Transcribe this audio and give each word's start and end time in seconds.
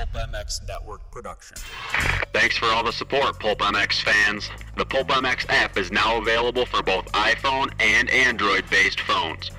Pulp 0.00 0.30
MX 0.30 0.66
Network 0.66 1.10
production. 1.10 1.58
Thanks 2.32 2.56
for 2.56 2.66
all 2.66 2.82
the 2.82 2.92
support, 2.92 3.38
Pulp 3.38 3.58
MX 3.58 4.00
fans. 4.02 4.50
The 4.76 4.84
Pulp 4.86 5.08
MX 5.08 5.46
app 5.50 5.76
is 5.76 5.92
now 5.92 6.16
available 6.18 6.64
for 6.64 6.82
both 6.82 7.04
iPhone 7.12 7.70
and 7.80 8.08
Android-based 8.08 9.00
phones. 9.00 9.50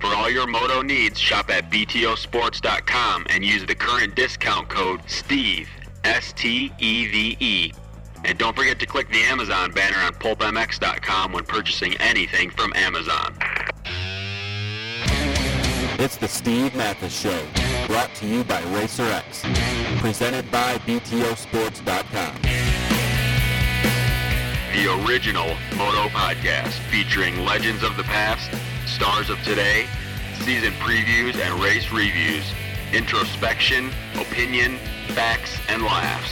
For 0.00 0.08
all 0.08 0.28
your 0.28 0.48
moto 0.48 0.82
needs, 0.82 1.20
shop 1.20 1.48
at 1.50 1.70
btosports.com 1.70 3.26
and 3.30 3.44
use 3.44 3.64
the 3.66 3.74
current 3.74 4.16
discount 4.16 4.68
code 4.68 5.00
STEVE, 5.06 5.68
S-T-E-V-E. 6.02 7.72
And 8.24 8.38
don't 8.38 8.56
forget 8.56 8.80
to 8.80 8.86
click 8.86 9.08
the 9.10 9.22
Amazon 9.22 9.70
banner 9.70 9.98
on 9.98 10.14
pulpmx.com 10.14 11.32
when 11.32 11.44
purchasing 11.44 11.94
anything 11.98 12.50
from 12.50 12.72
Amazon. 12.74 13.36
It's 16.00 16.16
the 16.16 16.26
Steve 16.26 16.74
Matthes 16.74 17.16
Show, 17.16 17.46
brought 17.86 18.14
to 18.14 18.26
you 18.26 18.42
by 18.44 18.62
RacerX, 18.62 19.42
presented 20.00 20.50
by 20.50 20.78
BTOsports.com. 20.78 22.42
The 24.72 25.06
original 25.06 25.46
Moto 25.76 26.08
Podcast 26.08 26.72
featuring 26.90 27.44
legends 27.44 27.82
of 27.82 27.96
the 27.96 28.02
past, 28.04 28.50
stars 28.86 29.30
of 29.30 29.42
today, 29.42 29.86
season 30.40 30.72
previews 30.74 31.36
and 31.36 31.62
race 31.62 31.90
reviews, 31.92 32.44
introspection, 32.92 33.90
opinion, 34.14 34.78
facts, 35.08 35.58
and 35.68 35.82
laughs. 35.82 36.30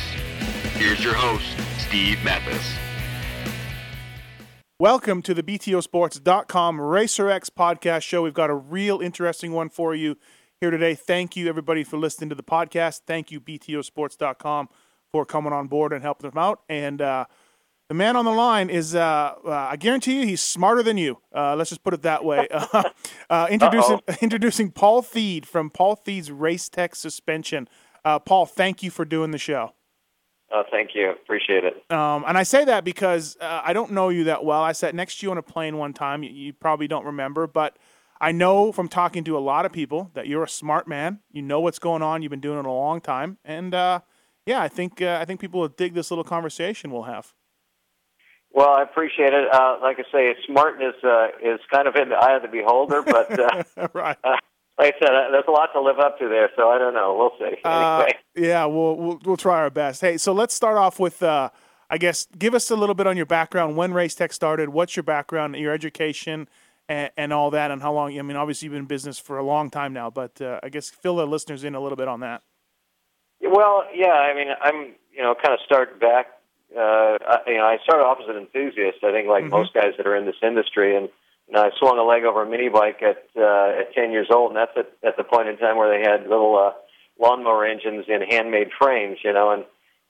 Here's 0.77 1.05
your 1.05 1.15
host, 1.15 1.47
Steve 1.79 2.23
Matthes. 2.25 2.77
Welcome 4.79 5.23
to 5.23 5.35
the 5.35 5.45
BTOsports.com 5.45 6.79
RacerX 6.79 7.51
podcast 7.51 8.03
show. 8.03 8.23
We've 8.23 8.35
got 8.35 8.51
a 8.51 8.55
real 8.55 9.01
interesting 9.01 9.53
one 9.53 9.69
for 9.69 9.95
you 9.95 10.17
here 10.63 10.71
today. 10.71 10.95
Thank 10.95 11.35
you, 11.35 11.49
everybody, 11.49 11.83
for 11.83 11.97
listening 11.97 12.29
to 12.29 12.37
the 12.37 12.43
podcast. 12.45 13.01
Thank 13.05 13.33
you, 13.33 13.41
BTOsports.com, 13.41 14.69
for 15.11 15.27
coming 15.27 15.53
on 15.53 15.67
board 15.67 15.93
and 15.93 16.05
helping 16.05 16.31
them 16.31 16.39
out. 16.39 16.61
And 16.69 17.03
uh, 17.03 17.25
the 17.89 17.95
man 17.95 18.15
on 18.15 18.25
the 18.25 18.31
line 18.31 18.71
is, 18.71 18.95
uh, 18.95 19.35
uh, 19.45 19.51
I 19.51 19.75
guarantee 19.75 20.21
you, 20.21 20.27
he's 20.29 20.41
smarter 20.41 20.85
than 20.85 20.97
you. 20.97 21.19
Uh, 21.35 21.57
let's 21.57 21.71
just 21.71 21.83
put 21.83 21.95
it 21.95 22.03
that 22.03 22.25
way. 22.25 22.47
Uh, 23.31 23.47
introducing, 23.51 23.99
introducing 24.21 24.71
Paul 24.71 25.01
Thede 25.01 25.47
from 25.47 25.71
Paul 25.71 25.97
Thede's 25.97 26.31
Race 26.31 26.69
Tech 26.69 26.95
Suspension. 26.95 27.67
Uh, 28.05 28.19
Paul, 28.19 28.45
thank 28.45 28.83
you 28.83 28.91
for 28.91 29.07
doing 29.07 29.31
the 29.31 29.39
show. 29.39 29.73
Oh, 30.53 30.65
thank 30.71 30.91
you. 30.95 31.11
Appreciate 31.11 31.65
it. 31.65 31.91
Um, 31.91 32.25
and 32.29 32.37
I 32.37 32.43
say 32.43 32.67
that 32.67 32.85
because 32.85 33.39
uh, 33.41 33.63
I 33.65 33.73
don't 33.73 33.93
know 33.93 34.11
you 34.11 34.25
that 34.25 34.45
well. 34.45 34.63
I 34.63 34.73
sat 34.73 34.95
next 34.95 35.21
to 35.21 35.27
you 35.27 35.31
on 35.31 35.39
a 35.39 35.43
plane 35.43 35.79
one 35.79 35.95
time. 35.95 36.23
You, 36.23 36.31
you, 36.31 36.53
probably 36.53 36.87
don't 36.87 37.07
remember, 37.07 37.47
but 37.47 37.79
I 38.23 38.33
know 38.33 38.73
from 38.73 38.89
talking 38.89 39.25
to 39.25 39.37
a 39.37 39.41
lot 39.41 39.67
of 39.67 39.73
people 39.73 40.11
that 40.15 40.27
you're 40.27 40.45
a 40.45 40.49
smart 40.49 40.89
man. 40.89 41.21
You 41.31 41.43
know 41.43 41.61
what's 41.61 41.79
going 41.79 42.03
on. 42.03 42.23
You've 42.23 42.31
been 42.31 42.41
doing 42.41 42.59
it 42.59 42.65
a 42.65 42.71
long 42.71 43.01
time, 43.01 43.37
and 43.45 43.75
uh, 43.75 44.01
yeah, 44.47 44.63
I 44.63 44.69
think 44.69 45.03
uh, 45.03 45.19
I 45.21 45.27
think 45.27 45.41
people 45.41 45.61
will 45.61 45.69
dig 45.69 45.93
this 45.93 46.11
little 46.11 46.25
conversation 46.25 46.91
we'll 46.91 47.03
have. 47.03 47.35
Well, 48.55 48.69
I 48.69 48.83
appreciate 48.83 49.33
it. 49.33 49.53
Uh, 49.53 49.79
like 49.83 49.99
I 49.99 50.05
say, 50.13 50.35
smartness 50.47 50.95
uh, 51.03 51.29
is 51.43 51.61
kind 51.73 51.89
of 51.89 51.97
in 51.97 52.11
the 52.11 52.17
eye 52.17 52.37
of 52.37 52.43
the 52.43 52.49
beholder, 52.49 53.03
but 53.03 53.39
uh, 53.39 53.89
right 53.93 54.19
like 54.79 54.95
I 54.97 54.99
said, 54.99 55.15
uh, 55.15 55.31
there's 55.31 55.45
a 55.47 55.51
lot 55.51 55.71
to 55.75 55.81
live 55.81 55.99
up 55.99 56.19
to 56.19 56.29
there, 56.29 56.51
so 56.57 56.71
I 56.71 56.79
don't 56.79 56.95
know. 56.95 57.17
We'll 57.17 57.39
see. 57.39 57.57
Uh, 57.65 57.99
anyway. 58.01 58.19
yeah, 58.35 58.65
we'll, 58.65 58.97
we'll 58.97 59.21
we'll 59.25 59.37
try 59.37 59.59
our 59.59 59.71
best. 59.71 60.01
Hey, 60.01 60.17
so 60.17 60.33
let's 60.33 60.55
start 60.55 60.77
off 60.77 60.99
with, 60.99 61.23
uh, 61.23 61.51
I 61.91 61.99
guess, 61.99 62.27
give 62.39 62.55
us 62.55 62.71
a 62.71 62.77
little 62.77 62.95
bit 62.95 63.07
on 63.07 63.17
your 63.17 63.27
background. 63.27 63.77
When 63.77 63.93
Race 63.93 64.15
Tech 64.15 64.33
started, 64.33 64.71
what's 64.71 64.97
your 64.97 65.03
background, 65.03 65.57
your 65.57 65.73
education, 65.73 66.49
and, 66.93 67.11
and 67.17 67.33
all 67.33 67.51
that, 67.51 67.71
and 67.71 67.81
how 67.81 67.93
long? 67.93 68.19
I 68.19 68.23
mean, 68.23 68.37
obviously 68.37 68.67
you've 68.67 68.73
been 68.73 68.81
in 68.81 68.87
business 68.87 69.19
for 69.19 69.39
a 69.39 69.45
long 69.45 69.71
time 69.71 69.93
now, 69.93 70.11
but 70.11 70.41
uh, 70.41 70.61
I 70.63 70.69
guess 70.69 70.91
fill 70.91 71.17
the 71.17 71.27
listeners 71.27 71.65
in 71.65 71.75
a 71.75 71.81
little 71.81 71.97
bit 71.97 72.09
on 72.09 72.21
that. 72.21 72.43
Well, 73.41 73.85
yeah, 73.95 74.13
I 74.13 74.35
mean, 74.35 74.49
I'm 74.61 74.95
you 75.13 75.23
know 75.23 75.35
kind 75.35 75.55
of 75.55 75.61
start 75.65 76.01
back. 76.01 76.27
Uh, 76.71 77.19
you 77.47 77.57
know, 77.59 77.67
I 77.67 77.79
started 77.83 78.05
off 78.05 78.19
as 78.23 78.29
an 78.29 78.37
enthusiast. 78.37 78.99
I 79.03 79.13
think 79.13 79.29
like 79.29 79.45
Mhm. 79.45 79.51
most 79.51 79.75
guys 79.75 79.95
that 79.97 80.07
are 80.07 80.17
in 80.17 80.27
this 80.27 80.37
industry, 80.43 80.97
and 80.97 81.09
you 81.49 81.55
know, 81.55 81.63
I 81.65 81.71
swung 81.79 81.99
a 81.99 82.03
leg 82.05 82.25
over 82.25 82.43
a 82.43 82.47
mini 82.47 82.69
bike 82.69 83.03
at 83.03 83.25
uh, 83.37 83.81
at 83.81 83.95
10 83.95 84.13
years 84.13 84.29
old, 84.31 84.51
and 84.51 84.57
that's 84.57 84.77
at, 84.77 84.93
at 85.03 85.17
the 85.17 85.25
point 85.25 85.49
in 85.49 85.57
time 85.59 85.77
where 85.77 85.91
they 85.91 86.03
had 86.09 86.29
little 86.29 86.57
uh, 86.57 86.73
lawnmower 87.19 87.65
engines 87.65 88.05
in 88.09 88.23
handmade 88.23 88.71
frames, 88.79 89.19
you 89.25 89.33
know, 89.33 89.51
and 89.51 89.65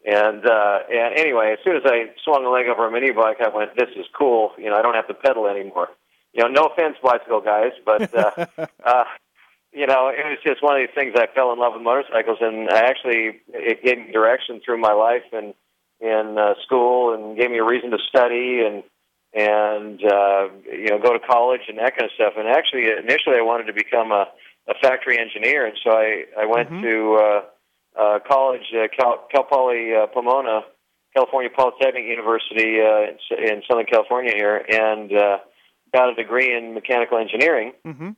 and 0.05 0.45
uh, 0.47 0.79
and 0.91 1.15
anyway, 1.19 1.53
as 1.53 1.59
soon 1.65 1.77
as 1.77 1.83
I 1.87 2.11
swung 2.25 2.45
a 2.45 2.51
leg 2.51 2.67
over 2.67 2.87
a 2.87 2.91
mini 2.91 3.13
bike, 3.13 3.41
I 3.41 3.49
went, 3.49 3.77
"This 3.77 3.91
is 3.97 4.07
cool." 4.13 4.53
You 4.59 4.69
know, 4.71 4.77
I 4.77 4.83
don't 4.83 4.95
have 4.95 5.09
to 5.09 5.15
pedal 5.15 5.47
anymore. 5.47 5.89
You 6.33 6.43
know, 6.45 6.49
no 6.49 6.65
offense, 6.67 6.97
bicycle 7.03 7.41
guys, 7.41 7.73
but 7.85 8.15
uh, 8.15 8.31
uh, 8.85 9.05
you 9.73 9.87
know, 9.87 10.09
it 10.09 10.25
was 10.25 10.39
just 10.45 10.63
one 10.63 10.81
of 10.81 10.87
these 10.87 10.95
things. 10.95 11.15
I 11.17 11.27
fell 11.35 11.53
in 11.53 11.59
love 11.59 11.75
with 11.75 11.83
motorcycles, 11.83 12.39
and 12.41 12.69
I 12.71 12.81
actually 12.81 13.41
it 13.49 13.83
gave 13.85 13.99
me 13.99 14.13
direction 14.13 14.61
through 14.65 14.79
my 14.79 14.93
life 14.93 15.25
and 15.33 15.55
in 16.01 16.37
uh, 16.39 16.55
school, 16.65 17.15
and 17.15 17.37
gave 17.37 17.51
me 17.51 17.59
a 17.59 17.65
reason 17.65 17.91
to 17.91 17.99
study 18.09 18.63
and 18.67 18.83
and 19.35 20.01
uh, 20.05 20.49
you 20.71 20.89
know 20.91 20.99
go 20.99 21.13
to 21.13 21.21
college 21.21 21.63
and 21.69 21.79
that 21.79 21.97
kind 21.97 22.05
of 22.05 22.15
stuff. 22.15 22.35
And 22.37 22.49
actually, 22.49 22.85
initially, 22.91 23.37
I 23.39 23.43
wanted 23.43 23.65
to 23.65 23.73
become 23.73 24.13
a, 24.13 24.27
a 24.69 24.75
factory 24.83 25.19
engineer, 25.19 25.67
and 25.67 25.77
so 25.85 25.93
I 25.93 26.25
I 26.39 26.47
went 26.47 26.71
Mhm. 26.71 26.83
to 26.83 27.15
uh, 27.17 27.43
uh, 28.01 28.19
college, 28.27 28.73
uh, 28.75 28.89
Cal, 28.97 29.27
Cal 29.31 29.45
Poly 29.45 29.95
uh, 29.95 30.07
Pomona, 30.09 30.63
California 31.15 31.51
Polytechnic 31.55 32.05
University 32.05 32.81
uh, 32.81 33.13
in, 33.37 33.53
in 33.53 33.63
Southern 33.69 33.87
California 33.87 34.33
here, 34.35 34.57
and 34.69 35.13
uh, 35.13 35.39
got 35.93 36.09
a 36.11 36.15
degree 36.15 36.55
in 36.57 36.75
mechanical 36.75 37.19
engineering 37.19 37.73
Mm-hmm. 37.87 38.11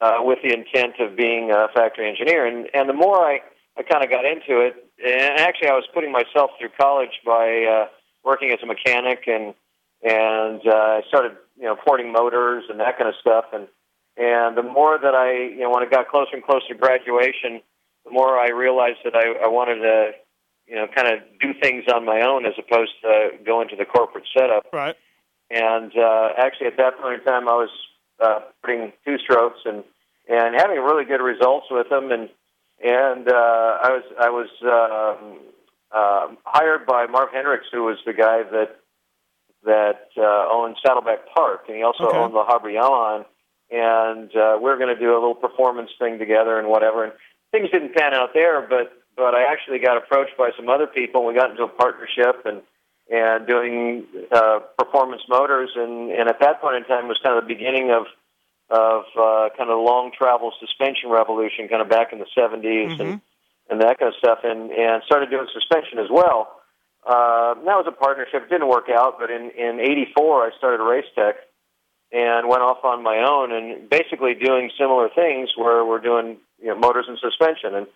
uh, 0.00 0.16
with 0.20 0.38
the 0.42 0.52
intent 0.52 0.94
of 1.00 1.16
being 1.16 1.50
a 1.50 1.68
factory 1.74 2.08
engineer. 2.08 2.46
And 2.46 2.68
and 2.74 2.88
the 2.88 2.94
more 2.94 3.20
I 3.20 3.40
I 3.76 3.82
kind 3.82 4.04
of 4.04 4.10
got 4.10 4.24
into 4.24 4.60
it, 4.60 4.74
and 5.04 5.40
actually 5.40 5.68
I 5.68 5.74
was 5.74 5.84
putting 5.94 6.12
myself 6.12 6.50
through 6.58 6.70
college 6.78 7.20
by 7.24 7.64
uh, 7.64 7.86
working 8.24 8.50
as 8.50 8.58
a 8.62 8.66
mechanic 8.66 9.24
and 9.26 9.54
and 10.02 10.60
uh, 10.66 10.98
I 10.98 11.02
started 11.08 11.32
you 11.56 11.64
know 11.64 11.76
porting 11.76 12.12
motors 12.12 12.64
and 12.68 12.80
that 12.80 12.98
kind 12.98 13.08
of 13.08 13.14
stuff. 13.20 13.46
And 13.52 13.68
and 14.16 14.56
the 14.56 14.62
more 14.62 14.98
that 14.98 15.14
I 15.14 15.32
you 15.32 15.60
know 15.60 15.70
when 15.70 15.82
I 15.82 15.88
got 15.88 16.08
closer 16.08 16.34
and 16.34 16.44
closer 16.44 16.68
to 16.68 16.74
graduation, 16.74 17.62
the 18.04 18.10
more 18.10 18.38
I 18.38 18.50
realized 18.50 18.98
that 19.04 19.14
I, 19.14 19.44
I 19.44 19.48
wanted 19.48 19.76
to 19.76 20.10
you 20.66 20.74
know 20.74 20.86
kind 20.94 21.08
of 21.08 21.20
do 21.40 21.54
things 21.62 21.84
on 21.92 22.04
my 22.04 22.20
own 22.20 22.44
as 22.44 22.54
opposed 22.58 22.92
to 23.02 23.30
go 23.46 23.62
into 23.62 23.76
the 23.76 23.84
corporate 23.84 24.24
setup. 24.36 24.66
Right. 24.72 24.96
And 25.52 25.92
uh, 25.96 26.30
actually, 26.38 26.68
at 26.68 26.78
that 26.78 26.98
point 26.98 27.20
in 27.20 27.24
time, 27.24 27.46
I 27.48 27.52
was 27.52 27.70
uh, 28.24 28.40
putting 28.62 28.92
two 29.04 29.18
strokes 29.18 29.60
and 29.64 29.84
and 30.28 30.54
having 30.56 30.78
really 30.78 31.04
good 31.04 31.20
results 31.20 31.66
with 31.70 31.88
them. 31.90 32.10
And 32.10 32.30
and 32.82 33.28
uh, 33.28 33.78
I 33.82 33.90
was 33.90 34.04
I 34.18 34.30
was 34.30 34.48
um, 34.62 35.38
uh, 35.92 36.34
hired 36.44 36.86
by 36.86 37.06
Marv 37.06 37.30
Hendricks, 37.32 37.66
who 37.70 37.84
was 37.84 37.98
the 38.06 38.14
guy 38.14 38.42
that 38.44 38.76
that 39.64 40.08
uh, 40.16 40.48
owned 40.50 40.76
Saddleback 40.84 41.20
Park, 41.34 41.64
and 41.68 41.76
he 41.76 41.82
also 41.82 42.04
Okay. 42.04 42.16
owned 42.16 42.34
the 42.34 42.44
Harbor 42.44 42.70
Yamaha. 42.70 43.26
And 43.70 44.28
uh, 44.36 44.58
we 44.60 44.68
are 44.70 44.76
going 44.76 44.94
to 44.94 45.00
do 45.00 45.12
a 45.12 45.14
little 45.20 45.34
performance 45.34 45.90
thing 45.98 46.18
together 46.18 46.58
and 46.58 46.68
whatever. 46.68 47.04
And 47.04 47.12
things 47.52 47.70
didn't 47.70 47.94
pan 47.94 48.12
out 48.14 48.30
there, 48.34 48.60
but 48.60 48.92
but 49.16 49.34
I 49.34 49.44
actually 49.50 49.78
got 49.78 49.96
approached 49.96 50.36
by 50.38 50.50
some 50.56 50.68
other 50.68 50.86
people. 50.86 51.20
and 51.22 51.28
We 51.28 51.34
got 51.34 51.50
into 51.50 51.64
a 51.64 51.68
partnership 51.68 52.44
and 52.44 52.62
and 53.12 53.46
doing 53.46 54.06
uh, 54.32 54.60
performance 54.78 55.22
motors. 55.28 55.70
And, 55.76 56.10
and 56.10 56.30
at 56.30 56.40
that 56.40 56.62
point 56.62 56.76
in 56.76 56.84
time 56.84 57.08
was 57.08 57.20
kind 57.22 57.36
of 57.36 57.44
the 57.44 57.54
beginning 57.54 57.92
of 57.92 58.06
of 58.70 59.04
uh, 59.20 59.50
kind 59.54 59.68
of 59.68 59.76
long 59.84 60.12
travel 60.16 60.50
suspension 60.58 61.10
revolution, 61.10 61.68
kind 61.68 61.82
of 61.82 61.90
back 61.90 62.10
in 62.14 62.18
the 62.18 62.26
70s 62.34 62.98
and 62.98 63.20
and 63.68 63.82
that 63.82 63.98
kind 63.98 64.08
of 64.08 64.14
stuff. 64.18 64.38
And 64.44 64.70
and 64.70 65.02
started 65.04 65.28
doing 65.28 65.46
suspension 65.52 65.98
as 65.98 66.08
well. 66.10 66.56
Uh, 67.04 67.54
that 67.68 67.76
was 67.76 67.84
a 67.86 67.92
partnership. 67.92 68.44
It 68.44 68.48
didn't 68.48 68.68
work 68.68 68.88
out, 68.88 69.18
but 69.20 69.30
in 69.30 69.50
in 69.50 69.78
'84 69.78 70.46
I 70.46 70.50
started 70.56 70.82
Race 70.82 71.04
Tech 71.14 71.36
and 72.12 72.48
went 72.48 72.62
off 72.62 72.84
on 72.84 73.02
my 73.02 73.24
own 73.28 73.52
and 73.52 73.88
basically 73.90 74.34
doing 74.34 74.70
similar 74.78 75.08
things 75.14 75.50
where 75.56 75.84
we're 75.84 76.00
doing 76.00 76.38
you 76.60 76.68
know, 76.68 76.76
motors 76.76 77.06
and 77.08 77.18
suspension 77.18 77.74
and 77.74 77.86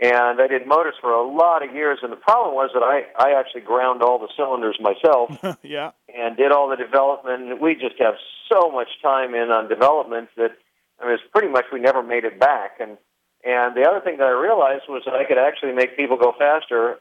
and 0.00 0.40
I 0.40 0.46
did 0.46 0.66
motors 0.66 0.94
for 1.00 1.12
a 1.12 1.22
lot 1.22 1.62
of 1.62 1.74
years 1.74 1.98
and 2.02 2.10
the 2.10 2.16
problem 2.16 2.54
was 2.54 2.70
that 2.74 2.82
I 2.82 3.04
I 3.18 3.38
actually 3.38 3.60
ground 3.62 4.02
all 4.02 4.18
the 4.18 4.28
cylinders 4.36 4.78
myself 4.80 5.30
yeah. 5.62 5.90
and 6.14 6.36
did 6.36 6.52
all 6.52 6.68
the 6.68 6.76
development 6.76 7.42
and 7.42 7.60
we 7.60 7.74
just 7.74 7.96
have 7.98 8.14
so 8.50 8.70
much 8.70 8.88
time 9.02 9.34
in 9.34 9.50
on 9.50 9.68
development 9.68 10.28
that 10.36 10.52
I 11.00 11.04
mean 11.04 11.14
it's 11.14 11.22
pretty 11.32 11.48
much 11.48 11.66
we 11.72 11.80
never 11.80 12.02
made 12.02 12.24
it 12.24 12.40
back 12.40 12.80
and 12.80 12.96
and 13.44 13.74
the 13.76 13.88
other 13.88 14.00
thing 14.00 14.18
that 14.18 14.24
I 14.26 14.30
realized 14.30 14.84
was 14.88 15.02
that 15.04 15.14
I 15.14 15.24
could 15.24 15.38
actually 15.38 15.72
make 15.72 15.96
people 15.96 16.16
go 16.16 16.34
faster 16.38 16.98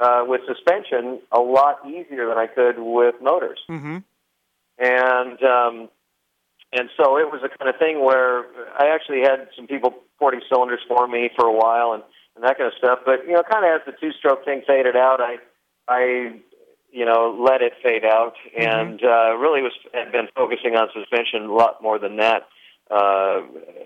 uh, 0.00 0.24
with 0.26 0.40
suspension 0.48 1.20
a 1.30 1.38
lot 1.38 1.78
easier 1.86 2.28
than 2.28 2.38
I 2.38 2.46
could 2.46 2.78
with 2.78 3.16
motors 3.20 3.58
Mm-hmm. 3.68 3.98
and 4.78 5.42
um, 5.42 5.88
and 6.76 6.90
so 6.96 7.18
it 7.18 7.30
was 7.30 7.40
a 7.44 7.48
kind 7.56 7.68
of 7.72 7.78
thing 7.78 8.04
where 8.04 8.46
I 8.76 8.94
actually 8.94 9.20
had 9.20 9.48
some 9.56 9.66
people 9.68 9.94
porting 10.18 10.40
cylinders 10.48 10.80
for 10.88 11.06
me 11.06 11.30
for 11.36 11.46
a 11.46 11.52
while 11.52 11.92
and, 11.92 12.02
and 12.34 12.44
that 12.44 12.58
kind 12.58 12.68
of 12.68 12.74
stuff. 12.78 13.00
But 13.04 13.26
you 13.26 13.32
know, 13.32 13.42
kind 13.42 13.64
of 13.64 13.80
as 13.80 13.86
the 13.86 13.92
two-stroke 14.00 14.44
thing 14.44 14.62
faded 14.66 14.96
out, 14.96 15.20
I 15.20 15.36
I 15.88 16.40
you 16.90 17.04
know 17.04 17.36
let 17.38 17.62
it 17.62 17.72
fade 17.82 18.04
out 18.04 18.34
and 18.56 19.02
uh, 19.02 19.36
really 19.36 19.62
was 19.62 19.72
had 19.92 20.12
been 20.12 20.28
focusing 20.34 20.76
on 20.76 20.88
suspension 20.94 21.44
a 21.44 21.52
lot 21.52 21.82
more 21.82 21.98
than 21.98 22.16
that. 22.16 22.42
Uh, 22.90 23.40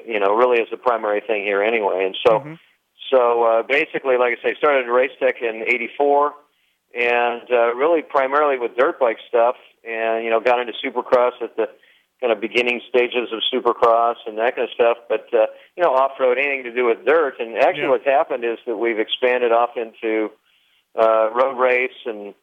you 0.06 0.18
know, 0.18 0.34
really 0.34 0.58
is 0.58 0.68
the 0.70 0.76
primary 0.76 1.20
thing 1.20 1.44
here 1.44 1.62
anyway. 1.62 2.04
And 2.04 2.16
so 2.26 2.40
Mhm. 2.40 2.58
So 3.10 3.42
uh, 3.44 3.62
basically, 3.62 4.16
like 4.18 4.38
I 4.38 4.42
say, 4.42 4.54
started 4.58 4.84
at 4.84 4.90
Race 4.92 5.12
Tech 5.18 5.36
in 5.40 5.64
'84, 5.66 6.34
and 6.94 7.42
uh, 7.50 7.74
really 7.74 8.02
primarily 8.02 8.58
with 8.58 8.76
dirt 8.76 9.00
bike 9.00 9.18
stuff, 9.28 9.56
and 9.84 10.24
you 10.24 10.30
know 10.30 10.40
got 10.40 10.60
into 10.60 10.74
Supercross 10.84 11.40
at 11.40 11.56
the 11.56 11.68
kind 12.20 12.32
of 12.32 12.40
beginning 12.40 12.80
stages 12.88 13.30
of 13.32 13.40
Supercross 13.52 14.16
and 14.26 14.36
that 14.38 14.56
kind 14.56 14.68
of 14.68 14.74
stuff. 14.74 14.98
But 15.08 15.32
uh, 15.32 15.46
you 15.78 15.84
know, 15.84 15.94
off 15.94 16.18
road, 16.18 16.38
anything 16.38 16.64
to 16.64 16.74
do 16.74 16.86
with 16.86 17.06
dirt. 17.06 17.38
And 17.38 17.56
actually, 17.56 17.84
Yeah. 17.84 17.90
what's 17.90 18.04
happened 18.04 18.42
is 18.44 18.58
that 18.66 18.76
we've 18.76 18.98
expanded 18.98 19.52
off 19.52 19.76
into 19.76 20.32
uh, 20.96 21.30
road 21.32 21.56
race, 21.56 21.94
and 22.04 22.34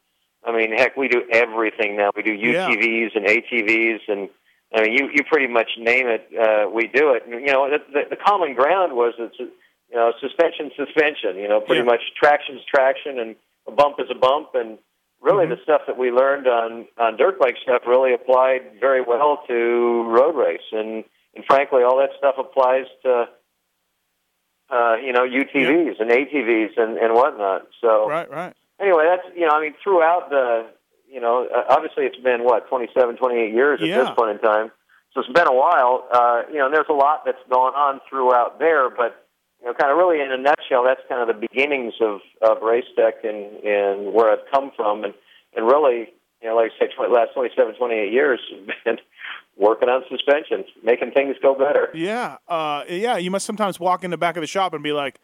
I 0.46 0.54
mean, 0.54 0.72
heck, 0.72 0.96
we 0.96 1.10
do 1.10 1.24
everything 1.30 1.98
now. 1.98 2.12
We 2.16 2.24
do 2.24 2.32
Yeah. 2.32 2.70
UTVs 2.70 3.14
and 3.14 3.26
ATVs, 3.28 4.08
and 4.08 4.30
I 4.74 4.84
mean, 4.84 4.94
you 4.94 5.10
you 5.12 5.24
pretty 5.26 5.48
much 5.48 5.70
name 5.78 6.08
it, 6.08 6.30
uh, 6.40 6.70
we 6.70 6.88
do 6.88 7.10
it. 7.14 7.26
And, 7.26 7.42
you 7.42 7.52
know, 7.52 7.70
the, 7.70 7.80
the, 7.92 8.02
the 8.12 8.16
common 8.16 8.54
ground 8.54 8.94
was 8.94 9.16
it's 9.20 9.38
you 9.38 9.50
know 9.96 10.14
suspension, 10.22 10.72
suspension. 10.78 11.36
You 11.36 11.50
know, 11.50 11.60
pretty 11.60 11.82
Yeah. 11.82 11.92
much 11.92 12.04
traction's 12.16 12.64
traction, 12.64 13.20
and 13.20 13.36
a 13.68 13.72
bump 13.72 14.00
is 14.00 14.10
a 14.10 14.16
bump, 14.16 14.56
and 14.56 14.78
really 15.20 15.46
Mhm. 15.46 15.58
the 15.58 15.64
stuff 15.64 15.82
that 15.88 15.98
we 15.98 16.10
learned 16.12 16.48
on 16.48 16.88
on 16.98 17.18
dirt 17.18 17.38
bike 17.38 17.58
stuff 17.58 17.82
really 17.86 18.14
applied 18.14 18.80
very 18.80 19.02
well 19.02 19.44
to 19.48 20.04
road 20.08 20.36
race, 20.36 20.70
and 20.72 21.04
and 21.36 21.44
frankly, 21.46 21.84
all 21.84 21.98
that 21.98 22.12
stuff 22.18 22.36
applies 22.38 22.86
to 23.04 23.26
uh, 24.70 24.96
you 25.04 25.14
know 25.14 25.22
UTVs 25.28 26.00
and 26.00 26.10
ATVs 26.10 26.78
and 26.78 26.98
and 26.98 27.14
whatnot. 27.14 27.68
So 27.82 28.10
Right, 28.10 28.30
right. 28.30 28.54
anyway, 28.80 29.06
that's 29.10 29.28
you 29.36 29.46
know, 29.46 29.52
I 29.54 29.62
mean, 29.62 29.74
throughout 29.84 30.30
the 30.30 30.68
you 31.12 31.22
know, 31.22 31.48
uh, 31.54 31.64
obviously 31.70 32.06
it's 32.06 32.18
been 32.18 32.44
what 32.44 32.68
27, 32.68 33.18
28 33.18 33.54
years 33.54 33.80
at 33.82 33.88
Yeah. 33.88 34.00
this 34.04 34.10
point 34.18 34.32
in 34.32 34.40
time, 34.40 34.72
so 35.14 35.22
it's 35.22 35.30
been 35.32 35.48
a 35.48 35.54
while. 35.54 36.08
Uh, 36.12 36.44
you 36.52 36.58
know, 36.58 36.66
and 36.66 36.74
there's 36.74 36.90
a 36.90 36.94
lot 36.94 37.24
that's 37.26 37.38
gone 37.50 37.74
on 37.76 38.02
throughout 38.10 38.60
there, 38.60 38.90
but 38.90 39.26
you 39.62 39.68
know, 39.68 39.74
kind 39.74 39.92
of 39.92 39.98
really 39.98 40.20
in 40.20 40.32
a 40.32 40.38
nutshell, 40.38 40.84
that's 40.84 41.02
kind 41.08 41.22
of 41.22 41.28
the 41.28 41.48
beginnings 41.48 41.94
of 42.02 42.22
of 42.42 42.62
race 42.64 42.86
tech 42.98 43.24
and 43.24 43.64
and 43.64 44.14
where 44.14 44.32
I've 44.32 44.46
come 44.52 44.72
from, 44.76 45.04
and 45.04 45.14
and 45.56 45.66
really, 45.68 46.10
you 46.42 46.50
know, 46.50 46.56
like 46.56 46.72
I 46.76 46.80
said, 46.80 46.90
tw- 46.98 47.10
last 47.12 47.34
27, 47.34 47.76
28 47.76 48.12
years 48.12 48.40
have 48.52 48.68
been 48.84 48.98
working 49.58 49.90
on 49.90 50.04
suspensions, 50.10 50.66
making 50.84 51.12
things 51.12 51.36
go 51.42 51.54
better. 51.56 51.90
Yeah, 51.94 52.38
uh, 52.48 52.84
yeah. 52.90 53.18
You 53.18 53.32
must 53.32 53.46
sometimes 53.46 53.80
walk 53.80 54.04
in 54.04 54.12
the 54.12 54.18
back 54.18 54.38
of 54.38 54.42
the 54.42 54.48
shop 54.48 54.74
and 54.74 54.84
be 54.84 54.92
like, 54.92 55.20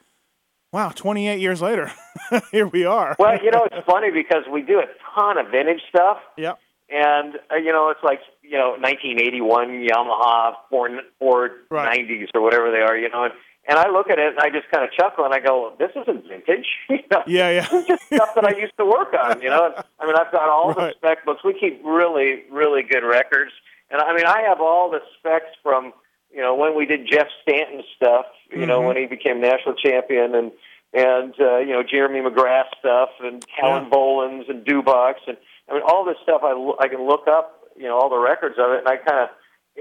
"Wow, 0.72 0.90
28 0.90 1.40
years 1.40 1.62
later, 1.62 1.92
here 2.52 2.68
we 2.68 2.86
are." 2.86 3.16
Well, 3.20 3.38
you 3.44 3.52
know, 3.52 3.68
it's 3.72 3.86
funny 3.86 4.12
because 4.12 4.44
we 4.52 4.62
do 4.62 4.80
a 4.80 4.86
ton 5.16 5.38
of 5.38 5.48
vintage 5.52 5.82
stuff. 5.90 6.18
Yep. 6.38 6.60
And 6.90 7.36
uh, 7.52 7.56
you 7.56 7.72
know, 7.72 7.90
it's 7.90 8.04
like 8.04 8.20
you 8.42 8.58
know, 8.58 8.72
1981 8.80 9.88
Yamaha 9.88 10.56
Ford 10.70 10.92
Ford 11.20 11.52
Right. 11.70 12.00
90s 12.06 12.28
or 12.36 12.42
whatever 12.42 12.70
they 12.72 12.80
are. 12.82 12.98
You 12.98 13.10
know, 13.10 13.24
and, 13.26 13.34
and 13.68 13.78
I 13.80 13.90
look 13.90 14.10
at 14.10 14.20
it 14.20 14.28
and 14.32 14.40
I 14.40 14.50
just 14.50 14.70
kind 14.72 14.84
of 14.84 14.92
chuckle 14.92 15.24
and 15.24 15.34
I 15.34 15.40
go, 15.40 15.74
"This 15.80 15.92
isn't 15.96 16.28
vintage." 16.28 16.68
you 16.90 17.00
know? 17.10 17.24
Yeah, 17.28 17.50
yeah. 17.52 17.62
This 17.70 17.82
is 17.82 17.88
just 17.88 18.04
stuff 18.08 18.36
that 18.36 18.44
I 18.46 18.58
used 18.58 18.74
to 18.78 18.86
work 18.86 19.14
on. 19.14 19.42
You 19.42 19.50
know, 19.50 19.74
I 20.00 20.06
mean, 20.06 20.16
I've 20.16 20.32
got 20.34 20.50
all 20.50 20.74
Right. 20.74 20.94
the 21.02 21.08
spec 21.08 21.24
books. 21.26 21.42
We 21.46 21.54
keep 21.58 21.82
really, 21.86 22.44
really 22.52 22.84
good 22.84 23.04
records, 23.06 23.52
and 23.92 24.02
I 24.02 24.16
mean, 24.16 24.26
I 24.26 24.42
have 24.48 24.62
all 24.62 24.90
the 24.90 25.02
specs 25.18 25.52
from 25.64 25.94
you 26.34 26.42
know 26.42 26.56
when 26.56 26.76
we 26.76 26.86
did 26.86 27.08
Jeff 27.12 27.28
Stanton 27.42 27.84
stuff. 27.96 28.26
You 28.50 28.66
know, 28.66 28.82
Mhm. 28.82 28.88
when 28.88 28.98
he 28.98 29.06
became 29.06 29.40
national 29.42 29.76
champion 29.76 30.36
and. 30.36 30.52
And 30.94 31.34
uh, 31.40 31.60
you 31.60 31.72
know 31.72 31.84
Jeremy 31.84 32.20
McGrath 32.20 32.68
stuff, 32.78 33.12
and 33.22 33.42
Callan 33.48 33.86
Yeah. 33.86 33.90
Bolins, 33.92 34.50
and 34.50 34.66
Dubachs, 34.66 35.24
and 35.26 35.38
I 35.70 35.74
mean 35.76 35.84
all 35.88 36.04
this 36.04 36.18
stuff. 36.22 36.42
I, 36.44 36.52
I 36.82 36.90
can 36.90 37.08
look 37.08 37.30
up, 37.30 37.62
you 37.78 37.84
know, 37.88 37.98
all 37.98 38.10
the 38.10 38.18
records 38.20 38.58
of 38.60 38.72
it, 38.72 38.80
and 38.80 38.90
I 38.90 38.98
kind 38.98 39.20
of, 39.24 39.30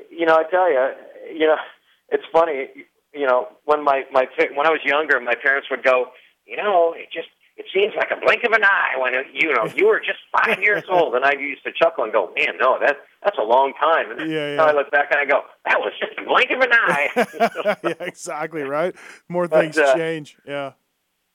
you 0.09 0.25
know, 0.25 0.37
I 0.37 0.45
tell 0.49 0.71
you, 0.71 0.91
you 1.33 1.49
know, 1.49 1.57
it's 2.11 2.23
funny, 2.31 2.69
you 3.13 3.27
know, 3.27 3.49
when 3.65 3.83
my 3.83 4.05
my 4.13 4.27
when 4.55 4.69
I 4.69 4.71
was 4.71 4.79
younger, 4.85 5.19
my 5.19 5.35
parents 5.35 5.67
would 5.69 5.83
go, 5.83 6.13
you 6.47 6.57
know, 6.57 6.95
it 6.97 7.09
just 7.13 7.27
it 7.61 7.67
seems 7.75 7.93
like 7.95 8.11
a 8.11 8.17
blink 8.25 8.43
of 8.45 8.53
an 8.53 8.65
eye 8.65 8.95
when 8.99 9.15
it, 9.15 9.27
you 9.35 9.53
know 9.53 9.67
you 9.77 9.87
were 9.87 10.01
just 10.01 10.19
five 10.45 10.63
years 10.67 10.83
old, 10.89 11.15
and 11.15 11.25
I 11.25 11.33
used 11.33 11.63
to 11.65 11.73
chuckle 11.73 12.05
and 12.05 12.13
go, 12.13 12.33
man, 12.37 12.55
no, 12.59 12.79
that 12.81 12.97
that's 13.23 13.37
a 13.39 13.43
long 13.43 13.73
time. 13.79 14.11
And 14.11 14.31
Yeah, 14.31 14.55
yeah. 14.55 14.65
I 14.65 14.73
look 14.73 14.91
back 14.91 15.09
and 15.11 15.21
I 15.21 15.25
go, 15.27 15.43
that 15.67 15.79
was 15.79 15.93
just 16.01 16.13
a 16.19 16.23
blink 16.25 16.51
of 16.51 16.61
an 16.61 16.71
eye. 16.73 17.77
yeah, 17.85 18.07
exactly. 18.07 18.63
Right. 18.63 18.95
More 19.29 19.47
But, 19.47 19.61
things 19.61 19.79
uh, 19.79 19.95
change. 19.95 20.39
Yeah. 20.47 20.73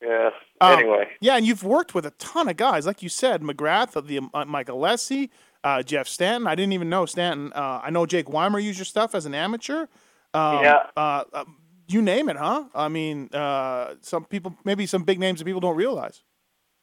yeah. 0.01 0.29
Um, 0.61 0.79
anyway. 0.79 1.07
Yeah, 1.21 1.37
and 1.37 1.45
you've 1.45 1.63
worked 1.63 1.93
with 1.93 2.05
a 2.05 2.11
ton 2.11 2.49
of 2.49 2.57
guys, 2.57 2.87
like 2.87 3.03
you 3.03 3.09
said, 3.09 3.41
McGrath, 3.43 3.91
the 4.07 4.19
uh, 4.33 4.45
Mike 4.45 4.67
Alessi, 4.67 5.29
uh, 5.63 5.83
Jeff 5.83 6.07
Stanton. 6.07 6.47
I 6.47 6.55
didn't 6.55 6.73
even 6.73 6.89
know 6.89 7.05
Stanton. 7.05 7.51
Uh, 7.53 7.81
I 7.83 7.89
know 7.91 8.05
Jake 8.05 8.29
Weimer 8.29 8.57
used 8.59 8.79
your 8.79 8.85
stuff 8.85 9.13
as 9.13 9.25
an 9.27 9.35
amateur. 9.35 9.85
Um, 10.33 10.63
Yeah. 10.63 11.23
You 11.87 12.01
name 12.01 12.29
it, 12.29 12.37
huh? 12.37 12.65
I 12.73 12.87
mean, 12.89 13.29
uh, 13.33 13.95
some 14.01 14.25
people, 14.25 14.55
maybe 14.63 14.85
some 14.85 15.03
big 15.03 15.19
names 15.19 15.39
that 15.39 15.45
people 15.45 15.61
don't 15.61 15.75
realize. 15.75 16.23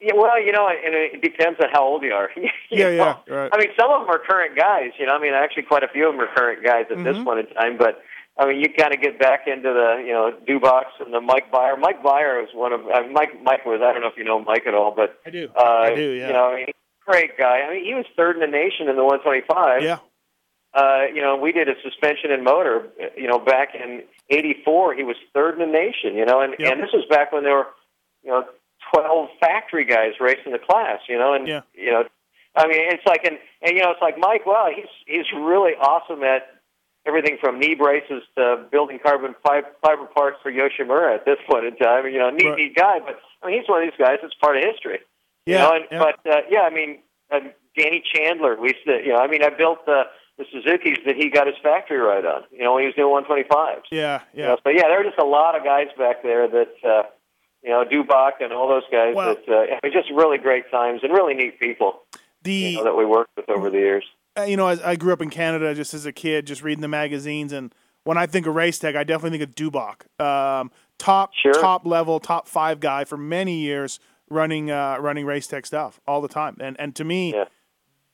Yeah, 0.01 0.15
well, 0.17 0.41
you 0.41 0.51
know, 0.53 0.69
and 0.69 0.95
it 0.95 1.23
depends 1.23 1.61
on 1.63 1.69
how 1.73 1.85
old 1.85 2.03
you 2.03 2.13
are. 2.13 2.31
You 2.37 2.49
Yeah, 2.71 2.89
yeah, 2.91 3.17
right. 3.29 3.51
I 3.53 3.59
mean, 3.59 3.69
some 3.79 3.91
of 3.91 4.01
them 4.01 4.11
are 4.11 4.19
current 4.19 4.57
guys. 4.57 4.91
You 4.99 5.07
know, 5.07 5.13
I 5.15 5.21
mean, 5.21 5.33
actually, 5.35 5.65
quite 5.65 5.83
a 5.85 5.89
few 5.89 6.09
of 6.09 6.15
them 6.15 6.21
are 6.23 6.35
current 6.35 6.65
guys 6.65 6.87
at 6.91 7.03
this 7.05 7.17
Mhm. 7.17 7.25
point 7.25 7.41
in 7.41 7.55
time. 7.55 7.77
But 7.77 8.01
I 8.39 8.47
mean, 8.47 8.61
you 8.61 8.67
kind 8.73 8.95
of 8.95 9.01
get 9.01 9.19
back 9.19 9.47
into 9.47 9.73
the, 9.73 10.03
you 10.07 10.13
know, 10.13 10.33
Dubachs 10.49 10.99
and 11.05 11.13
the 11.13 11.21
Mike 11.21 11.53
Byer. 11.53 11.79
Mike 11.79 12.03
Byer 12.03 12.41
was 12.41 12.49
one 12.55 12.73
of 12.73 12.81
uh, 12.89 13.03
Mike. 13.13 13.43
Mike 13.43 13.67
was. 13.67 13.81
I 13.85 13.93
don't 13.93 14.01
know 14.03 14.09
if 14.09 14.17
you 14.17 14.25
know 14.25 14.41
Mike 14.41 14.67
at 14.67 14.75
all, 14.75 14.91
but 14.97 15.21
I 15.27 15.31
do. 15.31 15.51
uh, 15.57 15.63
I 15.63 15.95
do. 15.95 16.11
Yeah. 16.11 16.27
You 16.29 16.33
know, 16.33 16.45
I 16.47 16.57
mean, 16.57 16.67
great 17.07 17.37
guy. 17.39 17.61
I 17.61 17.75
mean, 17.75 17.85
he 17.85 17.95
was 17.95 18.07
third 18.17 18.37
in 18.37 18.41
the 18.41 18.47
nation 18.47 18.89
in 18.89 18.97
the 18.97 19.05
125. 19.05 19.83
yeah. 19.83 19.99
Uh, 20.75 21.03
you 21.15 21.21
know, 21.21 21.37
we 21.37 21.53
did 21.53 21.69
a 21.69 21.75
suspension 21.83 22.31
and 22.33 22.45
motor. 22.45 22.89
uh, 23.01 23.07
You 23.17 23.29
know, 23.29 23.39
back 23.39 23.75
in 23.75 24.03
'84, 24.31 24.95
he 24.95 25.03
was 25.05 25.17
third 25.35 25.55
in 25.55 25.61
the 25.61 25.67
nation. 25.67 26.17
You 26.17 26.25
know, 26.25 26.41
and 26.41 26.55
Yep. 26.59 26.73
and 26.73 26.83
this 26.83 26.93
was 26.93 27.05
back 27.11 27.33
when 27.33 27.43
there 27.45 27.57
were, 27.57 27.69
you 28.23 28.31
know, 28.31 28.45
12 28.93 29.29
factory 29.41 29.85
guys 29.85 30.13
racing 30.21 30.53
the 30.53 30.59
class. 30.59 31.01
You 31.09 31.19
know, 31.19 31.35
and 31.35 31.47
Yeah. 31.47 31.61
you 31.75 31.91
know, 31.93 32.05
I 32.57 32.67
mean, 32.67 32.81
it's 32.91 33.05
like, 33.07 33.25
and, 33.25 33.39
and 33.63 33.77
you 33.77 33.83
know, 33.83 33.91
it's 33.91 34.01
like 34.03 34.17
Mike. 34.19 34.47
Wow, 34.47 34.71
he's 34.75 34.89
he's 35.07 35.31
really 35.33 35.73
awesome 35.75 36.23
at 36.25 36.49
everything 37.05 37.37
from 37.41 37.59
knee 37.59 37.75
braces 37.75 38.23
to 38.37 38.65
building 38.71 38.99
carbon 38.99 39.35
fiber, 39.43 40.07
parts 40.15 40.39
for 40.43 40.51
Yoshimura 40.53 41.15
at 41.15 41.25
this 41.27 41.39
point 41.51 41.67
in 41.67 41.77
time. 41.77 42.07
You 42.07 42.19
know, 42.19 42.31
neat, 42.31 42.47
Right. 42.47 42.57
neat 42.59 42.75
guy, 42.77 42.99
but 43.01 43.21
I 43.43 43.47
mean, 43.49 43.61
he's 43.61 43.69
one 43.69 43.83
of 43.83 43.91
these 43.91 43.99
guys 43.99 44.19
that's 44.23 44.35
part 44.35 44.57
of 44.57 44.65
history. 44.65 45.01
You 45.45 45.55
Yeah. 45.57 45.63
know, 45.65 45.73
and, 45.75 45.85
yeah. 45.91 45.99
But 45.99 46.33
uh, 46.33 46.41
yeah, 46.49 46.63
I 46.63 46.71
mean, 46.71 47.01
uh, 47.31 47.41
Danny 47.77 48.03
Chandler. 48.15 48.57
We 48.57 48.69
used 48.69 48.85
to, 48.87 49.03
you 49.05 49.09
know, 49.13 49.19
I 49.19 49.27
mean, 49.27 49.43
I 49.43 49.51
built 49.51 49.85
the 49.85 50.05
the 50.39 50.45
Suzuki's 50.51 50.99
that 51.07 51.17
he 51.17 51.29
got 51.29 51.47
his 51.47 51.57
factory 51.63 51.99
right 51.99 52.25
on. 52.25 52.43
You 52.53 52.65
know, 52.65 52.75
when 52.75 52.83
he 52.83 52.87
was 52.87 52.95
doing 52.95 53.13
125s. 53.25 53.83
yeah. 53.91 54.23
You 54.33 54.41
Yeah. 54.43 54.49
know, 54.49 54.57
so 54.65 54.71
yeah, 54.71 54.83
there 54.89 55.01
are 55.01 55.05
just 55.05 55.19
a 55.19 55.25
lot 55.25 55.57
of 55.57 55.65
guys 55.65 55.89
back 55.99 56.23
there 56.23 56.49
that, 56.49 56.75
uh, 56.85 57.03
you 57.63 57.71
know, 57.71 57.85
Dubach 57.85 58.41
and 58.41 58.53
all 58.53 58.67
those 58.69 58.83
guys 58.91 59.15
that, 59.15 59.43
uh, 59.49 59.75
I 59.75 59.79
mean, 59.83 59.93
just 59.93 60.11
really 60.11 60.39
great 60.39 60.71
times 60.71 61.01
and 61.03 61.13
really 61.13 61.35
neat 61.35 61.61
people 61.61 62.03
The 62.43 62.53
you 62.53 62.77
know, 62.79 62.85
that 62.85 62.97
we 62.97 63.05
worked 63.07 63.31
with 63.37 63.49
over 63.51 63.71
the 63.71 63.79
years. 63.79 64.05
uh, 64.39 64.43
you 64.43 64.57
know, 64.57 64.67
as 64.69 64.81
I 64.83 64.97
grew 64.97 65.13
up 65.13 65.21
in 65.23 65.31
Canada 65.31 65.75
just 65.75 65.95
as 65.95 66.07
a 66.07 66.13
kid, 66.13 66.47
just 66.47 66.63
reading 66.63 66.81
the 66.83 66.89
magazines, 66.89 67.53
and 67.53 67.73
when 68.05 68.17
I 68.19 68.27
think 68.27 68.47
of 68.47 68.55
race 68.57 68.79
tech, 68.81 68.97
I 68.97 69.05
definitely 69.05 69.39
think 69.39 69.49
of 69.51 69.55
Dubach, 69.55 70.21
um, 70.21 70.73
top 70.99 71.31
Sure. 71.35 71.53
top 71.53 71.87
level, 71.87 72.19
top 72.19 72.49
five 72.49 72.81
guy 72.81 73.05
for 73.05 73.17
many 73.17 73.57
years, 73.61 74.01
running 74.29 74.71
uh, 74.71 74.97
running 74.99 75.25
race 75.27 75.47
tech 75.47 75.67
stuff 75.67 76.01
all 76.09 76.21
the 76.23 76.29
time, 76.29 76.57
and 76.59 76.75
and 76.81 76.97
to 76.97 77.05
me, 77.05 77.33
Yeah. 77.35 77.45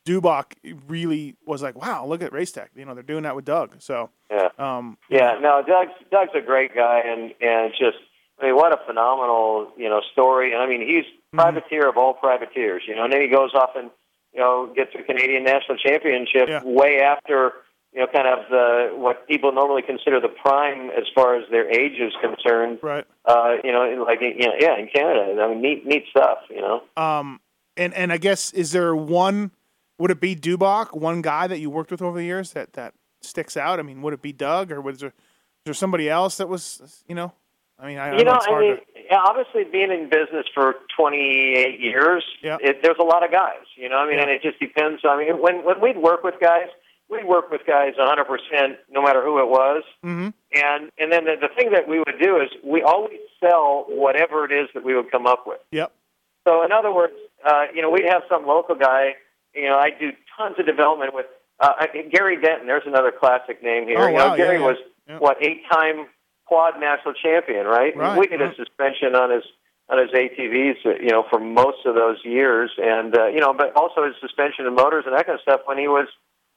Dubach 0.09 0.53
really 0.89 1.37
was 1.47 1.63
like, 1.63 1.77
wow, 1.77 2.07
look 2.07 2.23
at 2.23 2.33
race 2.33 2.53
tech, 2.53 2.71
you 2.75 2.85
know, 2.85 2.95
they're 2.95 3.03
doing 3.03 3.25
that 3.25 3.37
with 3.37 3.45
Doug, 3.45 3.77
so 3.79 4.11
Yeah. 4.31 4.49
um, 4.59 4.97
Yeah, 5.09 5.39
no, 5.41 5.63
Doug's 5.67 5.93
Doug's 6.11 6.33
a 6.35 6.41
great 6.41 6.75
guy, 6.75 7.01
and 7.05 7.35
and 7.41 7.73
just 7.79 7.99
I 8.41 8.47
mean, 8.47 8.57
what 8.57 8.73
a 8.73 8.79
phenomenal 8.87 9.73
you 9.77 9.89
know 9.89 10.01
story. 10.13 10.53
And 10.53 10.63
I 10.63 10.67
mean, 10.67 10.81
he's 10.81 11.05
privateer 11.33 11.89
of 11.89 11.97
all 11.97 12.15
privateers, 12.15 12.83
you 12.87 12.95
know. 12.97 13.05
And 13.05 13.13
then 13.13 13.21
he 13.21 13.29
goes 13.29 13.53
off 13.55 13.71
and 13.77 13.91
you 14.33 14.41
know 14.41 14.73
gets 14.75 14.91
a 14.99 15.03
Canadian 15.03 15.45
national 15.45 15.77
championship 15.79 16.49
Yeah. 16.49 16.63
way 16.65 17.01
after 17.01 17.53
you 17.93 18.01
know 18.01 18.07
kind 18.07 18.29
of 18.29 18.39
the 18.49 18.93
what 18.95 19.27
people 19.27 19.51
normally 19.53 19.83
consider 19.83 20.21
the 20.21 20.29
prime 20.29 20.91
as 20.91 21.05
far 21.15 21.35
as 21.37 21.45
their 21.51 21.69
age 21.69 21.99
is 22.01 22.13
concerned. 22.21 22.79
right. 22.83 23.05
Uh, 23.25 23.57
you 23.65 23.73
know, 23.73 24.05
like 24.07 24.21
you 24.21 24.47
know, 24.47 24.55
yeah, 24.61 24.79
in 24.79 24.89
Canada. 24.89 25.43
I 25.43 25.49
mean, 25.49 25.61
neat 25.61 25.85
neat 25.87 26.05
stuff. 26.11 26.39
You 26.49 26.61
know. 26.61 26.83
Um, 26.97 27.41
and 27.77 27.93
and 27.95 28.13
I 28.13 28.19
guess 28.19 28.53
is 28.53 28.71
there 28.73 28.95
one? 28.95 29.51
Would 29.99 30.11
it 30.11 30.21
be 30.21 30.37
Dubach, 30.37 30.95
one 30.97 31.23
guy 31.23 31.47
that 31.47 31.59
you 31.59 31.71
worked 31.71 31.91
with 31.91 32.03
over 32.03 32.19
the 32.19 32.25
years 32.25 32.53
that 32.53 32.73
that 32.75 32.95
sticks 33.21 33.57
out? 33.57 33.79
I 33.79 33.83
mean, 33.83 34.01
would 34.03 34.15
it 34.15 34.23
be 34.23 34.33
Doug, 34.33 34.71
or 34.71 34.81
was 34.81 35.01
there, 35.01 35.09
was 35.09 35.15
there 35.65 35.75
somebody 35.75 36.09
else 36.09 36.37
that 36.39 36.49
was, 36.49 37.03
you 37.09 37.15
know? 37.15 37.33
I 37.81 37.87
mean, 37.87 37.99
I, 37.99 38.11
I 38.11 38.19
You 38.19 38.25
know, 38.25 38.35
it's 38.35 38.47
I 38.49 38.59
mean, 38.61 38.77
to- 38.77 39.15
obviously 39.17 39.65
being 39.65 39.91
in 39.93 40.09
business 40.09 40.47
for 40.55 40.77
28 40.97 41.81
years, 41.81 42.25
Yeah. 42.43 42.59
it, 42.61 42.83
there's 42.83 42.97
a 43.01 43.05
lot 43.05 43.25
of 43.25 43.31
guys. 43.33 43.65
You 43.77 43.89
know, 43.89 43.97
I 43.97 44.07
mean, 44.07 44.17
Yeah. 44.17 44.23
and 44.23 44.31
it 44.31 44.43
just 44.43 44.59
depends. 44.61 45.03
I 45.05 45.17
mean, 45.17 45.41
when 45.41 45.65
when 45.65 45.81
we'd 45.81 45.97
work 45.99 46.23
with 46.25 46.35
guys, 46.41 46.69
we'd 47.09 47.25
work 47.25 47.51
with 47.51 47.63
guys 47.67 47.95
100 47.97 48.25
percent, 48.25 48.79
no 48.91 49.01
matter 49.03 49.23
who 49.25 49.39
it 49.39 49.49
was. 49.49 49.83
Mhm. 50.05 50.33
And 50.53 50.91
and 50.99 51.13
then 51.13 51.25
the, 51.25 51.37
the 51.41 51.49
thing 51.57 51.71
that 51.73 51.89
we 51.89 51.99
would 52.01 52.19
do 52.21 52.37
is 52.41 52.49
we 52.65 52.83
always 52.83 53.19
sell 53.41 53.85
whatever 53.89 54.45
it 54.45 54.53
is 54.53 54.69
that 54.75 54.85
we 54.85 54.95
would 54.95 55.11
come 55.11 55.27
up 55.27 55.47
with. 55.47 55.61
Yep. 55.73 55.93
So 56.47 56.63
in 56.65 56.73
other 56.73 56.93
words, 56.93 57.15
uh, 57.45 57.67
you 57.75 57.83
know, 57.83 57.91
we'd 57.91 58.07
have 58.07 58.23
some 58.29 58.47
local 58.47 58.75
guy. 58.75 59.15
You 59.55 59.69
know, 59.69 59.77
I 59.79 59.91
do 59.91 60.11
tons 60.37 60.57
of 60.59 60.67
development 60.67 61.15
with 61.15 61.27
uh, 61.61 61.73
I- 61.79 62.09
Gary 62.11 62.41
Denton. 62.41 62.67
There's 62.67 62.87
another 62.87 63.13
classic 63.13 63.63
name 63.63 63.87
here. 63.87 63.99
Oh, 63.99 64.07
you 64.09 64.17
know, 64.17 64.29
wow, 64.29 64.37
Gary 64.37 64.59
yeah, 64.59 64.67
was 64.67 64.77
Yeah. 65.09 65.19
what 65.19 65.39
eight-time 65.45 66.07
quad 66.47 66.79
national 66.81 67.15
champion, 67.15 67.67
right? 67.67 67.97
Right, 67.97 68.19
we 68.19 68.27
did 68.27 68.41
a 68.43 68.55
suspension 68.55 69.15
on 69.15 69.31
his 69.31 69.45
on 69.91 69.97
his 69.99 70.11
ATVs, 70.11 70.85
uh, 70.85 70.91
you 71.01 71.09
know, 71.09 71.25
for 71.31 71.41
most 71.41 71.87
of 71.87 71.95
those 71.95 72.19
years, 72.23 72.71
and 72.77 73.17
uh, 73.17 73.27
you 73.27 73.41
know, 73.41 73.55
but 73.55 73.75
also 73.75 74.05
his 74.05 74.15
suspension 74.21 74.67
of 74.67 74.75
motors 74.75 75.05
and 75.07 75.15
that 75.17 75.25
kind 75.27 75.37
of 75.37 75.43
stuff 75.43 75.63
when 75.65 75.79
he 75.79 75.89
was 75.89 76.07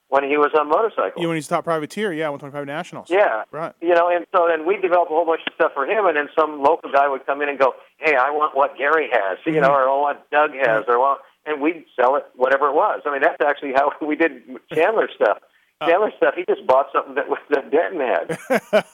when 0.09 0.25
he 0.25 0.35
was 0.35 0.51
on 0.59 0.67
motorcycles. 0.67 1.13
You 1.21 1.29
when 1.29 1.37
he's 1.37 1.47
top 1.47 1.63
privateer, 1.63 2.11
yeah, 2.11 2.27
125 2.27 2.67
nationals. 2.67 3.07
Yeah. 3.09 3.43
Right. 3.49 3.73
You 3.79 3.95
know, 3.95 4.09
and 4.09 4.25
so 4.35 4.45
then 4.51 4.67
we 4.67 4.75
developed 4.75 5.09
a 5.09 5.13
whole 5.15 5.25
bunch 5.25 5.39
of 5.47 5.53
stuff 5.55 5.71
for 5.73 5.85
him, 5.85 6.05
and 6.05 6.17
then 6.17 6.27
some 6.37 6.61
local 6.61 6.91
guy 6.91 7.07
would 7.07 7.25
come 7.25 7.41
in 7.41 7.47
and 7.47 7.57
go, 7.57 7.73
"Hey, 7.97 8.15
I 8.15 8.29
want 8.31 8.53
what 8.55 8.77
Gary 8.77 9.09
has," 9.11 9.37
you 9.45 9.61
know, 9.61 9.71
or 9.71 9.87
I 9.87 9.95
want 9.95 10.29
Doug 10.29 10.51
has, 10.53 10.83
or 10.89 10.99
well, 10.99 11.19
and 11.45 11.61
we'd 11.61 11.85
sell 11.95 12.15
it 12.15 12.25
whatever 12.35 12.67
it 12.67 12.73
was. 12.75 13.01
I 13.05 13.11
mean, 13.11 13.21
that's 13.21 13.41
actually 13.41 13.73
how 13.73 13.91
we 14.05 14.15
did 14.15 14.43
Chandler 14.73 15.09
stuff. 15.15 15.39
Chandler 15.83 16.11
stuff, 16.15 16.35
he 16.35 16.45
just 16.47 16.65
bought 16.67 16.87
something 16.93 17.15
that 17.15 17.27
was 17.33 17.39
that 17.49 17.71
Denton 17.71 17.99
had, 18.01 18.37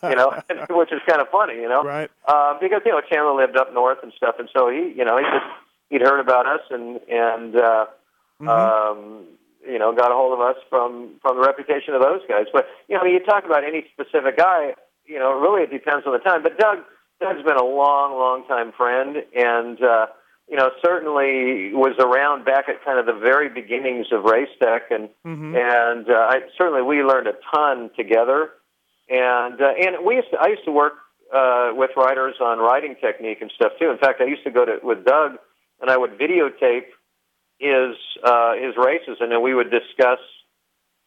you 0.10 0.16
know, 0.16 0.32
which 0.70 0.92
is 0.94 1.01
kind 1.06 1.20
of 1.20 1.27
funny, 1.30 1.56
you 1.56 1.68
know, 1.68 1.84
Right. 1.84 2.10
uh, 2.27 2.58
because 2.62 2.82
you 2.86 2.92
know 2.94 3.01
Chandler 3.01 3.34
lived 3.36 3.58
up 3.58 3.74
north 3.74 3.98
and 4.04 4.13
stuff, 4.16 4.36
and 4.39 4.48
so 4.56 4.70
he, 4.70 4.94
you 4.96 5.04
know, 5.04 5.18
he 5.18 5.24
just 5.25 5.46
he'd 5.89 6.01
heard 6.01 6.22
about 6.22 6.46
us 6.48 6.62
and 6.70 7.01
and 7.10 7.56
uh, 7.58 7.86
um, 8.48 9.25
you 9.68 9.77
know 9.80 9.94
got 9.94 10.12
a 10.12 10.13
hold 10.16 10.34
of 10.34 10.39
us 10.39 10.56
from 10.70 11.16
from 11.22 11.36
the 11.38 11.46
reputation 11.46 11.94
of 11.94 12.01
those 12.01 12.22
guys. 12.30 12.46
But 12.54 12.68
you 12.88 12.96
know, 12.96 13.01
I 13.01 13.06
mean, 13.06 13.13
you 13.16 13.20
talk 13.25 13.44
about 13.46 13.63
any 13.66 13.86
specific 13.94 14.38
guy, 14.38 14.74
you 15.06 15.20
know, 15.20 15.34
really 15.39 15.63
it 15.63 15.72
depends 15.72 16.06
on 16.08 16.13
the 16.13 16.20
time. 16.20 16.42
But 16.44 16.58
Doug, 16.58 16.80
Doug's 17.20 17.44
been 17.44 17.58
a 17.58 17.66
long, 17.66 18.13
long 18.18 18.48
time 18.48 18.72
friend, 18.72 19.18
and 19.36 19.82
uh, 19.84 20.06
you 20.48 20.56
know, 20.56 20.72
certainly 20.84 21.74
was 21.74 21.96
around 22.00 22.46
back 22.46 22.70
at 22.70 22.84
kind 22.86 23.00
of 23.00 23.06
the 23.06 23.20
very 23.20 23.50
beginnings 23.50 24.08
of 24.12 24.24
Race 24.24 24.50
Tech, 24.62 24.84
and 24.92 25.10
and 25.56 26.10
uh, 26.10 26.13
I, 26.13 26.39
certainly 26.58 26.82
we 26.82 27.04
learned 27.04 27.27
a 27.27 27.34
ton 27.54 27.89
together. 27.96 28.51
And 29.10 29.62
uh, 29.62 29.74
and 29.80 30.06
we 30.06 30.16
used 30.16 30.32
to, 30.32 30.38
I 30.38 30.48
used 30.48 30.66
to 30.66 30.72
work 30.72 30.94
uh, 31.34 31.72
with 31.74 31.92
riders 31.96 32.36
on 32.42 32.60
riding 32.60 32.96
technique 33.00 33.42
and 33.42 33.51
stuff 33.56 33.74
too. 33.80 33.89
In 33.89 33.98
fact, 33.98 34.22
I 34.22 34.25
used 34.25 34.44
to 34.46 34.51
go 34.51 34.66
to 34.66 34.80
with 34.84 35.06
Doug, 35.06 35.38
and 35.82 35.89
I 35.89 35.98
would 35.98 36.18
videotape 36.18 36.88
his 37.60 37.96
uh, 38.24 38.54
his 38.56 38.75
races, 38.77 39.18
and 39.20 39.32
then 39.32 39.42
we 39.42 39.54
would 39.54 39.72
discuss 39.72 40.20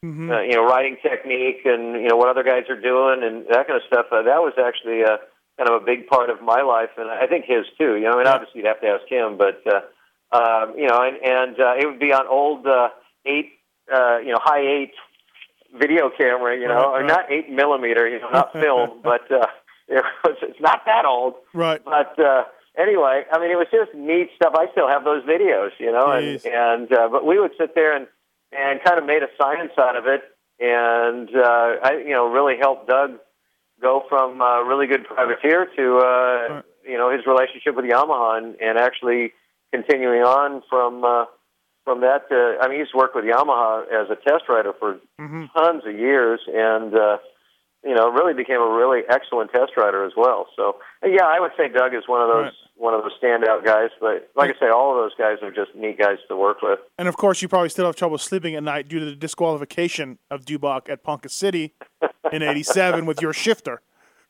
Mm-hmm. 0.02 0.30
uh, 0.30 0.40
you 0.40 0.54
know 0.54 0.64
riding 0.64 0.96
technique 1.02 1.60
and 1.66 1.92
you 2.00 2.08
know 2.08 2.16
what 2.16 2.30
other 2.30 2.42
guys 2.42 2.64
are 2.70 2.80
doing 2.80 3.22
and 3.22 3.44
that 3.50 3.66
kind 3.66 3.76
of 3.76 3.82
stuff. 3.86 4.06
Uh, 4.10 4.22
that 4.22 4.40
was 4.40 4.54
actually 4.56 5.04
uh, 5.04 5.18
kind 5.60 5.68
of 5.68 5.82
a 5.82 5.84
big 5.84 6.06
part 6.06 6.30
of 6.30 6.40
my 6.40 6.62
life, 6.62 6.88
and 6.96 7.10
I 7.10 7.26
think 7.26 7.44
his 7.44 7.66
too. 7.76 7.96
You 7.96 8.04
know, 8.04 8.12
I 8.12 8.16
mean, 8.16 8.26
obviously 8.26 8.62
you'd 8.62 8.66
have 8.66 8.80
to 8.80 8.86
ask 8.86 9.06
him, 9.08 9.36
but 9.36 9.60
uh, 9.68 9.84
um, 10.34 10.74
you 10.78 10.86
know, 10.86 11.02
and 11.02 11.16
and 11.22 11.60
uh, 11.60 11.74
it 11.76 11.84
would 11.84 12.00
be 12.00 12.14
on 12.14 12.26
old 12.26 12.66
uh, 12.66 12.88
eight, 13.26 13.52
uh, 13.92 14.18
you 14.18 14.32
know, 14.32 14.38
Hi8 14.38 14.92
video 15.78 16.10
camera, 16.16 16.56
you 16.56 16.66
know, 16.66 16.92
Right, 16.92 17.02
or 17.02 17.04
not 17.04 17.30
eight 17.30 17.50
millimeter, 17.50 18.08
you 18.08 18.20
know, 18.20 18.30
not 18.30 18.52
film, 18.54 19.00
but 19.04 19.30
uh, 19.30 19.46
it 19.88 20.02
was, 20.24 20.36
it's 20.40 20.60
not 20.60 20.80
that 20.86 21.04
old. 21.04 21.34
Right. 21.52 21.84
But 21.84 22.18
uh, 22.18 22.44
anyway, 22.78 23.24
I 23.30 23.38
mean, 23.38 23.50
it 23.50 23.56
was 23.56 23.68
just 23.70 23.94
neat 23.94 24.30
stuff. 24.36 24.54
I 24.56 24.72
still 24.72 24.88
have 24.88 25.04
those 25.04 25.22
videos, 25.24 25.70
you 25.78 25.92
know, 25.92 26.10
and 26.10 26.40
and 26.46 26.90
uh, 26.90 27.08
but 27.12 27.26
we 27.26 27.38
would 27.38 27.52
sit 27.58 27.74
there 27.74 27.94
and 27.94 28.06
and 28.50 28.80
kind 28.82 28.98
of 28.98 29.04
made 29.04 29.22
a 29.22 29.28
science 29.36 29.72
out 29.78 29.96
of 29.96 30.06
it, 30.06 30.22
and 30.58 31.28
uh, 31.36 31.84
I, 31.84 32.02
you 32.02 32.14
know, 32.14 32.32
really 32.32 32.56
helped 32.58 32.88
Doug 32.88 33.18
go 33.80 34.04
from 34.08 34.40
uh, 34.40 34.62
really 34.62 34.86
good 34.86 35.04
privateer 35.04 35.66
to 35.76 35.98
uh, 35.98 36.62
you 36.86 36.96
know 36.98 37.10
his 37.10 37.26
relationship 37.26 37.76
with 37.76 37.84
Yamaha, 37.84 38.38
and, 38.38 38.56
and 38.60 38.78
actually 38.78 39.32
continuing 39.72 40.22
on 40.22 40.62
from. 40.68 41.04
Uh, 41.04 41.24
from 41.82 42.02
that, 42.02 42.26
uh, 42.30 42.62
I 42.62 42.68
mean, 42.68 42.78
he's 42.78 42.92
worked 42.94 43.16
with 43.16 43.24
Yamaha 43.24 43.84
as 43.88 44.10
a 44.10 44.14
test 44.14 44.44
rider 44.48 44.74
for 44.78 45.00
Mm-hmm. 45.18 45.44
tons 45.56 45.82
of 45.86 45.94
years, 45.98 46.40
and 46.46 46.94
uh, 46.94 47.16
you 47.84 47.94
know, 47.94 48.10
really 48.10 48.34
became 48.34 48.60
a 48.60 48.68
really 48.70 49.00
excellent 49.08 49.50
test 49.52 49.72
rider 49.76 50.04
as 50.04 50.12
well. 50.16 50.46
So, 50.56 50.76
yeah, 51.04 51.24
I 51.24 51.40
would 51.40 51.52
say 51.56 51.68
Doug 51.68 51.94
is 51.94 52.02
one 52.06 52.20
of 52.20 52.28
those 52.28 52.44
Right. 52.44 52.52
one 52.76 52.94
of 52.94 53.02
those 53.02 53.12
standout 53.22 53.64
guys. 53.64 53.90
But 54.00 54.28
like 54.36 54.54
I 54.56 54.58
say, 54.58 54.68
all 54.70 54.90
of 54.92 54.96
those 55.02 55.14
guys 55.18 55.38
are 55.42 55.50
just 55.50 55.74
neat 55.74 55.98
guys 55.98 56.18
to 56.28 56.36
work 56.36 56.62
with. 56.62 56.78
And 56.98 57.08
of 57.08 57.16
course, 57.16 57.40
you 57.42 57.48
probably 57.48 57.68
still 57.70 57.86
have 57.86 57.96
trouble 57.96 58.18
sleeping 58.18 58.54
at 58.54 58.62
night 58.62 58.88
due 58.88 58.98
to 59.00 59.04
the 59.06 59.14
disqualification 59.16 60.18
of 60.30 60.44
Dubach 60.44 60.88
at 60.90 61.02
Ponca 61.02 61.28
City 61.28 61.74
in 62.32 62.42
'87 62.42 63.06
with 63.06 63.20
your 63.22 63.32
shifter, 63.32 63.80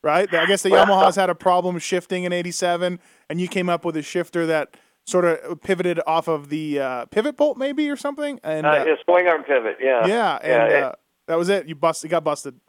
right? 0.01 0.33
I 0.33 0.45
guess 0.45 0.63
the 0.63 0.69
Yamaha's 0.69 1.15
had 1.15 1.29
a 1.29 1.35
problem 1.35 1.77
shifting 1.79 2.23
in 2.23 2.33
'87, 2.33 2.99
and 3.29 3.41
you 3.41 3.47
came 3.47 3.69
up 3.69 3.83
with 3.85 3.95
a 3.97 4.01
shifter 4.01 4.45
that 4.47 4.75
sort 5.05 5.25
of 5.25 5.61
pivoted 5.61 5.99
off 6.07 6.27
of 6.27 6.49
the 6.49 6.79
uh, 6.79 7.05
pivot 7.07 7.35
bolt, 7.35 7.57
maybe 7.57 7.89
or 7.89 7.95
something. 7.97 8.39
And 8.43 8.65
Uh, 8.65 8.69
uh, 8.69 8.83
yeah, 8.87 8.95
swing 9.03 9.27
arm 9.27 9.43
pivot, 9.43 9.77
yeah, 9.81 10.05
yeah, 10.07 10.35
and 10.41 10.71
it- 10.71 10.83
uh, 10.83 10.91
that 11.27 11.37
was 11.37 11.49
it. 11.49 11.67
You 11.67 11.75
busted, 11.75 12.11
got 12.11 12.23
busted. 12.23 12.59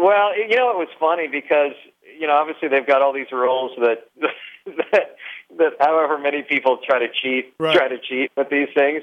Well, 0.00 0.36
you 0.36 0.56
know, 0.56 0.70
it 0.70 0.78
was 0.78 0.88
funny 0.98 1.28
because 1.28 1.72
you 2.18 2.26
know, 2.26 2.34
obviously 2.34 2.68
they've 2.68 2.86
got 2.86 3.02
all 3.02 3.12
these 3.12 3.30
rules 3.32 3.72
that 3.78 4.08
that 4.66 5.16
that 5.58 5.72
however 5.80 6.18
many 6.18 6.42
people 6.42 6.78
try 6.84 6.98
to 6.98 7.08
cheat, 7.08 7.52
Right. 7.58 7.76
try 7.76 7.88
to 7.88 7.98
cheat 7.98 8.30
with 8.36 8.48
these 8.50 8.68
things. 8.74 9.02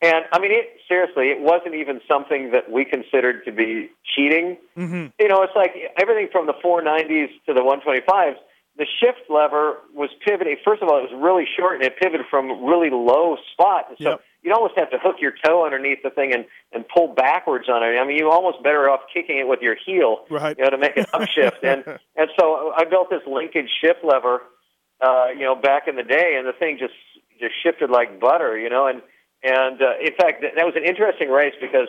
And 0.00 0.24
I 0.32 0.38
mean, 0.38 0.52
it 0.52 0.78
seriously, 0.86 1.30
it 1.30 1.40
wasn't 1.40 1.74
even 1.74 2.00
something 2.06 2.52
that 2.52 2.70
we 2.70 2.84
considered 2.84 3.44
to 3.46 3.52
be 3.52 3.90
cheating. 4.04 4.56
Mm-hmm. 4.76 5.06
You 5.18 5.28
know, 5.28 5.42
it's 5.42 5.56
like 5.56 5.74
everything 6.00 6.28
from 6.30 6.46
the 6.46 6.54
490s 6.64 7.30
to 7.46 7.54
the 7.54 7.60
125s. 7.60 8.36
The 8.76 8.86
shift 9.00 9.28
lever 9.28 9.78
was 9.92 10.10
pivoting. 10.24 10.56
First 10.64 10.82
of 10.82 10.88
all, 10.88 10.98
it 10.98 11.10
was 11.10 11.20
really 11.20 11.46
short 11.58 11.74
and 11.74 11.84
it 11.84 11.98
pivoted 12.00 12.26
from 12.30 12.64
really 12.64 12.90
low 12.90 13.36
spot. 13.52 13.86
And 13.88 13.98
so 13.98 14.10
Yep. 14.10 14.20
You'd 14.42 14.54
almost 14.54 14.74
have 14.76 14.90
to 14.90 14.98
hook 14.98 15.16
your 15.20 15.32
toe 15.44 15.64
underneath 15.64 15.98
the 16.02 16.10
thing 16.10 16.32
and, 16.32 16.44
and 16.72 16.84
pull 16.88 17.08
backwards 17.14 17.68
on 17.68 17.82
it. 17.82 17.98
I 17.98 18.06
mean, 18.06 18.16
you're 18.16 18.30
almost 18.32 18.62
better 18.62 18.88
off 18.88 19.00
kicking 19.12 19.38
it 19.38 19.48
with 19.48 19.60
your 19.60 19.74
heel, 19.84 20.24
Right. 20.30 20.56
you 20.56 20.64
know, 20.64 20.70
to 20.70 20.78
make 20.78 20.96
an 20.96 21.06
upshift. 21.12 21.62
and 21.62 21.84
and 22.16 22.28
so 22.38 22.72
I 22.76 22.84
built 22.84 23.10
this 23.10 23.22
linkage 23.26 23.68
shift 23.82 24.00
lever, 24.04 24.42
uh, 25.00 25.26
you 25.36 25.42
know, 25.44 25.54
back 25.54 25.88
in 25.88 25.96
the 25.96 26.02
day, 26.02 26.36
and 26.38 26.46
the 26.46 26.52
thing 26.52 26.78
just 26.78 26.94
just 27.40 27.54
shifted 27.62 27.90
like 27.90 28.20
butter, 28.20 28.56
you 28.58 28.70
know. 28.70 28.86
And 28.86 29.02
and 29.42 29.80
uh, 29.82 29.98
in 30.00 30.12
fact, 30.18 30.42
that, 30.42 30.52
that 30.56 30.64
was 30.64 30.74
an 30.76 30.84
interesting 30.84 31.30
race 31.30 31.54
because 31.60 31.88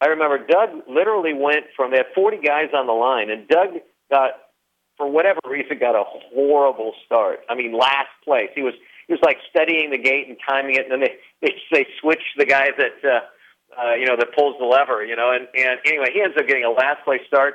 I 0.00 0.06
remember 0.06 0.38
Doug 0.46 0.70
literally 0.88 1.34
went 1.34 1.66
from 1.76 1.90
they 1.90 1.98
had 1.98 2.06
40 2.14 2.38
guys 2.38 2.68
on 2.74 2.86
the 2.86 2.92
line, 2.92 3.30
and 3.30 3.48
Doug 3.48 3.80
got 4.10 4.30
for 4.96 5.10
whatever 5.10 5.38
reason 5.48 5.78
got 5.78 5.94
a 5.94 6.02
horrible 6.34 6.92
start. 7.06 7.40
I 7.48 7.54
mean, 7.54 7.72
last 7.76 8.08
place. 8.24 8.50
He 8.54 8.62
was 8.62 8.74
he 9.08 9.14
was 9.14 9.20
like 9.24 9.38
studying 9.50 9.90
the 9.90 9.98
gate 9.98 10.28
and 10.28 10.36
timing 10.48 10.76
it, 10.76 10.82
and 10.84 10.92
then 10.92 11.00
they 11.00 11.16
they, 11.42 11.54
they 11.72 11.86
switched 12.00 12.36
the 12.36 12.46
guy 12.46 12.68
that 12.76 12.96
uh, 13.02 13.80
uh, 13.80 13.94
you 13.94 14.06
know 14.06 14.16
that 14.16 14.34
pulls 14.36 14.56
the 14.60 14.64
lever, 14.66 15.04
you 15.04 15.16
know. 15.16 15.32
And 15.32 15.48
and 15.56 15.80
anyway, 15.84 16.10
he 16.14 16.22
ends 16.22 16.36
up 16.38 16.46
getting 16.46 16.64
a 16.64 16.70
last 16.70 17.02
place 17.04 17.22
start, 17.26 17.54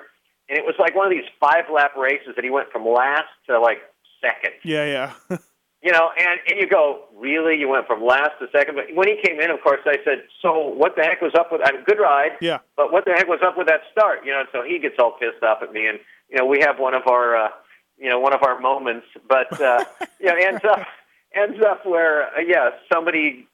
and 0.49 0.57
it 0.57 0.65
was 0.65 0.75
like 0.79 0.95
one 0.95 1.05
of 1.07 1.11
these 1.11 1.29
five 1.39 1.65
lap 1.73 1.95
races 1.95 2.33
that 2.35 2.43
he 2.43 2.49
went 2.49 2.71
from 2.71 2.85
last 2.85 3.31
to 3.47 3.59
like 3.59 3.79
second. 4.19 4.53
Yeah, 4.63 5.13
yeah. 5.29 5.37
You 5.85 5.91
know, 5.91 6.11
and, 6.17 6.39
and 6.49 6.61
you 6.61 6.65
go, 6.65 7.03
really? 7.13 7.59
You 7.59 7.67
went 7.67 7.87
from 7.87 8.01
last 8.01 8.39
to 8.39 8.47
second? 8.53 8.75
But 8.75 8.95
when 8.95 9.09
he 9.09 9.17
came 9.21 9.41
in, 9.41 9.51
of 9.51 9.59
course, 9.61 9.81
I 9.85 9.97
said, 10.05 10.23
so 10.41 10.67
what 10.69 10.95
the 10.95 11.03
heck 11.03 11.19
was 11.21 11.33
up 11.37 11.51
with, 11.51 11.59
I 11.61 11.73
mean, 11.73 11.83
good 11.83 11.99
ride, 11.99 12.37
Yeah. 12.39 12.59
but 12.77 12.93
what 12.93 13.03
the 13.03 13.11
heck 13.11 13.27
was 13.27 13.41
up 13.45 13.57
with 13.57 13.67
that 13.67 13.81
start? 13.91 14.19
You 14.23 14.31
know, 14.31 14.43
so 14.53 14.63
he 14.63 14.79
gets 14.79 14.95
all 14.97 15.17
pissed 15.19 15.43
off 15.43 15.61
at 15.61 15.73
me, 15.73 15.87
and, 15.87 15.99
you 16.29 16.37
know, 16.37 16.45
we 16.45 16.61
have 16.61 16.79
one 16.79 16.93
of 16.93 17.01
our, 17.07 17.35
uh, 17.35 17.49
you 17.97 18.09
know, 18.09 18.17
one 18.17 18.31
of 18.33 18.43
our 18.43 18.61
moments, 18.61 19.07
but, 19.27 19.59
uh, 19.59 19.83
you 20.21 20.27
know, 20.27 20.35
ends 20.37 20.63
up, 20.63 20.87
ends 21.35 21.59
up 21.65 21.85
where, 21.85 22.27
uh, 22.27 22.41
yeah, 22.45 22.69
somebody 22.91 23.47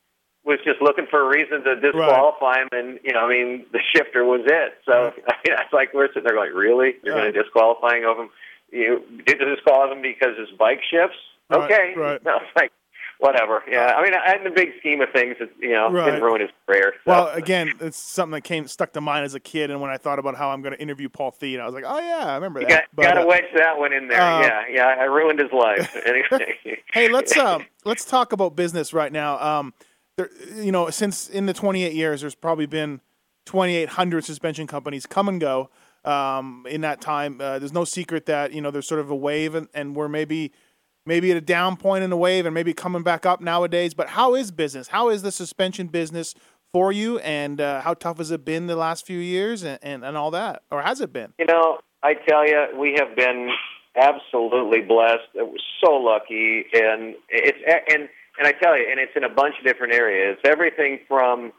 was 0.45 0.59
just 0.63 0.81
looking 0.81 1.05
for 1.09 1.19
a 1.21 1.27
reason 1.27 1.63
to 1.63 1.75
disqualify 1.79 2.61
him, 2.61 2.69
and, 2.71 2.99
you 3.03 3.13
know, 3.13 3.19
I 3.19 3.29
mean, 3.29 3.65
the 3.71 3.79
shifter 3.93 4.23
was 4.23 4.41
it. 4.45 4.73
So, 4.85 4.93
I 5.27 5.33
mean, 5.45 5.57
it's 5.59 5.73
like, 5.73 5.93
we're 5.93 6.07
sitting 6.07 6.23
there 6.23 6.33
going, 6.35 6.53
really? 6.53 6.95
You're 7.03 7.15
Right. 7.15 7.23
going 7.23 7.33
to 7.33 7.43
disqualifying 7.43 8.05
of 8.05 8.17
him? 8.17 8.29
You 8.71 9.03
did 9.25 9.39
disqualify 9.39 9.93
him 9.95 10.01
because 10.01 10.37
his 10.37 10.49
bike 10.57 10.79
shifts? 10.89 11.17
Right, 11.49 11.63
Okay. 11.71 11.93
right. 11.97 12.23
No, 12.25 12.37
it's 12.37 12.55
like, 12.55 12.71
whatever. 13.19 13.61
Yeah. 13.69 13.93
I 13.95 14.01
mean, 14.03 14.13
in 14.37 14.43
the 14.43 14.49
big 14.49 14.69
scheme 14.79 15.01
of 15.01 15.09
things, 15.13 15.35
it, 15.39 15.51
you 15.59 15.71
know, 15.73 15.91
Right. 15.91 16.05
didn't 16.05 16.23
ruin 16.23 16.41
his 16.41 16.49
career. 16.65 16.93
So. 17.05 17.11
Well, 17.11 17.27
again, 17.29 17.71
it's 17.79 17.97
something 17.97 18.31
that 18.31 18.43
came 18.43 18.65
stuck 18.67 18.93
to 18.93 19.01
mind 19.01 19.25
as 19.25 19.35
a 19.35 19.39
kid, 19.39 19.69
and 19.71 19.79
when 19.81 19.91
I 19.91 19.97
thought 19.97 20.19
about 20.19 20.35
how 20.35 20.49
I'm 20.49 20.61
going 20.61 20.73
to 20.73 20.81
interview 20.81 21.09
Paul 21.09 21.31
Thede, 21.31 21.59
I 21.59 21.65
was 21.65 21.73
like, 21.75 21.83
oh 21.85 21.99
yeah, 21.99 22.25
I 22.25 22.35
remember 22.35 22.61
you 22.61 22.67
that. 22.67 22.87
got, 22.95 23.03
got 23.03 23.13
to 23.15 23.21
uh, 23.21 23.25
wedge 23.27 23.43
that 23.55 23.77
one 23.77 23.93
in 23.93 24.07
there. 24.07 24.21
uh, 24.21 24.41
yeah, 24.41 24.61
yeah. 24.71 24.85
I 24.99 25.03
ruined 25.03 25.39
his 25.39 25.51
life. 25.51 25.95
Anyway. 26.05 26.57
hey, 26.93 27.09
let's 27.09 27.37
um, 27.37 27.65
let's 27.85 28.05
talk 28.05 28.31
about 28.33 28.55
business 28.55 28.93
right 28.93 29.11
now. 29.11 29.37
Um, 29.39 29.73
there, 30.15 30.29
you 30.55 30.71
know, 30.71 30.89
since 30.89 31.29
in 31.29 31.45
the 31.45 31.53
28 31.53 31.93
years, 31.93 32.21
there's 32.21 32.35
probably 32.35 32.65
been 32.65 32.99
2,800 33.45 34.23
suspension 34.23 34.65
companies 34.67 35.05
come 35.05 35.27
and 35.27 35.39
go. 35.41 35.69
Um, 36.05 36.65
in 36.69 36.81
that 36.81 37.01
time, 37.01 37.39
uh, 37.41 37.59
there's 37.59 37.73
no 37.73 37.83
secret 37.83 38.25
that 38.27 38.53
you 38.53 38.61
know 38.61 38.71
there's 38.71 38.87
sort 38.87 39.01
of 39.01 39.09
a 39.11 39.15
wave, 39.15 39.55
and, 39.55 39.67
and 39.73 39.95
we're 39.95 40.07
maybe 40.07 40.53
maybe 41.09 41.31
at 41.31 41.37
a 41.37 41.41
down 41.41 41.75
point 41.75 42.03
in 42.05 42.09
the 42.09 42.15
wave, 42.15 42.45
and 42.45 42.53
maybe 42.53 42.71
coming 42.73 43.03
back 43.03 43.25
up 43.25 43.41
nowadays. 43.41 43.93
But 43.93 44.09
how 44.09 44.35
is 44.35 44.51
business? 44.51 44.87
How 44.87 45.09
is 45.09 45.23
the 45.23 45.31
suspension 45.31 45.87
business 45.87 46.35
for 46.71 46.91
you, 46.93 47.17
and 47.19 47.59
uh, 47.59 47.81
how 47.81 47.95
tough 47.95 48.19
has 48.19 48.31
it 48.31 48.45
been 48.45 48.67
the 48.67 48.75
last 48.75 49.05
few 49.05 49.17
years, 49.19 49.63
and, 49.63 49.79
and, 49.81 50.05
and 50.05 50.15
all 50.15 50.31
that, 50.31 50.61
or 50.71 50.83
has 50.83 51.01
it 51.01 51.11
been? 51.11 51.33
You 51.39 51.47
know, 51.47 51.79
I 52.03 52.13
tell 52.13 52.47
you, 52.47 52.67
we 52.77 52.95
have 52.99 53.15
been 53.17 53.49
absolutely 53.97 54.81
blessed. 54.81 55.27
We're 55.35 55.49
so 55.83 55.93
lucky, 55.95 56.65
and 56.73 57.15
it's 57.29 57.57
and 57.91 58.07
and 58.37 58.47
I 58.47 58.53
tell 58.53 58.77
you, 58.77 58.87
and 58.89 58.99
it's 58.99 59.11
in 59.15 59.23
a 59.25 59.29
bunch 59.29 59.55
of 59.59 59.65
different 59.65 59.93
areas. 59.93 60.37
Everything 60.45 60.99
from 61.07 61.51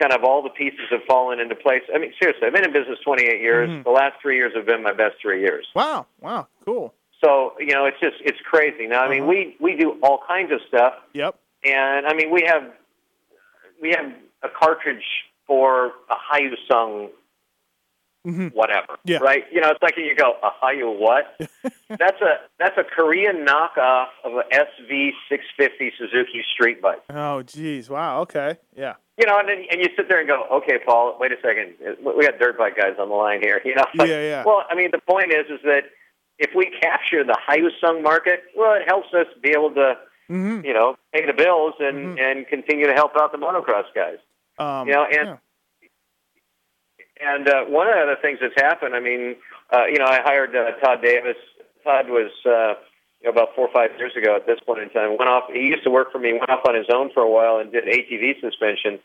kind 0.00 0.12
of 0.12 0.24
all 0.24 0.42
the 0.42 0.50
pieces 0.50 0.80
have 0.90 1.02
fallen 1.06 1.38
into 1.38 1.54
place. 1.54 1.82
I 1.94 1.98
mean, 1.98 2.12
seriously, 2.20 2.48
I've 2.48 2.52
been 2.52 2.64
in 2.64 2.72
business 2.72 2.98
28 3.04 3.40
years. 3.40 3.70
Mhm. 3.70 3.84
The 3.84 3.90
last 3.90 4.20
three 4.20 4.36
years 4.36 4.52
have 4.56 4.66
been 4.66 4.82
my 4.82 4.92
best 4.92 5.14
three 5.22 5.40
years. 5.40 5.68
Wow, 5.76 6.06
wow, 6.20 6.48
cool. 6.64 6.92
So 7.24 7.54
you 7.58 7.72
know, 7.72 7.86
it's 7.86 7.98
just 8.00 8.16
it's 8.20 8.38
crazy. 8.44 8.86
Now, 8.86 9.02
I 9.02 9.08
mean, 9.08 9.22
Uh-huh. 9.22 9.30
we 9.30 9.56
we 9.60 9.76
do 9.76 9.98
all 10.02 10.20
kinds 10.28 10.52
of 10.52 10.60
stuff, 10.68 10.94
Yep. 11.14 11.34
and 11.64 12.06
I 12.06 12.12
mean, 12.14 12.30
we 12.30 12.42
have 12.46 12.64
we 13.80 13.90
have 13.90 14.12
a 14.42 14.48
cartridge 14.48 15.04
for 15.46 15.92
a 16.10 16.14
Hyosung 16.30 17.08
hmm 18.24 18.48
whatever, 18.48 18.96
Yeah. 19.04 19.18
right? 19.18 19.44
You 19.52 19.60
know, 19.60 19.68
it's 19.68 19.82
like 19.82 19.96
you 19.98 20.14
go 20.14 20.36
a 20.42 20.50
Hayu 20.64 20.98
what? 20.98 21.36
that's 21.90 22.20
a 22.22 22.40
that's 22.58 22.76
a 22.78 22.84
Korean 22.84 23.44
knockoff 23.46 24.06
of 24.24 24.32
a 24.36 24.44
SV650 24.50 25.90
Suzuki 25.98 26.42
street 26.54 26.80
bike. 26.80 27.02
Oh, 27.10 27.42
geez. 27.42 27.90
Wow. 27.90 28.22
Okay. 28.22 28.56
Yeah. 28.74 28.94
You 29.18 29.26
know, 29.26 29.38
and 29.38 29.46
then, 29.48 29.64
and 29.70 29.80
you 29.80 29.88
sit 29.94 30.08
there 30.08 30.18
and 30.20 30.26
go, 30.26 30.44
okay, 30.50 30.78
Paul, 30.84 31.16
wait 31.20 31.32
a 31.32 31.36
second, 31.42 31.74
we 32.02 32.24
got 32.26 32.38
dirt 32.38 32.56
bike 32.58 32.76
guys 32.76 32.94
on 32.98 33.08
the 33.10 33.14
line 33.14 33.40
here. 33.42 33.60
You 33.64 33.74
know, 33.76 33.84
Yeah, 33.94 34.06
yeah. 34.06 34.42
Well, 34.44 34.64
I 34.70 34.74
mean, 34.74 34.88
the 34.90 34.98
point 34.98 35.30
is, 35.30 35.44
is 35.50 35.60
that 35.64 35.84
if 36.38 36.50
we 36.54 36.66
capture 36.80 37.22
the 37.24 37.36
Hyosung 37.48 38.02
market, 38.02 38.42
well, 38.56 38.74
it 38.74 38.82
helps 38.86 39.08
us 39.14 39.26
be 39.42 39.50
able 39.50 39.70
to, 39.74 39.96
hmm 40.28 40.60
you 40.64 40.72
know, 40.72 40.96
pay 41.12 41.24
the 41.26 41.32
bills 41.32 41.74
and 41.80 42.16
Mhm. 42.18 42.20
and 42.20 42.48
continue 42.48 42.86
to 42.86 42.94
help 42.94 43.12
out 43.16 43.32
the 43.32 43.38
motocross 43.38 43.84
guys. 43.94 44.18
Um, 44.58 44.86
You 44.88 44.94
know, 44.94 45.04
and- 45.04 45.28
yeah. 45.28 45.36
And 47.20 47.48
uh, 47.48 47.64
one 47.66 47.86
of 47.86 48.08
the 48.08 48.16
things 48.20 48.38
that's 48.40 48.60
happened, 48.60 48.94
I 48.96 49.00
mean, 49.00 49.36
uh, 49.72 49.84
you 49.86 49.98
know, 49.98 50.06
I 50.06 50.20
hired 50.22 50.54
uh, 50.56 50.72
Todd 50.82 51.00
Davis. 51.02 51.36
Todd 51.84 52.08
was 52.08 52.30
uh, 52.44 52.74
you 53.20 53.24
know, 53.24 53.30
about 53.30 53.54
four 53.54 53.68
or 53.68 53.72
five 53.72 53.90
years 53.98 54.12
ago 54.16 54.34
at 54.34 54.46
this 54.46 54.58
point 54.66 54.80
in 54.80 54.90
time. 54.90 55.16
Went 55.16 55.30
off. 55.30 55.44
He 55.52 55.60
used 55.60 55.84
to 55.84 55.90
work 55.90 56.10
for 56.10 56.18
me. 56.18 56.32
Went 56.32 56.50
off 56.50 56.66
on 56.66 56.74
his 56.74 56.86
own 56.92 57.10
for 57.12 57.22
a 57.22 57.30
while 57.30 57.58
and 57.58 57.70
did 57.70 57.84
ATV 57.84 58.40
suspension 58.40 58.98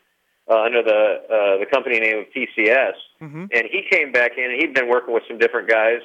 uh, 0.50 0.60
under 0.62 0.82
the 0.82 1.22
uh, 1.30 1.58
the 1.58 1.66
company 1.66 2.00
name 2.00 2.18
of 2.18 2.26
TCS. 2.34 2.94
Mhm. 3.22 3.48
And 3.54 3.68
he 3.70 3.82
came 3.88 4.10
back 4.10 4.36
in. 4.36 4.44
and 4.50 4.60
He'd 4.60 4.74
been 4.74 4.88
working 4.88 5.14
with 5.14 5.22
some 5.28 5.38
different 5.38 5.68
guys. 5.68 6.00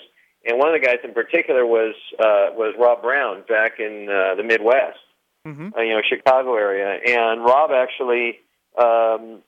And 0.45 0.59
one 0.59 0.73
of 0.73 0.79
the 0.79 0.85
guys 0.85 0.99
in 1.03 1.13
particular 1.13 1.65
was 1.65 1.95
uh, 2.19 2.53
was 2.55 2.75
Rob 2.79 3.01
Brown 3.01 3.43
back 3.47 3.79
in 3.79 4.07
uh, 4.09 4.35
the 4.35 4.43
Midwest 4.43 4.99
Mhm. 5.45 5.77
uh, 5.77 5.81
you 5.81 5.93
know, 5.93 6.01
Chicago 6.01 6.55
area. 6.55 6.99
And 7.05 7.43
Rob 7.45 7.71
actually 7.71 8.39
um, 8.77 9.43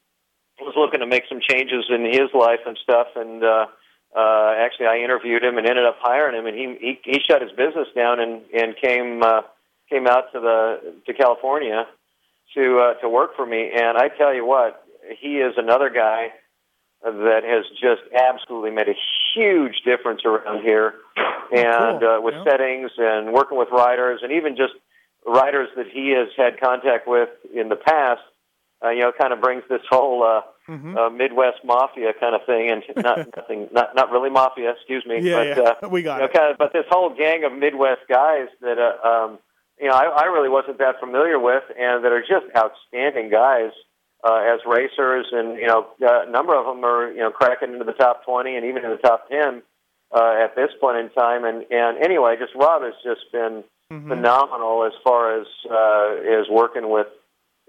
was 0.59 0.73
looking 0.75 0.99
to 0.99 1.07
make 1.07 1.23
some 1.27 1.39
changes 1.41 1.85
in 1.89 2.05
his 2.05 2.29
life 2.33 2.61
and 2.65 2.77
stuff. 2.77 3.07
And 3.15 3.43
uh, 3.43 3.65
uh, 4.15 4.53
actually, 4.57 4.87
I 4.87 4.97
interviewed 4.97 5.43
him 5.43 5.57
and 5.57 5.67
ended 5.67 5.85
up 5.85 5.97
hiring 5.99 6.35
him. 6.35 6.45
And 6.45 6.55
he 6.55 6.77
he, 6.79 6.99
he 7.03 7.19
shut 7.27 7.41
his 7.41 7.51
business 7.51 7.87
down 7.95 8.19
and 8.19 8.41
and 8.53 8.75
came 8.77 9.23
uh, 9.23 9.41
came 9.89 10.07
out 10.07 10.31
to 10.33 10.39
the 10.39 10.93
to 11.07 11.13
California 11.13 11.87
to 12.53 12.79
uh, 12.79 12.93
to 13.01 13.09
work 13.09 13.35
for 13.35 13.45
me. 13.45 13.71
And 13.75 13.97
I 13.97 14.09
tell 14.09 14.33
you 14.33 14.45
what, 14.45 14.83
he 15.19 15.37
is 15.37 15.55
another 15.57 15.89
guy 15.89 16.31
that 17.03 17.41
has 17.43 17.65
just 17.79 18.01
absolutely 18.13 18.71
made 18.71 18.87
a 18.89 18.95
huge 19.35 19.81
difference 19.85 20.21
around 20.25 20.61
here, 20.63 20.95
and 21.51 21.99
cool. 21.99 22.09
uh, 22.09 22.21
with 22.21 22.35
Yeah. 22.35 22.43
settings 22.51 22.91
and 22.97 23.31
working 23.33 23.57
with 23.57 23.69
writers, 23.71 24.21
and 24.23 24.31
even 24.31 24.55
just 24.55 24.73
writers 25.25 25.69
that 25.75 25.87
he 25.87 26.09
has 26.11 26.29
had 26.35 26.59
contact 26.59 27.07
with 27.07 27.29
in 27.53 27.69
the 27.69 27.75
past. 27.75 28.21
Uh, 28.83 28.89
you 28.89 28.99
know, 28.99 29.11
kind 29.11 29.33
of 29.33 29.41
brings 29.41 29.63
this 29.69 29.81
whole 29.89 30.21
uh, 30.21 30.41
Mhm. 30.69 30.95
uh, 30.95 31.09
Midwest 31.09 31.63
mafia 31.63 32.13
kind 32.13 32.35
of 32.35 32.45
thing, 32.45 32.69
and 32.69 32.83
not 32.97 33.17
nothing, 33.35 33.67
not 33.71 33.95
not 33.95 34.11
really 34.11 34.29
mafia, 34.29 34.69
excuse 34.71 35.03
me, 35.03 35.19
Yeah, 35.19 35.35
but 35.35 35.47
yeah. 35.57 35.73
Uh, 35.81 35.89
we 35.89 36.03
got 36.03 36.15
you 36.17 36.19
know, 36.19 36.25
it. 36.25 36.33
kind 36.33 36.51
of, 36.51 36.57
but 36.59 36.73
this 36.73 36.85
whole 36.89 37.09
gang 37.09 37.43
of 37.43 37.53
Midwest 37.53 38.01
guys 38.07 38.49
that 38.61 38.77
uh, 38.77 39.07
um, 39.07 39.39
you 39.81 39.87
know 39.87 39.93
I, 39.95 40.05
I 40.05 40.25
really 40.25 40.49
wasn't 40.49 40.77
that 40.77 40.99
familiar 40.99 41.39
with, 41.39 41.63
and 41.75 42.03
that 42.05 42.11
are 42.11 42.21
just 42.21 42.45
outstanding 42.55 43.31
guys 43.31 43.71
uh, 44.27 44.53
as 44.53 44.59
racers, 44.65 45.27
and 45.31 45.57
you 45.57 45.67
know 45.67 45.87
a 46.01 46.29
number 46.29 46.53
of 46.55 46.65
them 46.65 46.83
are 46.83 47.11
you 47.11 47.19
know 47.19 47.31
cracking 47.31 47.71
into 47.73 47.85
the 47.85 47.93
top 47.93 48.25
twenty 48.25 48.55
and 48.55 48.65
even 48.65 48.83
in 48.83 48.91
the 48.91 48.97
top 48.97 49.29
ten 49.29 49.61
uh, 50.11 50.35
at 50.43 50.55
this 50.55 50.71
point 50.81 50.97
in 50.97 51.09
time. 51.11 51.45
And 51.45 51.65
and 51.71 51.97
anyway, 52.03 52.35
just 52.39 52.53
Rob 52.55 52.81
has 52.83 52.93
just 53.03 53.31
been 53.31 53.63
Mhm. 53.89 54.09
phenomenal 54.09 54.83
as 54.83 54.91
far 55.01 55.39
as 55.39 55.47
uh, 55.71 56.39
is 56.39 56.49
working 56.49 56.89
with 56.89 57.07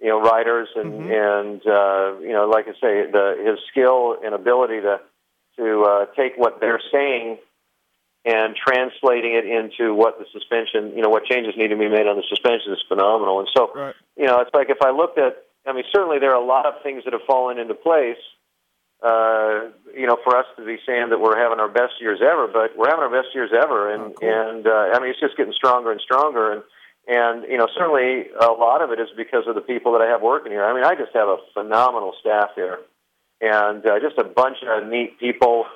you 0.03 0.09
know 0.09 0.21
riders 0.21 0.69
and 0.75 0.93
Mhm. 1.05 1.11
and 1.25 1.67
uh, 1.67 2.19
you 2.21 2.33
know 2.33 2.47
like 2.49 2.67
I 2.67 2.73
say 2.73 3.07
the 3.11 3.27
his 3.47 3.59
skill 3.71 4.17
and 4.25 4.35
ability 4.35 4.81
to 4.81 5.01
to 5.59 5.83
uh, 5.85 6.07
take 6.17 6.37
what 6.37 6.59
they're 6.61 6.81
saying 6.91 7.39
and 8.25 8.57
translating 8.57 9.35
it 9.35 9.47
into 9.47 9.95
what 9.95 10.19
the 10.19 10.27
suspension 10.33 10.97
you 10.97 11.03
know 11.03 11.09
what 11.09 11.25
changes 11.25 11.57
need 11.57 11.69
to 11.69 11.77
be 11.77 11.89
made 11.89 12.07
on 12.09 12.17
the 12.17 12.25
suspension 12.29 12.73
is 12.73 12.83
phenomenal 12.89 13.39
and 13.39 13.49
so 13.57 13.71
Right. 13.75 13.95
you 14.17 14.27
know 14.27 14.41
it's 14.41 14.51
like 14.53 14.71
if 14.71 14.83
I 14.83 14.91
looked 14.91 15.19
at 15.19 15.45
I 15.69 15.73
mean 15.75 15.85
certainly 15.95 16.19
there 16.19 16.33
are 16.35 16.43
a 16.43 16.47
lot 16.47 16.67
of 16.67 16.83
things 16.83 17.05
that 17.05 17.13
have 17.13 17.23
fallen 17.27 17.59
into 17.59 17.75
place 17.75 18.17
uh, 19.01 19.71
you 19.95 20.07
know, 20.09 20.17
for 20.25 20.37
us 20.37 20.47
to 20.57 20.65
be 20.67 20.77
saying 20.85 21.11
that 21.11 21.21
we're 21.21 21.39
having 21.39 21.61
our 21.61 21.69
best 21.69 21.93
years 22.01 22.19
ever, 22.21 22.49
but 22.49 22.77
we're 22.77 22.89
having 22.89 23.05
our 23.05 23.11
best 23.23 23.33
years 23.33 23.51
ever, 23.55 23.93
and 23.95 24.03
Oh, 24.03 24.11
cool. 24.19 24.29
and 24.29 24.67
uh, 24.67 24.91
I 24.93 24.99
mean, 24.99 25.11
it's 25.11 25.21
just 25.21 25.37
getting 25.37 25.53
stronger 25.53 25.93
and 25.93 26.01
stronger, 26.01 26.51
and 26.53 26.63
and 27.07 27.45
you 27.49 27.57
know, 27.59 27.69
certainly 27.77 28.27
a 28.41 28.51
lot 28.51 28.83
of 28.83 28.91
it 28.91 28.99
is 28.99 29.09
because 29.17 29.47
of 29.47 29.55
the 29.55 29.61
people 29.61 29.93
that 29.93 30.03
I 30.03 30.07
have 30.07 30.21
working 30.21 30.51
here. 30.51 30.65
I 30.65 30.75
mean, 30.75 30.83
I 30.83 30.97
just 30.97 31.13
have 31.15 31.29
a 31.29 31.37
phenomenal 31.55 32.13
staff 32.19 32.51
here, 32.57 32.81
and 33.41 33.87
uh, 33.87 34.01
just 34.01 34.19
a 34.19 34.25
bunch 34.25 34.59
of 34.67 34.89
neat 34.89 35.21
people. 35.21 35.67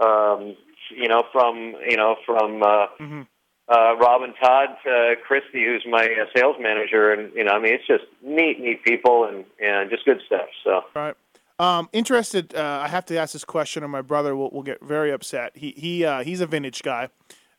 Um, 0.00 0.56
you 0.90 1.06
know, 1.08 1.22
from 1.32 1.74
you 1.86 1.98
know 1.98 2.16
from 2.24 2.62
uh, 2.62 2.86
Mhm. 2.98 3.26
Uh, 3.70 3.96
Rob 3.96 4.22
and 4.22 4.34
Todd 4.42 4.70
to 4.84 5.14
Christy, 5.26 5.64
who's 5.64 5.84
my 5.88 6.04
uh, 6.04 6.26
sales 6.36 6.56
manager, 6.60 7.12
and 7.12 7.32
you 7.34 7.44
know, 7.44 7.52
I 7.52 7.58
mean, 7.60 7.72
it's 7.74 7.86
just 7.86 8.04
neat, 8.22 8.60
neat 8.60 8.84
people, 8.84 9.24
and 9.24 9.44
and 9.60 9.90
just 9.90 10.04
good 10.04 10.20
stuff. 10.26 10.48
So. 10.64 10.82
Right. 10.94 11.14
Um, 11.58 11.88
interested. 11.92 12.54
Uh, 12.54 12.80
I 12.82 12.88
have 12.88 13.04
to 13.06 13.16
ask 13.18 13.32
this 13.34 13.44
question, 13.44 13.84
or 13.84 13.88
my 13.88 14.00
brother 14.02 14.34
will, 14.34 14.50
will 14.50 14.62
get 14.62 14.82
very 14.82 15.10
upset. 15.10 15.52
He 15.54 15.74
he 15.76 16.04
uh, 16.04 16.24
he's 16.24 16.40
a 16.40 16.46
vintage 16.46 16.82
guy, 16.82 17.10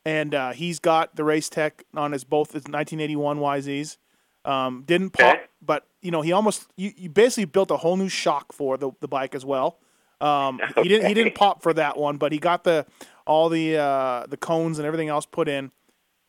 and 0.05 0.33
uh, 0.33 0.51
he's 0.53 0.79
got 0.79 1.15
the 1.15 1.23
race 1.23 1.49
tech 1.49 1.83
on 1.95 2.11
his 2.11 2.23
both 2.23 2.53
his 2.53 2.63
1981 2.63 3.37
YZs. 3.39 3.97
Um, 4.43 4.83
didn't 4.87 5.11
pop, 5.11 5.35
Okay. 5.35 5.43
but 5.61 5.85
you 6.01 6.09
know 6.09 6.21
he 6.21 6.31
almost 6.31 6.67
you, 6.77 6.91
you 6.97 7.09
basically 7.09 7.45
built 7.45 7.69
a 7.69 7.77
whole 7.77 7.95
new 7.95 8.09
shock 8.09 8.53
for 8.53 8.75
the, 8.75 8.89
the 9.01 9.07
bike 9.07 9.35
as 9.35 9.45
well. 9.45 9.77
Um, 10.19 10.59
He 10.81 10.87
didn't 10.89 11.07
he 11.07 11.13
didn't 11.13 11.35
pop 11.35 11.61
for 11.61 11.71
that 11.73 11.95
one, 11.97 12.17
but 12.17 12.31
he 12.31 12.39
got 12.39 12.63
the 12.63 12.87
all 13.27 13.49
the 13.49 13.77
uh, 13.77 14.25
the 14.27 14.37
cones 14.37 14.79
and 14.79 14.87
everything 14.87 15.09
else 15.09 15.27
put 15.27 15.47
in, 15.47 15.71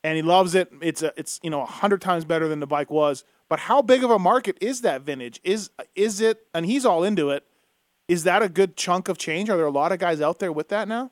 and 0.05 0.17
he 0.17 0.23
loves 0.23 0.55
it. 0.55 0.73
It's 0.81 1.03
a, 1.03 1.13
it's 1.17 1.39
you 1.43 1.51
know 1.51 1.63
a 1.63 1.67
hundred 1.67 2.01
times 2.01 2.25
better 2.25 2.49
than 2.49 2.61
the 2.61 2.67
bike 2.67 2.91
was. 2.91 3.25
But 3.49 3.61
how 3.61 3.83
big 3.83 4.03
of 4.03 4.11
a 4.11 4.19
market 4.19 4.57
is 4.61 4.81
that 4.81 5.03
vintage? 5.03 5.41
Is 5.45 5.71
is 5.95 6.21
it? 6.21 6.47
And 6.55 6.67
he's 6.67 6.85
all 6.87 7.05
into 7.05 7.31
it. 7.31 7.45
Is 8.09 8.25
that 8.25 8.43
a 8.43 8.49
good 8.49 8.77
chunk 8.77 9.09
of 9.09 9.19
change? 9.19 9.49
Are 9.51 9.57
there 9.57 9.67
a 9.67 9.71
lot 9.71 9.93
of 9.93 9.99
guys 9.99 10.21
out 10.21 10.39
there 10.39 10.53
with 10.53 10.69
that 10.69 10.89
now? 10.89 11.11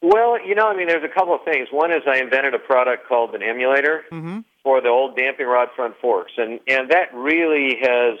Well, 0.00 0.44
you 0.44 0.54
know, 0.54 0.66
I 0.66 0.76
mean, 0.76 0.88
there's 0.88 1.04
a 1.04 1.08
couple 1.14 1.34
of 1.34 1.40
things. 1.44 1.68
One 1.70 1.92
is 1.92 2.02
I 2.06 2.18
invented 2.18 2.54
a 2.54 2.58
product 2.58 3.06
called 3.08 3.34
an 3.34 3.42
emulator 3.42 4.02
Mm-hmm. 4.10 4.40
for 4.62 4.80
the 4.80 4.88
old 4.88 5.16
damping 5.16 5.46
rod 5.46 5.68
front 5.76 5.94
forks, 6.00 6.32
and 6.36 6.60
and 6.68 6.90
that 6.90 7.14
really 7.14 7.76
has, 7.80 8.18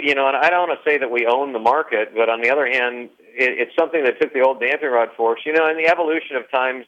you 0.00 0.14
know, 0.14 0.28
and 0.28 0.36
I 0.36 0.50
don't 0.50 0.68
want 0.68 0.80
to 0.82 0.88
say 0.90 0.98
that 0.98 1.10
we 1.10 1.26
own 1.26 1.52
the 1.52 1.58
market, 1.58 2.14
but 2.14 2.28
on 2.28 2.40
the 2.42 2.50
other 2.50 2.66
hand, 2.66 3.10
it, 3.18 3.58
it's 3.68 3.72
something 3.78 4.04
that 4.04 4.20
took 4.20 4.32
the 4.32 4.40
old 4.40 4.60
damping 4.60 4.90
rod 4.90 5.08
forks, 5.16 5.42
you 5.44 5.52
know, 5.52 5.68
in 5.68 5.76
the 5.76 5.88
evolution 5.88 6.36
of 6.36 6.50
time, 6.50 6.84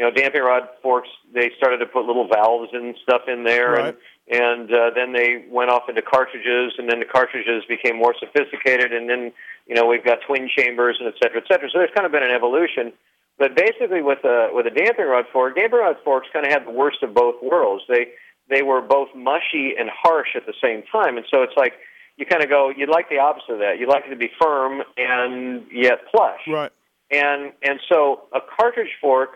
you 0.00 0.06
know, 0.06 0.10
damping 0.10 0.40
rod 0.40 0.62
forks 0.82 1.10
they 1.34 1.52
started 1.58 1.76
to 1.76 1.84
put 1.84 2.06
little 2.06 2.26
valves 2.26 2.70
and 2.72 2.96
stuff 3.02 3.22
in 3.28 3.44
there, 3.44 3.72
Right. 3.72 3.84
and 4.30 4.40
and 4.42 4.72
uh, 4.72 4.90
then 4.94 5.12
they 5.12 5.44
went 5.50 5.68
off 5.70 5.90
into 5.90 6.00
cartridges, 6.00 6.72
and 6.78 6.88
then 6.88 7.00
the 7.00 7.04
cartridges 7.04 7.64
became 7.68 7.96
more 7.98 8.14
sophisticated, 8.18 8.94
and 8.94 9.10
then 9.10 9.30
you 9.66 9.74
know 9.74 9.84
we've 9.84 10.04
got 10.04 10.18
twin 10.26 10.48
chambers 10.56 10.96
and 10.98 11.06
et 11.06 11.16
cetera, 11.22 11.42
et 11.42 11.46
cetera. 11.52 11.68
So 11.70 11.78
there's 11.80 11.90
kind 11.94 12.06
of 12.06 12.12
been 12.12 12.22
an 12.22 12.30
evolution. 12.30 12.94
But 13.38 13.54
basically, 13.54 14.00
with 14.00 14.24
a 14.24 14.48
with 14.54 14.66
a 14.66 14.70
damping 14.70 15.04
rod 15.04 15.26
fork, 15.34 15.56
damping 15.56 15.80
rod 15.80 15.96
forks 16.02 16.28
kind 16.32 16.46
of 16.46 16.52
had 16.52 16.66
the 16.66 16.70
worst 16.70 17.02
of 17.02 17.12
both 17.12 17.34
worlds. 17.42 17.84
They 17.86 18.08
they 18.48 18.62
were 18.62 18.80
both 18.80 19.08
mushy 19.14 19.74
and 19.78 19.90
harsh 19.92 20.30
at 20.34 20.46
the 20.46 20.54
same 20.64 20.82
time, 20.90 21.18
and 21.18 21.26
so 21.30 21.42
it's 21.42 21.56
like 21.58 21.74
you 22.16 22.24
kind 22.24 22.42
of 22.42 22.48
go, 22.48 22.70
you'd 22.74 22.88
like 22.88 23.08
the 23.10 23.18
opposite 23.18 23.52
of 23.52 23.58
that. 23.60 23.78
You'd 23.78 23.88
like 23.88 24.04
it 24.06 24.10
to 24.10 24.16
be 24.16 24.30
firm 24.40 24.82
and 24.96 25.66
yet 25.72 25.98
plush. 26.10 26.40
Right. 26.48 26.72
And 27.10 27.52
and 27.62 27.80
so 27.88 28.22
a 28.32 28.40
cartridge 28.56 28.94
fork, 29.00 29.30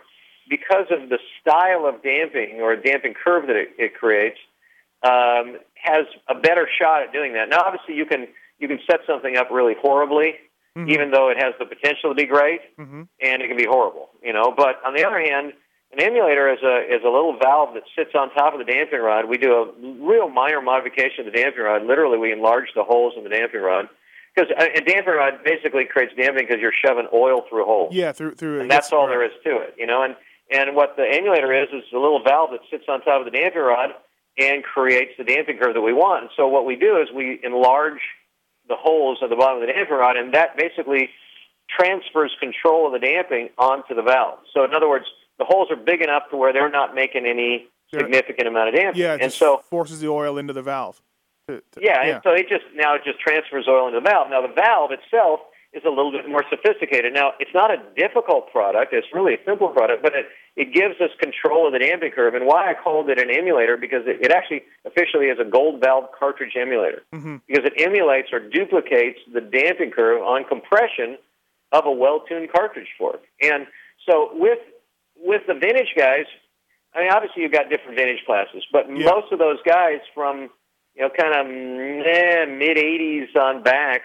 because 0.49 0.87
of 0.91 1.09
the 1.09 1.19
style 1.41 1.87
of 1.87 2.03
damping 2.03 2.61
or 2.61 2.77
damping 2.77 3.15
curve 3.15 3.47
that 3.47 3.57
it, 3.57 3.69
it 3.79 3.95
creates, 3.95 4.39
um, 5.03 5.59
has 5.75 6.07
a 6.29 6.35
better 6.35 6.69
shot 6.81 7.03
at 7.03 7.13
doing 7.13 7.35
that. 7.35 7.49
Now, 7.49 7.61
obviously, 7.67 7.95
you 7.95 8.07
can 8.07 8.27
you 8.59 8.69
can 8.69 8.79
set 8.89 9.01
something 9.07 9.37
up 9.37 9.49
really 9.51 9.75
horribly, 9.81 10.37
Mhm. 10.77 10.89
even 10.89 11.11
though 11.11 11.29
it 11.29 11.37
has 11.37 11.55
the 11.59 11.67
potential 11.67 12.11
to 12.11 12.15
be 12.15 12.25
great, 12.25 12.61
Mm-hmm. 12.79 13.03
and 13.21 13.43
it 13.43 13.49
can 13.49 13.57
be 13.57 13.65
horrible. 13.67 14.11
You 14.23 14.33
know, 14.33 14.53
but 14.57 14.81
on 14.85 14.95
the 14.95 15.05
other 15.05 15.21
hand, 15.21 15.53
an 15.93 16.01
emulator 16.01 16.49
is 16.53 16.63
a 16.63 16.77
is 16.95 17.03
a 17.05 17.09
little 17.11 17.37
valve 17.37 17.75
that 17.75 17.83
sits 17.97 18.15
on 18.15 18.31
top 18.33 18.53
of 18.55 18.59
the 18.65 18.65
damping 18.65 19.01
rod. 19.01 19.27
We 19.27 19.37
do 19.39 19.53
a 19.55 20.05
real 20.07 20.29
minor 20.29 20.61
modification 20.63 21.27
of 21.27 21.33
the 21.33 21.39
damping 21.43 21.63
rod. 21.63 21.85
Literally, 21.85 22.19
we 22.19 22.33
enlarge 22.33 22.69
the 22.75 22.85
holes 22.85 23.15
in 23.17 23.25
the 23.25 23.31
damping 23.31 23.61
rod 23.61 23.89
because 24.35 24.51
a, 24.57 24.81
damping 24.81 25.15
rod 25.15 25.45
basically 25.45 25.85
creates 25.85 26.15
damping 26.17 26.47
because 26.47 26.61
you're 26.61 26.73
shoving 26.85 27.07
oil 27.13 27.45
through 27.49 27.63
a 27.63 27.67
hole 27.67 27.89
Yeah, 27.93 28.13
through 28.13 28.33
through. 28.33 28.61
and 28.61 28.71
that's 28.71 28.93
all 28.93 29.07
there 29.07 29.23
is 29.25 29.33
to 29.45 29.59
it, 29.59 29.75
you 29.77 29.87
know. 29.87 30.03
And 30.03 30.17
and 30.55 30.77
what 30.77 30.97
the 30.97 31.03
emulator 31.03 31.53
is 31.53 31.69
is 31.73 31.83
a 31.93 31.99
little 31.99 32.23
valve 32.23 32.51
that 32.53 32.61
sits 32.71 32.85
on 32.89 33.03
top 33.03 33.27
of 33.27 33.31
the 33.31 33.37
damping 33.37 33.61
rod 33.61 33.91
and 34.39 34.63
creates 34.63 35.13
the 35.19 35.25
damping 35.25 35.59
curve 35.59 35.75
that 35.75 35.81
we 35.81 35.93
want. 35.93 36.23
And 36.23 36.31
so 36.37 36.47
what 36.49 36.65
we 36.65 36.77
do 36.77 36.99
is 37.01 37.09
we 37.15 37.41
enlarge 37.43 38.01
the 38.69 38.77
holes 38.77 39.19
at 39.23 39.31
the 39.31 39.37
bottom 39.37 39.61
of 39.61 39.67
the 39.67 39.73
damping 39.73 39.97
rod, 39.97 40.17
and 40.17 40.33
that 40.35 40.57
basically 40.57 41.11
transfers 41.69 42.35
control 42.39 42.87
of 42.87 42.93
the 42.93 43.05
damping 43.05 43.49
onto 43.59 43.95
the 43.95 44.03
valve. 44.03 44.39
So 44.53 44.65
in 44.65 44.75
other 44.75 44.89
words, 44.89 45.07
the 45.39 45.45
holes 45.45 45.69
are 45.71 45.77
big 45.77 46.01
enough 46.03 46.25
to 46.31 46.37
where 46.37 46.53
they're 46.53 46.71
not 46.71 46.95
making 46.95 47.27
any 47.27 47.67
significant 47.93 48.49
amount 48.49 48.69
of 48.69 48.75
damping. 48.75 49.03
Yeah, 49.03 49.15
it 49.15 49.23
and 49.23 49.31
just 49.31 49.39
so 49.39 49.63
forces 49.71 50.01
the 50.01 50.09
oil 50.09 50.39
into 50.39 50.53
the 50.53 50.63
valve. 50.63 51.01
To- 51.49 51.63
to- 51.73 51.81
yeah, 51.83 52.01
and 52.03 52.21
so 52.23 52.31
it 52.31 52.49
just 52.49 52.65
now 52.75 52.95
it 52.95 53.03
just 53.05 53.19
transfers 53.21 53.67
oil 53.69 53.89
into 53.89 54.01
the 54.01 54.09
valve. 54.09 54.31
Now 54.31 54.41
the 54.41 54.53
valve 54.55 54.93
itself 54.93 55.41
is 55.73 55.83
a 55.85 55.91
little 55.91 56.13
bit 56.13 56.29
more 56.29 56.45
sophisticated. 56.49 57.13
Now 57.13 57.33
it's 57.39 57.53
not 57.53 57.71
a 57.71 57.83
difficult 57.97 58.51
product; 58.51 58.93
it's 58.93 59.07
really 59.13 59.35
a 59.35 59.45
simple 59.45 59.69
product, 59.69 60.03
but 60.03 60.15
it 60.15 60.27
it 60.57 60.73
gives 60.73 61.01
us 61.01 61.11
control 61.21 61.67
of 61.67 61.73
the 61.73 61.81
damping 61.81 62.13
curve. 62.13 62.35
And 62.35 62.47
why 62.47 62.71
I 62.71 62.75
called 62.75 63.11
it 63.11 63.19
an 63.19 63.29
emulator 63.31 63.77
because 63.77 64.03
it, 64.07 64.19
it 64.25 64.31
actually 64.31 64.63
officially 64.85 65.27
is 65.27 65.39
a 65.41 65.45
gold 65.45 65.81
valve 65.81 66.11
cartridge 66.19 66.55
emulator 66.57 67.03
Mhm. 67.13 67.41
because 67.49 67.65
it 67.65 67.75
emulates 67.81 68.29
or 68.33 68.39
duplicates 68.39 69.19
the 69.33 69.41
damping 69.41 69.91
curve 69.91 70.23
on 70.23 70.45
compression 70.45 71.19
of 71.73 71.87
a 71.87 71.91
well-tuned 71.91 72.53
cartridge 72.53 72.89
fork. 72.97 73.21
And 73.43 73.67
so 74.09 74.31
with 74.35 74.61
with 75.17 75.43
the 75.47 75.55
vintage 75.55 75.95
guys, 75.97 76.27
I 76.95 77.01
mean, 77.01 77.11
obviously 77.11 77.43
you've 77.43 77.53
got 77.53 77.69
different 77.71 77.97
vintage 77.97 78.25
classes, 78.27 78.65
but 78.71 78.89
Yeah. 78.89 79.11
most 79.11 79.33
of 79.33 79.39
those 79.39 79.61
guys 79.63 80.01
from 80.15 80.51
you 80.95 81.03
know 81.03 81.11
kind 81.11 81.35
of 81.35 81.47
eh, 82.07 82.45
mid 82.47 82.77
'80s 82.77 83.35
on 83.35 83.63
back 83.65 84.03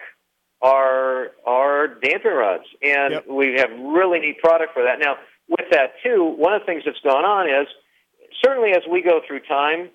are 0.62 1.32
are 1.46 1.86
damping 1.88 2.32
rods, 2.32 2.64
and 2.82 3.14
Yep. 3.14 3.26
we 3.28 3.54
have 3.54 3.70
really 3.78 4.18
neat 4.20 4.38
product 4.40 4.74
for 4.74 4.82
that. 4.82 4.98
Now, 4.98 5.16
with 5.50 5.66
that 5.72 5.94
too, 6.02 6.24
one 6.24 6.54
of 6.54 6.60
the 6.62 6.66
things 6.66 6.84
that's 6.86 7.00
gone 7.00 7.24
on 7.24 7.48
is 7.48 7.68
certainly 8.42 8.70
as 8.70 8.82
we 8.90 9.02
go 9.02 9.20
through 9.26 9.40
time, 9.40 9.90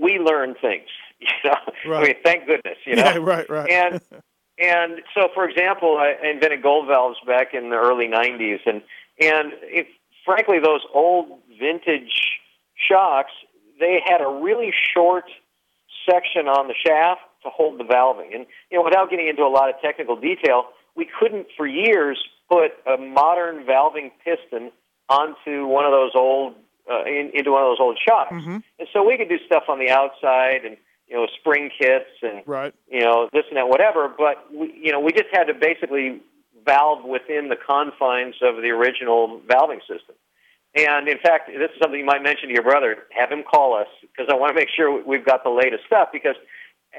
we 0.00 0.18
learn 0.18 0.54
things. 0.60 0.88
You 1.20 1.50
know, 1.50 1.56
I 1.56 1.88
Right. 1.88 2.06
mean, 2.06 2.16
thank 2.22 2.46
goodness. 2.46 2.78
You 2.86 2.94
know, 2.94 3.02
Yeah, 3.04 3.16
right, 3.18 3.50
right. 3.50 3.68
and 3.68 4.00
and 4.56 5.00
so, 5.14 5.28
for 5.34 5.48
example, 5.48 5.98
I 5.98 6.14
invented 6.30 6.62
gold 6.62 6.86
valves 6.86 7.18
back 7.26 7.54
in 7.54 7.70
the 7.70 7.76
early 7.76 8.06
'90s, 8.06 8.60
and 8.66 8.82
and 9.20 9.52
it, 9.64 9.88
frankly, 10.24 10.60
those 10.60 10.82
old 10.94 11.40
vintage 11.58 12.38
shocks 12.76 13.32
they 13.80 13.98
had 14.04 14.20
a 14.20 14.28
really 14.28 14.72
short 14.94 15.24
section 16.08 16.46
on 16.46 16.68
the 16.68 16.74
shaft 16.86 17.20
to 17.42 17.50
hold 17.50 17.80
the 17.80 17.84
valving, 17.84 18.32
and 18.32 18.46
you 18.70 18.78
know, 18.78 18.84
without 18.84 19.10
getting 19.10 19.26
into 19.26 19.42
a 19.42 19.50
lot 19.50 19.68
of 19.68 19.74
technical 19.82 20.14
detail, 20.14 20.66
we 20.94 21.04
couldn't 21.18 21.48
for 21.56 21.66
years 21.66 22.16
put 22.48 22.72
a 22.86 22.96
modern 22.96 23.64
valving 23.64 24.10
piston 24.24 24.70
onto 25.08 25.66
one 25.66 25.84
of 25.84 25.92
those 25.92 26.12
old 26.14 26.54
uh, 26.90 27.04
in, 27.04 27.30
into 27.34 27.52
one 27.52 27.62
of 27.62 27.68
those 27.68 27.80
old 27.80 27.98
shocks, 27.98 28.32
Mhm. 28.32 28.62
and 28.78 28.88
so 28.92 29.06
we 29.06 29.18
could 29.18 29.28
do 29.28 29.38
stuff 29.44 29.64
on 29.68 29.78
the 29.78 29.90
outside 29.90 30.64
and 30.64 30.76
you 31.06 31.16
know 31.16 31.26
spring 31.38 31.70
kits 31.78 32.08
and 32.22 32.42
right. 32.46 32.74
you 32.90 33.00
know, 33.00 33.28
this 33.32 33.44
and 33.48 33.56
that, 33.58 33.68
whatever. 33.68 34.08
But 34.08 34.52
we, 34.52 34.72
you 34.82 34.92
know, 34.92 35.00
we 35.00 35.12
just 35.12 35.28
had 35.32 35.44
to 35.44 35.54
basically 35.54 36.20
valve 36.64 37.04
within 37.04 37.48
the 37.48 37.56
confines 37.56 38.36
of 38.42 38.56
the 38.56 38.70
original 38.70 39.40
valving 39.46 39.80
system. 39.80 40.14
And 40.74 41.08
in 41.08 41.18
fact, 41.18 41.48
this 41.48 41.70
is 41.70 41.80
something 41.80 41.98
you 41.98 42.04
might 42.06 42.22
mention 42.22 42.48
to 42.48 42.54
your 42.54 42.62
brother. 42.62 43.04
Have 43.10 43.30
him 43.32 43.42
call 43.42 43.74
us 43.74 43.88
because 44.02 44.28
I 44.30 44.36
want 44.36 44.50
to 44.50 44.54
make 44.54 44.68
sure 44.74 45.02
we've 45.04 45.24
got 45.24 45.42
the 45.44 45.50
latest 45.50 45.84
stuff. 45.86 46.08
Because 46.12 46.36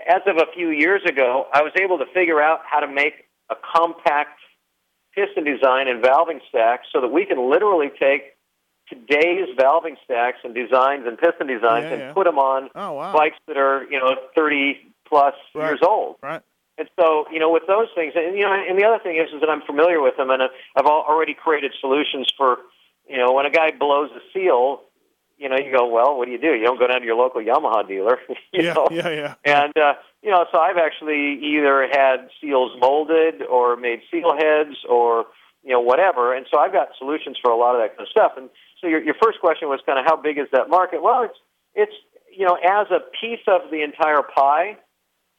as 0.07 0.21
of 0.25 0.37
a 0.37 0.47
few 0.55 0.69
years 0.69 1.01
ago, 1.05 1.47
I 1.53 1.61
was 1.61 1.71
able 1.79 1.97
to 1.99 2.05
figure 2.13 2.41
out 2.41 2.61
how 2.65 2.79
to 2.79 2.87
make 2.87 3.25
a 3.49 3.55
compact 3.55 4.39
piston 5.19 5.43
design 5.43 5.87
and 5.87 6.03
valving 6.03 6.39
stacks 6.49 6.87
so 6.93 7.01
that 7.01 7.09
we 7.09 7.25
can 7.25 7.49
literally 7.49 7.89
take 7.99 8.35
today's 8.87 9.47
valving 9.57 9.95
stacks 10.03 10.37
and 10.43 10.55
designs 10.55 11.05
and 11.05 11.17
piston 11.17 11.47
designs 11.47 11.85
Yeah, 11.85 11.93
and 11.93 11.99
yeah. 12.01 12.13
put 12.13 12.23
them 12.25 12.37
on 12.39 12.69
Oh 12.75 12.93
wow. 12.93 13.13
bikes 13.13 13.37
that 13.47 13.57
are 13.57 13.83
you 13.91 13.99
know 13.99 14.15
30 14.35 14.79
plus 15.07 15.33
Right. 15.53 15.69
years 15.69 15.79
old. 15.85 16.15
Right. 16.23 16.41
And 16.77 16.87
so, 16.97 17.25
you 17.29 17.39
know, 17.39 17.51
with 17.51 17.63
those 17.67 17.87
things, 17.93 18.13
and 18.15 18.37
you 18.37 18.43
know, 18.45 18.53
and 18.53 18.79
the 18.79 18.85
other 18.85 18.99
thing 19.03 19.17
is, 19.17 19.27
is 19.33 19.41
that 19.41 19.49
I'm 19.49 19.61
familiar 19.63 19.99
with 20.01 20.15
them, 20.15 20.29
and 20.29 20.41
I've 20.43 20.85
al- 20.85 21.03
already 21.09 21.33
created 21.33 21.73
solutions 21.81 22.27
for, 22.37 22.59
you 23.09 23.17
know, 23.17 23.33
when 23.33 23.45
a 23.45 23.49
guy 23.49 23.71
blows 23.77 24.11
a 24.15 24.21
seal, 24.33 24.83
you 25.39 25.47
know, 25.49 25.55
you 25.57 25.71
go, 25.75 25.87
well, 25.87 26.17
what 26.17 26.25
do 26.25 26.31
you 26.31 26.37
do? 26.37 26.53
You 26.53 26.65
don't 26.65 26.77
go 26.77 26.85
down 26.87 26.99
to 26.99 27.05
your 27.05 27.15
local 27.15 27.41
Yamaha 27.41 27.87
dealer, 27.87 28.17
you 28.51 28.63
yeah, 28.63 28.73
know. 28.73 28.87
yeah, 28.91 29.09
yeah. 29.09 29.33
And 29.45 29.73
uh, 29.77 29.93
you 30.21 30.29
know, 30.29 30.45
so 30.51 30.59
I've 30.59 30.77
actually 30.77 31.39
either 31.41 31.87
had 31.91 32.27
seals 32.41 32.71
molded 32.79 33.41
or 33.43 33.77
made 33.77 34.01
seal 34.11 34.35
heads 34.37 34.75
or 34.87 35.25
you 35.63 35.71
know 35.71 35.79
whatever, 35.79 36.33
and 36.35 36.45
so 36.51 36.59
I've 36.59 36.73
got 36.73 36.89
solutions 36.97 37.37
for 37.41 37.51
a 37.51 37.57
lot 37.57 37.73
of 37.75 37.81
that 37.81 37.95
kind 37.95 38.01
of 38.07 38.09
stuff. 38.09 38.33
And 38.37 38.49
so 38.81 38.87
your 38.87 39.01
your 39.01 39.15
first 39.21 39.39
question 39.39 39.69
was 39.69 39.79
kind 39.85 39.97
of 39.97 40.05
how 40.05 40.17
big 40.17 40.37
is 40.37 40.47
that 40.51 40.69
market? 40.69 41.01
Well, 41.01 41.23
it's 41.23 41.37
it's 41.73 41.95
you 42.37 42.45
know 42.45 42.55
as 42.55 42.87
a 42.91 42.99
piece 43.21 43.43
of 43.47 43.71
the 43.71 43.81
entire 43.81 44.21
pie. 44.21 44.77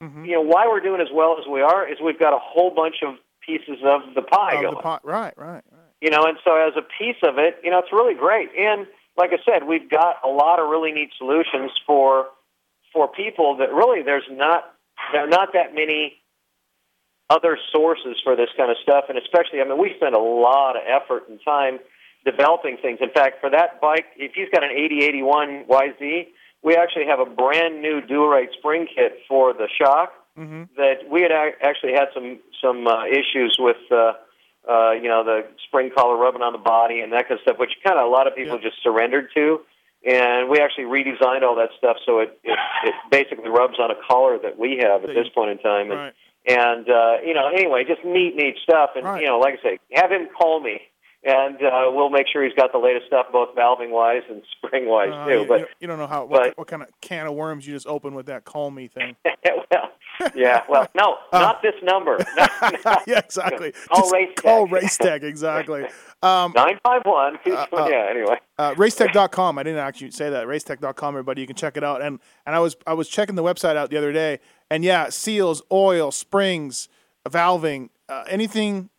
Mhm. 0.03 0.25
You 0.27 0.33
know 0.33 0.41
why 0.41 0.67
we're 0.67 0.81
doing 0.81 1.03
as 1.03 1.09
well 1.13 1.37
as 1.39 1.47
we 1.47 1.61
are 1.61 1.87
is 1.87 1.99
we've 2.03 2.19
got 2.19 2.33
a 2.33 2.39
whole 2.41 2.71
bunch 2.75 3.03
of 3.07 3.17
pieces 3.47 3.79
of 3.85 4.01
the 4.15 4.23
pie 4.23 4.55
Of 4.57 4.63
going. 4.63 4.75
the 4.77 4.81
pot. 4.81 5.05
Right, 5.05 5.35
right, 5.37 5.61
right. 5.71 5.93
You 6.01 6.09
know, 6.11 6.25
and 6.25 6.39
so 6.43 6.57
as 6.57 6.73
a 6.77 6.81
piece 6.99 7.21
of 7.23 7.37
it, 7.39 7.59
you 7.63 7.71
know, 7.71 7.79
it's 7.81 7.93
really 7.93 8.15
great. 8.15 8.49
And 8.59 8.87
like 9.21 9.33
I 9.35 9.41
said, 9.45 9.69
we've 9.69 9.89
got 9.91 10.17
a 10.25 10.29
lot 10.29 10.59
of 10.59 10.71
really 10.71 10.93
neat 10.93 11.11
solutions 11.19 11.71
for 11.87 12.27
for 12.93 13.07
people 13.07 13.59
that 13.59 13.71
really 13.73 14.03
there's 14.03 14.25
not 14.31 14.65
there 15.13 15.25
are 15.25 15.29
not 15.29 15.53
that 15.53 15.75
many 15.75 16.17
other 17.29 17.59
sources 17.71 18.17
for 18.25 18.35
this 18.35 18.49
kind 18.57 18.71
of 18.71 18.79
stuff, 18.83 19.05
and 19.09 19.17
especially, 19.19 19.61
I 19.61 19.65
mean, 19.65 19.79
we 19.79 19.93
spend 19.97 20.15
a 20.17 20.19
lot 20.19 20.75
of 20.75 20.83
effort 20.89 21.29
and 21.29 21.39
time 21.45 21.79
developing 22.25 22.77
things. 22.83 22.99
In 23.01 23.11
fact, 23.11 23.41
for 23.41 23.51
that 23.51 23.81
bike, 23.81 24.07
if 24.17 24.33
you've 24.37 24.51
got 24.51 24.65
an 24.65 24.71
8081 24.71 25.67
YZ, 25.69 26.27
we 26.65 26.75
actually 26.75 27.07
have 27.07 27.21
a 27.21 27.27
brand 27.27 27.81
new 27.81 28.01
Dual-Rate 28.01 28.51
spring 28.59 28.89
kit 28.93 29.21
for 29.29 29.53
the 29.53 29.69
shock 29.81 30.13
hmm 30.37 30.63
that 30.77 31.11
we 31.11 31.21
had 31.21 31.33
actually 31.63 31.93
had 31.93 32.09
some 32.15 32.39
some 32.63 32.87
uh, 32.87 33.05
issues 33.05 33.57
with 33.59 33.83
uh, 33.91 34.13
uh, 34.69 34.93
you 34.93 35.09
know 35.09 35.25
the 35.25 35.47
spring 35.67 35.91
collar 35.95 36.17
rubbing 36.17 36.43
on 36.43 36.53
the 36.53 36.59
body 36.59 37.01
and 37.01 37.13
that 37.13 37.29
kind 37.29 37.39
of 37.39 37.43
stuff, 37.43 37.59
which 37.59 37.73
kind 37.85 37.99
of 37.99 38.07
a 38.07 38.09
lot 38.11 38.27
of 38.27 38.35
people 38.35 38.57
Yeah. 38.57 38.69
just 38.71 38.83
surrendered 38.83 39.31
to. 39.35 39.61
And 40.03 40.49
we 40.49 40.59
actually 40.61 40.85
redesigned 40.85 41.43
all 41.43 41.57
that 41.57 41.71
stuff 41.77 41.99
so 42.07 42.21
it, 42.21 42.39
it 42.43 42.59
it 42.85 42.95
basically 43.11 43.51
rubs 43.51 43.79
on 43.79 43.91
a 43.91 43.95
collar 44.09 44.39
that 44.39 44.59
we 44.59 44.79
have 44.83 45.05
at 45.05 45.15
this 45.15 45.29
point 45.35 45.51
in 45.51 45.59
time. 45.59 45.91
And, 45.91 46.01
Right. 46.01 46.15
and 46.47 46.89
uh, 46.89 47.17
you 47.25 47.35
know, 47.35 47.49
anyway, 47.49 47.85
just 47.85 48.03
neat, 48.03 48.35
neat 48.35 48.57
stuff. 48.63 48.91
And 48.97 49.05
Right. 49.05 49.21
you 49.21 49.27
know, 49.29 49.39
like 49.39 49.59
I 49.61 49.63
say, 49.63 49.79
have 49.93 50.11
him 50.11 50.29
call 50.37 50.61
me, 50.61 50.81
and 51.23 51.57
uh, 51.57 51.91
we'll 51.93 52.11
make 52.11 52.27
sure 52.33 52.43
he's 52.45 52.55
got 52.55 52.73
the 52.73 52.79
latest 52.79 53.07
stuff, 53.07 53.27
both 53.33 53.55
valving 53.55 53.91
wise 53.91 54.23
and 54.31 54.43
spring 54.57 54.89
wise 54.89 55.11
Uh, 55.13 55.27
too. 55.27 55.33
you, 55.41 55.45
But 55.47 55.69
you- 55.81 55.87
don't 55.89 55.99
know 55.99 56.07
how 56.07 56.25
what, 56.25 56.43
but- 56.43 56.59
what 56.59 56.67
kind 56.69 56.83
of 56.83 56.89
can 57.01 57.27
of 57.27 57.35
worms 57.35 57.67
you 57.67 57.75
just 57.75 57.87
opened 57.87 58.17
with 58.17 58.27
that 58.27 58.45
call 58.45 58.71
me 58.71 58.89
thing. 58.89 59.17
well, 59.71 59.91
yeah, 60.35 60.63
well, 60.69 60.87
no, 60.95 61.17
not 61.33 61.63
this 61.63 61.75
number. 61.83 62.19
yeah, 63.07 63.19
exactly. 63.19 63.73
Call 63.89 64.03
Just 64.03 64.13
Race 64.13 64.29
call 64.37 64.65
Tech. 64.67 64.73
Race 64.73 64.97
Tech, 64.99 65.23
exactly. 65.23 65.85
Um, 66.23 66.53
Nine 66.55 66.79
five 66.85 67.03
one. 67.05 67.39
Uh, 67.47 67.67
uh, 67.73 67.87
Yeah. 67.91 68.07
Anyway. 68.11 68.37
uh, 68.59 68.75
racetech.com. 68.75 69.59
I 69.59 69.63
didn't 69.63 69.79
actually 69.79 70.11
say 70.11 70.29
that. 70.31 70.47
Racetech.com, 70.47 71.15
everybody. 71.15 71.41
You 71.41 71.47
can 71.47 71.57
check 71.57 71.77
it 71.79 71.85
out. 71.85 72.03
And 72.03 72.19
and 72.47 72.55
I 72.55 72.59
was 72.59 72.77
I 72.87 72.93
was 72.95 73.09
checking 73.09 73.35
the 73.35 73.43
website 73.43 73.77
out 73.77 73.89
the 73.91 73.97
other 73.97 74.13
day, 74.13 74.41
and 74.71 74.85
yeah, 74.85 75.09
seals, 75.09 75.63
oil, 75.73 76.11
springs, 76.11 76.89
valving, 77.27 77.89
uh, 78.09 78.25
anything 78.29 78.91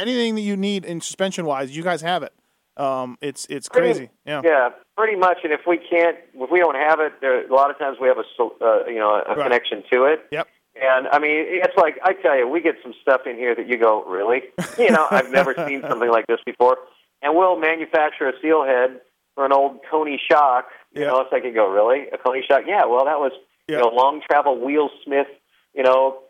anything 0.00 0.34
that 0.34 0.40
you 0.42 0.56
need 0.56 0.84
in 0.84 1.00
suspension 1.00 1.44
wise, 1.46 1.76
you 1.76 1.82
guys 1.82 2.00
have 2.02 2.22
it. 2.22 2.32
Um, 2.76 3.18
it's 3.20 3.46
it's 3.50 3.68
crazy. 3.68 4.08
Yeah. 4.24 4.40
Yeah, 4.44 4.68
pretty 4.96 5.16
much. 5.16 5.38
And 5.44 5.52
if 5.52 5.60
we 5.66 5.76
can't, 5.78 6.16
if 6.34 6.50
we 6.50 6.58
don't 6.60 6.76
have 6.76 7.00
it, 7.00 7.12
there, 7.20 7.46
a 7.46 7.52
lot 7.54 7.70
of 7.70 7.78
times 7.78 7.98
we 8.00 8.08
have 8.08 8.16
a 8.18 8.42
uh, 8.42 8.86
you 8.86 8.98
know 8.98 9.22
a 9.26 9.34
Right. 9.34 9.42
connection 9.44 9.82
to 9.92 10.04
it. 10.04 10.20
Yep. 10.30 10.48
And 10.80 11.08
I 11.08 11.18
mean, 11.18 11.44
it's 11.46 11.76
like 11.76 11.98
I 12.04 12.14
tell 12.14 12.36
you, 12.38 12.48
we 12.48 12.60
get 12.62 12.76
some 12.82 12.94
stuff 13.02 13.22
in 13.26 13.36
here 13.36 13.54
that 13.54 13.68
you 13.68 13.76
go, 13.76 14.04
really? 14.04 14.42
You 14.78 14.90
know, 14.92 15.06
I've 15.10 15.30
never 15.30 15.52
seen 15.68 15.82
something 15.82 16.08
like 16.10 16.26
this 16.26 16.38
before. 16.46 16.78
And 17.22 17.36
we'll 17.36 17.58
manufacture 17.58 18.28
a 18.28 18.32
seal 18.40 18.64
head 18.64 19.00
for 19.34 19.44
an 19.44 19.52
old 19.52 19.80
Koni 19.90 20.18
shock. 20.30 20.68
You 20.94 21.02
Yeah. 21.02 21.08
know, 21.08 21.20
it's 21.20 21.32
like 21.32 21.44
you 21.44 21.52
go, 21.52 21.68
really? 21.68 22.06
A 22.12 22.18
Koni 22.18 22.42
shock? 22.48 22.62
Yeah. 22.66 22.86
Well, 22.86 23.04
that 23.04 23.18
was 23.18 23.32
Yeah. 23.68 23.76
you 23.78 23.82
know 23.82 23.88
long 23.88 24.22
travel 24.30 24.58
wheel 24.64 24.88
smith. 25.04 25.26
You 25.74 25.82
know, 25.82 26.20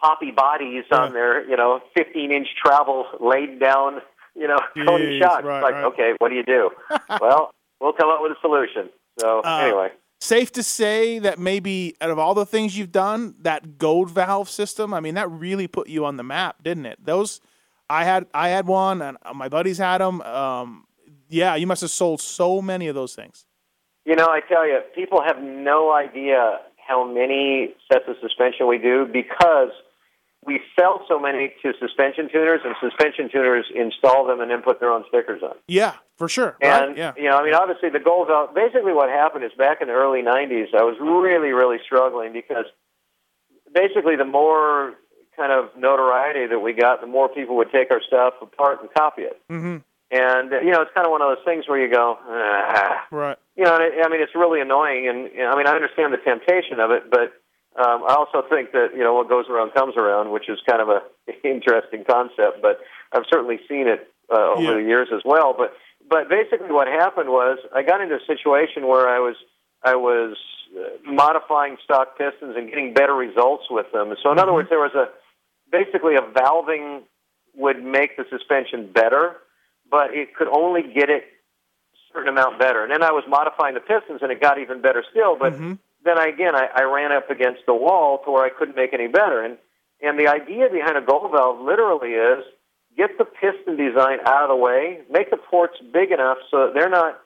poppy 0.00 0.30
bodies 0.30 0.84
Yeah. 0.90 0.98
on 0.98 1.12
their 1.12 1.48
you 1.48 1.56
know 1.56 1.80
15 1.96 2.30
inch 2.32 2.48
travel 2.62 3.06
laid 3.20 3.58
down. 3.60 4.00
You 4.34 4.46
know, 4.46 4.58
Jeez, 4.76 5.18
shocks. 5.18 5.44
right, 5.44 5.62
like, 5.62 5.74
right. 5.74 5.84
okay, 5.86 6.12
what 6.18 6.28
do 6.28 6.36
you 6.36 6.44
do? 6.44 6.70
well, 7.20 7.50
we'll 7.80 7.92
come 7.92 8.08
up 8.08 8.20
with 8.20 8.32
a 8.32 8.40
solution. 8.40 8.88
So 9.18 9.40
Uh, 9.44 9.58
anyway. 9.64 9.88
Safe 10.20 10.52
to 10.52 10.62
say 10.62 11.18
that 11.18 11.40
maybe 11.40 11.96
out 12.00 12.10
of 12.10 12.18
all 12.20 12.34
the 12.34 12.46
things 12.46 12.78
you've 12.78 12.92
done, 12.92 13.34
that 13.40 13.78
gold 13.78 14.10
valve 14.10 14.48
system, 14.48 14.94
I 14.94 15.00
mean, 15.00 15.14
that 15.14 15.28
really 15.30 15.66
put 15.66 15.88
you 15.88 16.04
on 16.04 16.16
the 16.18 16.22
map, 16.22 16.62
didn't 16.62 16.86
it? 16.86 17.04
Those, 17.04 17.40
I 17.90 18.04
had, 18.04 18.26
I 18.32 18.48
had 18.50 18.66
one, 18.68 19.02
and 19.02 19.16
my 19.34 19.48
buddies 19.48 19.78
had 19.78 19.98
them. 19.98 20.20
Um, 20.22 20.86
yeah, 21.28 21.56
you 21.56 21.66
must 21.66 21.80
have 21.82 21.90
sold 21.90 22.20
so 22.20 22.62
many 22.62 22.86
of 22.86 22.94
those 22.94 23.14
things. 23.16 23.44
You 24.04 24.14
know, 24.14 24.26
I 24.26 24.40
tell 24.40 24.66
you, 24.66 24.80
people 24.94 25.20
have 25.22 25.40
no 25.42 25.92
idea 25.92 26.60
how 26.86 27.04
many 27.04 27.74
sets 27.92 28.04
of 28.08 28.16
suspension 28.22 28.66
we 28.68 28.78
do 28.78 29.04
because 29.12 29.70
we 30.48 30.60
sell 30.78 31.04
so 31.06 31.20
many 31.20 31.52
to 31.62 31.72
suspension 31.78 32.28
tuners, 32.28 32.60
and 32.64 32.74
suspension 32.80 33.28
tuners 33.30 33.66
install 33.74 34.26
them 34.26 34.40
and 34.40 34.50
then 34.50 34.62
put 34.62 34.80
their 34.80 34.90
own 34.90 35.04
stickers 35.08 35.42
on. 35.42 35.54
Yeah, 35.68 35.92
for 36.16 36.28
sure. 36.28 36.56
Right? 36.62 36.88
And 36.88 36.96
Yeah. 36.96 37.12
you 37.16 37.28
know, 37.28 37.36
I 37.36 37.44
mean, 37.44 37.54
obviously 37.54 37.90
the 37.90 38.00
gold 38.00 38.28
valve. 38.28 38.54
Basically, 38.54 38.92
what 38.92 39.08
happened 39.10 39.44
is 39.44 39.52
back 39.56 39.80
in 39.80 39.88
the 39.88 39.94
early 39.94 40.22
'90s, 40.22 40.74
I 40.74 40.82
was 40.82 40.96
really, 40.98 41.52
really 41.52 41.78
struggling 41.84 42.32
because 42.32 42.64
basically, 43.72 44.16
the 44.16 44.24
more 44.24 44.94
kind 45.36 45.52
of 45.52 45.70
notoriety 45.76 46.46
that 46.48 46.58
we 46.58 46.72
got, 46.72 47.00
the 47.00 47.06
more 47.06 47.28
people 47.28 47.56
would 47.58 47.70
take 47.70 47.90
our 47.92 48.00
stuff 48.06 48.34
apart 48.42 48.80
and 48.80 48.92
copy 48.92 49.22
it. 49.22 49.40
Mm-hmm. 49.50 49.76
And 50.10 50.50
you 50.64 50.72
know, 50.72 50.80
it's 50.80 50.90
kind 50.94 51.06
of 51.06 51.10
one 51.12 51.20
of 51.22 51.28
those 51.28 51.44
things 51.44 51.68
where 51.68 51.78
you 51.78 51.92
go, 51.92 52.16
ah. 52.26 53.06
Right. 53.10 53.36
you 53.56 53.64
know, 53.64 53.74
and 53.76 53.84
it, 53.84 53.92
I 54.04 54.08
mean, 54.08 54.22
it's 54.22 54.34
really 54.34 54.60
annoying. 54.60 55.06
And 55.06 55.30
you 55.32 55.40
know, 55.44 55.50
I 55.50 55.56
mean, 55.56 55.66
I 55.66 55.74
understand 55.74 56.12
the 56.14 56.18
temptation 56.18 56.80
of 56.80 56.90
it, 56.90 57.10
but 57.10 57.34
um, 57.76 58.02
I 58.08 58.14
also 58.14 58.42
think 58.48 58.72
that 58.72 58.88
you 58.96 59.04
know 59.04 59.14
what 59.14 59.28
goes 59.28 59.46
around 59.48 59.72
comes 59.74 59.96
around, 59.96 60.30
which 60.32 60.48
is 60.48 60.58
kind 60.68 60.80
of 60.82 60.88
a 60.88 61.02
interesting 61.44 62.04
concept. 62.08 62.62
But 62.62 62.80
I've 63.12 63.24
certainly 63.30 63.60
seen 63.68 63.86
it 63.88 64.08
uh, 64.32 64.52
over 64.56 64.62
Yeah. 64.62 64.74
the 64.82 64.82
years 64.82 65.08
as 65.14 65.22
well. 65.24 65.54
But 65.56 65.74
but 66.08 66.28
basically, 66.28 66.72
what 66.72 66.88
happened 66.88 67.28
was 67.28 67.58
I 67.74 67.82
got 67.82 68.00
into 68.00 68.16
a 68.16 68.24
situation 68.26 68.86
where 68.86 69.08
I 69.08 69.18
was 69.20 69.36
I 69.84 69.94
was 69.94 70.36
uh, 70.76 71.10
modifying 71.10 71.76
stock 71.84 72.18
pistons 72.18 72.54
and 72.56 72.68
getting 72.68 72.94
better 72.94 73.14
results 73.14 73.64
with 73.70 73.86
them. 73.92 74.14
So 74.22 74.32
in 74.32 74.38
other 74.38 74.52
words, 74.52 74.68
there 74.70 74.80
was 74.80 74.94
a 74.94 75.08
basically 75.70 76.16
a 76.16 76.22
valving 76.22 77.02
would 77.54 77.82
make 77.82 78.16
the 78.16 78.24
suspension 78.30 78.90
better, 78.92 79.36
but 79.90 80.14
it 80.14 80.34
could 80.34 80.48
only 80.48 80.82
get 80.82 81.10
it 81.10 81.24
a 81.24 82.12
certain 82.12 82.28
amount 82.28 82.58
better. 82.58 82.82
And 82.82 82.90
then 82.92 83.02
I 83.02 83.12
was 83.12 83.24
modifying 83.28 83.74
the 83.74 83.80
pistons, 83.80 84.20
and 84.22 84.30
it 84.32 84.40
got 84.40 84.58
even 84.58 84.80
better 84.80 85.04
still. 85.10 85.36
But 85.38 85.54
then 86.04 86.18
I, 86.18 86.26
again, 86.26 86.54
I, 86.54 86.68
I 86.74 86.82
ran 86.82 87.12
up 87.12 87.30
against 87.30 87.66
the 87.66 87.74
wall 87.74 88.20
to 88.24 88.30
where 88.30 88.44
I 88.44 88.50
couldn't 88.50 88.76
make 88.76 88.94
any 88.94 89.08
better. 89.08 89.42
And 89.44 89.58
and 90.00 90.18
the 90.18 90.28
idea 90.28 90.68
behind 90.70 90.96
a 90.96 91.00
gold 91.00 91.32
valve 91.32 91.60
literally 91.60 92.10
is 92.10 92.44
get 92.96 93.18
the 93.18 93.24
piston 93.24 93.76
design 93.76 94.18
out 94.24 94.44
of 94.44 94.48
the 94.48 94.56
way, 94.56 95.00
make 95.10 95.30
the 95.30 95.36
ports 95.36 95.78
big 95.92 96.12
enough 96.12 96.38
so 96.50 96.66
that 96.66 96.74
they're 96.74 96.90
not 96.90 97.18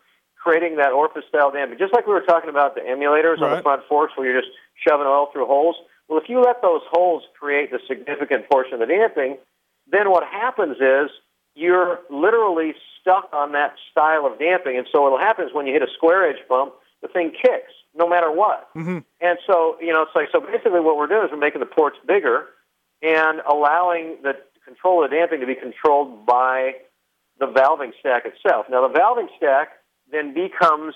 creating 0.43 0.77
that 0.77 0.93
orifice 0.93 1.25
style 1.29 1.51
damping. 1.51 1.79
Just 1.79 1.93
like 1.93 2.07
we 2.07 2.13
were 2.13 2.23
talking 2.23 2.51
about 2.51 2.75
the 2.75 2.81
emulators 2.81 3.41
on 3.41 3.57
the 3.57 3.63
front 3.63 3.83
forks 3.89 4.13
where 4.17 4.27
you're 4.27 4.41
just 4.41 4.53
shoving 4.87 5.07
oil 5.07 5.29
through 5.33 5.47
holes. 5.47 5.77
Well, 6.09 6.21
if 6.21 6.29
you 6.29 6.41
let 6.41 6.63
those 6.63 6.81
holes 6.91 7.23
create 7.39 7.71
the 7.71 7.79
significant 7.87 8.49
portion 8.51 8.75
of 8.75 8.81
the 8.81 8.87
damping, 8.87 9.39
then 9.91 10.11
what 10.11 10.25
happens 10.25 10.79
is 10.81 11.11
you're 11.55 12.01
literally 12.11 12.75
stuck 13.01 13.29
on 13.33 13.53
that 13.53 13.75
style 13.91 14.27
of 14.27 14.39
damping. 14.39 14.77
And 14.77 14.87
so 14.91 15.11
what 15.11 15.21
happens 15.21 15.51
when 15.53 15.67
you 15.67 15.73
hit 15.73 15.83
a 15.83 15.93
square 15.95 16.29
edge 16.29 16.43
bump, 16.49 16.73
the 17.03 17.09
thing 17.09 17.31
kicks 17.31 17.73
no 17.95 18.09
matter 18.09 18.31
what. 18.31 18.69
Mm-hmm. 18.75 18.99
And 19.21 19.39
so, 19.47 19.77
you 19.81 19.93
know, 19.93 20.03
it's 20.03 20.13
like, 20.15 20.29
so 20.33 20.41
basically 20.41 20.81
what 20.81 20.97
we're 20.97 21.07
doing 21.07 21.25
is 21.25 21.31
we're 21.31 21.39
making 21.39 21.61
the 21.61 21.67
ports 21.67 21.99
bigger 22.07 22.47
and 23.03 23.41
allowing 23.51 24.17
the 24.23 24.33
control 24.65 25.05
of 25.05 25.11
the 25.11 25.17
damping 25.17 25.41
to 25.41 25.47
be 25.47 25.55
controlled 25.55 26.25
by 26.25 26.73
the 27.39 27.47
valving 27.47 27.91
stack 28.01 28.25
itself. 28.25 28.67
Now, 28.71 28.87
the 28.87 28.95
valving 28.95 29.29
stack 29.37 29.69
then 30.11 30.33
becomes, 30.35 30.95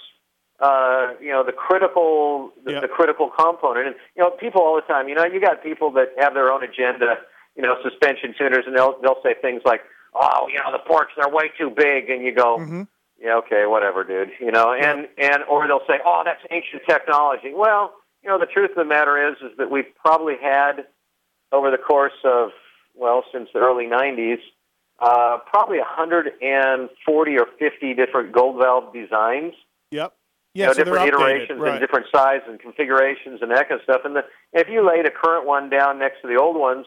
uh, 0.60 1.14
you 1.20 1.30
know, 1.32 1.44
the 1.44 1.52
critical, 1.52 2.52
the, 2.64 2.72
Yep. 2.72 2.82
the 2.82 2.88
critical 2.88 3.30
component. 3.30 3.88
And, 3.88 3.96
you 4.16 4.22
know, 4.22 4.30
people 4.30 4.62
all 4.62 4.76
the 4.76 4.82
time, 4.92 5.08
you 5.08 5.14
know, 5.14 5.24
you 5.24 5.40
got 5.40 5.62
people 5.62 5.90
that 5.92 6.12
have 6.18 6.34
their 6.34 6.52
own 6.52 6.62
agenda, 6.62 7.16
you 7.56 7.62
know, 7.62 7.76
suspension 7.82 8.34
tuners, 8.38 8.64
and 8.66 8.76
they'll, 8.76 8.98
they'll 9.02 9.20
say 9.22 9.34
things 9.40 9.62
like, 9.64 9.80
oh, 10.14 10.48
you 10.48 10.58
know, 10.58 10.72
the 10.72 10.78
ports, 10.78 11.10
they're 11.16 11.28
way 11.28 11.50
too 11.58 11.70
big. 11.70 12.08
And 12.08 12.22
you 12.24 12.34
go, 12.34 12.58
Mm-hmm. 12.58 12.82
Yeah, 13.20 13.36
okay, 13.36 13.64
whatever, 13.66 14.04
dude. 14.04 14.30
You 14.40 14.52
know, 14.52 14.72
and 14.72 15.08
and 15.18 15.42
or 15.48 15.66
they'll 15.66 15.86
say, 15.86 15.98
"Oh, 16.04 16.22
that's 16.24 16.42
ancient 16.50 16.82
technology." 16.88 17.52
Well, 17.54 17.94
you 18.22 18.28
know, 18.28 18.38
the 18.38 18.46
truth 18.46 18.70
of 18.70 18.76
the 18.76 18.84
matter 18.84 19.28
is, 19.30 19.36
is 19.42 19.56
that 19.58 19.70
we've 19.70 19.94
probably 20.04 20.34
had 20.40 20.86
over 21.52 21.70
the 21.70 21.78
course 21.78 22.18
of 22.24 22.50
well, 22.94 23.24
since 23.32 23.48
the 23.52 23.60
early 23.60 23.86
'90s, 23.86 24.38
uh, 24.98 25.38
probably 25.46 25.78
140 25.78 27.38
or 27.38 27.46
50 27.58 27.94
different 27.94 28.32
gold 28.32 28.58
valve 28.58 28.92
designs. 28.92 29.54
Yep. 29.90 30.12
You 30.54 30.62
Yeah. 30.62 30.66
know, 30.68 30.72
so 30.72 30.84
different 30.84 31.08
iterations 31.08 31.60
right. 31.60 31.72
and 31.72 31.80
different 31.80 32.06
sizes 32.10 32.48
and 32.48 32.58
configurations 32.58 33.42
and 33.42 33.50
that 33.50 33.68
kind 33.68 33.78
of 33.80 33.84
stuff. 33.84 34.02
And 34.04 34.16
the, 34.16 34.24
if 34.54 34.68
you 34.68 34.86
laid 34.86 35.04
a 35.04 35.10
current 35.10 35.46
one 35.46 35.68
down 35.68 35.98
next 35.98 36.22
to 36.22 36.28
the 36.28 36.36
old 36.36 36.56
ones, 36.56 36.86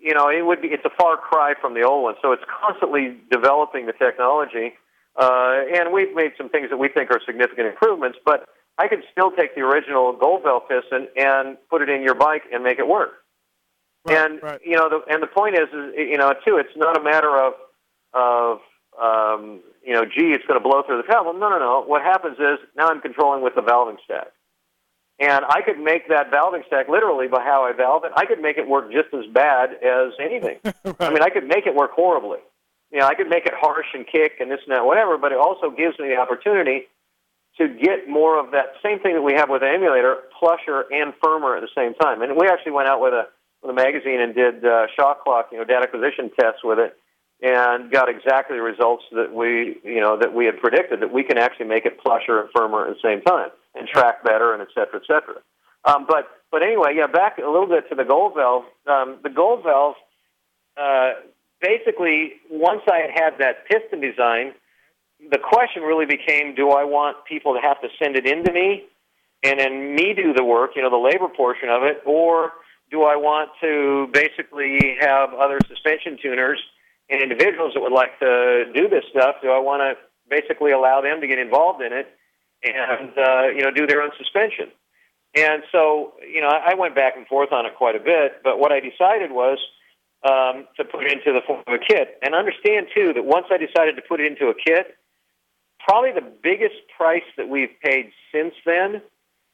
you 0.00 0.14
know, 0.14 0.28
it 0.28 0.44
would 0.44 0.60
be 0.60 0.68
it's 0.68 0.84
a 0.84 0.90
far 1.00 1.16
cry 1.16 1.54
from 1.60 1.74
the 1.74 1.82
old 1.82 2.02
one. 2.04 2.14
So 2.20 2.32
it's 2.32 2.44
constantly 2.60 3.16
developing 3.30 3.86
the 3.86 3.94
technology, 3.94 4.74
uh, 5.18 5.62
and 5.74 5.92
we've 5.92 6.14
made 6.14 6.32
some 6.38 6.48
things 6.48 6.70
that 6.70 6.76
we 6.76 6.88
think 6.88 7.10
are 7.10 7.20
significant 7.26 7.66
improvements. 7.66 8.18
But 8.24 8.46
I 8.78 8.88
could 8.88 9.02
still 9.10 9.32
take 9.32 9.54
the 9.54 9.62
original 9.62 10.12
gold 10.12 10.44
valve 10.44 10.68
piston 10.68 11.08
and 11.16 11.58
put 11.68 11.82
it 11.82 11.88
in 11.88 12.02
your 12.02 12.14
bike 12.14 12.42
and 12.52 12.62
make 12.62 12.78
it 12.78 12.86
work. 12.86 13.10
Right, 14.04 14.16
and 14.16 14.42
right. 14.42 14.60
you 14.64 14.76
know, 14.76 14.88
the, 14.88 15.00
and 15.12 15.22
the 15.22 15.26
point 15.26 15.56
is, 15.56 15.68
is, 15.68 15.94
you 15.96 16.16
know, 16.16 16.32
too, 16.46 16.56
it's 16.56 16.76
not 16.76 16.96
a 16.96 17.02
matter 17.02 17.36
of 17.36 17.54
of 18.14 18.58
um, 19.00 19.60
you 19.84 19.92
know, 19.92 20.04
gee, 20.04 20.32
it's 20.32 20.44
going 20.46 20.60
to 20.60 20.66
blow 20.66 20.82
through 20.82 20.98
the 20.98 21.06
valve. 21.10 21.26
Well, 21.26 21.38
no, 21.38 21.50
no, 21.50 21.58
no. 21.58 21.84
What 21.86 22.02
happens 22.02 22.38
is 22.38 22.58
now 22.76 22.88
I'm 22.88 23.00
controlling 23.00 23.42
with 23.42 23.54
the 23.54 23.62
valving 23.62 23.96
stack. 24.04 24.28
And 25.20 25.44
I 25.48 25.62
could 25.62 25.78
make 25.80 26.08
that 26.08 26.30
valving 26.30 26.64
stack 26.66 26.88
literally 26.88 27.26
by 27.26 27.42
how 27.42 27.64
I 27.64 27.72
valve 27.72 28.04
it. 28.04 28.12
I 28.14 28.24
could 28.24 28.40
make 28.40 28.56
it 28.56 28.68
work 28.68 28.92
just 28.92 29.12
as 29.12 29.26
bad 29.32 29.70
as 29.82 30.12
anything. 30.20 30.58
I 31.00 31.10
mean, 31.10 31.22
I 31.22 31.30
could 31.30 31.46
make 31.46 31.66
it 31.66 31.74
work 31.74 31.90
horribly. 31.92 32.38
You 32.90 33.00
know, 33.00 33.06
I 33.06 33.14
could 33.14 33.28
make 33.28 33.46
it 33.46 33.54
harsh 33.54 33.86
and 33.94 34.06
kick 34.06 34.40
and 34.40 34.50
this 34.50 34.60
and 34.66 34.74
that, 34.74 34.84
whatever. 34.84 35.18
But 35.18 35.32
it 35.32 35.38
also 35.38 35.70
gives 35.70 35.98
me 35.98 36.08
the 36.08 36.16
opportunity 36.16 36.88
to 37.58 37.68
get 37.68 38.08
more 38.08 38.38
of 38.38 38.52
that 38.52 38.74
same 38.82 39.00
thing 39.00 39.14
that 39.14 39.22
we 39.22 39.34
have 39.34 39.50
with 39.50 39.62
the 39.62 39.68
emulator, 39.68 40.18
plusher 40.38 40.84
and 40.92 41.12
firmer 41.22 41.56
at 41.56 41.60
the 41.60 41.68
same 41.74 41.94
time. 41.94 42.22
And 42.22 42.36
we 42.36 42.48
actually 42.48 42.72
went 42.72 42.88
out 42.88 43.00
with 43.00 43.12
a 43.12 43.28
with 43.62 43.70
a 43.70 43.74
magazine 43.74 44.20
and 44.20 44.34
did 44.34 44.64
uh, 44.64 44.86
shock 44.94 45.24
clock, 45.24 45.48
you 45.50 45.58
know, 45.58 45.64
data 45.64 45.82
acquisition 45.82 46.30
tests 46.38 46.62
with 46.62 46.78
it, 46.78 46.96
and 47.42 47.90
got 47.90 48.08
exactly 48.08 48.56
the 48.56 48.62
results 48.62 49.04
that 49.10 49.34
we, 49.34 49.78
you 49.82 50.00
know, 50.00 50.16
that 50.16 50.32
we 50.32 50.46
had 50.46 50.60
predicted 50.60 51.00
that 51.00 51.12
we 51.12 51.24
can 51.24 51.36
actually 51.38 51.66
make 51.66 51.84
it 51.84 52.00
plusher 52.00 52.40
and 52.40 52.48
firmer 52.54 52.86
at 52.86 52.94
the 52.94 53.00
same 53.02 53.20
time 53.22 53.50
and 53.74 53.88
track 53.88 54.22
better 54.22 54.52
and 54.52 54.62
et 54.62 54.68
cetera, 54.72 55.00
et 55.00 55.06
cetera. 55.06 55.40
Um, 55.84 56.06
but 56.08 56.28
but 56.50 56.62
anyway, 56.62 56.94
yeah, 56.96 57.08
back 57.08 57.38
a 57.38 57.50
little 57.50 57.66
bit 57.66 57.88
to 57.88 57.94
the 57.96 58.04
gold 58.04 58.34
valve. 58.34 58.64
Um, 58.86 59.18
the 59.22 59.30
gold 59.30 59.64
valve, 59.64 59.96
uh, 60.76 61.12
basically, 61.60 62.34
once 62.50 62.82
I 62.90 62.98
had 62.98 63.10
had 63.10 63.32
that 63.38 63.66
piston 63.68 64.00
design, 64.00 64.52
the 65.30 65.38
question 65.38 65.82
really 65.82 66.06
became: 66.06 66.54
Do 66.54 66.70
I 66.70 66.84
want 66.84 67.24
people 67.24 67.54
to 67.54 67.60
have 67.60 67.80
to 67.82 67.88
send 68.02 68.16
it 68.16 68.26
in 68.26 68.44
to 68.44 68.52
me, 68.52 68.84
and 69.42 69.58
then 69.58 69.94
me 69.94 70.14
do 70.14 70.32
the 70.32 70.44
work, 70.44 70.72
you 70.76 70.82
know, 70.82 70.90
the 70.90 70.96
labor 70.96 71.28
portion 71.28 71.68
of 71.68 71.82
it, 71.82 72.02
or 72.06 72.52
do 72.90 73.02
I 73.02 73.16
want 73.16 73.50
to 73.60 74.08
basically 74.12 74.96
have 75.00 75.34
other 75.34 75.58
suspension 75.68 76.18
tuners 76.22 76.62
and 77.10 77.22
individuals 77.22 77.72
that 77.74 77.80
would 77.80 77.92
like 77.92 78.18
to 78.20 78.72
do 78.74 78.88
this 78.88 79.04
stuff? 79.10 79.36
Do 79.42 79.50
I 79.50 79.58
want 79.58 79.82
to 79.82 79.94
basically 80.30 80.72
allow 80.72 81.00
them 81.00 81.20
to 81.20 81.26
get 81.26 81.38
involved 81.38 81.82
in 81.82 81.92
it 81.92 82.06
and 82.62 83.10
uh, 83.18 83.48
you 83.54 83.62
know 83.62 83.70
do 83.70 83.86
their 83.86 84.02
own 84.02 84.10
suspension? 84.16 84.70
And 85.34 85.62
so, 85.70 86.14
you 86.26 86.40
know, 86.40 86.48
I 86.48 86.74
went 86.74 86.94
back 86.94 87.14
and 87.16 87.26
forth 87.26 87.52
on 87.52 87.66
it 87.66 87.76
quite 87.76 87.94
a 87.94 88.00
bit, 88.00 88.40
but 88.42 88.58
what 88.58 88.72
I 88.72 88.80
decided 88.80 89.30
was 89.30 89.58
um, 90.24 90.66
to 90.76 90.84
put 90.84 91.04
it 91.04 91.12
into 91.12 91.32
the 91.32 91.40
form 91.46 91.62
of 91.66 91.74
a 91.74 91.78
kit. 91.78 92.18
And 92.22 92.34
understand, 92.34 92.88
too, 92.94 93.12
that 93.14 93.24
once 93.24 93.46
I 93.50 93.56
decided 93.58 93.96
to 93.96 94.02
put 94.02 94.20
it 94.20 94.26
into 94.26 94.48
a 94.48 94.54
kit, 94.54 94.96
probably 95.78 96.12
the 96.12 96.26
biggest 96.42 96.76
price 96.96 97.26
that 97.36 97.48
we've 97.48 97.72
paid 97.82 98.10
since 98.32 98.54
then 98.66 99.02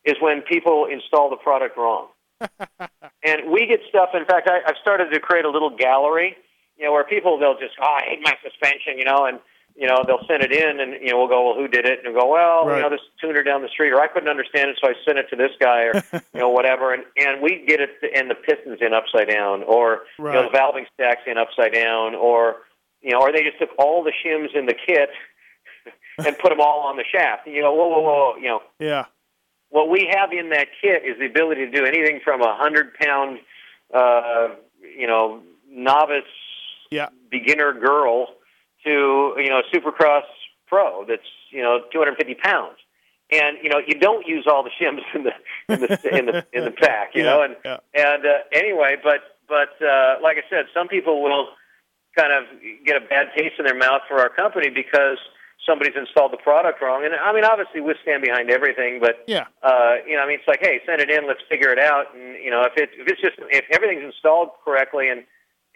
is 0.05 0.15
when 0.21 0.43
people 0.43 0.87
install 0.91 1.31
the 1.31 1.37
product 1.37 1.77
wrong. 1.77 2.09
and 2.41 3.51
we 3.51 3.67
get 3.67 3.81
stuff, 3.89 4.11
in 4.15 4.25
fact, 4.25 4.49
I, 4.49 4.61
I've 4.67 4.77
started 4.81 5.11
to 5.13 5.21
create 5.21 5.45
a 5.45 5.51
little 5.51 5.75
gallery, 5.77 6.37
you 6.77 6.85
know, 6.85 6.93
where 6.93 7.05
people, 7.05 7.39
they'll 7.39 7.59
just, 7.59 7.75
oh, 7.81 7.85
I 7.85 8.03
hate 8.09 8.21
my 8.23 8.35
suspension, 8.43 8.99
you 8.99 9.05
know, 9.05 9.27
and 9.27 9.39
you 9.77 9.89
know, 9.89 10.05
they'll 10.07 10.25
send 10.29 10.43
it 10.43 10.53
in, 10.53 10.79
and 10.81 10.93
you 11.03 11.11
know, 11.11 11.19
we'll 11.19 11.29
go, 11.29 11.47
well, 11.47 11.55
who 11.57 11.67
did 11.67 11.85
it? 11.85 12.01
And 12.05 12.15
we'll 12.15 12.23
go, 12.23 12.31
well, 12.33 12.67
Right. 12.67 12.77
you 12.77 12.83
know, 12.83 12.91
this 12.91 13.01
tuner 13.21 13.43
down 13.43 13.63
the 13.63 13.69
street, 13.69 13.91
or 13.93 14.01
I 14.01 14.07
couldn't 14.07 14.29
understand 14.29 14.71
it, 14.71 14.79
so 14.81 14.89
I 14.89 14.95
sent 15.05 15.19
it 15.19 15.29
to 15.31 15.37
this 15.37 15.51
guy, 15.61 15.83
or 15.83 15.95
you 16.13 16.41
know, 16.41 16.49
whatever. 16.49 16.93
And 16.95 17.03
and 17.17 17.43
we 17.43 17.65
get 17.67 17.81
it, 17.81 17.91
and 18.15 18.31
the 18.31 18.37
pistons 18.37 18.79
in 18.81 18.95
upside 18.95 19.29
down, 19.29 19.65
or 19.65 20.03
you 20.19 20.25
know, 20.25 20.51
the 20.51 20.57
valving 20.57 20.87
stacks 20.95 21.23
in 21.27 21.39
upside 21.39 21.73
down, 21.75 22.15
or 22.15 22.57
you 23.03 23.11
know, 23.11 23.21
or 23.21 23.33
they 23.33 23.43
just 23.43 23.59
took 23.59 23.71
all 23.79 24.05
the 24.05 24.13
shims 24.25 24.55
in 24.55 24.67
the 24.67 24.75
kit 24.75 25.11
and 26.25 26.39
put 26.39 26.51
them 26.51 26.61
all 26.61 26.81
on 26.87 26.97
the 26.97 27.05
shaft. 27.11 27.47
You 27.47 27.61
know, 27.63 27.75
whoa, 27.75 27.89
whoa, 27.89 28.01
whoa, 28.01 28.37
you 28.37 28.49
know, 28.49 28.63
Yeah. 28.79 29.07
what 29.71 29.91
we 29.91 30.09
have 30.15 30.31
in 30.33 30.51
that 30.51 30.69
kit 30.81 31.03
is 31.05 31.19
the 31.19 31.27
ability 31.27 31.67
to 31.67 31.71
do 31.71 31.85
anything 31.85 32.21
from 32.25 32.41
a 32.43 32.55
hundred 32.57 32.95
pound, 32.95 33.41
uh, 33.93 34.49
you 34.97 35.07
know, 35.09 35.43
novice 35.69 36.23
Yeah. 36.91 37.09
beginner 37.29 37.73
girl 37.73 38.29
to 38.85 39.35
you 39.39 39.49
know 39.51 39.61
a 39.61 39.77
supercross 39.77 40.23
pro 40.67 41.05
that's 41.07 41.23
you 41.51 41.63
know 41.63 41.81
250 41.93 42.35
pounds 42.43 42.77
and 43.31 43.57
you 43.63 43.69
know 43.69 43.81
you 43.87 43.99
don't 43.99 44.27
use 44.27 44.47
all 44.47 44.63
the 44.63 44.71
shims 44.81 45.01
in 45.15 45.25
the 45.25 45.33
in 45.69 45.81
the 45.81 46.17
in 46.19 46.27
the 46.27 46.47
in 46.53 46.65
the 46.65 46.71
pack 46.71 47.11
you 47.15 47.23
Yeah, 47.23 47.31
know 47.31 47.43
and 47.43 47.57
yeah. 47.65 47.79
and 47.95 48.25
uh, 48.27 48.39
anyway 48.53 48.97
but 49.03 49.21
but 49.49 49.75
uh, 49.85 50.17
like 50.23 50.37
I 50.39 50.43
said 50.49 50.67
some 50.75 50.89
people 50.89 51.23
will 51.23 51.49
kind 52.17 52.33
of 52.33 52.45
get 52.87 52.97
a 52.97 53.01
bad 53.07 53.29
taste 53.37 53.55
in 53.59 53.65
their 53.67 53.77
mouth 53.77 54.03
for 54.09 54.21
our 54.21 54.29
company 54.29 54.71
because 54.71 55.19
somebody's 55.67 55.97
installed 55.97 56.33
the 56.33 56.37
product 56.39 56.81
wrong 56.83 57.05
and 57.05 57.15
I 57.15 57.33
mean 57.33 57.45
obviously 57.45 57.81
we 57.81 57.95
stand 58.03 58.23
behind 58.23 58.51
everything 58.51 59.01
but 59.01 59.25
Yeah. 59.27 59.47
uh, 59.63 59.97
you 60.07 60.17
know, 60.17 60.23
I 60.23 60.27
mean, 60.29 60.39
it's 60.39 60.49
like, 60.49 60.61
hey, 60.61 60.81
send 60.87 61.01
it 61.01 61.11
in, 61.11 61.27
let's 61.27 61.41
figure 61.49 61.71
it 61.73 61.79
out, 61.79 62.15
and 62.15 62.37
you 62.43 62.51
know, 62.51 62.63
if 62.65 62.77
it 62.77 62.91
if 62.99 63.09
it's 63.09 63.21
just 63.21 63.37
if 63.51 63.65
everything's 63.71 64.05
installed 64.05 64.51
correctly 64.65 65.09
and 65.09 65.25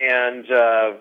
and 0.01 0.45
uh, 0.51 0.93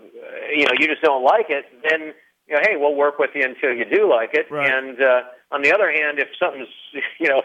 you 0.52 0.66
know 0.66 0.74
you 0.80 0.88
just 0.88 1.02
don't 1.02 1.24
like 1.24 1.48
it, 1.50 1.66
then 1.90 2.14
you 2.48 2.56
know, 2.56 2.62
hey, 2.64 2.78
we'll 2.78 2.96
work 2.96 3.20
with 3.20 3.32
you 3.36 3.44
until 3.44 3.74
you 3.74 3.86
do 3.86 4.10
like 4.10 4.34
it. 4.34 4.50
Right. 4.50 4.72
And 4.72 5.02
uh, 5.02 5.22
on 5.52 5.62
the 5.62 5.74
other 5.74 5.92
hand, 5.92 6.20
if 6.20 6.30
something's, 6.40 6.70
you 7.20 7.28
know, 7.28 7.42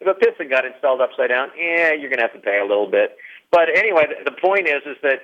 if 0.00 0.06
a 0.06 0.14
piston 0.14 0.48
got 0.48 0.64
installed 0.64 1.00
upside 1.00 1.30
down, 1.30 1.50
yeah, 1.58 1.92
you're 1.92 2.08
going 2.08 2.22
to 2.22 2.26
have 2.26 2.34
to 2.34 2.38
pay 2.38 2.60
a 2.60 2.64
little 2.64 2.90
bit. 2.90 3.16
But 3.50 3.68
anyway, 3.74 4.06
the, 4.24 4.32
point 4.32 4.68
is, 4.68 4.82
is 4.86 4.96
that 5.02 5.22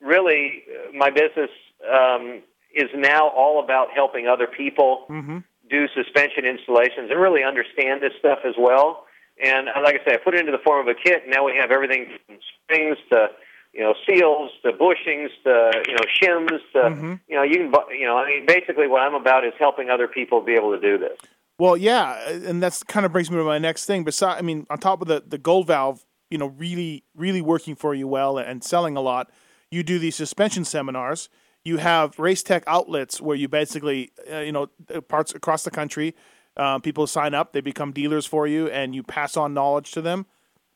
really 0.00 0.64
uh, 0.68 0.96
my 0.96 1.10
business 1.10 1.50
um, 1.90 2.42
is 2.74 2.88
now 2.94 3.28
all 3.28 3.62
about 3.62 3.88
helping 3.94 4.26
other 4.26 4.46
people 4.46 5.06
Mm-hmm. 5.10 5.38
do 5.70 5.86
suspension 5.94 6.44
installations 6.44 7.10
and 7.10 7.20
really 7.20 7.42
understand 7.44 8.02
this 8.02 8.12
stuff 8.18 8.40
as 8.46 8.54
well. 8.58 9.04
And 9.42 9.68
uh, 9.68 9.80
like 9.82 10.00
I 10.00 10.04
say, 10.04 10.14
I 10.14 10.16
put 10.16 10.34
it 10.34 10.40
into 10.40 10.52
the 10.52 10.62
form 10.64 10.86
of 10.86 10.88
a 10.88 10.98
kit. 10.98 11.24
And 11.24 11.32
now 11.32 11.44
we 11.44 11.56
have 11.60 11.70
everything 11.70 12.06
from 12.26 12.38
springs 12.64 12.96
to 13.12 13.28
you 13.74 13.80
know 13.82 13.94
seals 14.06 14.50
to 14.62 14.72
bushings 14.72 15.28
to 15.42 15.82
you 15.88 15.94
know 15.94 16.04
shims 16.22 16.60
to 16.72 16.78
Mhm. 16.78 17.20
you 17.28 17.36
know 17.36 17.42
you 17.42 17.54
can 17.56 17.72
you 17.98 18.06
know 18.06 18.16
I 18.16 18.26
mean 18.28 18.46
basically 18.46 18.86
what 18.86 19.02
I'm 19.02 19.14
about 19.14 19.44
is 19.44 19.52
helping 19.58 19.90
other 19.90 20.08
people 20.08 20.40
be 20.40 20.52
able 20.54 20.72
to 20.72 20.80
do 20.80 20.98
this. 20.98 21.18
Well, 21.58 21.76
yeah, 21.76 22.28
and 22.30 22.62
that's 22.62 22.82
kind 22.82 23.06
of 23.06 23.12
brings 23.12 23.30
me 23.30 23.36
to 23.36 23.44
my 23.44 23.58
next 23.58 23.86
thing. 23.86 24.02
Besides, 24.02 24.38
I 24.38 24.42
mean, 24.42 24.66
on 24.70 24.78
top 24.78 25.00
of 25.02 25.08
the 25.08 25.22
the 25.26 25.38
gold 25.38 25.66
valve, 25.68 26.04
you 26.30 26.38
know, 26.38 26.46
really 26.46 27.04
really 27.14 27.42
working 27.42 27.74
for 27.76 27.94
you 27.94 28.08
well 28.08 28.38
and 28.38 28.62
selling 28.64 28.96
a 28.96 29.00
lot, 29.00 29.30
you 29.70 29.82
do 29.82 29.98
these 29.98 30.16
suspension 30.16 30.64
seminars. 30.64 31.28
You 31.64 31.78
have 31.78 32.18
race 32.18 32.42
tech 32.42 32.62
outlets 32.66 33.20
where 33.22 33.36
you 33.36 33.48
basically, 33.48 34.10
uh, 34.30 34.40
you 34.40 34.52
know, 34.52 34.66
parts 35.08 35.34
across 35.34 35.64
the 35.64 35.70
country, 35.70 36.14
uh, 36.58 36.78
people 36.80 37.06
sign 37.06 37.34
up, 37.34 37.52
they 37.52 37.62
become 37.62 37.90
dealers 37.92 38.26
for 38.26 38.46
you, 38.46 38.68
and 38.68 38.94
you 38.94 39.02
pass 39.02 39.36
on 39.36 39.54
knowledge 39.54 39.90
to 39.92 40.02
them. 40.02 40.26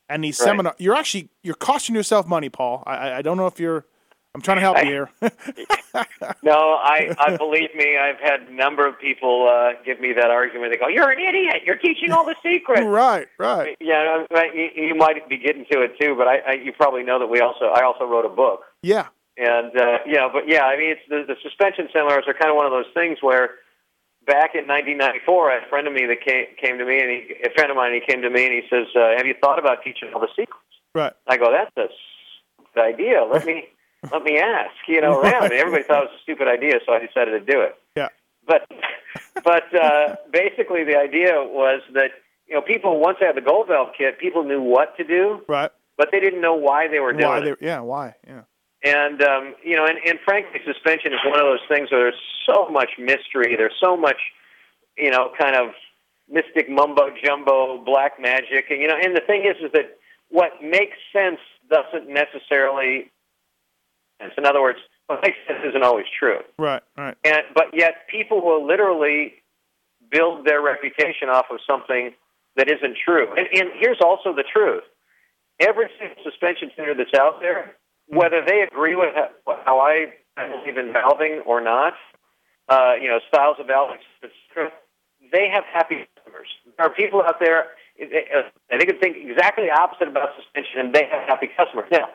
And 0.09 0.25
these 0.25 0.41
Right. 0.41 0.47
seminar, 0.47 0.75
you're 0.79 0.95
actually 0.97 1.29
you're 1.43 1.55
costing 1.55 1.95
yourself 1.95 2.27
money, 2.27 2.49
Paul. 2.49 2.83
I, 2.87 2.97
I- 2.97 3.17
I 3.19 3.23
don't 3.23 3.37
know 3.37 3.47
if 3.47 3.61
you're. 3.61 3.85
I'm 4.35 4.43
trying 4.43 4.59
to 4.59 4.61
help 4.61 4.79
you 4.79 4.85
here. 4.85 5.11
No, 6.43 6.53
I, 6.53 7.15
I 7.19 7.37
believe 7.37 7.75
me. 7.75 7.97
I've 7.97 8.21
had 8.21 8.43
a 8.49 8.53
number 8.53 8.87
of 8.87 8.99
people 9.01 9.49
uh, 9.51 9.73
give 9.85 10.01
me 10.01 10.13
that 10.13 10.31
argument. 10.31 10.73
They 10.73 10.79
go, 10.79 10.87
"You're 10.87 11.11
an 11.11 11.19
idiot. 11.19 11.63
You're 11.65 11.77
teaching 11.79 12.13
all 12.13 12.25
the 12.25 12.37
secrets." 12.43 12.83
right, 12.85 13.27
right. 13.39 13.77
Yeah, 13.81 14.25
you, 14.55 14.69
you 14.77 14.95
might 14.95 15.29
be 15.29 15.39
getting 15.39 15.65
to 15.73 15.83
it 15.83 15.99
too, 16.01 16.15
but 16.17 16.29
I, 16.29 16.37
I, 16.39 16.53
you 16.53 16.73
probably 16.73 17.03
know 17.03 17.19
that 17.19 17.27
we 17.27 17.41
also 17.41 17.65
I 17.67 17.83
also 17.83 18.05
wrote 18.05 18.27
a 18.27 18.29
book. 18.29 18.61
Yeah, 18.83 19.07
And 19.37 19.75
uh, 19.77 19.99
yeah, 20.07 20.29
but 20.33 20.47
yeah, 20.47 20.65
I 20.65 20.77
mean, 20.77 20.91
it's 20.91 21.01
the, 21.09 21.25
the 21.27 21.37
suspension 21.43 21.89
seminars 21.93 22.25
are 22.29 22.35
kind 22.35 22.51
of 22.51 22.57
one 22.57 22.67
of 22.67 22.73
those 22.73 22.93
things 22.95 23.19
where 23.23 23.51
back 24.29 24.53
in 24.55 24.69
1994, 24.69 25.51
I 25.51 25.55
had 25.55 25.63
a 25.65 25.69
friend 25.73 25.89
of 25.89 25.93
me 25.97 26.05
that 26.07 26.21
came 26.21 26.45
came 26.61 26.77
to 26.79 26.85
me, 26.85 27.01
and 27.01 27.11
he, 27.11 27.21
a 27.43 27.51
friend 27.57 27.71
of 27.73 27.77
mine, 27.77 27.93
he 27.97 28.01
came 28.05 28.21
to 28.23 28.31
me 28.31 28.45
and 28.45 28.53
he 28.55 28.63
says, 28.69 28.87
uh, 28.95 29.17
"Have 29.17 29.27
you 29.27 29.35
thought 29.41 29.59
about 29.59 29.83
teaching 29.83 30.13
all 30.15 30.21
the 30.21 30.29
secrets?" 30.37 30.77
right. 30.95 31.13
I 31.27 31.37
go, 31.37 31.51
"That's 31.51 31.73
a 31.77 31.89
stupid 32.55 32.81
idea. 32.81 33.25
Let 33.25 33.45
me 33.45 33.65
let 34.13 34.23
me 34.23 34.39
ask." 34.39 34.77
You 34.87 35.01
know, 35.01 35.19
around. 35.19 35.45
And 35.45 35.53
everybody 35.55 35.83
thought 35.83 36.05
it 36.05 36.11
was 36.13 36.21
a 36.21 36.23
stupid 36.23 36.47
idea, 36.47 36.79
so 36.87 36.93
I 36.93 37.01
decided 37.01 37.33
to 37.33 37.53
do 37.53 37.61
it. 37.63 37.75
Yeah. 37.97 38.09
But 38.47 38.69
but 39.43 39.75
uh, 39.75 40.17
basically, 40.31 40.85
the 40.85 40.97
idea 40.97 41.33
was 41.43 41.81
that 41.95 42.11
you 42.47 42.55
know 42.55 42.63
people 42.63 43.01
once 43.01 43.17
they 43.21 43.27
had 43.27 43.37
the 43.37 43.41
gold 43.41 43.69
valve 43.69 43.91
kit, 43.97 44.19
people 44.19 44.45
knew 44.45 44.61
what 44.63 44.97
to 44.99 45.05
do, 45.05 45.41
Right. 45.49 45.71
but 45.97 46.09
they 46.13 46.21
didn't 46.21 46.41
know 46.41 46.55
why 46.55 46.89
they 46.89 47.01
were 47.01 47.13
doing 47.13 47.25
Why? 47.27 47.39
it. 47.41 47.59
Yeah. 47.61 47.81
Why? 47.81 48.15
Yeah. 48.27 48.43
And 48.85 49.23
um, 49.23 49.55
you 49.65 49.77
know, 49.77 49.87
and, 49.87 49.99
and 50.07 50.19
frankly, 50.25 50.61
suspension 50.65 51.13
is 51.13 51.19
one 51.27 51.41
of 51.41 51.47
those 51.47 51.67
things 51.69 51.91
where 51.91 52.05
there's 52.05 52.23
so 52.49 52.69
much 52.69 52.91
mystery. 52.99 53.57
There's 53.57 53.75
so 53.81 53.97
much, 53.97 54.19
you 54.97 55.11
know, 55.11 55.33
kind 55.39 55.57
of 55.57 55.71
mystic 56.31 56.71
mumbo 56.71 57.09
jumbo, 57.23 57.83
black 57.85 58.21
magic. 58.21 58.67
And 58.71 58.81
you 58.81 58.87
know, 58.87 58.97
and 58.97 59.17
the 59.17 59.21
thing 59.21 59.43
is, 59.45 59.57
is 59.65 59.73
that 59.73 59.99
what 60.31 60.63
makes 60.63 60.97
sense 61.13 61.41
doesn't 61.69 62.09
necessarily. 62.09 63.11
sense. 64.21 64.35
In 64.39 64.47
other 64.47 64.61
words, 64.61 64.79
what 65.07 65.23
makes 65.23 65.39
sense 65.49 65.61
isn't 65.67 65.83
always 65.83 66.07
true. 66.19 66.41
Right. 66.59 66.83
Right. 66.97 67.17
And 67.25 67.43
but 67.55 67.67
yet, 67.73 68.07
people 68.09 68.45
will 68.45 68.65
literally 68.67 69.35
build 70.11 70.47
their 70.47 70.63
reputation 70.63 71.29
off 71.29 71.47
of 71.51 71.59
something 71.67 72.15
that 72.57 72.69
isn't 72.71 72.97
true. 73.05 73.29
And, 73.37 73.47
and 73.53 73.71
here's 73.75 74.01
also 74.01 74.33
the 74.35 74.45
truth: 74.45 74.85
every 75.59 75.89
single 75.99 76.23
suspension 76.23 76.71
center 76.77 76.95
that's 76.95 77.15
out 77.15 77.41
there, 77.41 77.75
whether 78.09 78.45
they 78.45 78.61
agree 78.63 78.97
with 78.97 79.15
how, 79.65 79.81
I 79.81 80.07
believe 80.37 80.77
in 80.77 80.93
valving 80.93 81.47
or 81.47 81.61
not, 81.61 81.95
uh, 82.69 82.95
you 83.01 83.09
know, 83.09 83.19
styles 83.29 83.57
of 83.59 83.67
valving, 83.67 83.99
etc., 84.23 84.73
they 85.33 85.49
have 85.53 85.65
happy 85.65 86.07
customers. 86.17 86.49
There 86.77 86.87
are 86.87 86.91
people 86.91 87.23
out 87.23 87.39
there. 87.41 87.67
uh, 88.01 88.43
They 88.71 88.87
can 88.87 88.99
think 88.99 89.17
exactly 89.19 89.67
the 89.67 89.79
opposite 89.79 90.09
about 90.09 90.31
suspension, 90.37 90.81
and 90.81 90.95
they 90.95 91.05
have 91.11 91.29
happy 91.29 91.49
customers. 91.55 91.87
Now, 91.91 92.09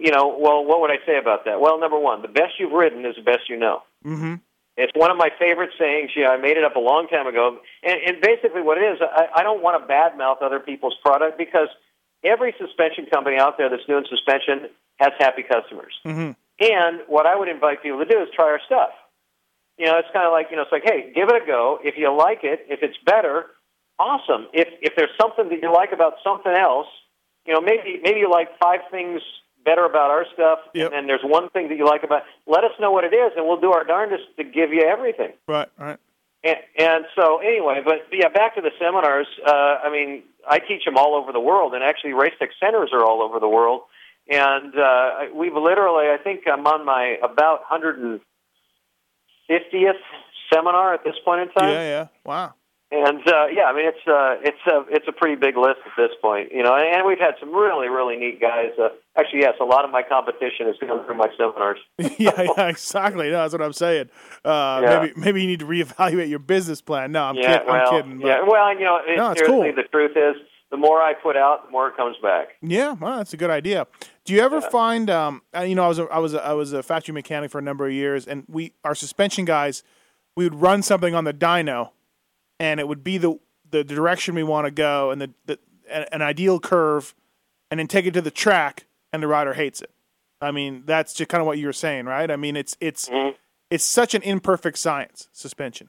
you 0.00 0.10
know, 0.10 0.36
well, 0.38 0.64
what 0.64 0.80
would 0.80 0.90
I 0.90 0.98
say 1.06 1.16
about 1.16 1.46
that? 1.46 1.60
Well, 1.60 1.80
number 1.80 1.98
one, 1.98 2.20
the 2.20 2.28
best 2.28 2.58
you've 2.58 2.72
ridden 2.72 3.06
is 3.06 3.16
the 3.16 3.22
best 3.22 3.48
you 3.48 3.56
know. 3.56 3.82
Mm-hmm. 4.04 4.34
It's 4.76 4.92
one 4.94 5.10
of 5.10 5.16
my 5.16 5.30
favorite 5.38 5.70
sayings. 5.78 6.10
You 6.14 6.24
know, 6.24 6.30
I 6.30 6.36
made 6.36 6.56
it 6.56 6.64
up 6.64 6.76
a 6.76 6.80
long 6.80 7.08
time 7.08 7.26
ago, 7.26 7.58
and, 7.82 7.98
and 8.06 8.20
basically, 8.20 8.62
what 8.62 8.78
it 8.78 8.84
is, 8.84 8.98
I, 9.00 9.28
I 9.36 9.42
don't 9.42 9.62
want 9.62 9.80
to 9.80 9.92
badmouth 9.92 10.42
other 10.42 10.60
people's 10.60 10.96
product 11.02 11.38
because 11.38 11.68
every 12.22 12.54
suspension 12.58 13.06
company 13.06 13.38
out 13.38 13.56
there 13.58 13.70
that's 13.70 13.84
doing 13.86 14.04
suspension 14.08 14.68
has 14.98 15.12
happy 15.18 15.42
customers. 15.42 15.94
Mm-hmm. 16.04 16.32
And 16.60 17.00
what 17.06 17.26
I 17.26 17.36
would 17.36 17.48
invite 17.48 17.82
people 17.82 17.98
to 17.98 18.04
do 18.04 18.20
is 18.22 18.28
try 18.34 18.46
our 18.46 18.60
stuff. 18.66 18.90
You 19.78 19.86
know, 19.86 19.96
it's 19.98 20.08
kind 20.12 20.26
of 20.26 20.32
like 20.32 20.48
you 20.50 20.56
know, 20.56 20.62
it's 20.62 20.72
like, 20.72 20.82
hey, 20.84 21.12
give 21.14 21.28
it 21.28 21.42
a 21.42 21.46
go. 21.46 21.78
If 21.82 21.94
you 21.96 22.14
like 22.16 22.40
it, 22.42 22.66
if 22.68 22.80
it's 22.82 22.96
better, 23.04 23.46
awesome. 23.98 24.48
If 24.52 24.68
if 24.82 24.94
there's 24.96 25.14
something 25.20 25.48
that 25.50 25.62
you 25.62 25.72
like 25.72 25.92
about 25.92 26.14
something 26.24 26.52
else, 26.52 26.88
you 27.46 27.54
know, 27.54 27.60
maybe 27.60 28.00
maybe 28.02 28.18
you 28.20 28.30
like 28.30 28.48
five 28.58 28.80
things 28.90 29.20
better 29.64 29.84
about 29.84 30.10
our 30.10 30.24
stuff, 30.34 30.60
Yep. 30.74 30.86
and 30.86 30.94
then 30.94 31.06
there's 31.06 31.22
one 31.22 31.50
thing 31.50 31.68
that 31.68 31.76
you 31.76 31.86
like 31.86 32.02
about. 32.02 32.22
Let 32.46 32.64
us 32.64 32.72
know 32.80 32.90
what 32.90 33.04
it 33.04 33.14
is, 33.14 33.32
and 33.36 33.46
we'll 33.46 33.60
do 33.60 33.72
our 33.72 33.84
darndest 33.84 34.24
to 34.38 34.44
give 34.44 34.72
you 34.72 34.82
everything. 34.82 35.32
Right. 35.46 35.68
Right. 35.78 35.98
And, 36.44 36.56
and 36.78 37.04
so, 37.16 37.38
anyway, 37.38 37.82
but 37.84 38.06
yeah, 38.12 38.28
back 38.28 38.54
to 38.54 38.60
the 38.60 38.70
seminars. 38.78 39.26
Uh, 39.44 39.50
I 39.84 39.90
mean, 39.90 40.22
I 40.48 40.60
teach 40.60 40.84
them 40.84 40.96
all 40.96 41.14
over 41.16 41.32
the 41.32 41.40
world, 41.40 41.74
and 41.74 41.82
actually, 41.82 42.12
race 42.12 42.32
tech 42.38 42.50
centers 42.60 42.90
are 42.92 43.04
all 43.04 43.22
over 43.22 43.40
the 43.40 43.48
world. 43.48 43.82
And 44.28 44.74
uh, 44.78 45.10
we've 45.34 45.54
literally, 45.54 46.06
I 46.10 46.18
think 46.22 46.40
I'm 46.46 46.66
on 46.66 46.84
my 46.84 47.16
about 47.22 47.60
150th 47.70 48.20
seminar 50.52 50.94
at 50.94 51.04
this 51.04 51.14
point 51.24 51.42
in 51.42 51.48
time. 51.50 51.70
Yeah. 51.70 51.82
Yeah. 51.82 52.06
Wow. 52.24 52.54
And 52.90 53.20
uh, 53.28 53.48
yeah, 53.52 53.64
I 53.64 53.74
mean 53.76 53.84
it's 53.86 53.98
uh, 54.08 54.36
it's 54.40 54.66
a 54.66 54.82
it's 54.88 55.06
a 55.06 55.12
pretty 55.12 55.34
big 55.36 55.58
list 55.58 55.80
at 55.84 55.92
this 55.98 56.08
point, 56.22 56.52
you 56.52 56.62
know. 56.62 56.74
And, 56.74 57.06
we've 57.06 57.18
had 57.18 57.34
some 57.38 57.54
really 57.54 57.86
really 57.90 58.16
neat 58.16 58.40
guys. 58.40 58.70
Uh, 58.80 58.88
actually, 59.18 59.40
yes, 59.40 59.56
a 59.60 59.64
lot 59.64 59.84
of 59.84 59.90
my 59.90 60.02
competition 60.02 60.66
is 60.68 60.76
going 60.80 61.04
through 61.04 61.16
my 61.16 61.28
seminars. 61.36 61.78
yeah, 62.18 62.46
yeah, 62.56 62.68
exactly. 62.68 63.26
No, 63.26 63.32
that's 63.42 63.52
what 63.52 63.60
I'm 63.60 63.74
saying. 63.74 64.08
Uh, 64.42 64.80
Yeah. 64.82 65.00
Maybe 65.02 65.12
maybe 65.20 65.40
you 65.42 65.48
need 65.48 65.60
to 65.60 65.66
reevaluate 65.66 66.30
your 66.30 66.38
business 66.38 66.80
plan. 66.80 67.12
No, 67.12 67.24
I'm, 67.24 67.34
yeah, 67.36 67.58
kid- 67.58 67.66
well, 67.66 67.76
I'm 67.94 68.02
kidding. 68.02 68.18
but- 68.20 68.26
yeah, 68.26 68.40
well, 68.46 68.72
you 68.78 68.84
know, 68.86 69.00
it, 69.06 69.16
No, 69.18 69.34
seriously, 69.34 69.72
cool. 69.72 69.74
the 69.76 69.82
truth 69.92 70.16
is, 70.16 70.40
the 70.70 70.78
more 70.78 71.02
I 71.02 71.12
put 71.12 71.36
out, 71.36 71.66
the 71.66 71.70
more 71.70 71.88
it 71.88 71.96
comes 71.96 72.16
back. 72.22 72.48
Yeah, 72.62 72.92
well, 72.92 73.18
that's 73.18 73.34
a 73.34 73.36
good 73.36 73.50
idea. 73.50 73.86
Do 74.28 74.34
you 74.34 74.42
ever 74.42 74.60
find, 74.60 75.08
um, 75.08 75.40
uh, 75.56 75.62
you 75.62 75.74
know, 75.74 75.84
I 75.84 75.88
was 75.88 75.98
a, 75.98 76.02
I 76.04 76.18
was 76.18 76.34
a, 76.34 76.44
I 76.44 76.52
was 76.52 76.74
a 76.74 76.82
factory 76.82 77.14
mechanic 77.14 77.50
for 77.50 77.58
a 77.60 77.62
number 77.62 77.86
of 77.86 77.94
years, 77.94 78.26
and 78.26 78.44
we 78.46 78.74
our 78.84 78.94
suspension 78.94 79.46
guys, 79.46 79.82
we 80.36 80.44
would 80.44 80.56
run 80.56 80.82
something 80.82 81.14
on 81.14 81.24
the 81.24 81.32
dyno, 81.32 81.92
and 82.60 82.78
it 82.78 82.86
would 82.86 83.02
be 83.02 83.16
the 83.16 83.38
the 83.70 83.82
direction 83.82 84.34
we 84.34 84.42
want 84.42 84.66
to 84.66 84.70
go, 84.70 85.10
and 85.10 85.22
the, 85.22 85.30
the 85.46 85.58
an, 85.90 86.04
an 86.12 86.20
ideal 86.20 86.60
curve, 86.60 87.14
and 87.70 87.80
then 87.80 87.86
take 87.86 88.04
it 88.04 88.12
to 88.12 88.20
the 88.20 88.30
track, 88.30 88.84
and 89.14 89.22
the 89.22 89.26
rider 89.26 89.54
hates 89.54 89.80
it. 89.80 89.90
I 90.42 90.50
mean, 90.50 90.82
that's 90.84 91.14
just 91.14 91.30
kind 91.30 91.40
of 91.40 91.46
what 91.46 91.56
you 91.56 91.64
were 91.64 91.72
saying, 91.72 92.04
right? 92.04 92.30
I 92.30 92.36
mean, 92.36 92.54
it's 92.54 92.76
it's 92.82 93.08
Mhm. 93.08 93.34
it's 93.70 93.82
such 93.84 94.14
an 94.14 94.20
imperfect 94.20 94.76
science, 94.76 95.30
suspension. 95.32 95.88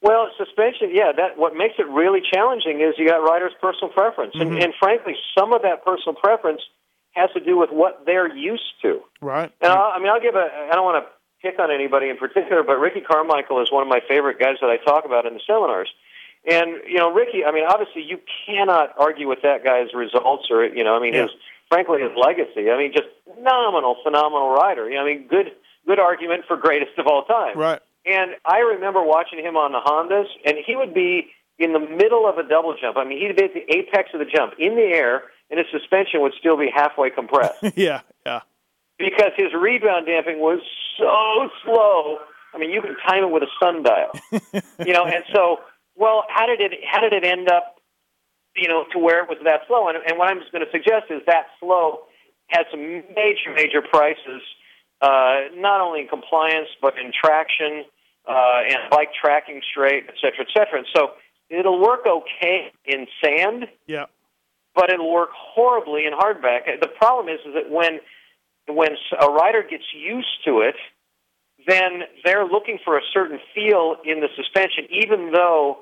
Well, 0.00 0.26
suspension, 0.36 0.90
yeah. 0.92 1.12
That 1.16 1.38
what 1.38 1.54
makes 1.54 1.74
it 1.78 1.86
really 1.86 2.22
challenging 2.34 2.80
is 2.80 2.94
you 2.98 3.06
got 3.06 3.18
riders' 3.18 3.52
personal 3.60 3.90
preference, 3.94 4.34
Mhm. 4.34 4.40
and, 4.40 4.58
and 4.64 4.74
frankly, 4.80 5.14
some 5.38 5.52
of 5.52 5.62
that 5.62 5.84
personal 5.84 6.16
preference 6.16 6.60
has 7.12 7.30
to 7.34 7.40
do 7.40 7.58
with 7.58 7.70
what 7.70 8.02
they're 8.06 8.34
used 8.34 8.72
to. 8.82 9.00
Right. 9.20 9.50
And 9.60 9.72
I'll, 9.72 9.92
I 9.94 9.98
mean, 9.98 10.08
I'll 10.08 10.20
give 10.20 10.34
a. 10.34 10.48
I 10.70 10.74
don't 10.74 10.84
want 10.84 11.04
to 11.04 11.10
pick 11.42 11.58
on 11.58 11.70
anybody 11.70 12.08
in 12.08 12.16
particular, 12.16 12.62
but 12.62 12.78
Ricky 12.78 13.00
Carmichael 13.00 13.62
is 13.62 13.70
one 13.70 13.82
of 13.82 13.88
my 13.88 14.00
favorite 14.08 14.38
guys 14.38 14.56
that 14.60 14.70
I 14.70 14.78
talk 14.84 15.04
about 15.04 15.26
in 15.26 15.34
the 15.34 15.40
seminars. 15.46 15.90
And 16.48 16.82
you 16.88 16.96
know, 16.98 17.12
Ricky. 17.12 17.44
I 17.44 17.52
mean, 17.52 17.64
obviously, 17.68 18.02
you 18.02 18.18
cannot 18.46 18.94
argue 18.98 19.28
with 19.28 19.42
that 19.42 19.62
guy's 19.64 19.94
results, 19.94 20.48
or 20.50 20.64
you 20.64 20.82
know, 20.84 20.96
I 20.96 21.00
mean, 21.00 21.14
Yeah. 21.14 21.22
his 21.22 21.30
frankly 21.68 22.02
his 22.02 22.10
legacy. 22.16 22.70
I 22.70 22.76
mean, 22.78 22.92
just 22.92 23.08
phenomenal, 23.34 23.96
phenomenal 24.02 24.50
rider. 24.50 24.88
You 24.88 24.96
know, 24.96 25.02
I 25.02 25.14
mean, 25.14 25.26
good, 25.28 25.52
good 25.86 25.98
argument 25.98 26.44
for 26.48 26.56
greatest 26.56 26.98
of 26.98 27.06
all 27.06 27.24
time. 27.24 27.56
Right. 27.56 27.80
And 28.04 28.32
I 28.44 28.58
remember 28.58 29.02
watching 29.02 29.38
him 29.38 29.56
on 29.56 29.70
the 29.72 29.78
Hondas, 29.78 30.26
and 30.44 30.56
he 30.66 30.74
would 30.74 30.92
be 30.92 31.30
in 31.58 31.72
the 31.72 31.78
middle 31.78 32.28
of 32.28 32.38
a 32.38 32.42
double 32.42 32.74
jump. 32.80 32.96
I 32.96 33.04
mean, 33.04 33.20
he'd 33.20 33.36
be 33.36 33.44
at 33.44 33.54
the 33.54 33.64
apex 33.72 34.10
of 34.12 34.18
the 34.18 34.26
jump 34.26 34.54
in 34.58 34.74
the 34.74 34.90
air, 34.92 35.22
and 35.50 35.58
his 35.58 35.66
suspension 35.70 36.20
would 36.22 36.32
still 36.38 36.56
be 36.56 36.70
halfway 36.74 37.10
compressed 37.10 37.58
yeah. 37.76 38.00
Yeah. 38.26 38.40
because 38.98 39.32
his 39.36 39.52
rebound 39.54 40.06
damping 40.06 40.38
was 40.40 40.60
so 40.98 41.50
slow. 41.64 42.18
I 42.54 42.58
mean, 42.58 42.70
you 42.70 42.80
could 42.82 42.96
time 43.06 43.24
it 43.24 43.30
with 43.30 43.42
a 43.42 43.50
sundial, 43.62 44.12
you 44.86 44.92
know. 44.92 45.04
And 45.06 45.24
so, 45.34 45.60
well, 45.96 46.24
how 46.28 46.46
did 46.46 46.60
it 46.60 46.72
how 46.90 47.00
did 47.00 47.12
it 47.12 47.24
end 47.24 47.48
up, 47.50 47.76
you 48.54 48.68
know, 48.68 48.84
to 48.92 48.98
where 48.98 49.22
it 49.24 49.28
was 49.28 49.38
that 49.44 49.62
slow? 49.66 49.88
And, 49.88 49.98
and 50.06 50.18
what 50.18 50.28
I'm 50.28 50.38
just 50.40 50.52
going 50.52 50.64
to 50.64 50.70
suggest 50.70 51.06
is 51.10 51.22
that 51.26 51.46
slow 51.60 52.00
had 52.48 52.64
some 52.70 52.80
major 52.80 53.52
major 53.56 53.80
prices, 53.80 54.42
uh, 55.00 55.48
not 55.54 55.80
only 55.80 56.00
in 56.02 56.08
compliance 56.08 56.68
but 56.82 56.94
in 56.98 57.10
traction 57.12 57.84
uh, 58.28 58.60
and 58.68 58.78
bike 58.90 59.08
tracking 59.18 59.62
straight, 59.70 60.04
et 60.08 60.14
cetera, 60.20 60.40
et 60.46 60.52
cetera. 60.54 60.78
And 60.78 60.86
so 60.94 61.12
it'll 61.48 61.80
work 61.80 62.06
okay 62.06 62.70
in 62.84 63.06
sand, 63.24 63.66
Yeah. 63.86 64.06
But 64.74 64.90
it'll 64.90 65.12
work 65.12 65.30
horribly 65.34 66.06
in 66.06 66.12
hard 66.14 66.40
pack. 66.40 66.64
The 66.80 66.88
problem 66.88 67.28
is, 67.28 67.40
is 67.46 67.54
that 67.54 67.70
when 67.70 68.00
when 68.68 68.90
a 69.20 69.26
rider 69.26 69.62
gets 69.68 69.84
used 69.94 70.44
to 70.46 70.60
it, 70.60 70.76
then 71.66 72.02
they're 72.24 72.46
looking 72.46 72.78
for 72.84 72.96
a 72.96 73.02
certain 73.12 73.38
feel 73.54 73.96
in 74.04 74.20
the 74.20 74.28
suspension, 74.36 74.86
even 74.90 75.32
though 75.32 75.78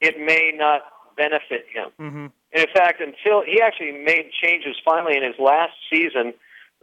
it 0.00 0.16
may 0.18 0.52
not 0.54 0.82
benefit 1.16 1.66
him. 1.72 1.90
Mm-hmm. 2.00 2.26
And 2.52 2.68
in 2.68 2.74
fact, 2.74 3.00
until 3.00 3.42
he 3.44 3.60
actually 3.60 3.92
made 3.92 4.30
changes 4.42 4.76
finally 4.84 5.16
in 5.16 5.22
his 5.22 5.34
last 5.38 5.72
season, 5.92 6.34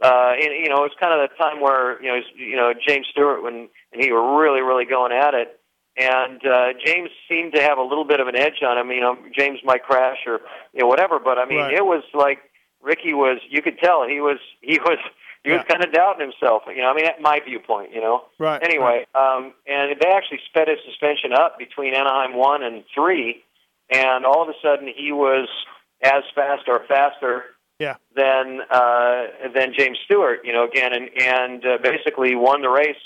uh, 0.02 0.32
and 0.34 0.54
you 0.62 0.68
know, 0.68 0.84
it's 0.84 0.94
kind 1.00 1.12
of 1.12 1.28
the 1.28 1.34
time 1.36 1.60
where 1.60 2.02
you 2.02 2.08
know, 2.08 2.20
you 2.36 2.56
know, 2.56 2.72
James 2.86 3.06
Stewart 3.10 3.42
when 3.42 3.68
and 3.92 4.02
he 4.02 4.12
were 4.12 4.40
really, 4.40 4.60
really 4.60 4.84
going 4.84 5.12
at 5.12 5.34
it. 5.34 5.57
And 5.98 6.40
uh, 6.46 6.72
James 6.84 7.10
seemed 7.28 7.54
to 7.54 7.62
have 7.62 7.78
a 7.78 7.82
little 7.82 8.04
bit 8.04 8.20
of 8.20 8.28
an 8.28 8.36
edge 8.36 8.62
on 8.62 8.78
him. 8.78 8.90
You 8.90 9.00
know, 9.00 9.18
James 9.36 9.58
might 9.64 9.82
crash 9.82 10.18
or 10.26 10.40
you 10.72 10.80
know 10.80 10.86
whatever, 10.86 11.18
but 11.18 11.38
I 11.38 11.44
mean, 11.44 11.58
Right. 11.58 11.74
it 11.74 11.84
was 11.84 12.04
like 12.14 12.38
Ricky 12.82 13.14
was. 13.14 13.38
You 13.48 13.62
could 13.62 13.78
tell 13.78 14.06
he 14.06 14.20
was. 14.20 14.38
He 14.60 14.78
was. 14.78 14.98
He 15.44 15.52
was 15.52 15.62
kind 15.68 15.82
of 15.82 15.92
doubting 15.92 16.20
himself. 16.30 16.64
You 16.68 16.82
know, 16.82 16.90
I 16.90 16.94
mean, 16.94 17.06
at 17.06 17.22
my 17.22 17.40
viewpoint. 17.44 17.92
You 17.94 18.00
know. 18.00 18.24
Right. 18.38 18.62
Anyway, 18.62 19.06
um, 19.14 19.54
and 19.66 19.98
they 20.00 20.08
actually 20.08 20.40
sped 20.48 20.68
his 20.68 20.78
suspension 20.84 21.32
up 21.32 21.58
between 21.58 21.94
Anaheim 21.94 22.34
one 22.36 22.62
and 22.62 22.84
three, 22.94 23.42
and 23.90 24.26
all 24.26 24.42
of 24.42 24.48
a 24.48 24.54
sudden 24.62 24.88
he 24.94 25.10
was 25.12 25.48
as 26.02 26.22
fast 26.34 26.64
or 26.68 26.84
faster 26.86 27.44
Yeah. 27.78 27.94
than 28.14 28.60
uh, 28.70 29.26
than 29.54 29.72
James 29.76 29.98
Stewart. 30.04 30.40
You 30.44 30.52
know, 30.52 30.64
again, 30.64 30.92
and 30.92 31.08
and 31.20 31.64
uh, 31.66 31.78
basically 31.82 32.34
won 32.34 32.60
the 32.62 32.68
race. 32.68 32.96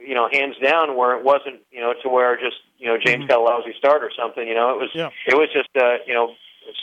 You 0.00 0.14
know, 0.14 0.28
hands 0.32 0.56
down, 0.62 0.96
where 0.96 1.16
it 1.16 1.24
wasn't 1.24 1.60
you 1.70 1.80
know 1.80 1.92
to 2.02 2.08
where 2.08 2.36
just 2.36 2.56
you 2.78 2.86
know 2.86 2.96
James 3.04 3.26
got 3.26 3.38
a 3.38 3.42
lousy 3.42 3.74
start 3.78 4.02
or 4.02 4.10
something. 4.16 4.46
You 4.46 4.54
know, 4.54 4.70
it 4.70 4.78
was 4.78 4.90
Yeah. 4.94 5.10
it 5.26 5.34
was 5.36 5.48
just 5.52 5.68
uh, 5.76 5.98
you 6.06 6.14
know 6.14 6.34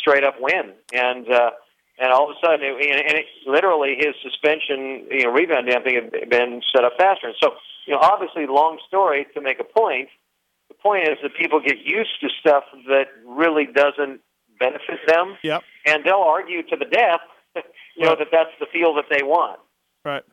straight 0.02 0.24
up 0.24 0.36
win, 0.40 0.74
and 0.94 1.30
uh, 1.32 1.52
and 1.98 2.12
all 2.12 2.30
of 2.30 2.36
a 2.36 2.40
sudden, 2.46 2.60
it, 2.62 2.74
and 3.08 3.18
it, 3.18 3.26
literally 3.48 3.96
his 3.98 4.16
suspension, 4.22 5.08
you 5.10 5.24
know, 5.24 5.32
rebound 5.32 5.68
damping 5.68 5.96
had 5.96 6.30
been 6.30 6.62
set 6.76 6.84
up 6.84 6.94
faster. 6.98 7.28
And 7.28 7.36
so, 7.42 7.52
you 7.88 7.94
know, 7.94 8.00
obviously, 8.02 8.46
long 8.48 8.80
story 8.88 9.26
to 9.34 9.40
make 9.42 9.60
a 9.62 9.64
point. 9.64 10.10
The 10.68 10.74
point 10.76 11.08
is 11.08 11.18
that 11.24 11.32
people 11.40 11.62
get 11.62 11.78
used 11.86 12.20
to 12.22 12.28
stuff 12.42 12.64
that 12.88 13.06
really 13.26 13.66
doesn't 13.66 14.20
benefit 14.60 15.00
them, 15.08 15.38
Yep. 15.44 15.64
and 15.86 16.04
they'll 16.04 16.16
argue 16.26 16.64
to 16.64 16.76
the 16.76 16.86
death, 16.86 17.22
you 17.96 18.06
know, 18.06 18.16
that 18.18 18.28
that's 18.32 18.52
the 18.60 18.66
feel 18.74 18.94
that 18.96 19.06
they 19.10 19.24
want. 19.24 19.60
Right. 20.04 20.24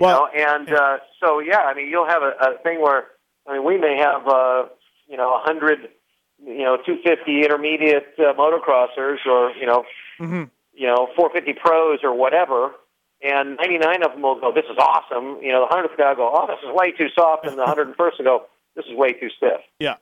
You 0.00 0.06
Well, 0.06 0.28
know, 0.34 0.54
and 0.56 0.72
uh, 0.72 0.98
so 1.22 1.40
yeah, 1.40 1.58
I 1.60 1.74
mean, 1.74 1.88
you'll 1.88 2.08
have 2.08 2.22
a, 2.22 2.32
a 2.40 2.58
thing 2.62 2.80
where 2.80 3.04
I 3.46 3.52
mean, 3.54 3.64
we 3.64 3.78
may 3.78 3.96
have 3.98 4.26
uh, 4.26 4.64
you 5.08 5.16
know 5.16 5.34
a 5.34 5.40
hundred, 5.42 5.78
you 6.44 6.64
know, 6.64 6.78
two 6.84 6.96
fifty 7.04 7.42
intermediate 7.44 8.14
uh, 8.18 8.32
motocrossers, 8.34 9.18
or 9.26 9.52
you 9.52 9.66
know, 9.66 9.84
hmm 10.18 10.44
you 10.72 10.86
know, 10.86 11.08
four 11.16 11.30
fifty 11.32 11.52
pros 11.52 12.00
or 12.02 12.14
whatever. 12.14 12.72
And 13.22 13.58
99 13.58 14.02
of 14.02 14.12
them 14.12 14.22
will 14.22 14.40
go, 14.40 14.50
this 14.50 14.64
is 14.64 14.78
awesome. 14.78 15.42
You 15.42 15.52
know, 15.52 15.68
the 15.68 15.76
100th 15.76 15.98
guy 15.98 16.08
will 16.08 16.16
go, 16.16 16.30
oh, 16.32 16.46
this 16.46 16.56
is 16.66 16.70
way 16.74 16.92
too 16.92 17.08
soft. 17.14 17.44
And 17.44 17.58
the 17.58 17.64
101st 17.64 18.16
will 18.16 18.24
go, 18.24 18.46
this 18.74 18.86
is 18.86 18.96
way 18.96 19.12
too 19.12 19.28
stiff. 19.36 19.60
yeah. 19.78 19.96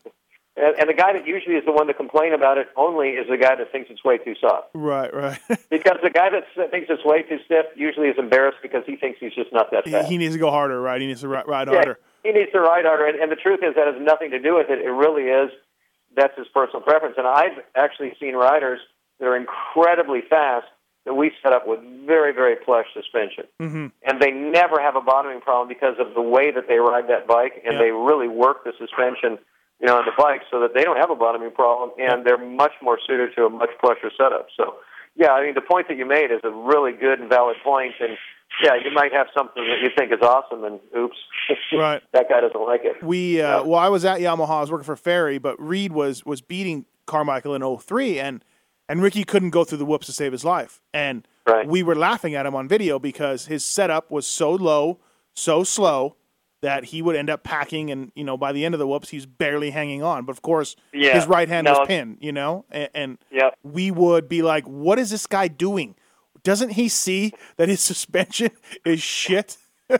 And, 0.59 0.74
and 0.80 0.88
the 0.88 0.94
guy 0.94 1.12
that 1.12 1.26
usually 1.26 1.54
is 1.56 1.64
the 1.64 1.72
one 1.72 1.86
to 1.86 1.94
complain 1.94 2.32
about 2.32 2.59
it 2.59 2.66
only 2.76 3.11
is 3.11 3.28
the 3.28 3.36
guy 3.36 3.54
that 3.54 3.70
thinks 3.70 3.90
it's 3.90 4.02
way 4.04 4.18
too 4.18 4.34
soft. 4.40 4.68
Right. 4.74 5.12
Right. 5.14 5.38
Because 5.70 5.98
the 6.02 6.11
guy 6.11 6.28
that 6.30 6.44
thinks 6.70 6.88
it's 6.90 7.04
way 7.04 7.22
too 7.22 7.38
stiff 7.44 7.66
usually 7.76 8.09
is 8.09 8.16
embarrassed 8.18 8.59
because 8.62 8.82
he 8.86 8.96
thinks 8.96 9.20
he's 9.20 9.34
just 9.34 9.52
not 9.52 9.70
that 9.70 9.84
he, 9.86 9.92
fast. 9.92 10.09
he 10.09 10.18
needs 10.18 10.34
to 10.34 10.38
go 10.40 10.50
harder. 10.50 10.80
Right. 10.80 11.00
He 11.00 11.06
needs 11.06 11.20
to 11.20 11.28
ri- 11.28 11.42
ride 11.46 11.68
Yeah, 11.68 11.74
harder. 11.74 11.98
he 12.24 12.32
needs 12.32 12.50
to 12.52 12.61
ride 12.61 12.84
harder. 12.84 13.06
And, 13.06 13.18
and 13.20 13.30
the 13.30 13.36
truth 13.36 13.61
is 13.62 13.74
that 13.76 13.86
has 13.86 14.00
nothing 14.00 14.30
to 14.32 14.38
do 14.40 14.54
with 14.56 14.70
it. 14.70 14.80
It 14.80 14.90
really 14.90 15.24
is 15.24 15.50
that's 16.16 16.36
his 16.36 16.48
personal 16.48 16.80
preference. 16.80 17.14
And 17.18 17.26
I've 17.26 17.59
actually 17.76 18.12
seen 18.18 18.34
riders 18.34 18.80
that 19.20 19.26
are 19.26 19.36
incredibly 19.36 20.22
fast 20.28 20.66
that 21.04 21.14
we 21.14 21.30
set 21.42 21.52
up 21.52 21.66
with 21.66 21.80
very, 22.06 22.32
very 22.32 22.56
plush 22.56 22.86
suspension. 22.94 23.44
hmm 23.61 23.86
And 24.02 24.20
they 24.20 24.30
never 24.30 24.80
have 24.80 24.96
a 24.96 25.00
bottoming 25.00 25.40
problem 25.40 25.68
because 25.68 25.94
of 25.98 26.14
the 26.14 26.22
way 26.22 26.50
that 26.50 26.66
they 26.68 26.78
ride 26.78 27.09
that 27.09 27.26
bike 27.26 27.62
and 27.64 27.74
Yeah. 27.74 27.78
they 27.78 27.90
really 27.92 28.28
work 28.28 28.64
the 28.64 28.72
suspension, 28.78 29.38
you 29.81 29.87
know, 29.87 29.97
on 29.99 30.05
the 30.05 30.12
bike 30.18 30.43
so 30.51 30.61
that 30.61 30.74
they 30.74 30.83
don't 30.83 30.97
have 30.97 31.11
a 31.11 31.14
bottoming 31.14 31.51
problem 31.51 31.91
and 31.99 32.26
they're 32.26 32.39
much 32.39 32.72
more 32.83 32.99
suited 33.07 33.31
to 33.37 33.47
a 33.47 33.51
much 33.51 33.70
plusher 33.81 34.11
setup. 34.16 34.49
So 34.57 34.74
yeah, 35.14 35.31
I 35.31 35.45
mean 35.45 35.55
the 35.55 35.61
point 35.61 35.89
that 35.89 35.97
you 35.97 36.07
made 36.07 36.31
is 36.31 36.41
a 36.45 36.51
really 36.51 36.93
good 36.93 37.20
and 37.20 37.29
valid 37.29 37.57
point 37.64 37.95
and 38.01 38.16
yeah, 38.64 38.72
you 38.74 38.91
might 38.93 39.12
have 39.12 39.26
something 39.37 39.62
that 39.62 39.79
you 39.83 39.91
think 39.97 40.11
is 40.12 40.20
awesome 40.22 40.64
and 40.64 40.81
oops. 40.97 41.16
Right. 41.72 42.03
that 42.12 42.29
guy 42.29 42.41
doesn't 42.41 42.61
like 42.66 42.81
it. 42.85 43.03
We 43.03 43.41
uh, 43.41 43.62
well, 43.64 43.79
I 43.79 43.89
was 43.89 44.05
at 44.05 44.20
Yamaha. 44.20 44.49
I 44.51 44.61
was 44.61 44.70
working 44.70 44.85
for 44.85 44.97
Ferry, 44.97 45.39
but 45.39 45.61
Reed 45.61 45.93
was 45.93 46.24
was 46.26 46.41
beating 46.41 46.87
Carmichael 47.07 47.55
in 47.55 47.62
03, 47.79 48.18
and 48.18 48.45
and 48.89 49.03
Ricky 49.03 49.22
couldn't 49.24 49.51
go 49.51 49.64
through 49.64 49.79
the 49.79 49.85
whoops 49.85 50.07
to 50.07 50.12
save 50.12 50.33
his 50.33 50.45
life, 50.45 50.81
and 50.93 51.26
Right. 51.47 51.66
we 51.66 51.83
were 51.83 51.95
laughing 51.95 52.35
at 52.35 52.45
him 52.45 52.55
on 52.55 52.68
video 52.68 52.99
because 52.99 53.47
his 53.47 53.64
setup 53.64 54.11
was 54.11 54.26
so 54.26 54.51
low, 54.51 54.99
so 55.35 55.64
slow 55.64 56.16
that 56.61 56.84
he 56.86 57.02
would 57.02 57.14
end 57.16 57.30
up 57.30 57.42
packing, 57.44 57.90
and 57.90 58.11
you 58.14 58.24
know 58.24 58.36
by 58.36 58.52
the 58.52 58.64
end 58.64 58.74
of 58.74 58.78
the 58.78 58.86
whoops, 58.86 59.11
he's 59.11 59.26
barely 59.26 59.70
hanging 59.70 60.02
on. 60.02 60.24
But 60.24 60.32
of 60.32 60.42
course, 60.42 60.74
Yeah. 60.92 61.14
his 61.14 61.26
right 61.26 61.48
hand 61.48 61.66
No. 61.66 61.78
was 61.78 61.86
pinned, 61.88 62.18
you 62.20 62.32
know, 62.32 62.64
and, 62.70 62.88
and 62.94 63.18
Yep. 63.30 63.59
we 63.62 63.90
would 63.90 64.28
be 64.28 64.42
like, 64.42 64.64
"What 64.64 64.98
is 64.98 65.11
this 65.11 65.26
guy 65.26 65.48
doing? 65.48 65.94
Doesn't 66.42 66.70
he 66.70 66.88
see 66.88 67.32
that 67.56 67.68
his 67.68 67.80
suspension 67.92 68.50
is 68.84 69.02
shit?" 69.02 69.56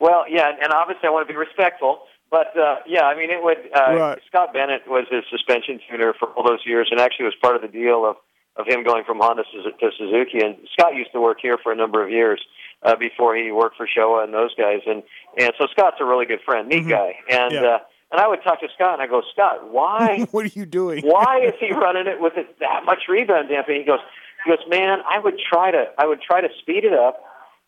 Well, 0.00 0.24
yeah, 0.28 0.50
and 0.62 0.72
obviously 0.72 1.08
I 1.08 1.10
want 1.12 1.26
to 1.28 1.32
be 1.32 1.38
respectful, 1.38 2.00
but 2.30 2.56
uh, 2.58 2.76
yeah, 2.86 3.04
I 3.04 3.16
mean 3.16 3.30
it 3.30 3.42
would. 3.42 3.56
Uh, 3.74 3.94
Right. 3.96 4.18
Scott 4.26 4.52
Bennett 4.52 4.82
was 4.88 5.06
his 5.10 5.22
suspension 5.30 5.80
tuner 5.88 6.12
for 6.18 6.28
all 6.30 6.44
those 6.46 6.60
years, 6.66 6.88
and 6.90 7.00
actually 7.00 7.24
was 7.26 7.34
part 7.40 7.56
of 7.56 7.62
the 7.62 7.68
deal 7.68 8.04
of 8.04 8.16
of 8.56 8.66
him 8.68 8.84
going 8.84 9.02
from 9.04 9.18
Honda 9.18 9.42
to 9.44 9.90
Suzuki. 9.98 10.38
And 10.44 10.56
Scott 10.78 10.94
used 10.94 11.10
to 11.12 11.20
work 11.20 11.38
here 11.42 11.58
for 11.62 11.72
a 11.72 11.76
number 11.76 12.04
of 12.04 12.10
years 12.10 12.40
uh, 12.84 12.96
before 12.96 13.34
he 13.36 13.50
worked 13.50 13.76
for 13.76 13.86
Showa 13.86 14.24
and 14.24 14.32
those 14.34 14.54
guys. 14.54 14.80
And 14.86 15.02
and 15.38 15.52
so 15.58 15.66
Scott's 15.72 15.96
a 16.00 16.04
really 16.04 16.26
good 16.26 16.40
friend, 16.44 16.68
neat 16.68 16.88
guy. 16.88 17.16
And 17.30 17.54
Mm-hmm. 17.54 17.64
Yeah. 17.64 17.70
uh, 17.70 17.78
and 18.12 18.20
I 18.20 18.28
would 18.28 18.44
talk 18.44 18.60
to 18.60 18.68
Scott, 18.74 18.92
and 18.92 19.02
I 19.02 19.06
go, 19.08 19.22
Scott, 19.32 19.72
why 19.72 20.26
what 20.30 20.44
are 20.44 20.50
you 20.54 20.66
doing? 20.66 21.02
why 21.04 21.40
is 21.44 21.54
he 21.58 21.72
running 21.72 22.06
it 22.06 22.20
with 22.20 22.34
it, 22.36 22.58
that 22.60 22.84
much 22.84 23.08
rebound 23.08 23.48
damping? 23.48 23.76
He 23.80 23.84
goes, 23.84 23.98
he 24.44 24.50
goes, 24.50 24.60
man, 24.68 24.98
I 25.10 25.18
would 25.18 25.34
try 25.50 25.70
to, 25.72 25.86
I 25.98 26.06
would 26.06 26.20
try 26.20 26.40
to 26.40 26.48
speed 26.60 26.84
it 26.84 26.92
up, 26.92 27.24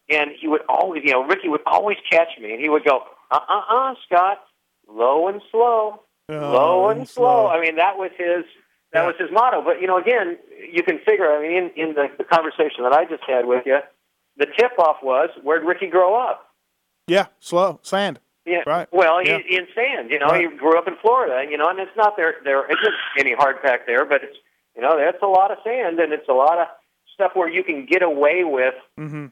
and 0.09 0.31
he 0.39 0.47
would 0.47 0.61
always, 0.69 1.03
you 1.05 1.11
know, 1.13 1.25
Ricky 1.25 1.49
would 1.49 1.63
always 1.67 1.97
catch 2.09 2.29
me, 2.41 2.53
and 2.53 2.61
he 2.61 2.69
would 2.69 2.85
go, 2.85 3.01
uh, 3.33 3.41
uh, 3.49 3.63
uh, 3.75 3.95
Scott, 4.07 4.39
low 4.89 5.27
and 5.27 5.41
slow, 5.51 6.03
low 6.29 6.91
and 6.91 7.09
slow. 7.09 7.49
I 7.49 7.61
mean, 7.61 7.77
that 7.77 7.97
was 7.97 8.11
his, 8.17 8.45
that 8.93 9.01
Yeah. 9.01 9.07
was 9.07 9.17
his 9.19 9.31
motto. 9.33 9.63
But 9.63 9.81
you 9.81 9.89
know, 9.89 9.99
again, 9.99 10.37
you 10.73 10.85
can 10.85 10.99
figure. 11.01 11.33
I 11.33 11.43
mean, 11.43 11.57
in 11.57 11.71
in 11.89 11.95
the, 11.95 12.07
the 12.19 12.25
conversation 12.25 12.85
that 12.85 12.93
I 12.93 13.05
just 13.05 13.25
had 13.27 13.47
with 13.47 13.65
you, 13.67 13.79
the 14.37 14.47
tip 14.47 14.73
off 14.79 14.97
was, 15.03 15.31
where'd 15.43 15.65
Ricky 15.65 15.87
grow 15.89 16.15
up? 16.15 16.49
Yeah, 17.07 17.27
slow 17.41 17.81
sand. 17.83 18.21
Yeah. 18.45 18.63
Right. 18.67 18.87
Well, 18.93 19.25
Yeah. 19.25 19.39
he, 19.39 19.57
in 19.57 19.67
sand, 19.75 20.11
you 20.11 20.19
know, 20.19 20.27
Right. 20.27 20.49
he 20.51 20.57
grew 20.57 20.79
up 20.79 20.87
in 20.89 20.97
Florida, 20.97 21.49
you 21.51 21.57
know, 21.57 21.69
and 21.69 21.79
it's 21.81 21.97
not 21.97 22.17
there. 22.17 22.37
There 22.45 22.65
isn't 22.67 22.95
any 23.19 23.33
hard 23.35 23.63
pack 23.63 23.87
there, 23.87 24.05
but 24.05 24.23
it's 24.23 24.37
you 24.77 24.83
know, 24.83 24.95
that's 24.99 25.23
a 25.23 25.27
lot 25.27 25.51
of 25.51 25.57
sand, 25.65 25.99
and 26.01 26.13
it's 26.13 26.29
a 26.29 26.35
lot 26.35 26.59
of 26.59 26.67
stuff 27.15 27.33
where 27.35 27.49
you 27.49 27.65
can 27.65 27.87
get 27.87 28.03
away 28.03 28.45
with 28.45 28.75
hmm 28.97 29.27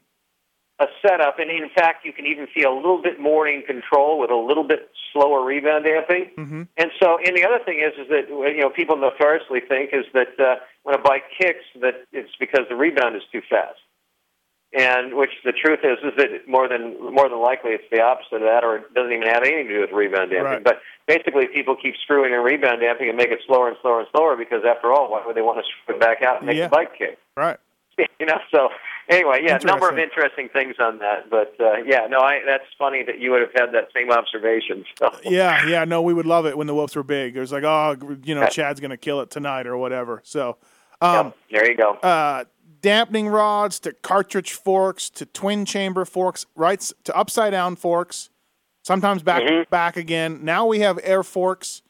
a 0.80 0.86
setup, 1.06 1.38
and 1.38 1.50
in 1.52 1.68
fact, 1.70 2.04
you 2.04 2.12
can 2.12 2.26
even 2.26 2.48
feel 2.48 2.72
a 2.72 2.74
little 2.74 3.00
bit 3.00 3.20
more 3.20 3.46
in 3.46 3.62
control 3.62 4.18
with 4.18 4.30
a 4.30 4.34
little 4.36 4.64
bit 4.64 4.90
slower 5.12 5.44
rebound 5.44 5.84
damping. 5.84 6.30
hmm 6.34 6.62
And 6.76 6.90
so, 7.00 7.16
and 7.24 7.36
the 7.36 7.44
other 7.46 7.60
thing 7.64 7.78
is, 7.78 7.92
is 7.96 8.08
that 8.08 8.28
you 8.28 8.60
know, 8.60 8.70
people 8.70 8.96
notoriously 8.96 9.60
think 9.60 9.90
is 9.92 10.04
that 10.14 10.34
uh, 10.40 10.56
when 10.82 10.96
a 10.96 10.98
bike 10.98 11.24
kicks, 11.38 11.62
that 11.80 12.06
it's 12.10 12.34
because 12.40 12.66
the 12.68 12.74
rebound 12.74 13.14
is 13.14 13.22
too 13.30 13.42
fast. 13.48 13.78
And 14.76 15.14
which 15.14 15.30
the 15.44 15.52
truth 15.52 15.80
is, 15.84 15.98
is 16.02 16.12
that 16.16 16.48
more 16.48 16.66
than 16.68 16.98
more 17.14 17.28
than 17.28 17.40
likely 17.40 17.70
it's 17.72 17.84
the 17.92 18.00
opposite 18.02 18.36
of 18.36 18.40
that, 18.42 18.64
or 18.64 18.76
it 18.78 18.94
doesn't 18.94 19.12
even 19.12 19.28
have 19.28 19.42
anything 19.44 19.68
to 19.68 19.74
do 19.74 19.80
with 19.82 19.92
rebound 19.92 20.30
damping. 20.32 20.44
Right. 20.44 20.64
But 20.64 20.80
basically, 21.06 21.46
people 21.46 21.76
keep 21.80 21.94
screwing 22.02 22.32
in 22.34 22.40
rebound 22.40 22.80
damping 22.80 23.08
and 23.08 23.16
make 23.16 23.30
it 23.30 23.38
slower 23.46 23.68
and 23.68 23.76
slower 23.82 24.00
and 24.00 24.08
slower 24.10 24.36
because, 24.36 24.64
after 24.66 24.92
all, 24.92 25.10
why 25.12 25.22
would 25.24 25.36
they 25.36 25.42
want 25.42 25.58
to 25.58 25.64
screw 25.82 25.94
it 25.94 26.00
back 26.00 26.22
out 26.22 26.38
and 26.38 26.46
make 26.46 26.56
Yeah. 26.56 26.64
the 26.66 26.70
bike 26.70 26.98
kick? 26.98 27.18
Right. 27.36 27.56
you 28.18 28.26
know. 28.26 28.38
So 28.50 28.70
anyway, 29.08 29.42
yeah, 29.44 29.58
a 29.62 29.64
number 29.64 29.88
of 29.88 29.96
Interesting. 29.96 30.48
things 30.48 30.74
on 30.80 30.98
that. 30.98 31.30
But 31.30 31.54
uh, 31.60 31.76
yeah, 31.86 32.08
no, 32.10 32.18
I, 32.18 32.40
that's 32.44 32.64
funny 32.76 33.04
that 33.04 33.20
you 33.20 33.30
would 33.30 33.42
have 33.42 33.52
had 33.54 33.72
that 33.74 33.90
same 33.94 34.10
observation. 34.10 34.84
So 34.98 35.10
Yeah, 35.22 35.66
yeah. 35.68 35.84
No, 35.84 36.02
we 36.02 36.12
would 36.14 36.26
love 36.26 36.46
it 36.46 36.58
when 36.58 36.66
the 36.66 36.74
whoops 36.74 36.96
were 36.96 37.04
big. 37.04 37.36
It 37.36 37.40
was 37.40 37.52
like, 37.52 37.62
oh, 37.62 37.96
you 38.24 38.34
know, 38.34 38.46
Chad's 38.48 38.80
gonna 38.80 38.96
kill 38.96 39.20
it 39.20 39.30
tonight 39.30 39.68
or 39.68 39.76
whatever. 39.76 40.20
So, 40.24 40.56
um, 41.00 41.26
Yep, 41.26 41.36
there 41.52 41.70
you 41.70 41.76
go. 41.76 41.92
uh, 42.02 42.44
dampening 42.84 43.28
rods 43.28 43.80
to 43.80 43.92
cartridge 43.94 44.52
forks 44.52 45.08
to 45.08 45.24
twin 45.24 45.64
chamber 45.64 46.04
forks, 46.04 46.44
right 46.54 46.78
to 47.04 47.16
upside 47.16 47.52
down 47.52 47.76
forks, 47.76 48.28
sometimes 48.84 49.22
back 49.22 49.42
Mhm. 49.42 49.70
back 49.70 49.96
again. 49.96 50.44
Now 50.44 50.66
we 50.66 50.80
have 50.80 51.00
air 51.02 51.22
forks. 51.22 51.80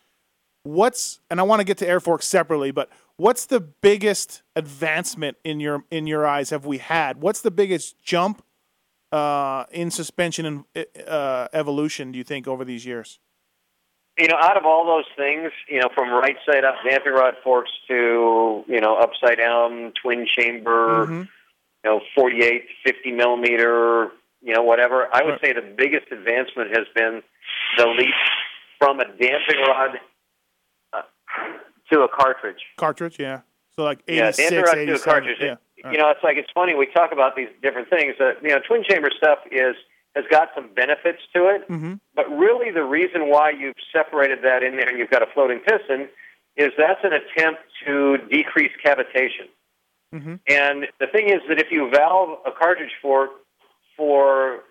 What's 0.63 1.19
and 1.29 1.41
I 1.41 1.43
want 1.43 1.59
to 1.61 1.65
get 1.65 1.79
to 1.79 1.89
air 1.89 1.99
forks 1.99 2.27
separately, 2.29 2.71
but 2.71 2.89
what's 3.17 3.45
the 3.47 3.59
biggest 3.61 4.43
advancement 4.55 5.37
in 5.43 5.59
your 5.59 5.85
in 5.91 6.07
your 6.07 6.25
eyes 6.27 6.51
have 6.51 6.65
we 6.65 6.79
had? 6.79 7.21
What's 7.21 7.41
the 7.43 7.51
biggest 7.51 8.01
jump 8.01 8.45
uh, 9.11 9.65
in 9.73 9.91
suspension 9.91 10.47
and 10.47 10.87
uh, 11.09 11.49
evolution? 11.53 12.13
Do 12.13 12.19
you 12.19 12.25
think 12.25 12.47
over 12.47 12.65
these 12.65 12.87
years? 12.87 13.19
You 14.19 14.29
know, 14.29 14.37
out 14.41 14.57
of 14.57 14.65
all 14.65 14.87
those 14.87 15.07
things, 15.17 15.51
you 15.69 15.81
know, 15.81 15.89
from 15.95 16.11
right 16.11 16.37
side 16.47 16.65
up 16.65 16.77
damping 16.89 17.13
rod 17.13 17.35
forks 17.43 17.71
to 17.89 18.65
you 18.69 18.81
know 18.81 18.97
upside 18.97 19.39
down 19.39 19.93
twin 20.01 20.27
chamber, 20.27 21.07
Mhm. 21.07 21.29
you 21.85 21.91
know, 21.91 22.01
48, 22.15 22.67
50 22.85 23.13
millimeter, 23.13 24.13
you 24.43 24.55
know, 24.55 24.63
whatever. 24.63 25.09
I 25.13 25.23
would 25.23 25.33
Right. 25.33 25.41
say 25.41 25.53
the 25.53 25.63
biggest 25.63 26.11
advancement 26.13 26.77
has 26.77 26.87
been 26.95 27.23
the 27.77 27.87
leap 27.89 28.15
from 28.79 29.01
a 29.01 29.05
damping 29.07 29.61
rod 29.67 30.01
uh, 30.93 31.03
to 31.91 32.03
a 32.03 32.09
cartridge. 32.09 32.63
Cartridge, 32.77 33.19
yeah. 33.19 33.41
So 33.75 33.83
like 33.83 33.99
Yeah, 34.07 34.29
86, 34.29 34.37
damping 34.51 34.65
rod 34.65 34.87
to 34.87 34.95
a 34.95 34.99
cartridge. 35.05 35.39
Yeah. 35.41 35.57
You 35.91 35.99
know, 35.99 36.09
it's 36.11 36.23
like 36.23 36.37
it's 36.39 36.51
funny. 36.53 36.75
We 36.75 36.87
talk 36.87 37.13
about 37.13 37.35
these 37.37 37.49
different 37.61 37.91
things. 37.91 38.15
Uh, 38.21 38.35
you 38.41 38.51
know, 38.51 38.61
twin 38.61 38.85
chamber 38.85 39.11
stuff 39.11 39.41
is 39.51 39.75
has 40.15 40.25
got 40.31 40.51
some 40.55 40.69
benefits 40.75 41.21
to 41.35 41.49
it, 41.49 41.69
Mhm. 41.69 42.01
but 42.15 42.31
really 42.31 42.71
the 42.71 42.85
reason 42.85 43.29
why 43.29 43.51
you've 43.51 43.75
separated 43.93 44.43
that 44.43 44.63
in 44.63 44.77
there 44.77 44.89
and 44.89 44.99
you've 44.99 45.11
got 45.11 45.23
a 45.23 45.27
floating 45.27 45.59
piston 45.61 46.09
is 46.57 46.73
that's 46.79 47.03
an 47.03 47.13
attempt 47.13 47.61
to 47.85 48.19
decrease 48.31 48.71
cavitation. 48.85 49.49
Mhm. 50.15 50.39
And 50.49 50.89
the 51.01 51.09
thing 51.09 51.29
is 51.29 51.41
that 51.49 51.59
if 51.61 51.73
you 51.73 51.89
valve 51.91 52.39
a 52.47 52.53
cartridge 52.53 52.95
fork 53.03 53.31
for, 53.97 54.63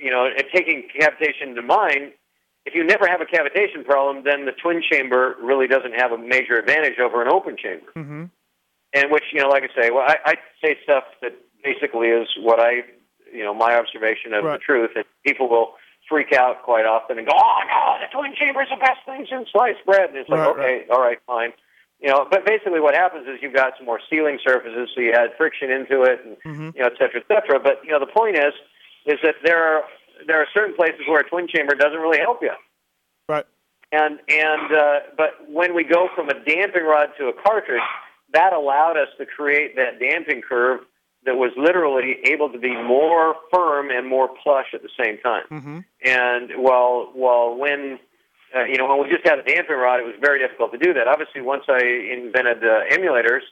you 0.00 0.10
know, 0.10 0.24
and 0.24 0.44
taking 0.54 0.88
cavitation 0.88 1.48
into 1.48 1.62
mind, 1.62 2.12
if 2.64 2.74
you 2.74 2.82
never 2.84 3.06
have 3.06 3.20
a 3.20 3.26
cavitation 3.26 3.84
problem, 3.84 4.22
then 4.22 4.46
the 4.46 4.52
twin 4.52 4.80
chamber 4.80 5.36
really 5.40 5.66
doesn't 5.66 5.94
have 5.94 6.12
a 6.12 6.18
major 6.18 6.58
advantage 6.58 6.98
over 6.98 7.20
an 7.20 7.28
open 7.28 7.56
chamber. 7.58 7.92
Mhm. 7.94 8.30
And 8.94 9.10
which, 9.10 9.24
you 9.32 9.40
know, 9.40 9.48
like 9.48 9.64
I 9.64 9.80
say, 9.82 9.90
well, 9.90 10.06
I, 10.08 10.16
I 10.24 10.34
say 10.64 10.78
stuff 10.82 11.04
that 11.20 11.34
basically 11.62 12.08
is 12.08 12.28
what 12.38 12.60
I, 12.60 12.84
you 13.32 13.42
know, 13.44 13.54
my 13.54 13.74
observation 13.76 14.34
of 14.34 14.44
Right. 14.44 14.52
the 14.52 14.58
truth, 14.58 14.90
and 14.94 15.04
people 15.24 15.48
will 15.48 15.74
freak 16.08 16.32
out 16.32 16.62
quite 16.62 16.84
often 16.84 17.18
and 17.18 17.26
go, 17.26 17.32
"Oh 17.34 17.60
no, 17.66 17.98
the 18.04 18.12
twin 18.12 18.34
chamber 18.34 18.62
is 18.62 18.68
the 18.68 18.76
best 18.76 19.00
thing 19.06 19.26
since 19.28 19.50
sliced 19.50 19.84
bread." 19.86 20.10
And 20.10 20.18
it's 20.18 20.28
like, 20.28 20.40
Right, 20.40 20.48
okay, 20.48 20.86
all 20.90 21.00
right, 21.00 21.18
fine. 21.26 21.52
You 22.00 22.08
know, 22.08 22.26
but 22.28 22.44
basically 22.44 22.80
what 22.80 22.94
happens 22.94 23.28
is 23.28 23.40
you've 23.40 23.54
got 23.54 23.76
some 23.76 23.86
more 23.86 24.00
sealing 24.10 24.38
surfaces, 24.44 24.90
so 24.94 25.00
you 25.00 25.12
add 25.12 25.34
friction 25.36 25.70
into 25.70 26.02
it, 26.02 26.20
and 26.24 26.36
Mhm. 26.42 26.74
you 26.74 26.80
know, 26.82 26.86
et 26.88 26.98
cetera, 26.98 27.20
et 27.20 27.26
cetera. 27.28 27.60
But 27.60 27.84
you 27.84 27.92
know, 27.92 28.00
the 28.00 28.06
point 28.06 28.36
is, 28.36 28.52
is 29.06 29.18
that 29.22 29.36
there 29.42 29.62
are 29.62 29.84
there 30.26 30.40
are 30.40 30.46
certain 30.52 30.74
places 30.74 31.00
where 31.06 31.20
a 31.20 31.24
twin 31.28 31.48
chamber 31.48 31.74
doesn't 31.74 31.98
really 31.98 32.18
help 32.18 32.42
you. 32.42 32.52
Right. 33.28 33.46
And 33.92 34.20
and 34.28 34.72
uh, 34.74 35.00
but 35.16 35.48
when 35.48 35.74
we 35.74 35.84
go 35.84 36.08
from 36.14 36.28
a 36.28 36.34
damping 36.34 36.84
rod 36.84 37.10
to 37.18 37.28
a 37.28 37.32
cartridge, 37.32 37.82
that 38.32 38.52
allowed 38.52 38.96
us 38.96 39.08
to 39.18 39.26
create 39.26 39.76
that 39.76 39.98
damping 40.00 40.42
curve 40.42 40.80
that 41.24 41.36
was 41.36 41.52
literally 41.56 42.16
able 42.24 42.50
to 42.50 42.58
be 42.58 42.74
more 42.76 43.36
firm 43.52 43.90
and 43.90 44.08
more 44.08 44.28
plush 44.42 44.74
at 44.74 44.82
the 44.82 44.90
same 45.00 45.18
time. 45.18 45.44
Mhm. 45.50 45.84
And 46.04 46.50
while 46.56 47.10
while 47.14 47.54
when 47.54 47.98
uh, 48.54 48.64
you 48.64 48.76
know 48.76 48.86
when 48.86 49.02
we 49.02 49.08
just 49.08 49.26
had 49.26 49.38
a 49.38 49.42
damping 49.42 49.76
rod, 49.76 50.00
it 50.00 50.06
was 50.06 50.16
very 50.20 50.38
difficult 50.40 50.72
to 50.72 50.78
do 50.78 50.92
that. 50.94 51.06
Obviously, 51.08 51.40
once 51.40 51.64
I 51.68 51.82
invented 51.82 52.64
uh, 52.64 52.84
emulators, 52.90 53.42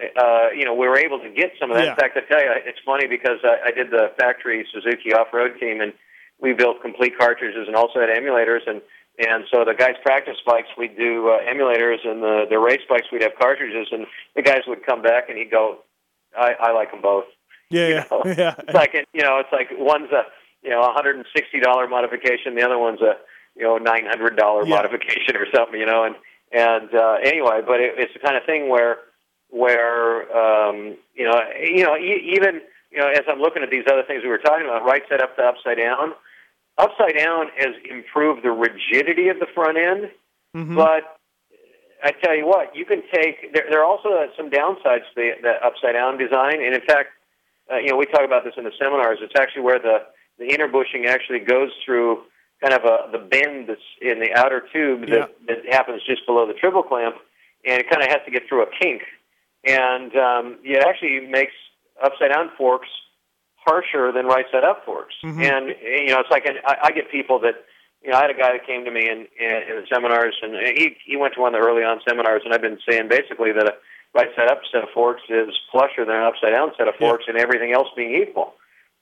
uh, 0.00 0.48
you 0.54 0.64
know 0.64 0.74
we 0.74 0.86
were 0.86 0.98
able 0.98 1.18
to 1.18 1.30
get 1.30 1.52
some 1.60 1.70
of 1.70 1.76
that. 1.76 1.84
Yeah. 1.84 1.90
In 1.90 1.96
fact, 1.96 2.16
I 2.16 2.20
tell 2.20 2.40
you, 2.40 2.52
it's 2.64 2.78
funny 2.86 3.06
because 3.08 3.40
I, 3.42 3.68
I 3.68 3.70
did 3.72 3.90
the 3.90 4.12
factory 4.18 4.66
Suzuki 4.72 5.12
off-road 5.12 5.58
team, 5.58 5.80
and 5.80 5.92
we 6.40 6.52
built 6.52 6.80
complete 6.82 7.18
cartridges 7.18 7.66
and 7.66 7.76
also 7.76 8.00
had 8.00 8.10
emulators 8.10 8.66
and. 8.66 8.80
And 9.20 9.46
so 9.52 9.64
the 9.64 9.74
guys' 9.74 9.96
practice 10.04 10.36
bikes, 10.46 10.68
we'd 10.78 10.96
do 10.96 11.30
uh, 11.30 11.40
emulators, 11.52 12.06
and 12.06 12.22
the 12.22 12.46
the 12.48 12.56
race 12.56 12.82
bikes, 12.88 13.08
we'd 13.10 13.22
have 13.22 13.34
cartridges. 13.36 13.88
And 13.90 14.06
the 14.36 14.42
guys 14.42 14.60
would 14.68 14.86
come 14.86 15.02
back, 15.02 15.28
and 15.28 15.36
he'd 15.36 15.50
go, 15.50 15.78
"I, 16.38 16.54
I 16.68 16.72
like 16.72 16.90
them 16.90 17.02
both." 17.02 17.24
Yeah, 17.70 17.88
yeah, 17.88 18.04
know, 18.10 18.22
yeah. 18.38 18.54
It's 18.58 18.74
like 18.74 18.94
you 19.12 19.22
know, 19.22 19.38
it's 19.38 19.52
like 19.52 19.68
one's 19.76 20.10
a 20.12 20.22
you 20.62 20.70
know 20.70 20.80
a 20.82 20.92
hundred 20.92 21.16
and 21.16 21.26
sixty 21.34 21.60
dollar 21.60 21.86
modification, 21.88 22.54
the 22.54 22.62
other 22.62 22.78
one's 22.78 23.00
a 23.02 23.14
you 23.56 23.62
know 23.64 23.76
nine 23.78 24.06
hundred 24.06 24.36
dollar 24.36 24.64
Yeah. 24.66 24.76
modification 24.76 25.36
or 25.36 25.46
something, 25.54 25.78
you 25.78 25.86
know. 25.86 26.04
And 26.04 26.14
and 26.52 26.94
uh, 26.94 27.16
anyway, 27.22 27.60
but 27.66 27.80
it, 27.80 27.94
it's 27.98 28.12
the 28.14 28.20
kind 28.20 28.36
of 28.36 28.44
thing 28.44 28.68
where 28.68 28.98
where 29.50 30.22
um, 30.36 30.96
you 31.14 31.24
know 31.24 31.40
you 31.60 31.84
know 31.84 31.96
e- 31.96 32.32
even 32.36 32.60
you 32.90 32.98
know 32.98 33.08
as 33.08 33.22
I'm 33.28 33.40
looking 33.40 33.62
at 33.62 33.70
these 33.70 33.84
other 33.90 34.02
things 34.06 34.22
we 34.22 34.28
were 34.28 34.38
talking 34.38 34.66
about, 34.66 34.84
right 34.84 35.02
side 35.08 35.20
up 35.20 35.36
to 35.36 35.42
upside 35.42 35.78
down. 35.78 36.12
Upside 36.78 37.16
down 37.16 37.46
has 37.56 37.74
improved 37.90 38.44
the 38.44 38.52
rigidity 38.52 39.28
of 39.30 39.40
the 39.40 39.46
front 39.52 39.76
end, 39.78 40.10
Mhm. 40.56 40.76
but 40.76 41.17
I 42.02 42.12
tell 42.12 42.36
you 42.36 42.46
what, 42.46 42.74
you 42.76 42.84
can 42.84 43.02
take. 43.12 43.52
There, 43.52 43.64
there 43.70 43.80
are 43.80 43.84
also 43.84 44.10
some 44.36 44.50
downsides 44.50 45.06
to 45.10 45.14
the, 45.16 45.30
the 45.42 45.54
upside 45.64 45.94
down 45.94 46.18
design, 46.18 46.62
and 46.62 46.74
in 46.74 46.80
fact, 46.82 47.08
uh, 47.72 47.78
you 47.78 47.90
know, 47.90 47.96
we 47.96 48.06
talk 48.06 48.22
about 48.24 48.44
this 48.44 48.54
in 48.56 48.64
the 48.64 48.72
seminars. 48.78 49.18
It's 49.20 49.34
actually 49.38 49.62
where 49.62 49.78
the 49.78 50.06
the 50.38 50.46
inner 50.46 50.68
bushing 50.68 51.06
actually 51.06 51.40
goes 51.40 51.70
through 51.84 52.22
kind 52.62 52.74
of 52.74 52.84
a 52.84 53.10
the 53.10 53.18
bend 53.18 53.68
that's 53.68 53.80
in 54.00 54.20
the 54.20 54.32
outer 54.34 54.62
tube 54.72 55.08
that, 55.10 55.34
that 55.46 55.58
happens 55.70 56.02
just 56.06 56.24
below 56.26 56.46
the 56.46 56.54
triple 56.54 56.82
clamp, 56.82 57.16
and 57.64 57.80
it 57.80 57.90
kind 57.90 58.02
of 58.02 58.08
has 58.08 58.20
to 58.24 58.30
get 58.30 58.42
through 58.48 58.62
a 58.62 58.70
kink, 58.80 59.02
and 59.64 60.14
um, 60.16 60.58
it 60.62 60.84
actually 60.86 61.20
makes 61.26 61.52
upside 62.02 62.30
down 62.32 62.50
forks 62.56 62.88
harsher 63.66 64.12
than 64.12 64.26
right 64.26 64.46
side 64.52 64.64
up 64.64 64.84
forks. 64.84 65.14
Mhm. 65.24 65.42
And 65.42 65.66
you 65.82 66.12
know, 66.14 66.20
it's 66.20 66.30
like 66.30 66.46
an, 66.46 66.56
I, 66.64 66.76
I 66.84 66.90
get 66.92 67.10
people 67.10 67.40
that 67.40 67.64
you 68.02 68.10
know, 68.10 68.16
I 68.16 68.22
had 68.22 68.30
a 68.30 68.38
guy 68.38 68.52
that 68.52 68.66
came 68.66 68.84
to 68.84 68.90
me 68.90 69.08
in, 69.08 69.26
in, 69.40 69.50
in 69.68 69.74
the 69.82 69.86
seminars, 69.92 70.36
and 70.42 70.54
he 70.76 70.96
he 71.04 71.16
went 71.16 71.34
to 71.34 71.40
one 71.40 71.54
of 71.54 71.60
the 71.60 71.66
early 71.66 71.82
on 71.82 72.00
seminars, 72.06 72.42
and 72.44 72.54
I've 72.54 72.62
been 72.62 72.78
saying 72.88 73.08
basically 73.08 73.52
that 73.52 73.66
a 73.66 73.74
right 74.14 74.28
side 74.36 74.48
up 74.48 74.60
set 74.72 74.82
of 74.82 74.88
forks 74.94 75.22
is 75.28 75.48
plusher 75.70 76.04
than 76.04 76.16
an 76.16 76.22
upside 76.22 76.54
down 76.54 76.70
set 76.78 76.88
of 76.88 76.94
Yeah. 77.00 77.08
forks, 77.08 77.24
and 77.28 77.36
everything 77.36 77.72
else 77.72 77.88
being 77.96 78.14
equal. 78.14 78.54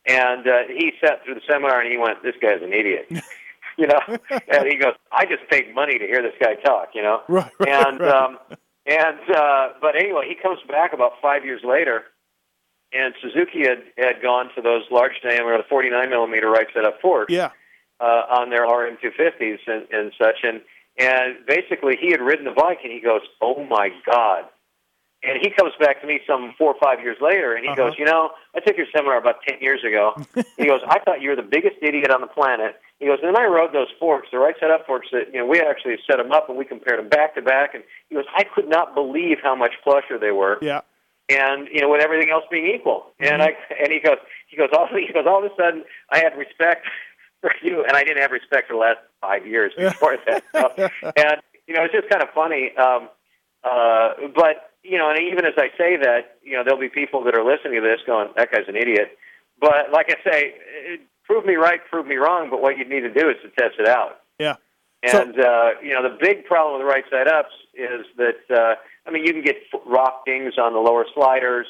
And 0.07 0.47
uh, 0.47 0.65
he 0.69 0.93
sat 1.01 1.25
through 1.25 1.35
the 1.35 1.41
seminar, 1.49 1.81
and 1.81 1.91
he 1.91 1.99
went, 1.99 2.23
"This 2.23 2.37
guy's 2.41 2.63
an 2.63 2.73
idiot," 2.73 3.07
you 3.77 3.87
know. 3.87 4.01
and 4.49 4.67
he 4.67 4.77
goes, 4.77 4.95
"I 5.13 5.27
just 5.27 5.49
paid 5.51 5.75
money 5.75 5.99
to 5.99 6.07
hear 6.07 6.23
this 6.23 6.35
guy 6.41 6.55
talk," 6.55 6.91
you 6.95 7.03
know. 7.03 7.23
Right, 7.29 7.51
right, 7.59 7.69
and 7.69 8.01
right. 8.01 8.15
um, 8.15 8.39
and 8.87 9.19
uh, 9.35 9.69
but 9.81 9.97
anyway, 9.97 10.27
he 10.29 10.35
comes 10.35 10.61
back 10.69 10.93
about 10.93 11.13
five 11.21 11.45
years 11.45 11.61
later, 11.65 12.05
and 12.93 13.15
Suzuki 13.21 13.67
had 13.67 13.83
had 13.99 14.23
gone 14.23 14.51
to 14.55 14.63
those 14.63 14.85
large 14.91 15.21
diameter, 15.23 15.59
the 15.59 15.65
49 15.69 16.09
millimeter 16.09 16.49
right 16.49 16.67
side 16.73 16.85
up 16.85 17.01
forks 17.01 17.33
yeah. 17.33 17.51
Uh, 18.01 18.23
on 18.39 18.51
their 18.51 18.67
RM250s 18.67 19.59
and, 19.67 19.87
and 19.93 20.13
such. 20.21 20.37
And 20.43 20.61
and 20.99 21.45
basically, 21.47 21.97
he 22.01 22.11
had 22.11 22.21
ridden 22.23 22.45
the 22.47 22.53
bike, 22.53 22.79
and 22.83 22.93
he 22.93 23.01
goes, 23.01 23.21
"Oh 23.43 23.65
my 23.65 23.91
god!" 24.07 24.45
And 25.23 25.39
he 25.43 25.51
comes 25.51 25.73
back 25.81 26.01
to 26.03 26.07
me 26.07 26.21
some 26.27 26.55
four 26.57 26.73
or 26.75 26.79
five 26.81 27.01
years 27.01 27.17
later, 27.21 27.55
and 27.55 27.65
he 27.65 27.71
Uh-huh. 27.71 27.89
goes, 27.91 27.99
"You 27.99 28.05
know, 28.05 28.31
I 28.55 28.61
took 28.61 28.77
your 28.77 28.87
seminar 28.95 29.17
about 29.19 29.37
ten 29.47 29.59
years 29.61 29.83
ago." 29.85 30.15
he 30.57 30.67
goes, 30.67 30.81
"I 30.89 30.99
thought 31.01 31.21
you 31.21 31.31
were 31.31 31.37
the 31.37 31.43
biggest 31.43 31.77
idiot 31.83 32.11
on 32.11 32.21
the 32.23 32.27
planet." 32.27 32.77
He 32.99 33.05
goes, 33.07 33.19
and 33.23 33.35
then 33.35 33.43
I 33.43 33.45
rode 33.47 33.75
those 33.75 33.89
forks, 34.01 34.29
the 34.33 34.39
right 34.39 34.55
side 34.59 34.71
up 34.71 34.87
forks 34.87 35.09
that 35.13 35.33
you 35.35 35.39
know 35.41 35.47
we 35.47 35.61
actually 35.61 35.97
set 36.09 36.17
them 36.17 36.33
up 36.33 36.49
and 36.49 36.57
we 36.57 36.65
compared 36.65 36.99
them 36.99 37.09
back 37.11 37.35
to 37.35 37.43
back, 37.43 37.75
and 37.75 37.83
he 38.09 38.15
goes, 38.15 38.25
"I 38.35 38.45
could 38.45 38.69
not 38.69 38.95
believe 38.95 39.39
how 39.43 39.55
much 39.55 39.75
plusher 39.85 40.19
they 40.19 40.31
were." 40.33 40.59
Yeah. 40.63 40.81
and 41.29 41.69
you 41.73 41.81
know 41.83 41.91
with 41.91 42.01
everything 42.01 42.31
else 42.31 42.45
being 42.51 42.69
equal. 42.75 43.07
And 43.21 43.43
I 43.43 43.57
and 43.83 43.93
he 43.93 44.01
goes 44.01 44.19
he 44.49 44.57
goes 44.57 44.71
all 44.73 44.87
he 44.87 45.13
goes 45.13 45.27
all 45.27 45.45
of 45.45 45.51
a 45.51 45.55
sudden 45.57 45.85
I 46.11 46.19
had 46.19 46.39
respect 46.39 46.87
for 47.41 47.51
you, 47.63 47.85
and 47.85 47.97
I 47.97 48.05
didn't 48.05 48.23
have 48.23 48.31
respect 48.33 48.69
for 48.69 48.75
the 48.75 48.81
last 48.81 48.99
five 49.21 49.47
years 49.47 49.73
before 49.79 50.17
that. 50.27 50.45
So, 50.53 50.71
and 51.17 51.41
you 51.67 51.75
know 51.75 51.85
it's 51.85 51.95
just 51.95 52.09
kind 52.09 52.23
of 52.23 52.29
funny. 52.35 52.73
Um, 52.77 53.09
uh, 53.65 54.11
but 54.35 54.71
you 54.83 54.99
know, 54.99 55.11
and 55.11 55.19
even 55.21 55.45
as 55.45 55.55
I 55.57 55.69
say 55.77 55.97
that, 55.97 56.39
you 56.43 56.53
know, 56.57 56.63
there'll 56.65 56.81
be 56.81 56.89
people 56.89 57.25
that 57.25 57.35
are 57.37 57.45
listening 57.45 57.81
to 57.81 57.87
this 57.87 58.01
going, 58.07 58.29
"That 58.37 58.51
guy's 58.53 58.69
an 58.69 58.77
idiot." 58.77 59.17
But 59.61 59.91
like 59.93 60.07
I 60.11 60.31
say, 60.31 60.55
it, 60.85 61.01
prove 61.25 61.45
me 61.45 61.55
right, 61.55 61.81
prove 61.91 62.07
me 62.07 62.17
wrong. 62.17 62.51
But 62.51 62.61
what 62.63 62.79
you 62.79 62.85
need 62.85 63.01
to 63.01 63.13
do 63.13 63.29
is 63.31 63.37
to 63.43 63.49
test 63.61 63.77
it 63.79 63.89
out. 63.89 64.21
Yeah. 64.39 64.57
So- 65.07 65.23
And 65.23 65.39
uh, 65.41 65.71
you 65.83 65.93
know, 65.95 66.03
the 66.03 66.17
big 66.21 66.45
problem 66.47 66.75
with 66.79 66.83
the 66.87 66.93
right 66.93 67.05
side 67.11 67.29
ups 67.29 67.53
is 67.75 68.07
that 68.17 68.41
uh, 68.55 68.75
I 69.07 69.11
mean, 69.11 69.25
you 69.25 69.33
can 69.33 69.43
get 69.43 69.57
rock 69.87 70.25
dings 70.27 70.55
on 70.59 70.73
the 70.73 70.79
lower 70.81 71.07
sliders, 71.15 71.67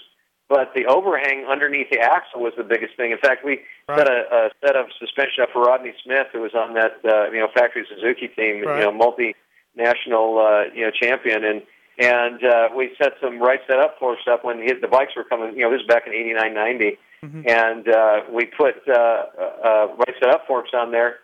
but 0.48 0.72
the 0.74 0.86
overhang 0.86 1.44
underneath 1.46 1.90
the 1.90 1.98
axle 2.00 2.40
was 2.40 2.52
the 2.56 2.62
biggest 2.64 2.96
thing. 2.96 3.10
In 3.10 3.18
fact, 3.18 3.44
we 3.44 3.60
Right. 3.88 3.98
set 3.98 4.08
a, 4.08 4.20
a 4.34 4.50
set 4.66 4.74
of 4.76 4.86
suspension 4.98 5.42
up 5.44 5.50
for 5.52 5.62
Rodney 5.62 5.94
Smith, 6.02 6.26
who 6.32 6.40
was 6.40 6.54
on 6.54 6.74
that 6.74 6.98
uh, 7.04 7.30
you 7.30 7.38
know 7.40 7.48
factory 7.54 7.86
Suzuki 7.88 8.28
team, 8.28 8.62
Right. 8.62 8.78
you 8.78 8.84
know, 8.84 8.92
multinational 8.92 10.38
uh, 10.68 10.74
you 10.74 10.84
know 10.84 10.90
champion, 10.90 11.44
and 11.44 11.62
and 11.98 12.44
uh, 12.44 12.68
we 12.76 12.94
set 13.00 13.14
some 13.22 13.38
right 13.38 13.60
side 13.68 13.78
up 13.78 13.98
forks 13.98 14.22
up 14.30 14.44
when 14.44 14.60
his, 14.60 14.74
the 14.80 14.88
bikes 14.88 15.14
were 15.16 15.24
coming. 15.24 15.54
You 15.56 15.62
know, 15.62 15.70
this 15.70 15.80
is 15.82 15.86
back 15.86 16.06
in 16.06 16.12
'89, 16.12 16.54
'90 16.54 16.98
Mhm. 17.24 17.48
and 17.48 17.88
uh, 17.88 18.20
we 18.30 18.44
put 18.44 18.74
uh, 18.86 18.92
uh, 18.92 19.88
right 19.96 20.14
side 20.20 20.34
up 20.34 20.46
forks 20.46 20.70
on 20.74 20.92
there. 20.92 21.20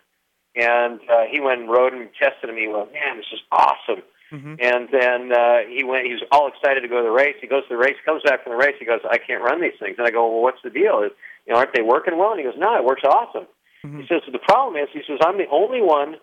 And 0.55 0.99
uh, 1.09 1.23
he 1.31 1.39
went 1.39 1.61
and 1.61 1.69
rode 1.69 1.93
and 1.93 2.09
tested 2.19 2.49
them. 2.49 2.57
He 2.57 2.67
went, 2.67 2.91
man, 2.93 3.17
this 3.17 3.27
is 3.31 3.39
awesome. 3.51 4.01
Mhm. 4.33 4.57
And 4.59 4.89
then 4.91 5.31
uh, 5.31 5.59
he 5.69 5.83
went. 5.83 6.07
He 6.07 6.13
was 6.13 6.23
all 6.31 6.47
excited 6.47 6.81
to 6.81 6.87
go 6.87 6.97
to 6.97 7.03
the 7.03 7.11
race. 7.11 7.35
He 7.39 7.47
goes 7.47 7.63
to 7.63 7.69
the 7.69 7.77
race, 7.77 7.95
comes 8.03 8.23
back 8.23 8.43
from 8.43 8.53
the 8.53 8.57
race. 8.57 8.75
He 8.79 8.85
goes, 8.85 8.99
I 9.09 9.19
can't 9.19 9.43
run 9.43 9.61
these 9.61 9.77
things. 9.79 9.95
And 9.99 10.07
I 10.07 10.11
go, 10.11 10.27
well, 10.27 10.41
what's 10.41 10.61
the 10.63 10.71
deal? 10.71 11.03
Is, 11.05 11.11
you 11.45 11.53
know, 11.53 11.59
aren't 11.59 11.73
they 11.73 11.81
working 11.83 12.17
well? 12.17 12.31
And 12.31 12.39
he 12.39 12.45
goes, 12.45 12.57
no, 12.57 12.75
it 12.75 12.83
works 12.83 13.03
awesome. 13.05 13.45
Mhm. 13.85 14.01
He 14.01 14.07
says 14.07 14.21
the 14.31 14.39
problem 14.39 14.81
is, 14.81 14.89
he 14.91 15.01
says 15.05 15.19
I'm 15.23 15.37
the 15.37 15.47
only 15.51 15.81
one 15.81 16.17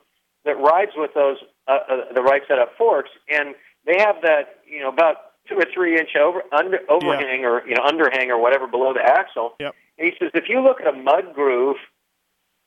that 0.45 0.59
rides 0.59 0.93
with 0.97 1.15
those 1.15 1.37
uh, 1.69 1.79
uh, 1.89 2.13
the 2.13 2.23
right 2.23 2.43
set 2.49 2.59
up 2.59 2.77
forks, 2.77 3.11
and 3.29 3.55
they 3.87 3.99
have 3.99 4.17
that 4.23 4.59
you 4.67 4.81
know 4.81 4.89
about 4.89 5.17
two 5.49 5.57
or 5.57 5.65
three 5.73 5.99
inch 5.99 6.17
over 6.17 6.43
under 6.53 6.81
overhang 6.89 7.45
or 7.45 7.67
you 7.69 7.75
know 7.75 7.83
underhang 7.83 8.29
or 8.29 8.39
whatever 8.41 8.67
below 8.67 8.93
the 8.93 9.03
axle. 9.03 9.55
Yep. 9.61 9.75
And 9.99 10.09
he 10.09 10.15
says 10.19 10.31
if 10.35 10.49
you 10.49 10.61
look 10.63 10.81
at 10.81 10.87
a 10.87 10.97
mud 10.97 11.35
groove 11.35 11.77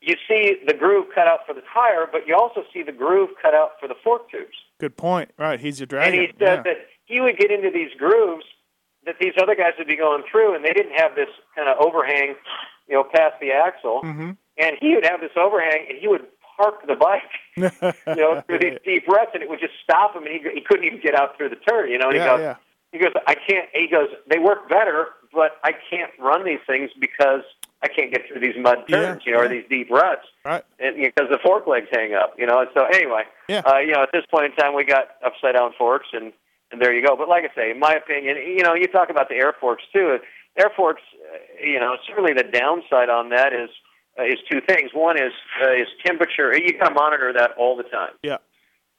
you 0.06 0.16
see 0.28 0.58
the 0.68 0.74
groove 0.74 1.08
cut 1.16 1.28
out 1.28 1.39
for 1.47 1.54
the 1.54 1.64
tire, 1.74 2.08
but 2.12 2.28
you 2.28 2.36
also 2.36 2.64
see 2.74 2.84
the 2.84 2.91
groove 2.91 3.30
cut 3.41 3.54
out 3.54 3.72
for 3.80 3.88
the 3.88 3.95
fork 4.04 4.30
tubes. 4.30 4.56
Good 4.80 4.97
point. 4.97 5.32
Right, 5.38 5.60
he's 5.60 5.82
a 5.82 5.88
your 5.89 6.01
And 6.01 6.14
he 6.14 6.28
said 6.39 6.39
yeah. 6.39 6.62
that 6.64 6.78
he 7.06 7.22
would 7.22 7.38
get 7.38 7.51
into 7.51 7.72
these 7.72 7.91
grooves 7.97 8.43
that 9.06 9.16
these 9.20 9.34
other 9.41 9.56
guys 9.56 9.74
would 9.78 9.88
be 9.88 9.95
going 9.95 10.24
through, 10.30 10.56
and 10.56 10.64
they 10.64 10.74
didn't 10.74 10.97
have 10.97 11.16
this 11.16 11.30
kind 11.56 11.70
of 11.70 11.78
overhang, 11.80 12.36
you 12.88 12.95
know, 12.95 13.04
past 13.04 13.36
the 13.41 13.51
axle. 13.51 14.01
Mm-hmm. 14.04 14.32
And 14.58 14.78
he 14.80 14.95
would 14.95 15.06
have 15.06 15.20
this 15.22 15.32
overhang, 15.36 15.88
and 15.89 15.97
he 15.97 16.08
would 16.08 16.26
park 16.58 16.86
the 16.86 16.95
bike, 16.95 17.22
you 17.56 18.22
know, 18.22 18.41
through 18.41 18.60
these 18.60 18.78
deep 18.86 19.08
ruts, 19.08 19.32
and 19.34 19.41
it 19.41 19.49
would 19.49 19.60
just 19.60 19.74
stop 19.84 20.16
him, 20.16 20.24
and 20.24 20.34
he 20.34 20.41
he 20.54 20.62
couldn't 20.62 20.86
even 20.86 20.99
get 21.01 21.16
out 21.16 21.38
through 21.38 21.49
the 21.49 21.56
turn, 21.56 21.89
you 21.89 21.97
know. 21.97 22.10
And 22.10 22.18
yeah, 22.18 22.24
he 22.24 22.30
goes, 22.30 22.39
yeah. 22.41 22.56
he 22.91 22.99
goes, 22.99 23.14
I 23.26 23.36
can't. 23.36 23.70
He 23.74 23.88
goes, 23.88 24.10
they 24.30 24.39
work 24.39 24.70
better, 24.70 25.08
but 25.34 25.58
I 25.64 25.72
can't 25.89 26.12
run 26.20 26.45
these 26.45 26.60
things 26.68 26.91
because 26.99 27.41
I 27.84 27.89
can't 27.89 28.11
get 28.11 28.21
through 28.27 28.39
these 28.39 28.55
mud 28.57 28.79
Yeah, 28.88 28.97
turns, 28.97 29.23
you 29.25 29.34
know, 29.34 29.39
or 29.39 29.49
these 29.49 29.65
deep 29.69 29.91
ruts 29.91 30.25
Right. 30.45 30.63
because 30.79 31.29
the 31.29 31.39
fork 31.43 31.67
legs 31.67 31.88
hang 31.91 32.13
up, 32.15 32.34
you 32.39 32.45
know. 32.47 32.65
So 32.73 32.86
anyway, 32.86 33.23
Yeah. 33.49 33.61
uh, 33.65 33.79
you 33.79 33.91
know, 33.91 34.01
at 34.03 34.11
this 34.13 34.25
point 34.31 34.45
in 34.45 34.51
time, 34.53 34.73
we 34.73 34.86
got 34.86 35.17
upside 35.23 35.55
down 35.55 35.73
forks, 35.77 36.07
and 36.13 36.31
and 36.71 36.81
there 36.81 36.91
you 36.91 37.05
go. 37.05 37.15
But 37.15 37.29
like 37.29 37.43
I 37.43 37.53
say, 37.53 37.69
in 37.69 37.77
my 37.77 37.93
opinion, 37.93 38.36
you 38.38 38.63
know, 38.63 38.73
you 38.73 38.88
talk 38.88 39.11
about 39.11 39.29
the 39.29 39.36
air 39.36 39.53
forks 39.59 39.84
too. 39.93 40.17
Air 40.57 40.71
forks, 40.75 41.03
uh, 41.31 41.38
you 41.63 41.79
know, 41.79 41.97
certainly 42.07 42.34
the 42.34 42.43
downside 42.43 43.09
on 43.09 43.29
that 43.29 43.53
is 43.53 43.69
uh, 44.17 44.23
is 44.23 44.39
two 44.49 44.61
things. 44.61 44.91
One 44.93 45.21
is 45.21 45.34
uh, 45.61 45.71
is 45.73 45.88
temperature. 46.05 46.55
You 46.57 46.77
got 46.79 46.89
to 46.89 46.93
monitor 46.95 47.34
that 47.34 47.51
all 47.57 47.75
the 47.75 47.84
time. 47.84 48.11
Yeah. 48.23 48.38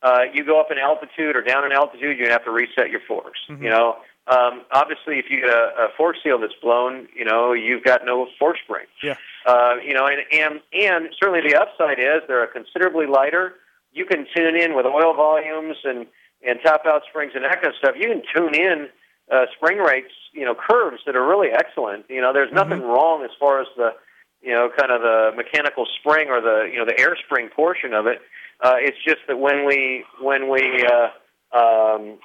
Uh, 0.02 0.24
you 0.32 0.44
go 0.44 0.60
up 0.60 0.70
in 0.70 0.78
altitude 0.78 1.34
or 1.34 1.40
down 1.42 1.64
in 1.64 1.72
altitude, 1.72 2.02
you're 2.18 2.26
gonna 2.26 2.32
have 2.32 2.44
to 2.44 2.50
reset 2.50 2.90
your 2.90 3.00
forks. 3.08 3.40
Mhm. 3.48 3.62
You 3.62 3.70
know, 3.70 3.96
um, 4.26 4.62
obviously, 4.72 5.18
if 5.18 5.26
you 5.28 5.40
get 5.40 5.50
a, 5.50 5.72
a 5.78 5.88
fork 5.98 6.16
seal 6.22 6.38
that's 6.38 6.54
blown, 6.62 7.08
you 7.14 7.24
know, 7.24 7.52
you've 7.52 7.84
got 7.84 8.02
no 8.04 8.26
fork 8.38 8.56
spring. 8.64 8.86
Yeah. 9.02 9.16
Uh, 9.46 9.74
you 9.84 9.92
know, 9.92 10.06
and, 10.06 10.20
and 10.32 10.60
and 10.72 11.14
certainly 11.20 11.46
the 11.46 11.60
upside 11.60 11.98
is 11.98 12.22
they're 12.26 12.44
a 12.44 12.48
considerably 12.48 13.06
lighter. 13.06 13.54
You 13.92 14.06
can 14.06 14.26
tune 14.34 14.56
in 14.56 14.74
with 14.74 14.86
oil 14.86 15.14
volumes 15.14 15.76
and 15.84 16.06
and 16.46 16.58
top 16.64 16.82
out 16.86 17.02
springs 17.08 17.32
and 17.34 17.44
that 17.44 17.60
kind 17.60 17.68
of 17.68 17.74
stuff. 17.76 17.94
You 17.98 18.08
can 18.08 18.22
tune 18.34 18.54
in 18.54 18.88
uh, 19.30 19.44
spring 19.56 19.78
rates, 19.78 20.12
you 20.32 20.44
know, 20.44 20.54
curves 20.54 21.00
that 21.06 21.16
are 21.16 21.26
really 21.26 21.48
excellent. 21.48 22.06
You 22.08 22.22
know, 22.22 22.32
there's 22.32 22.52
nothing 22.52 22.80
wrong 22.80 23.24
as 23.24 23.30
far 23.38 23.60
as 23.60 23.66
the 23.76 23.90
you 24.40 24.52
know 24.52 24.70
kind 24.74 24.90
of 24.90 25.02
the 25.02 25.32
mechanical 25.36 25.86
spring 26.00 26.28
or 26.30 26.40
the 26.40 26.70
you 26.72 26.78
know 26.78 26.86
the 26.86 26.98
air 26.98 27.14
spring 27.26 27.50
portion 27.54 27.92
of 27.92 28.06
it. 28.06 28.22
Uh, 28.62 28.76
it's 28.78 28.98
just 29.04 29.20
that 29.28 29.38
when 29.38 29.66
we 29.66 30.04
when 30.22 30.50
we 30.50 30.86
uh, 30.86 31.56
um, 31.56 32.18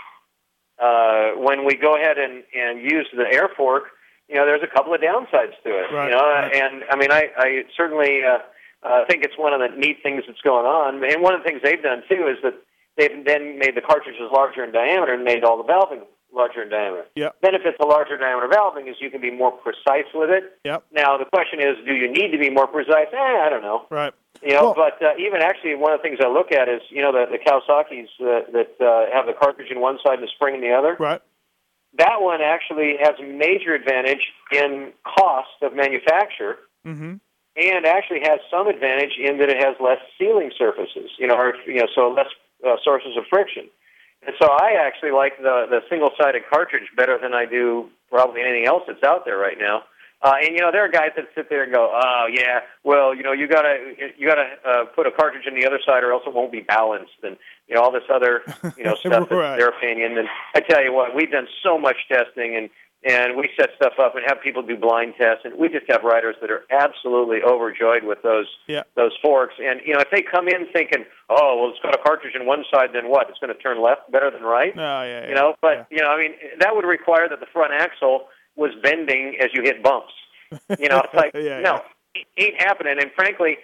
uh, 0.82 1.32
when 1.38 1.66
we 1.66 1.76
go 1.76 1.96
ahead 1.96 2.18
and, 2.18 2.44
and 2.56 2.82
use 2.82 3.08
the 3.16 3.26
air 3.32 3.50
fork, 3.56 3.84
you 4.28 4.36
know, 4.36 4.46
there's 4.46 4.64
a 4.64 4.68
couple 4.68 4.94
of 4.94 5.02
downsides 5.02 5.58
to 5.64 5.70
it. 5.70 5.92
Right, 5.92 6.10
you 6.10 6.16
know, 6.16 6.24
right. 6.24 6.54
and 6.54 6.84
I 6.90 6.96
mean, 6.96 7.12
I, 7.12 7.30
I 7.36 7.64
certainly 7.76 8.22
uh, 8.24 8.40
uh, 8.84 9.06
think 9.10 9.24
it's 9.24 9.38
one 9.38 9.54
of 9.54 9.60
the 9.60 9.76
neat 9.76 9.98
things 10.04 10.24
that's 10.28 10.42
going 10.42 10.66
on. 10.66 11.04
And 11.04 11.22
one 11.22 11.34
of 11.34 11.42
the 11.42 11.50
things 11.50 11.62
they've 11.64 11.82
done 11.82 12.04
too 12.08 12.28
is 12.28 12.38
that 12.44 12.54
they've 12.98 13.26
then 13.26 13.58
made 13.58 13.76
the 13.76 13.82
cartridges 13.82 14.30
larger 14.32 14.64
in 14.64 14.72
diameter 14.72 15.14
and 15.14 15.24
made 15.24 15.44
all 15.44 15.58
the 15.58 15.68
valving 15.68 16.04
larger 16.34 16.64
in 16.64 16.70
diameter. 16.70 17.06
Yep. 17.16 17.42
Benefits 17.42 17.78
of 17.80 17.90
larger 17.90 18.18
diameter 18.18 18.48
valving 18.48 18.90
is 18.90 18.96
you 19.00 19.10
can 19.10 19.22
be 19.22 19.32
more 19.32 19.52
precise 19.52 20.06
with 20.14 20.30
it. 20.30 20.44
Yep. 20.64 20.86
Now 20.92 21.18
the 21.18 21.26
question 21.26 21.60
is, 21.60 21.76
do 21.86 21.94
you 21.94 22.12
need 22.12 22.32
to 22.32 22.38
be 22.38 22.50
more 22.50 22.68
precise? 22.68 23.08
Eh, 23.12 23.18
I 23.18 23.50
don't 23.50 23.62
know. 23.64 23.86
Right. 23.90 24.14
You 24.44 24.54
know, 24.54 24.74
Well- 24.76 24.92
but 25.00 25.06
uh, 25.06 25.14
even 25.18 25.42
actually, 25.42 25.76
one 25.76 25.92
of 25.94 26.00
the 26.00 26.04
things 26.04 26.20
I 26.24 26.28
look 26.30 26.52
at 26.52 26.70
is, 26.70 26.82
you 26.90 27.02
know, 27.02 27.12
the, 27.12 27.26
the 27.32 27.40
Kawasaki's 27.40 28.10
uh, 28.22 28.50
that 28.54 28.76
uh, 28.80 29.14
have 29.14 29.26
the 29.26 29.34
cartridge 29.34 29.72
in 29.72 29.80
one 29.82 29.98
side 30.06 30.20
and 30.20 30.24
the 30.24 30.32
spring 30.36 30.56
in 30.56 30.62
the 30.62 30.72
other. 30.72 30.96
Right. 31.00 31.22
That 31.98 32.22
one 32.22 32.40
actually 32.42 32.98
has 33.02 33.16
a 33.20 33.24
major 33.24 33.74
advantage 33.74 34.22
in 34.52 34.94
cost 35.04 35.50
of 35.62 35.74
manufacture, 35.76 36.58
Mm-hmm. 36.88 37.16
and 37.58 37.86
actually 37.86 38.22
has 38.24 38.40
some 38.50 38.68
advantage 38.68 39.18
in 39.22 39.38
that 39.40 39.50
it 39.50 39.58
has 39.62 39.76
less 39.82 39.98
sealing 40.18 40.52
surfaces. 40.58 41.10
You 41.18 41.28
know, 41.28 41.36
or 41.36 41.56
you 41.68 41.76
know, 41.82 41.88
so 41.94 42.10
less 42.10 42.28
uh, 42.66 42.76
sources 42.84 43.18
of 43.18 43.24
friction. 43.30 43.66
And 44.26 44.36
so 44.42 44.48
I 44.50 44.76
actually 44.86 45.12
like 45.12 45.38
the 45.38 45.66
the 45.70 45.80
single 45.90 46.12
sided 46.20 46.44
cartridge 46.52 46.90
better 46.96 47.18
than 47.22 47.34
I 47.34 47.46
do 47.46 47.90
probably 48.10 48.42
anything 48.42 48.66
else 48.66 48.84
that's 48.88 49.04
out 49.04 49.26
there 49.26 49.38
right 49.38 49.58
now. 49.60 49.84
Uh, 50.22 50.34
and 50.44 50.54
you 50.54 50.60
know, 50.60 50.70
there 50.72 50.84
are 50.84 50.90
guys 50.90 51.12
that 51.16 51.26
sit 51.34 51.50
there 51.50 51.64
and 51.64 51.72
go, 51.74 51.90
"Oh 51.94 52.26
yeah, 52.30 52.60
well, 52.84 53.16
you 53.16 53.24
know, 53.24 53.32
you 53.32 53.48
gotta 53.48 53.94
you 54.18 54.28
gotta 54.28 54.50
uh, 54.68 54.84
put 54.94 55.08
a 55.08 55.12
cartridge 55.12 55.46
in 55.48 55.56
the 55.56 55.66
other 55.66 55.80
side, 55.86 56.04
or 56.04 56.12
else 56.12 56.24
it 56.28 56.34
won't 56.34 56.52
be 56.52 56.60
balanced." 56.60 57.14
And 57.24 57.38
you 57.70 57.76
know, 57.76 57.82
all 57.82 57.92
this 57.92 58.04
other 58.14 58.42
you 58.78 58.84
know 58.84 58.96
stuff 59.00 59.30
that's 59.30 59.32
Right. 59.32 59.58
their 59.58 59.70
opinion. 59.70 60.18
And 60.18 60.28
I 60.54 60.60
tell 60.60 60.84
you 60.84 60.92
what, 60.92 61.16
we've 61.16 61.32
done 61.32 61.48
so 61.64 61.78
much 61.80 61.96
testing, 62.10 62.54
and 62.58 62.70
and 63.04 63.38
we 63.38 63.50
set 63.58 63.70
stuff 63.76 63.94
up 64.00 64.16
and 64.16 64.24
have 64.28 64.42
people 64.42 64.62
do 64.62 64.76
blind 64.76 65.14
tests, 65.18 65.46
and 65.46 65.56
we 65.58 65.70
just 65.70 65.86
have 65.90 66.04
riders 66.04 66.36
that 66.42 66.52
are 66.52 66.64
absolutely 66.70 67.42
overjoyed 67.42 68.04
with 68.04 68.22
those 68.24 68.48
Yeah. 68.68 68.84
those 68.96 69.16
forks. 69.22 69.56
And 69.62 69.80
you 69.86 69.94
know, 69.94 70.00
if 70.02 70.10
they 70.12 70.22
come 70.22 70.48
in 70.48 70.68
thinking, 70.74 71.06
"Oh, 71.30 71.60
well, 71.62 71.70
it's 71.72 71.80
got 71.80 71.96
a 71.96 71.98
cartridge 71.98 72.36
in 72.36 72.46
one 72.46 72.66
side, 72.74 72.90
then 72.94 73.08
what? 73.10 73.30
It's 73.30 73.40
going 73.40 73.54
to 73.56 73.62
turn 73.62 73.82
left 73.82 74.12
better 74.12 74.30
than 74.30 74.44
right." 74.44 74.74
Oh, 74.76 74.80
yeah, 75.04 75.22
yeah. 75.22 75.30
you 75.30 75.36
know 75.36 75.56
but 75.62 75.88
you 75.90 76.02
know 76.02 76.08
i 76.10 76.18
mean 76.18 76.34
that 76.60 76.76
would 76.76 76.86
require 76.86 77.28
that 77.30 77.40
the 77.40 77.46
front 77.48 77.74
axle 77.74 78.28
was 78.56 78.72
bending 78.84 79.36
as 79.42 79.50
you 79.54 79.62
hit 79.64 79.82
bumps 79.84 80.14
you 80.80 80.88
know 80.90 81.00
it's 81.06 81.14
like 81.14 81.34
no 81.36 81.82
it 82.16 82.26
ain't 82.38 82.62
happening 82.62 82.96
and 83.00 83.12
frankly 83.16 83.58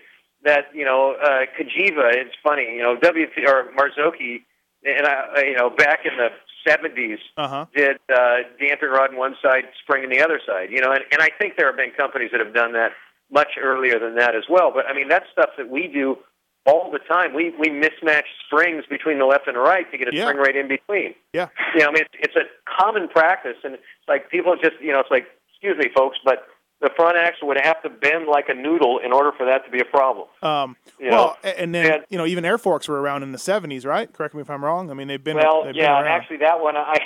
that 0.43 0.65
you 0.73 0.85
know 0.85 1.15
uh 1.21 1.45
Cagiva 1.57 2.13
it's 2.13 2.35
funny 2.43 2.63
you 2.75 2.81
know 2.83 2.95
w 2.95 3.27
or 3.47 3.71
marzocchi 3.77 4.43
and 4.85 5.05
i 5.07 5.41
you 5.45 5.55
know 5.55 5.69
back 5.69 6.05
in 6.05 6.15
the 6.17 6.29
70s 6.65 7.17
Uh-huh. 7.37 7.65
did 7.75 7.97
uh 8.13 8.37
damping 8.59 8.89
rod 8.89 9.11
in 9.11 9.17
one 9.17 9.35
side 9.41 9.65
spring 9.83 10.03
in 10.03 10.09
the 10.09 10.21
other 10.21 10.39
side 10.45 10.69
you 10.71 10.81
know 10.81 10.91
and, 10.91 11.03
and 11.11 11.21
i 11.21 11.29
think 11.39 11.55
there 11.57 11.67
have 11.67 11.77
been 11.77 11.91
companies 11.91 12.29
that 12.31 12.39
have 12.39 12.53
done 12.53 12.73
that 12.73 12.91
much 13.31 13.53
earlier 13.61 13.99
than 13.99 14.15
that 14.15 14.35
as 14.35 14.43
well 14.49 14.71
but 14.73 14.85
i 14.87 14.93
mean 14.93 15.07
that's 15.07 15.25
stuff 15.31 15.49
that 15.57 15.69
we 15.69 15.87
do 15.87 16.17
all 16.65 16.89
the 16.91 16.99
time 16.99 17.33
we 17.33 17.53
we 17.59 17.69
mismatch 17.69 18.23
springs 18.47 18.83
between 18.89 19.19
the 19.19 19.25
left 19.25 19.47
and 19.47 19.55
the 19.55 19.59
right 19.59 19.89
to 19.91 19.97
get 19.97 20.07
a 20.07 20.15
Yeah. 20.15 20.23
spring 20.25 20.37
right 20.37 20.55
in 20.55 20.67
between 20.67 21.13
Yeah. 21.33 21.49
you 21.75 21.81
know, 21.81 21.87
I 21.89 21.91
mean, 21.91 22.03
it's, 22.13 22.15
it's 22.19 22.35
a 22.35 22.45
common 22.81 23.07
practice, 23.07 23.57
and 23.63 23.75
it's 23.75 23.83
like 24.07 24.29
people 24.31 24.55
just, 24.55 24.73
you 24.81 24.91
know, 24.91 24.99
it's 24.99 25.11
like, 25.11 25.27
excuse 25.51 25.77
me, 25.77 25.89
folks, 25.95 26.17
but 26.25 26.47
the 26.87 26.93
front 26.95 27.17
axle 27.17 27.47
would 27.47 27.59
have 27.61 27.81
to 27.81 27.89
bend 27.89 28.27
like 28.27 28.47
a 28.49 28.53
noodle 28.53 28.99
in 29.03 29.11
order 29.11 29.31
for 29.37 29.45
that 29.45 29.65
to 29.65 29.71
be 29.71 29.79
a 29.79 29.85
problem. 29.85 30.27
Um, 30.41 30.75
You 30.99 31.09
well, 31.09 31.37
know, 31.43 31.49
and 31.49 31.73
then 31.73 31.91
and- 31.91 32.05
you 32.09 32.17
know, 32.17 32.25
even 32.25 32.45
air 32.45 32.57
forks 32.57 32.87
were 32.87 33.01
around 33.01 33.23
in 33.23 33.31
the 33.31 33.37
'70s, 33.37 33.85
right? 33.85 34.11
Correct 34.13 34.33
me 34.35 34.41
if 34.41 34.49
I'm 34.49 34.63
wrong. 34.63 34.91
I 34.91 34.93
mean, 34.93 35.07
they've 35.07 35.23
been 35.23 35.37
well, 35.37 35.63
they've 35.65 35.75
yeah, 35.75 36.01
been 36.01 36.11
actually, 36.11 36.37
that 36.37 36.61
one 36.61 36.77
I 36.77 36.97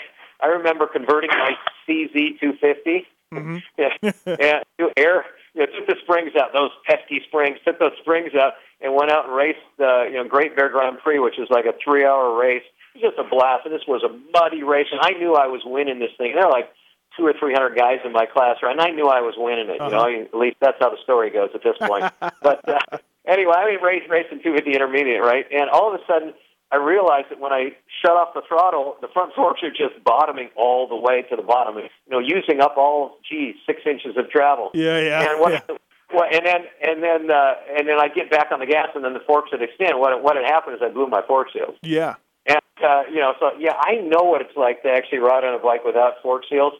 I 0.41 0.47
remember 0.47 0.87
converting 0.87 1.29
my 1.31 1.51
CZ 1.87 2.39
250. 2.39 3.07
Mhm. 3.33 3.61
Yeah, 3.77 3.89
and 4.25 4.63
to 4.79 4.89
air, 4.97 5.23
you 5.53 5.61
know, 5.61 5.65
took 5.67 5.85
the 5.87 5.95
springs 6.03 6.31
out, 6.35 6.51
those 6.53 6.71
pesky 6.85 7.21
springs, 7.27 7.59
took 7.63 7.77
those 7.79 7.91
springs 8.01 8.33
out, 8.35 8.53
and 8.81 8.95
went 8.95 9.11
out 9.11 9.25
and 9.27 9.35
raced 9.35 9.59
the 9.77 10.07
you 10.11 10.17
know 10.17 10.23
Great 10.27 10.55
Bear 10.55 10.69
Grand 10.69 10.97
Prix, 10.99 11.19
which 11.19 11.37
is 11.39 11.47
like 11.49 11.65
a 11.65 11.73
three-hour 11.83 12.37
race. 12.39 12.63
It 12.95 13.03
was 13.03 13.13
just 13.13 13.19
a 13.19 13.29
blast, 13.29 13.65
and 13.65 13.73
this 13.73 13.85
was 13.87 14.01
a 14.03 14.09
muddy 14.33 14.63
race, 14.63 14.87
and 14.91 14.99
I 15.03 15.11
knew 15.19 15.35
I 15.35 15.45
was 15.47 15.61
winning 15.63 15.99
this 15.99 16.09
thing. 16.17 16.31
And 16.33 16.41
they're 16.41 16.49
like 16.49 16.69
two 17.17 17.25
or 17.25 17.33
three 17.39 17.53
hundred 17.53 17.75
guys 17.77 17.99
in 18.05 18.11
my 18.11 18.25
class? 18.25 18.57
And 18.61 18.79
I 18.81 18.89
knew 18.91 19.07
I 19.07 19.21
was 19.21 19.35
winning 19.37 19.69
it. 19.69 19.73
You 19.81 19.89
know, 19.89 19.97
Uh-huh. 19.99 20.05
I 20.07 20.11
mean, 20.13 20.21
at 20.25 20.37
least 20.37 20.57
that's 20.61 20.77
how 20.79 20.89
the 20.89 20.97
story 21.03 21.29
goes 21.29 21.49
at 21.53 21.63
this 21.63 21.77
point. 21.79 22.05
but 22.41 22.67
uh, 22.67 22.97
anyway, 23.27 23.53
I 23.57 23.65
mean, 23.71 23.81
race 23.81 24.03
racing 24.09 24.41
two 24.43 24.53
fifty 24.55 24.73
intermediate, 24.73 25.21
right? 25.21 25.45
And 25.51 25.69
all 25.69 25.93
of 25.93 25.99
a 25.99 26.03
sudden, 26.05 26.33
I 26.71 26.77
realized 26.77 27.27
that 27.31 27.39
when 27.39 27.51
I 27.51 27.73
shut 28.01 28.11
off 28.11 28.33
the 28.35 28.43
throttle, 28.47 28.95
the 29.01 29.07
front 29.13 29.33
forks 29.33 29.61
are 29.63 29.71
just 29.71 30.03
bottoming 30.03 30.49
all 30.55 30.87
the 30.87 30.95
way 30.95 31.23
to 31.29 31.35
the 31.35 31.41
bottom. 31.41 31.75
You 31.77 31.89
know, 32.11 32.19
using 32.19 32.61
up 32.61 32.75
all 32.77 33.17
gee 33.27 33.55
six 33.65 33.81
inches 33.85 34.17
of 34.17 34.29
travel. 34.29 34.69
yeah, 34.73 34.99
yeah, 35.01 35.31
And 35.31 35.39
what, 35.41 35.51
yeah. 35.53 35.75
what 36.11 36.33
and 36.33 36.45
then 36.45 36.61
and 36.81 37.01
then 37.01 37.31
uh, 37.31 37.53
and 37.77 37.87
then 37.87 37.99
I 37.99 38.07
get 38.07 38.29
back 38.29 38.51
on 38.51 38.59
the 38.59 38.67
gas, 38.67 38.89
and 38.93 39.03
then 39.03 39.13
the 39.13 39.25
forks 39.25 39.49
would 39.51 39.61
extend. 39.63 39.99
What 39.99 40.21
what 40.21 40.35
had 40.35 40.45
happened 40.45 40.75
is 40.75 40.81
I 40.85 40.89
blew 40.93 41.07
my 41.07 41.21
fork 41.27 41.47
seals. 41.53 41.75
yeah. 41.81 42.15
And 42.45 42.57
uh, 42.83 43.03
you 43.11 43.17
know, 43.19 43.33
so 43.39 43.51
yeah, 43.59 43.73
I 43.77 43.95
know 44.01 44.23
what 44.23 44.41
it's 44.41 44.55
like 44.55 44.81
to 44.83 44.89
actually 44.89 45.19
ride 45.19 45.43
on 45.43 45.53
a 45.53 45.59
bike 45.59 45.83
without 45.83 46.13
fork 46.23 46.43
seals. 46.49 46.73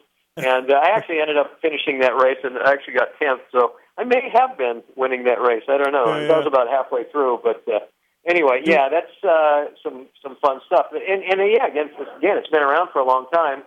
And 0.44 0.70
uh, 0.70 0.74
I 0.76 0.88
actually 0.96 1.20
ended 1.20 1.36
up 1.38 1.58
finishing 1.62 2.00
that 2.00 2.16
race, 2.16 2.38
and 2.44 2.58
I 2.58 2.72
actually 2.72 2.94
got 2.94 3.08
tenth. 3.18 3.40
So 3.52 3.72
I 3.98 4.04
may 4.04 4.30
have 4.32 4.56
been 4.58 4.82
winning 4.96 5.24
that 5.24 5.40
race. 5.40 5.62
I 5.68 5.76
don't 5.78 5.92
know. 5.92 6.06
Yeah, 6.06 6.32
I 6.34 6.38
was 6.38 6.46
about 6.46 6.68
halfway 6.68 7.04
through, 7.10 7.40
but 7.42 7.62
uh, 7.72 7.80
anyway, 8.26 8.62
yeah, 8.64 8.88
that's 8.88 9.12
uh, 9.24 9.66
some 9.82 10.06
some 10.22 10.36
fun 10.42 10.60
stuff. 10.66 10.86
And 10.92 11.22
and 11.24 11.40
uh, 11.40 11.44
yeah, 11.44 11.66
again, 11.66 11.88
it's- 11.88 12.08
again, 12.18 12.36
it's 12.38 12.48
been 12.48 12.62
around 12.62 12.88
for 12.92 12.98
a 13.00 13.04
long 13.04 13.26
time. 13.32 13.62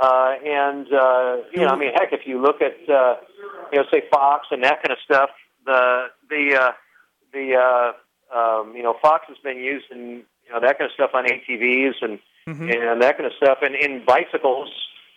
Uh, 0.00 0.34
and 0.44 0.86
uh, 0.92 1.36
you 1.52 1.60
know, 1.62 1.68
I 1.68 1.76
mean, 1.76 1.92
heck, 1.94 2.12
if 2.12 2.26
you 2.26 2.40
look 2.42 2.60
at 2.60 2.74
uh, 2.92 3.16
you 3.72 3.78
know, 3.78 3.84
say 3.92 4.02
Fox 4.10 4.48
and 4.50 4.62
that 4.64 4.82
kind 4.82 4.90
of 4.92 4.98
stuff, 5.04 5.30
the 5.66 6.06
the 6.28 6.58
uh, 6.60 6.72
the 7.32 7.54
uh, 7.54 8.36
um, 8.36 8.74
you 8.76 8.82
know, 8.82 8.96
Fox 9.00 9.24
has 9.28 9.36
been 9.44 9.58
used 9.58 9.86
in 9.92 10.22
you 10.46 10.52
know 10.52 10.60
that 10.60 10.78
kind 10.78 10.90
of 10.90 10.94
stuff 10.94 11.10
on 11.14 11.24
ATVs 11.26 11.94
and 12.02 12.18
Mhm. 12.46 12.68
and 12.92 13.00
that 13.00 13.16
kind 13.16 13.24
of 13.26 13.32
stuff. 13.38 13.58
And 13.62 13.74
in 13.74 14.04
bicycles, 14.04 14.68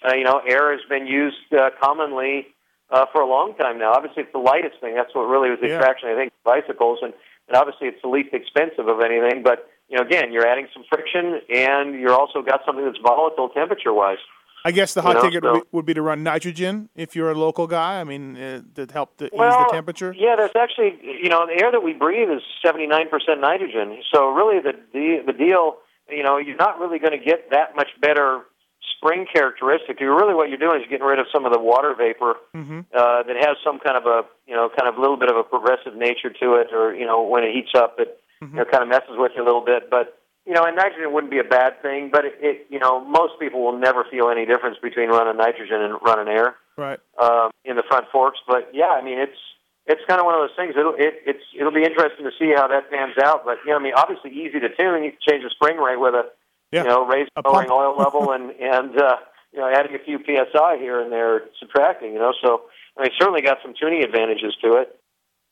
uh, 0.07 0.15
you 0.15 0.23
know, 0.23 0.39
air 0.47 0.71
has 0.71 0.81
been 0.89 1.07
used 1.07 1.35
uh, 1.57 1.69
commonly 1.81 2.47
uh, 2.89 3.05
for 3.11 3.21
a 3.21 3.27
long 3.27 3.53
time 3.55 3.77
now. 3.77 3.91
Obviously, 3.93 4.23
it's 4.23 4.31
the 4.31 4.39
lightest 4.39 4.79
thing. 4.79 4.95
That's 4.95 5.13
what 5.13 5.23
really 5.23 5.49
was 5.49 5.59
the 5.61 5.67
Yeah. 5.67 5.79
attraction, 5.79 6.09
I 6.09 6.15
think, 6.15 6.31
bicycles. 6.43 6.99
And, 7.01 7.13
and 7.47 7.57
obviously, 7.57 7.87
it's 7.87 8.01
the 8.01 8.09
least 8.09 8.33
expensive 8.33 8.87
of 8.87 9.01
anything. 9.01 9.43
But 9.43 9.69
you 9.89 9.97
know, 9.97 10.03
again, 10.03 10.31
you're 10.33 10.45
adding 10.47 10.67
some 10.73 10.83
friction, 10.89 11.41
and 11.53 11.99
you're 11.99 12.13
also 12.13 12.41
got 12.41 12.61
something 12.65 12.83
that's 12.85 12.97
volatile 13.01 13.49
temperature-wise. 13.49 14.17
I 14.65 14.71
guess 14.71 14.93
the 14.93 15.01
hot 15.01 15.09
You 15.09 15.15
know, 15.15 15.21
ticket 15.21 15.43
would, 15.43 15.53
be, 15.53 15.67
would 15.71 15.85
be 15.85 15.93
to 15.93 16.01
run 16.01 16.23
nitrogen 16.23 16.89
if 16.95 17.15
you're 17.15 17.31
a 17.31 17.35
local 17.35 17.67
guy. 17.67 18.01
I 18.01 18.03
mean, 18.03 18.35
uh, 18.35 18.61
to 18.75 18.85
help 18.91 19.15
to 19.17 19.25
ease 19.25 19.31
the 19.57 19.67
temperature. 19.71 20.13
Yeah, 20.17 20.35
there's 20.35 20.51
actually, 20.59 20.99
you 21.01 21.29
know, 21.29 21.45
the 21.45 21.63
air 21.63 21.71
that 21.71 21.83
we 21.83 21.93
breathe 21.93 22.29
is 22.29 22.41
79% 22.65 23.07
nitrogen. 23.39 24.01
So 24.13 24.29
really, 24.33 24.59
the 24.59 24.73
the, 24.91 25.23
the 25.27 25.33
deal, 25.33 25.77
you 26.09 26.23
know, 26.23 26.37
you're 26.37 26.57
not 26.57 26.79
really 26.79 26.99
going 26.99 27.17
to 27.17 27.23
get 27.23 27.51
that 27.51 27.75
much 27.77 27.87
better 28.01 28.41
spring 28.97 29.25
characteristic. 29.31 29.99
You 30.01 30.13
really, 30.15 30.33
what 30.33 30.49
you're 30.49 30.57
doing 30.57 30.81
is 30.81 30.87
getting 30.89 31.05
rid 31.05 31.19
of 31.19 31.27
some 31.33 31.45
of 31.45 31.53
the 31.53 31.59
water 31.59 31.93
vapor 31.97 32.35
Mm-hmm. 32.55 32.79
uh, 32.93 33.23
that 33.23 33.35
has 33.39 33.57
some 33.63 33.79
kind 33.79 33.95
of 33.97 34.05
a, 34.05 34.25
you 34.47 34.55
know, 34.55 34.69
kind 34.69 34.89
of 34.89 34.97
a 34.97 35.01
little 35.01 35.17
bit 35.17 35.29
of 35.29 35.37
a 35.37 35.43
progressive 35.43 35.95
nature 35.95 36.29
to 36.41 36.55
it, 36.55 36.67
or 36.73 36.93
you 36.95 37.05
know, 37.05 37.21
when 37.23 37.43
it 37.43 37.53
heats 37.53 37.71
up, 37.75 37.95
it 37.99 38.19
Mm-hmm. 38.41 38.53
you 38.55 38.63
know, 38.63 38.69
kind 38.69 38.83
of 38.83 38.89
messes 38.89 39.17
with 39.17 39.31
you 39.35 39.41
a 39.41 39.47
little 39.49 39.65
bit. 39.65 39.89
But 39.89 40.13
you 40.45 40.53
know, 40.53 40.63
and 40.63 40.75
nitrogen 40.75 41.11
wouldn't 41.11 41.31
be 41.31 41.39
a 41.39 41.43
bad 41.43 41.81
thing, 41.81 42.09
but 42.13 42.23
it, 42.23 42.35
it, 42.39 42.67
you 42.69 42.77
know, 42.77 43.03
most 43.03 43.33
people 43.39 43.63
will 43.65 43.77
never 43.77 44.05
feel 44.09 44.29
any 44.29 44.45
difference 44.45 44.77
between 44.81 45.09
running 45.09 45.35
nitrogen 45.37 45.81
and 45.81 45.95
running 46.05 46.27
air 46.31 46.55
Right. 46.77 46.99
um, 47.19 47.49
in 47.65 47.75
the 47.75 47.83
front 47.83 48.05
forks. 48.11 48.37
But 48.47 48.69
yeah, 48.73 48.89
I 48.93 49.01
mean, 49.03 49.17
it's 49.17 49.37
it's 49.87 50.01
kind 50.07 50.19
of 50.21 50.25
one 50.27 50.35
of 50.35 50.41
those 50.41 50.55
things. 50.55 50.75
It'll 50.77 50.93
it, 50.93 51.15
it's 51.25 51.41
it'll 51.57 51.73
be 51.73 51.81
interesting 51.83 52.25
to 52.25 52.31
see 52.37 52.53
how 52.55 52.67
that 52.67 52.91
pans 52.91 53.17
out. 53.17 53.43
But 53.43 53.57
you 53.65 53.71
know, 53.71 53.77
I 53.77 53.81
mean, 53.81 53.93
obviously 53.97 54.29
easy 54.31 54.59
to 54.59 54.69
tune. 54.69 55.03
You 55.03 55.11
can 55.17 55.19
change 55.27 55.43
the 55.43 55.49
spring 55.49 55.77
rate 55.77 55.99
with 55.99 56.13
a 56.13 56.29
Yeah. 56.71 56.83
you 56.83 56.89
know 56.89 57.05
raised 57.05 57.31
A 57.35 57.41
lowering 57.47 57.69
oil 57.71 57.95
level 57.97 58.31
and 58.31 58.51
and 58.59 58.99
uh, 58.99 59.17
you 59.53 59.59
know 59.59 59.69
adding 59.69 59.95
a 59.95 60.03
few 60.03 60.19
psi 60.19 60.77
here 60.77 60.99
and 61.01 61.11
there, 61.11 61.43
subtracting. 61.59 62.13
You 62.13 62.19
know, 62.19 62.33
so 62.43 62.63
I 62.97 63.03
mean, 63.03 63.11
certainly 63.19 63.41
got 63.41 63.57
some 63.61 63.73
tuning 63.79 64.03
advantages 64.03 64.55
to 64.63 64.73
it. 64.75 64.99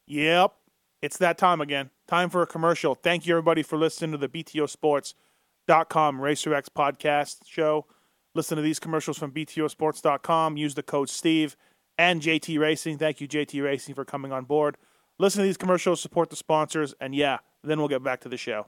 Yep. 0.07 0.53
It's 1.01 1.17
that 1.17 1.37
time 1.37 1.61
again. 1.61 1.91
Time 2.07 2.29
for 2.29 2.41
a 2.41 2.47
commercial. 2.47 2.95
Thank 2.95 3.25
you, 3.25 3.33
everybody, 3.33 3.63
for 3.63 3.77
listening 3.77 4.11
to 4.11 4.17
the 4.17 4.29
BTOsports.com 4.29 6.19
RacerX 6.19 6.67
podcast 6.75 7.47
show. 7.47 7.85
Listen 8.33 8.55
to 8.57 8.61
these 8.61 8.79
commercials 8.79 9.17
from 9.17 9.31
BTOsports.com. 9.31 10.57
Use 10.57 10.75
the 10.75 10.83
code 10.83 11.09
Steve 11.09 11.55
and 11.97 12.21
JT 12.21 12.59
Racing. 12.59 12.97
Thank 12.97 13.21
you, 13.21 13.27
JT 13.27 13.63
Racing, 13.63 13.95
for 13.95 14.05
coming 14.05 14.31
on 14.31 14.45
board. 14.45 14.77
Listen 15.17 15.41
to 15.41 15.45
these 15.45 15.57
commercials, 15.57 16.01
support 16.01 16.29
the 16.29 16.35
sponsors, 16.35 16.93
and 16.99 17.15
yeah, 17.15 17.37
then 17.63 17.79
we'll 17.79 17.87
get 17.87 18.03
back 18.03 18.19
to 18.21 18.29
the 18.29 18.37
show. 18.37 18.67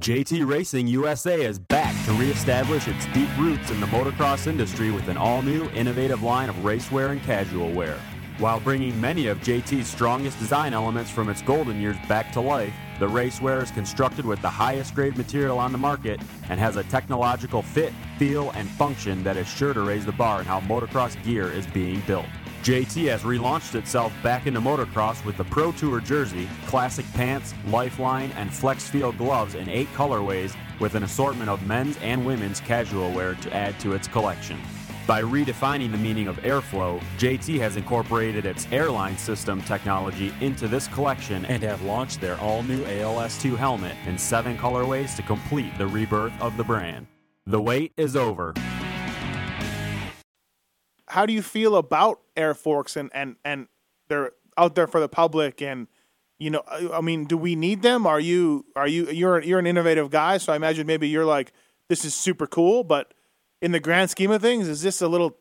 JT 0.00 0.46
Racing 0.46 0.88
USA 0.88 1.40
is 1.42 1.58
back 1.58 1.94
to 2.04 2.12
reestablish 2.14 2.88
its 2.88 3.06
deep 3.14 3.28
roots 3.38 3.70
in 3.70 3.80
the 3.80 3.86
motocross 3.86 4.48
industry 4.48 4.90
with 4.90 5.06
an 5.08 5.16
all 5.16 5.40
new, 5.40 5.68
innovative 5.70 6.22
line 6.22 6.48
of 6.48 6.56
racewear 6.56 7.10
and 7.10 7.22
casual 7.22 7.70
wear. 7.70 7.96
While 8.38 8.58
bringing 8.58 9.00
many 9.00 9.28
of 9.28 9.38
JT's 9.38 9.86
strongest 9.86 10.40
design 10.40 10.74
elements 10.74 11.12
from 11.12 11.28
its 11.28 11.42
golden 11.42 11.80
years 11.80 11.96
back 12.08 12.32
to 12.32 12.40
life, 12.40 12.74
the 12.98 13.06
racewear 13.06 13.62
is 13.62 13.70
constructed 13.70 14.26
with 14.26 14.42
the 14.42 14.50
highest 14.50 14.96
grade 14.96 15.16
material 15.16 15.58
on 15.58 15.70
the 15.70 15.78
market 15.78 16.20
and 16.48 16.58
has 16.58 16.76
a 16.76 16.84
technological 16.84 17.62
fit, 17.62 17.92
feel, 18.18 18.50
and 18.50 18.68
function 18.70 19.22
that 19.22 19.36
is 19.36 19.46
sure 19.46 19.72
to 19.72 19.82
raise 19.82 20.04
the 20.04 20.12
bar 20.12 20.40
in 20.40 20.46
how 20.46 20.60
motocross 20.60 21.22
gear 21.22 21.52
is 21.52 21.68
being 21.68 22.00
built. 22.00 22.26
JT 22.64 23.10
has 23.10 23.24
relaunched 23.24 23.74
itself 23.74 24.10
back 24.22 24.46
into 24.46 24.58
motocross 24.58 25.22
with 25.26 25.36
the 25.36 25.44
Pro 25.44 25.70
Tour 25.72 26.00
jersey, 26.00 26.48
classic 26.66 27.04
pants, 27.12 27.52
lifeline, 27.66 28.30
and 28.38 28.50
flex 28.50 28.88
feel 28.88 29.12
gloves 29.12 29.54
in 29.54 29.68
eight 29.68 29.88
colorways 29.88 30.56
with 30.80 30.94
an 30.94 31.02
assortment 31.02 31.50
of 31.50 31.66
men's 31.66 31.98
and 31.98 32.24
women's 32.24 32.60
casual 32.60 33.12
wear 33.12 33.34
to 33.34 33.54
add 33.54 33.78
to 33.80 33.92
its 33.92 34.08
collection. 34.08 34.58
By 35.06 35.20
redefining 35.20 35.92
the 35.92 35.98
meaning 35.98 36.26
of 36.26 36.38
airflow, 36.38 37.02
JT 37.18 37.58
has 37.58 37.76
incorporated 37.76 38.46
its 38.46 38.66
airline 38.72 39.18
system 39.18 39.60
technology 39.60 40.32
into 40.40 40.66
this 40.66 40.88
collection 40.88 41.44
and 41.44 41.62
have 41.62 41.82
launched 41.82 42.22
their 42.22 42.40
all 42.40 42.62
new 42.62 42.82
ALS2 42.84 43.58
helmet 43.58 43.94
in 44.06 44.16
seven 44.16 44.56
colorways 44.56 45.14
to 45.16 45.22
complete 45.22 45.76
the 45.76 45.86
rebirth 45.86 46.32
of 46.40 46.56
the 46.56 46.64
brand. 46.64 47.06
The 47.44 47.60
wait 47.60 47.92
is 47.98 48.16
over. 48.16 48.54
How 51.14 51.24
do 51.26 51.32
you 51.32 51.42
feel 51.42 51.76
about 51.76 52.20
air 52.36 52.54
forks 52.54 52.96
and 52.96 53.08
and 53.14 53.36
and 53.44 53.68
they're 54.08 54.32
out 54.58 54.74
there 54.74 54.88
for 54.88 54.98
the 54.98 55.08
public 55.08 55.62
and 55.62 55.86
you 56.40 56.50
know 56.50 56.62
I- 56.68 57.00
mean 57.00 57.24
do 57.26 57.36
we 57.38 57.54
need 57.54 57.82
them? 57.82 58.04
Are 58.04 58.18
you 58.18 58.66
are 58.74 58.88
you 58.88 59.06
you're 59.10 59.40
you're 59.40 59.60
an 59.60 59.66
innovative 59.66 60.10
guy 60.10 60.38
so 60.38 60.52
I 60.52 60.56
imagine 60.56 60.88
maybe 60.88 61.08
you're 61.08 61.24
like 61.24 61.52
this 61.88 62.04
is 62.04 62.16
super 62.16 62.48
cool 62.48 62.82
but 62.82 63.14
in 63.62 63.70
the 63.70 63.78
grand 63.78 64.10
scheme 64.10 64.32
of 64.32 64.42
things 64.42 64.66
is 64.66 64.82
this 64.82 65.00
a 65.00 65.06
little 65.06 65.38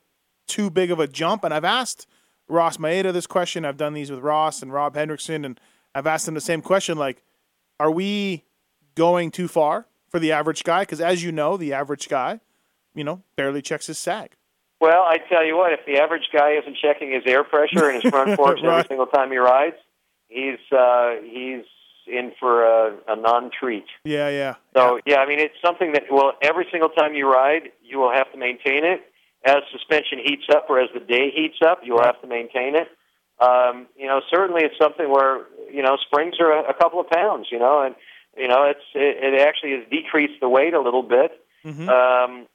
too 0.47 0.69
big 0.69 0.91
of 0.91 0.99
a 0.99 1.07
jump? 1.07 1.43
And 1.43 1.51
I've 1.51 1.65
asked 1.65 2.05
Ross 2.47 2.77
Maeda 2.77 3.11
this 3.11 3.25
question. 3.25 3.65
I've 3.65 3.77
done 3.77 3.93
these 3.93 4.11
with 4.11 4.19
Ross 4.19 4.61
and 4.61 4.71
Rob 4.71 4.93
Hendrickson 4.93 5.43
and 5.43 5.59
I've 5.95 6.05
asked 6.05 6.27
them 6.27 6.35
the 6.35 6.41
same 6.41 6.61
question 6.61 6.99
like 6.99 7.23
are 7.79 7.89
we 7.89 8.43
going 8.93 9.31
too 9.31 9.47
far 9.47 9.87
for 10.07 10.19
the 10.19 10.31
average 10.33 10.63
guy? 10.63 10.81
Because 10.81 11.01
as 11.01 11.23
you 11.23 11.31
know 11.31 11.57
the 11.57 11.73
average 11.73 12.09
guy 12.09 12.41
you 12.93 13.03
know 13.03 13.23
barely 13.35 13.63
checks 13.63 13.87
his 13.87 13.97
sag 13.97 14.35
Well, 14.83 15.03
I 15.15 15.17
tell 15.31 15.45
you 15.45 15.55
what, 15.55 15.71
if 15.71 15.79
the 15.85 15.95
average 16.03 16.27
guy 16.33 16.51
isn't 16.59 16.77
checking 16.85 17.09
his 17.17 17.23
air 17.25 17.43
pressure 17.45 17.85
and 17.89 17.95
his 18.01 18.09
front 18.11 18.35
forks 18.39 18.61
Right. 18.61 18.71
every 18.79 18.87
single 18.91 19.07
time 19.07 19.31
he 19.31 19.37
rides, 19.37 19.77
he's 20.27 20.59
uh, 20.85 21.11
he's 21.23 21.63
in 22.05 22.33
for 22.37 22.53
a, 22.65 22.97
a 23.07 23.15
non-treat. 23.15 23.85
yeah 24.03 24.27
yeah 24.41 24.55
So 24.75 24.99
yeah, 25.05 25.19
I 25.23 25.25
mean 25.29 25.39
it's 25.39 25.55
something 25.65 25.93
that 25.93 26.03
well 26.11 26.33
every 26.41 26.65
single 26.69 26.89
time 26.89 27.13
you 27.19 27.25
ride, 27.31 27.71
you 27.81 27.97
will 27.99 28.11
have 28.11 28.29
to 28.33 28.37
maintain 28.37 28.83
it. 28.93 28.99
As 29.45 29.59
suspension 29.71 30.19
heats 30.27 30.47
up 30.55 30.63
or 30.69 30.79
as 30.79 30.89
the 30.93 30.99
day 31.15 31.25
heats 31.33 31.59
up, 31.65 31.79
you 31.85 31.93
will 31.93 32.03
have 32.03 32.19
to 32.21 32.27
maintain 32.27 32.75
it. 32.75 32.87
Um, 33.39 33.87
you 33.97 34.07
know, 34.07 34.19
certainly 34.33 34.61
it's 34.67 34.77
something 34.85 35.09
where 35.09 35.45
you 35.71 35.81
know 35.81 35.95
springs 36.07 36.35
are 36.41 36.51
a, 36.51 36.71
a 36.71 36.73
couple 36.73 36.99
of 36.99 37.07
pounds. 37.09 37.47
You 37.53 37.59
know, 37.59 37.81
and 37.85 37.95
you 38.37 38.47
know 38.51 38.63
it's 38.71 38.87
it, 38.93 39.33
it 39.33 39.41
actually 39.47 39.71
has 39.77 39.83
decreased 39.89 40.39
the 40.41 40.49
weight 40.49 40.73
a 40.73 40.81
little 40.81 41.03
bit. 41.03 41.31
Mhm. 41.65 41.87
Um, 41.87 42.47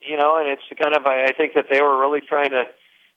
you 0.00 0.16
know, 0.16 0.36
and 0.38 0.48
it's 0.48 0.62
kind 0.80 0.94
of 0.94 1.06
I 1.06 1.26
I 1.26 1.32
think 1.32 1.54
that 1.54 1.66
they 1.70 1.80
were 1.80 1.98
really 1.98 2.20
trying 2.20 2.50
to 2.50 2.64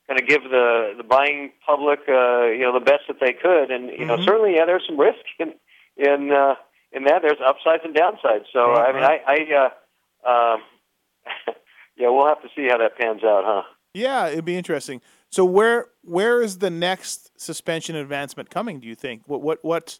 kind 0.07 0.19
of 0.19 0.27
give 0.27 0.43
the 0.43 0.93
the 0.97 1.03
buying 1.03 1.51
public 1.65 1.99
uh, 2.07 2.45
you 2.47 2.59
know 2.61 2.73
the 2.73 2.83
best 2.83 3.03
that 3.07 3.17
they 3.21 3.33
could, 3.33 3.71
and 3.71 3.89
you 3.89 4.05
know 4.05 4.17
Mhm. 4.17 4.25
certainly 4.25 4.55
yeah, 4.55 4.65
there's 4.65 4.85
some 4.87 4.99
risk 4.99 5.23
in 5.39 5.53
in 5.97 6.31
uh, 6.31 6.55
in 6.91 7.05
that. 7.05 7.21
There's 7.21 7.39
upsides 7.45 7.83
and 7.85 7.95
downsides. 7.95 8.45
So 8.51 8.69
Right, 8.71 8.89
I 8.89 8.93
mean, 8.93 9.03
I, 9.03 9.21
I 9.27 9.69
uh, 10.25 10.53
um, 10.55 10.61
yeah, 11.97 12.09
we'll 12.09 12.27
have 12.27 12.41
to 12.41 12.49
see 12.55 12.67
how 12.69 12.77
that 12.77 12.97
pans 12.97 13.23
out, 13.23 13.43
huh? 13.45 13.63
Yeah, 13.93 14.27
it'd 14.27 14.45
be 14.45 14.57
interesting. 14.57 15.01
So 15.29 15.45
where 15.45 15.87
where 16.03 16.41
is 16.41 16.59
the 16.59 16.69
next 16.69 17.39
suspension 17.39 17.95
advancement 17.95 18.49
coming? 18.49 18.79
Do 18.79 18.87
you 18.87 18.95
think? 18.95 19.23
What 19.25 19.41
what 19.41 19.59
what 19.63 19.99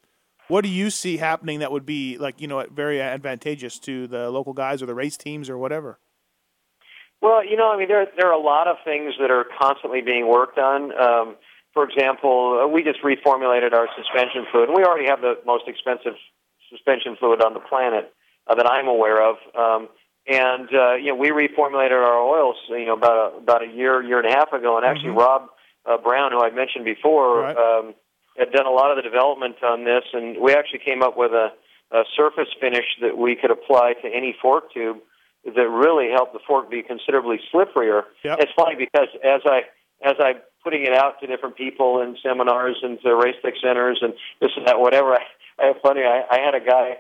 what 0.49 0.61
do 0.61 0.69
you 0.69 0.89
see 0.89 1.17
happening 1.17 1.59
that 1.59 1.71
would 1.71 1.85
be 1.85 2.17
like 2.17 2.41
you 2.41 2.47
know 2.47 2.65
very 2.71 3.01
advantageous 3.01 3.79
to 3.79 4.07
the 4.07 4.29
local 4.29 4.53
guys 4.53 4.81
or 4.83 4.85
the 4.85 4.95
race 4.95 5.15
teams 5.17 5.49
or 5.49 5.57
whatever? 5.57 5.99
Well, 7.23 7.39
you 7.45 7.55
know, 7.55 7.71
I 7.71 7.77
mean, 7.77 7.87
there 7.87 8.05
there 8.17 8.27
are 8.27 8.35
a 8.35 8.43
lot 8.43 8.67
of 8.67 8.75
things 8.83 9.13
that 9.17 9.31
are 9.31 9.45
constantly 9.57 10.01
being 10.01 10.27
worked 10.27 10.59
on. 10.59 10.91
Um, 10.91 11.35
for 11.73 11.87
example, 11.87 12.59
uh, 12.61 12.67
we 12.67 12.83
just 12.83 12.99
reformulated 13.01 13.71
our 13.71 13.87
suspension 13.95 14.45
fluid, 14.51 14.67
and 14.67 14.77
we 14.77 14.83
already 14.83 15.07
have 15.07 15.21
the 15.21 15.39
most 15.45 15.63
expensive 15.65 16.19
suspension 16.69 17.15
fluid 17.17 17.41
on 17.41 17.53
the 17.53 17.61
planet 17.61 18.13
uh, 18.47 18.55
that 18.55 18.69
I'm 18.69 18.89
aware 18.89 19.23
of. 19.23 19.37
Um, 19.55 19.87
and 20.27 20.67
uh, 20.75 20.95
you 20.95 21.07
know, 21.07 21.15
we 21.15 21.29
reformulated 21.29 21.95
our 21.95 22.19
oils, 22.19 22.57
you 22.67 22.87
know, 22.87 22.93
about 22.93 23.15
a, 23.15 23.37
about 23.37 23.63
a 23.63 23.67
year, 23.67 24.03
year 24.03 24.19
and 24.19 24.27
a 24.27 24.35
half 24.35 24.51
ago. 24.51 24.75
And 24.75 24.85
actually, 24.85 25.11
Mhm. 25.15 25.19
Rob 25.23 25.49
uh, 25.85 25.97
Brown, 25.99 26.33
who 26.33 26.43
I 26.43 26.49
mentioned 26.51 26.83
before, 26.83 27.39
Right. 27.39 27.55
um, 27.55 27.95
had 28.37 28.51
done 28.51 28.65
a 28.65 28.71
lot 28.71 28.91
of 28.91 28.97
the 28.97 29.01
development 29.03 29.63
on 29.63 29.85
this, 29.85 30.03
and 30.11 30.37
we 30.39 30.53
actually 30.53 30.79
came 30.79 31.01
up 31.01 31.15
with 31.15 31.31
a, 31.31 31.53
a 31.91 32.03
surface 32.17 32.49
finish 32.59 32.85
that 32.99 33.17
we 33.17 33.35
could 33.35 33.51
apply 33.51 33.93
to 34.01 34.07
any 34.09 34.35
fork 34.41 34.73
tube 34.73 34.97
that 35.45 35.69
really 35.69 36.09
helped 36.11 36.33
the 36.33 36.39
fork 36.47 36.69
be 36.69 36.81
considerably 36.81 37.39
slipperier. 37.53 38.03
Yep. 38.23 38.39
It's 38.39 38.51
funny 38.55 38.75
because 38.75 39.07
as 39.23 39.41
I 39.45 39.61
as 40.03 40.15
I'm 40.19 40.37
putting 40.63 40.83
it 40.83 40.93
out 40.93 41.19
to 41.19 41.27
different 41.27 41.55
people 41.55 42.01
in 42.01 42.17
seminars 42.23 42.77
and 42.81 42.99
to 43.01 43.15
race 43.15 43.35
tech 43.43 43.53
centers 43.61 43.99
and 44.01 44.13
this 44.41 44.51
and 44.55 44.67
that, 44.67 44.79
whatever. 44.79 45.13
I, 45.13 45.23
I 45.59 45.67
have 45.67 45.75
funny. 45.81 46.01
I, 46.01 46.23
I 46.29 46.39
had 46.39 46.55
a 46.55 46.65
guy 46.65 46.97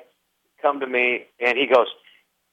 come 0.61 0.79
to 0.79 0.87
me 0.87 1.25
and 1.39 1.57
he 1.57 1.67
goes, 1.67 1.87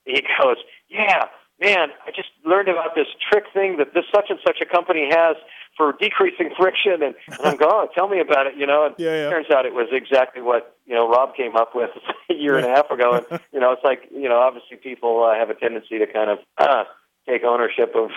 he 0.05 0.22
goes, 0.43 0.57
yeah, 0.88 1.26
man, 1.61 1.88
I 2.07 2.11
just 2.11 2.28
learned 2.45 2.68
about 2.68 2.95
this 2.95 3.07
trick 3.30 3.45
thing 3.53 3.76
that 3.78 3.95
this 3.95 4.05
such 4.14 4.26
and 4.30 4.38
such 4.45 4.59
a 4.61 4.66
company 4.66 5.09
has 5.11 5.36
for 5.77 5.95
decreasing 5.99 6.51
friction, 6.59 7.03
and, 7.03 7.14
and 7.29 7.41
I'm 7.47 7.57
going, 7.57 7.71
oh, 7.73 7.89
tell 7.95 8.09
me 8.09 8.21
about 8.21 8.47
it, 8.47 8.55
you 8.57 8.66
know. 8.66 8.87
And 8.87 8.95
Yeah, 8.99 9.14
yeah. 9.25 9.31
turns 9.31 9.47
out 9.55 9.66
it 9.66 9.75
was 9.75 9.89
exactly 9.93 10.43
what 10.43 10.77
you 10.87 10.95
know 10.95 11.09
Rob 11.09 11.35
came 11.37 11.57
up 11.57 11.75
with 11.75 11.91
a 12.31 12.35
year 12.35 12.57
and 12.59 12.66
a 12.66 12.71
half 12.71 12.91
ago, 12.91 13.14
and 13.14 13.41
you 13.53 13.61
know, 13.61 13.73
it's 13.73 13.85
like 13.85 14.03
you 14.12 14.29
know, 14.29 14.39
obviously 14.41 14.77
people 14.77 15.25
uh, 15.25 15.39
have 15.39 15.51
a 15.51 15.55
tendency 15.55 15.99
to 15.99 16.07
kind 16.07 16.31
of 16.31 16.39
uh, 16.59 16.85
take 17.29 17.45
ownership 17.45 17.93
of 17.95 18.11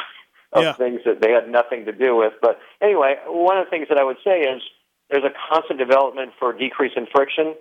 of 0.51 0.61
Yeah. 0.63 0.73
things 0.73 1.01
that 1.05 1.19
they 1.21 1.31
had 1.31 1.49
nothing 1.49 1.85
to 1.85 1.91
do 1.91 2.15
with. 2.15 2.33
But 2.41 2.59
anyway, 2.81 3.15
one 3.27 3.57
of 3.57 3.65
the 3.65 3.69
things 3.71 3.87
that 3.89 3.97
I 3.97 4.03
would 4.03 4.17
say 4.23 4.41
is 4.41 4.61
there's 5.09 5.23
a 5.23 5.33
constant 5.49 5.79
development 5.79 6.31
for 6.39 6.53
decrease 6.53 6.93
in 6.95 7.07
friction. 7.11 7.55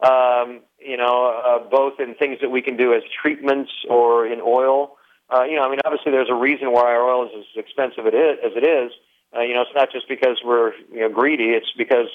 Um, 0.00 0.60
you 0.78 0.96
know, 0.96 1.34
uh, 1.44 1.68
both 1.68 1.94
in 1.98 2.14
things 2.14 2.38
that 2.40 2.50
we 2.50 2.62
can 2.62 2.76
do 2.76 2.94
as 2.94 3.02
treatments 3.20 3.72
or 3.88 4.26
in 4.26 4.40
oil. 4.40 4.96
Uh, 5.28 5.42
you 5.42 5.56
know, 5.56 5.62
I 5.64 5.68
mean, 5.70 5.80
obviously 5.84 6.12
there's 6.12 6.30
a 6.30 6.34
reason 6.34 6.70
why 6.72 6.82
our 6.84 7.02
oil 7.02 7.26
is 7.26 7.32
as 7.40 7.64
expensive 7.64 8.06
it 8.06 8.14
is, 8.14 8.38
as 8.44 8.52
it 8.54 8.64
is. 8.64 8.92
Uh, 9.36 9.40
you 9.42 9.54
know, 9.54 9.62
it's 9.62 9.74
not 9.74 9.90
just 9.92 10.08
because 10.08 10.40
we're 10.44 10.72
you 10.92 11.00
know 11.00 11.08
greedy. 11.08 11.50
It's 11.50 11.70
because 11.76 12.08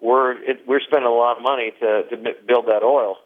we're 0.00 0.32
it, 0.42 0.66
we're 0.66 0.80
spending 0.80 1.06
a 1.08 1.14
lot 1.14 1.36
of 1.36 1.42
money 1.42 1.72
to 1.80 2.02
to 2.10 2.16
build 2.46 2.66
that 2.66 2.82
oil. 2.82 3.16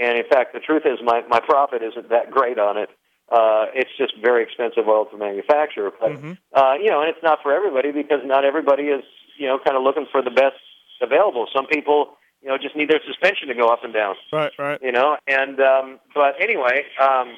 And 0.00 0.16
in 0.18 0.24
fact, 0.30 0.54
the 0.54 0.60
truth 0.60 0.82
is, 0.84 0.98
my 1.02 1.22
my 1.28 1.40
profit 1.40 1.82
isn't 1.82 2.08
that 2.10 2.30
great 2.30 2.58
on 2.58 2.76
it. 2.76 2.90
Uh, 3.30 3.66
it's 3.74 3.90
just 3.96 4.12
very 4.20 4.42
expensive 4.42 4.86
oil 4.88 5.06
to 5.06 5.16
manufacture. 5.16 5.90
But 5.98 6.12
uh, 6.52 6.74
you 6.82 6.90
know, 6.90 7.00
and 7.00 7.08
it's 7.08 7.22
not 7.22 7.38
for 7.42 7.52
everybody 7.52 7.92
because 7.92 8.20
not 8.24 8.44
everybody 8.44 8.84
is 8.84 9.04
you 9.38 9.46
know 9.46 9.58
kind 9.58 9.76
of 9.76 9.82
looking 9.82 10.06
for 10.12 10.22
the 10.22 10.30
best 10.30 10.56
available. 11.00 11.46
Some 11.54 11.66
people 11.66 12.16
you 12.42 12.48
know 12.48 12.58
just 12.58 12.76
need 12.76 12.90
their 12.90 13.00
suspension 13.06 13.48
to 13.48 13.54
go 13.54 13.68
up 13.68 13.84
and 13.84 13.92
down 13.94 14.16
Right, 14.32 14.52
right. 14.58 14.78
you 14.82 14.90
know 14.92 15.16
and 15.28 15.60
um 15.60 16.00
but 16.12 16.34
anyway 16.40 16.82
um 17.00 17.36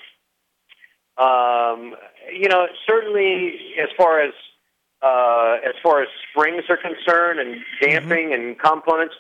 um 1.18 1.94
you 2.32 2.48
know 2.48 2.66
certainly 2.88 3.54
as 3.80 3.88
far 3.96 4.20
as 4.20 4.32
uh 5.04 5.56
as 5.70 5.74
far 5.82 6.00
as 6.02 6.08
springs 6.30 6.64
are 6.68 6.76
concerned 6.78 7.38
and 7.40 7.50
damping 7.80 8.32
and 8.32 8.58
components 8.58 9.14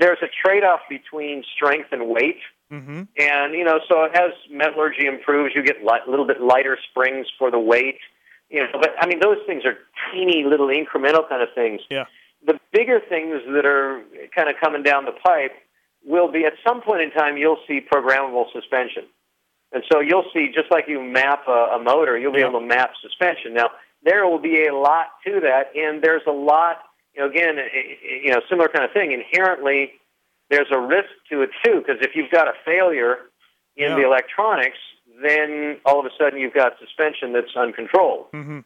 there's 0.00 0.18
a 0.22 0.28
trade 0.42 0.64
off 0.64 0.80
between 0.88 1.44
strength 1.54 1.88
and 1.92 2.08
weight 2.08 2.38
Mm-hmm. 2.72 3.02
and 3.16 3.54
you 3.54 3.62
know 3.62 3.78
so 3.88 4.02
as 4.06 4.32
metallurgy 4.50 5.06
improves 5.06 5.54
you 5.54 5.62
get 5.62 5.76
a 5.82 6.10
little 6.10 6.26
bit 6.26 6.40
lighter 6.40 6.76
springs 6.90 7.28
for 7.38 7.48
the 7.48 7.60
weight 7.60 7.98
you 8.50 8.58
know 8.60 8.66
but 8.80 8.90
i 9.00 9.06
mean 9.06 9.20
those 9.20 9.38
things 9.46 9.62
are 9.64 9.76
teeny 10.10 10.42
little 10.44 10.66
incremental 10.66 11.28
kind 11.28 11.42
of 11.42 11.48
things 11.54 11.80
Yeah. 11.88 12.06
the 12.44 12.58
bigger 12.72 12.98
things 13.08 13.34
that 13.54 13.64
are 13.64 14.02
kind 14.34 14.48
of 14.50 14.56
coming 14.60 14.82
down 14.82 15.04
the 15.04 15.12
pipe 15.12 15.52
will 16.04 16.30
be 16.30 16.44
at 16.44 16.54
some 16.66 16.82
point 16.82 17.02
in 17.02 17.10
time 17.12 17.36
you'll 17.36 17.62
see 17.68 17.80
programmable 17.80 18.46
suspension. 18.52 19.04
And 19.72 19.82
so 19.90 19.98
you'll 20.00 20.28
see, 20.32 20.44
just 20.54 20.70
like 20.70 20.84
you 20.86 21.02
map 21.02 21.42
a, 21.48 21.76
a 21.76 21.82
motor, 21.82 22.16
you'll 22.16 22.32
be 22.32 22.38
Yeah. 22.38 22.48
able 22.48 22.60
to 22.60 22.66
map 22.66 22.92
suspension. 23.02 23.52
Now, 23.54 23.70
there 24.06 24.26
will 24.26 24.38
be 24.38 24.66
a 24.66 24.74
lot 24.74 25.06
to 25.26 25.40
that, 25.40 25.72
and 25.76 26.00
there's 26.02 26.22
a 26.26 26.32
lot, 26.32 26.76
you 27.14 27.20
know, 27.22 27.28
again, 27.28 27.58
you 28.24 28.30
know, 28.30 28.40
similar 28.48 28.68
kind 28.68 28.84
of 28.84 28.92
thing. 28.92 29.12
Inherently, 29.12 29.92
there's 30.48 30.68
a 30.72 30.78
risk 30.78 31.10
to 31.30 31.42
it 31.42 31.50
too, 31.64 31.82
because 31.84 32.00
if 32.00 32.12
you've 32.14 32.30
got 32.30 32.46
a 32.48 32.54
failure 32.64 33.16
in 33.76 33.90
Yeah. 33.90 33.96
the 33.96 34.04
electronics, 34.06 34.78
then 35.22 35.78
all 35.84 35.98
of 36.00 36.06
a 36.06 36.10
sudden 36.18 36.38
you've 36.40 36.54
got 36.54 36.78
suspension 36.78 37.32
that's 37.32 37.54
uncontrolled 37.56 38.26
Mm-hmm. 38.32 38.60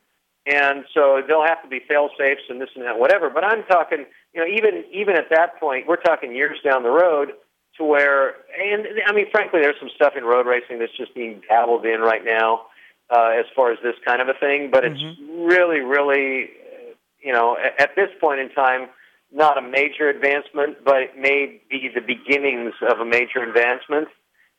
and 0.47 0.84
so 0.95 1.22
there'll 1.26 1.47
have 1.47 1.62
to 1.62 1.68
be 1.68 1.80
fail 1.88 2.09
safes 2.18 2.43
and 2.49 2.61
this 2.61 2.70
and 2.74 2.84
that, 2.84 2.99
whatever. 2.99 3.30
But 3.30 3.45
I'm 3.45 3.62
talking, 3.64 4.07
you 4.34 4.41
know, 4.41 4.47
even 4.47 4.84
even 4.93 5.16
at 5.16 5.30
that 5.30 5.59
point, 5.61 5.86
we're 5.86 5.97
talking 6.11 6.34
years 6.34 6.59
down 6.64 6.82
the 6.82 6.91
road 6.91 7.32
to 7.76 7.84
where, 7.84 8.34
and 8.61 8.86
I 9.07 9.12
mean, 9.12 9.30
frankly, 9.30 9.61
there's 9.61 9.78
some 9.78 9.91
stuff 9.95 10.14
in 10.16 10.24
road 10.24 10.47
racing 10.47 10.78
that's 10.80 10.97
just 10.97 11.14
being 11.14 11.41
dabbled 11.49 11.84
in 11.86 12.01
right 12.01 12.24
now, 12.24 12.62
uh, 13.11 13.32
as 13.38 13.46
far 13.54 13.72
as 13.72 13.78
this 13.82 13.94
kind 14.04 14.22
of 14.22 14.28
a 14.28 14.34
thing. 14.34 14.70
But 14.70 14.84
it's 14.84 15.02
really, 15.28 15.80
really, 15.80 16.44
uh, 16.44 16.94
you 17.22 17.32
know, 17.32 17.56
at, 17.56 17.80
at 17.80 17.96
this 17.96 18.08
point 18.20 18.40
in 18.40 18.50
time, 18.50 18.88
not 19.32 19.58
a 19.58 19.62
major 19.62 20.08
advancement, 20.08 20.84
but 20.84 21.02
it 21.02 21.18
may 21.18 21.61
be 21.70 21.90
the 21.94 22.00
beginnings 22.00 22.74
of 22.82 22.98
a 23.00 23.04
major 23.04 23.42
advancement. 23.42 24.08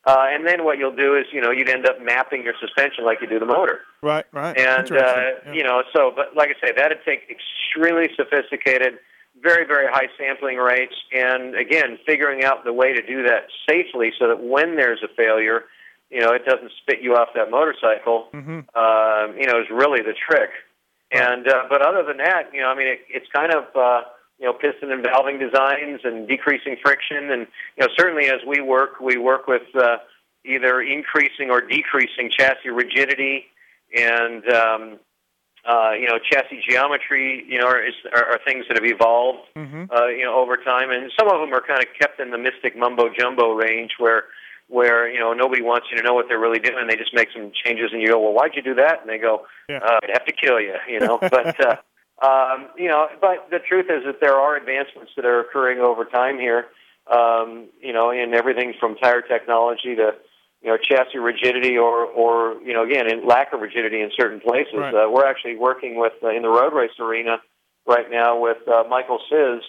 Uh, 0.04 0.26
and 0.30 0.46
then 0.46 0.64
what 0.64 0.78
you'll 0.78 0.96
do 0.96 1.14
is, 1.14 1.26
you 1.32 1.40
know, 1.40 1.50
you'd 1.52 1.68
end 1.68 1.86
up 1.86 2.02
mapping 2.02 2.42
your 2.42 2.54
suspension 2.60 3.04
like 3.04 3.20
you 3.20 3.28
do 3.28 3.38
the 3.38 3.46
motor. 3.46 3.80
Right, 4.02 4.24
right. 4.32 4.58
And 4.58 4.90
uh, 4.90 4.94
Yeah. 5.46 5.52
you 5.52 5.62
know, 5.62 5.82
so 5.94 6.10
but 6.14 6.34
like 6.34 6.50
I 6.50 6.66
say, 6.66 6.72
that'd 6.74 6.98
take 7.04 7.20
extremely 7.30 8.08
sophisticated, 8.16 8.98
very 9.40 9.64
very 9.64 9.86
high 9.86 10.08
sampling 10.18 10.56
rates, 10.56 10.94
and 11.12 11.54
again, 11.54 11.98
figuring 12.04 12.42
out 12.42 12.64
the 12.64 12.72
way 12.72 12.92
to 12.92 13.00
do 13.00 13.22
that 13.22 13.46
safely 13.68 14.12
so 14.18 14.26
that 14.26 14.42
when 14.42 14.74
there's 14.74 15.02
a 15.04 15.08
failure, 15.16 15.64
you 16.12 16.20
know, 16.20 16.32
it 16.32 16.44
doesn't 16.44 16.70
spit 16.82 17.00
you 17.00 17.14
off 17.16 17.28
that 17.34 17.50
motorcycle. 17.50 18.28
Mhm. 18.34 18.66
Um, 18.76 19.38
you 19.38 19.46
know, 19.46 19.58
is 19.60 19.70
really 19.70 20.02
the 20.02 20.12
trick. 20.14 20.50
And 21.10 21.48
uh, 21.48 21.64
but 21.68 21.82
other 21.82 22.02
than 22.04 22.18
that, 22.18 22.50
you 22.54 22.60
know, 22.60 22.68
I 22.68 22.74
mean, 22.74 22.86
it, 22.88 23.00
it's 23.08 23.26
kind 23.34 23.52
of 23.52 23.64
uh, 23.74 24.02
you 24.38 24.46
know 24.46 24.52
piston 24.52 24.90
and 24.92 25.04
valving 25.04 25.38
designs 25.40 26.00
and 26.04 26.28
decreasing 26.28 26.76
friction, 26.82 27.30
and 27.30 27.46
you 27.76 27.80
know, 27.86 27.88
certainly 27.98 28.26
as 28.26 28.40
we 28.46 28.60
work, 28.60 29.00
we 29.00 29.16
work 29.16 29.46
with 29.46 29.62
uh, 29.74 29.96
either 30.44 30.80
increasing 30.80 31.50
or 31.50 31.60
decreasing 31.60 32.30
chassis 32.30 32.70
rigidity 32.70 33.46
and 33.94 34.48
um, 34.52 34.98
uh, 35.68 35.92
you 35.92 36.06
know 36.08 36.18
chassis 36.30 36.62
geometry. 36.68 37.44
You 37.46 37.58
know, 37.60 37.66
are, 37.66 37.84
is, 37.84 37.94
are, 38.14 38.24
are 38.32 38.40
things 38.46 38.64
that 38.68 38.76
have 38.78 38.86
evolved 38.90 39.48
Mhm. 39.56 39.88
uh, 39.94 40.06
you 40.06 40.24
know 40.24 40.34
over 40.40 40.56
time, 40.56 40.90
and 40.90 41.10
some 41.18 41.28
of 41.28 41.40
them 41.40 41.52
are 41.52 41.60
kind 41.60 41.80
of 41.82 41.88
kept 41.98 42.20
in 42.20 42.30
the 42.30 42.38
mystic 42.38 42.76
mumbo 42.76 43.10
jumbo 43.18 43.52
range 43.52 43.92
where 43.98 44.24
where 44.68 45.10
you 45.10 45.18
know 45.18 45.32
nobody 45.32 45.62
wants 45.62 45.88
you 45.90 45.96
to 45.98 46.02
know 46.02 46.14
what 46.14 46.26
they're 46.28 46.40
really 46.40 46.58
doing. 46.58 46.86
They 46.88 46.96
just 46.96 47.14
make 47.14 47.28
some 47.32 47.52
changes, 47.64 47.90
and 47.92 48.00
you 48.00 48.08
go, 48.08 48.20
"Well, 48.20 48.32
why'd 48.32 48.52
you 48.54 48.62
do 48.62 48.74
that?" 48.74 49.00
And 49.00 49.08
they 49.08 49.18
go, 49.18 49.46
Yeah. 49.68 49.78
uh, 49.78 50.00
"I'd 50.02 50.10
have 50.10 50.24
to 50.26 50.32
kill 50.32 50.60
you," 50.60 50.74
you 50.88 51.00
know. 51.00 51.18
but 51.30 51.58
uh, 51.64 51.76
um, 52.24 52.68
you 52.76 52.88
know, 52.88 53.08
but 53.20 53.50
the 53.50 53.58
truth 53.58 53.86
is 53.90 54.04
that 54.06 54.20
there 54.20 54.36
are 54.36 54.56
advancements 54.56 55.12
that 55.16 55.24
are 55.24 55.40
occurring 55.40 55.80
over 55.80 56.04
time 56.04 56.38
here. 56.38 56.66
Um, 57.10 57.66
you 57.80 57.92
know, 57.92 58.10
in 58.10 58.32
everything 58.32 58.74
from 58.78 58.96
tire 58.96 59.22
technology 59.22 59.96
to 59.96 60.12
you 60.62 60.70
know 60.70 60.76
chassis 60.76 61.18
rigidity, 61.18 61.76
or 61.76 62.04
or 62.06 62.60
you 62.62 62.72
know 62.72 62.84
again 62.84 63.10
in 63.10 63.26
lack 63.26 63.52
of 63.52 63.60
rigidity 63.60 64.00
in 64.00 64.10
certain 64.16 64.40
places. 64.40 64.74
Right. 64.74 64.94
Uh, 64.94 65.10
we're 65.10 65.26
actually 65.26 65.56
working 65.56 65.96
with 65.96 66.12
uh, 66.22 66.28
in 66.28 66.42
the 66.42 66.48
road 66.48 66.72
race 66.72 66.92
arena 67.00 67.38
right 67.86 68.10
now 68.10 68.40
with 68.40 68.58
uh, 68.68 68.84
Michael 68.88 69.18
Czysz, 69.30 69.60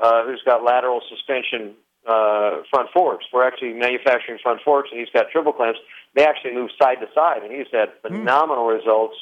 uh, 0.00 0.24
who's 0.24 0.42
got 0.44 0.64
lateral 0.64 1.00
suspension 1.08 1.74
uh, 2.06 2.62
front 2.70 2.90
forks. 2.92 3.24
We're 3.32 3.46
actually 3.46 3.74
manufacturing 3.74 4.38
front 4.42 4.60
forks, 4.64 4.90
and 4.90 4.98
he's 5.00 5.10
got 5.12 5.26
triple 5.30 5.52
clamps. 5.52 5.78
They 6.14 6.24
actually 6.24 6.54
move 6.54 6.70
side 6.80 6.98
to 7.00 7.06
side, 7.14 7.42
and 7.42 7.52
he's 7.52 7.66
had 7.72 7.90
phenomenal 8.02 8.66
results 8.66 9.14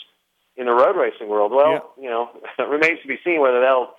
in 0.57 0.67
the 0.67 0.73
road 0.73 0.97
racing 0.97 1.29
world. 1.29 1.53
Well, 1.53 1.93
you 2.01 2.09
know, 2.09 2.31
it 2.59 2.69
remains 2.69 3.01
to 3.03 3.09
be 3.09 3.19
seen 3.25 3.41
whether 3.41 3.61
that'll 3.61 3.91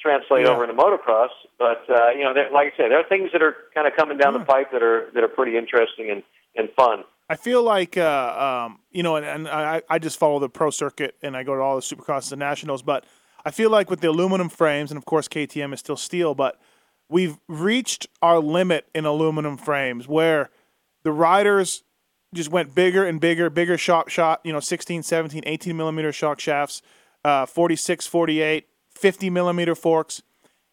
translate 0.00 0.44
Yeah. 0.44 0.52
over 0.52 0.64
into 0.64 0.74
motocross. 0.74 1.30
But 1.58 1.82
uh, 1.90 2.10
you 2.10 2.22
know, 2.24 2.32
like 2.52 2.72
I 2.74 2.76
said, 2.76 2.90
there 2.90 3.00
are 3.00 3.08
things 3.08 3.30
that 3.32 3.42
are 3.42 3.56
kind 3.74 3.86
of 3.86 3.94
coming 3.96 4.18
down 4.18 4.32
the 4.34 4.40
pipe 4.40 4.70
that 4.72 4.82
are 4.82 5.10
that 5.14 5.22
are 5.24 5.28
pretty 5.28 5.56
interesting 5.56 6.10
and 6.10 6.22
and 6.56 6.68
fun. 6.76 7.04
I 7.30 7.36
feel 7.36 7.62
like 7.62 7.96
uh, 7.98 8.64
um, 8.66 8.78
you 8.90 9.02
know, 9.02 9.16
and, 9.16 9.26
and 9.26 9.48
I, 9.48 9.82
I 9.90 9.98
just 9.98 10.18
follow 10.18 10.38
the 10.38 10.48
pro 10.48 10.70
circuit 10.70 11.16
and 11.22 11.36
I 11.36 11.42
go 11.42 11.54
to 11.54 11.60
all 11.60 11.76
the 11.76 11.82
supercrosses 11.82 12.32
and 12.32 12.38
nationals, 12.38 12.82
but 12.82 13.04
I 13.44 13.50
feel 13.50 13.68
like 13.70 13.90
with 13.90 14.00
the 14.00 14.08
aluminum 14.08 14.48
frames, 14.48 14.90
and 14.90 14.96
of 14.96 15.04
course 15.04 15.28
KTM 15.28 15.74
is 15.74 15.80
still 15.80 15.96
steel, 15.96 16.34
but 16.34 16.58
we've 17.08 17.38
reached 17.48 18.06
our 18.22 18.38
limit 18.38 18.88
in 18.94 19.04
aluminum 19.04 19.56
frames 19.56 20.06
where 20.06 20.50
the 21.02 21.12
riders 21.12 21.82
just 22.34 22.50
went 22.50 22.74
bigger 22.74 23.04
and 23.04 23.20
bigger, 23.20 23.48
bigger 23.48 23.78
shock 23.78 24.10
shot, 24.10 24.40
you 24.44 24.52
know, 24.52 24.60
16, 24.60 25.02
17, 25.02 25.42
18 25.46 25.76
millimeter 25.76 26.12
shock 26.12 26.40
shafts, 26.40 26.82
uh, 27.24 27.46
46, 27.46 28.06
48, 28.06 28.68
50 28.90 29.30
millimeter 29.30 29.74
forks. 29.74 30.22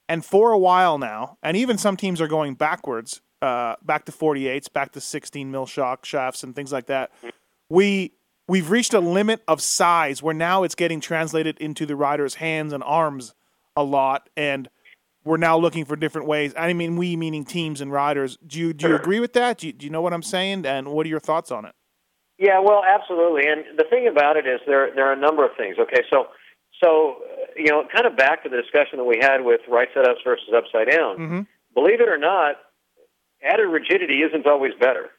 And 0.07 0.23
for 0.23 0.51
a 0.51 0.57
while 0.57 0.97
now, 0.97 1.38
and 1.41 1.55
even 1.57 1.77
some 1.77 1.97
teams 1.97 2.21
are 2.21 2.27
going 2.27 2.55
backwards, 2.55 3.21
uh, 3.41 3.75
back 3.81 4.05
to 4.05 4.11
48s, 4.11 4.71
back 4.71 4.91
to 4.93 5.01
16 5.01 5.49
mil 5.49 5.65
shock 5.65 6.05
shafts 6.05 6.43
and 6.43 6.55
things 6.55 6.71
like 6.71 6.88
that. 6.88 7.11
We 7.69 8.13
we've 8.47 8.69
reached 8.69 8.93
a 8.93 8.99
limit 8.99 9.41
of 9.47 9.61
size 9.61 10.21
where 10.21 10.33
now 10.33 10.63
it's 10.63 10.75
getting 10.75 10.99
translated 10.99 11.57
into 11.59 11.86
the 11.86 11.95
rider's 11.95 12.36
hands 12.36 12.73
and 12.73 12.83
arms 12.83 13.33
a 13.75 13.83
lot, 13.83 14.29
and 14.38 14.69
we're 15.26 15.38
now 15.38 15.57
looking 15.57 15.84
for 15.84 15.95
different 15.95 16.28
ways. 16.28 16.53
I 16.57 16.71
mean, 16.73 16.95
we 16.95 17.15
meaning 17.17 17.43
teams 17.43 17.82
and 17.82 17.91
riders. 17.91 18.38
Do 18.45 18.59
you 18.59 18.73
do 18.73 18.88
you 18.88 18.95
agree 18.95 19.19
with 19.19 19.34
that? 19.34 19.57
Do 19.57 19.67
you, 19.67 19.73
do 19.73 19.86
you 19.86 19.91
know 19.91 20.01
what 20.01 20.13
I'm 20.13 20.23
saying? 20.23 20.65
And 20.65 20.89
what 20.89 21.05
are 21.05 21.09
your 21.09 21.19
thoughts 21.19 21.51
on 21.51 21.65
it? 21.65 21.73
Yeah, 22.38 22.59
well, 22.59 22.84
absolutely. 22.84 23.47
And 23.47 23.78
the 23.78 23.86
thing 23.89 24.07
about 24.07 24.38
it 24.38 24.45
is 24.45 24.59
there 24.67 24.93
there 24.95 25.09
are 25.09 25.13
a 25.13 25.19
number 25.19 25.43
of 25.43 25.51
things. 25.57 25.78
Okay, 25.80 26.03
so 26.11 26.28
so 26.84 27.17
uh, 27.23 27.45
you 27.57 27.71
know, 27.71 27.84
kind 27.93 28.05
of 28.05 28.15
back 28.15 28.43
to 28.43 28.49
the 28.49 28.61
discussion 28.61 28.99
that 28.99 29.05
we 29.05 29.17
had 29.19 29.43
with 29.43 29.61
right 29.67 29.89
side 29.93 30.07
ups 30.07 30.21
versus 30.23 30.47
upside 30.55 30.89
down. 30.89 31.17
Mm-hmm. 31.17 31.41
Believe 31.73 31.99
it 31.99 32.07
or 32.07 32.17
not, 32.17 32.55
added 33.43 33.67
rigidity 33.67 34.19
isn't 34.19 34.47
always 34.47 34.73
better. 34.80 35.09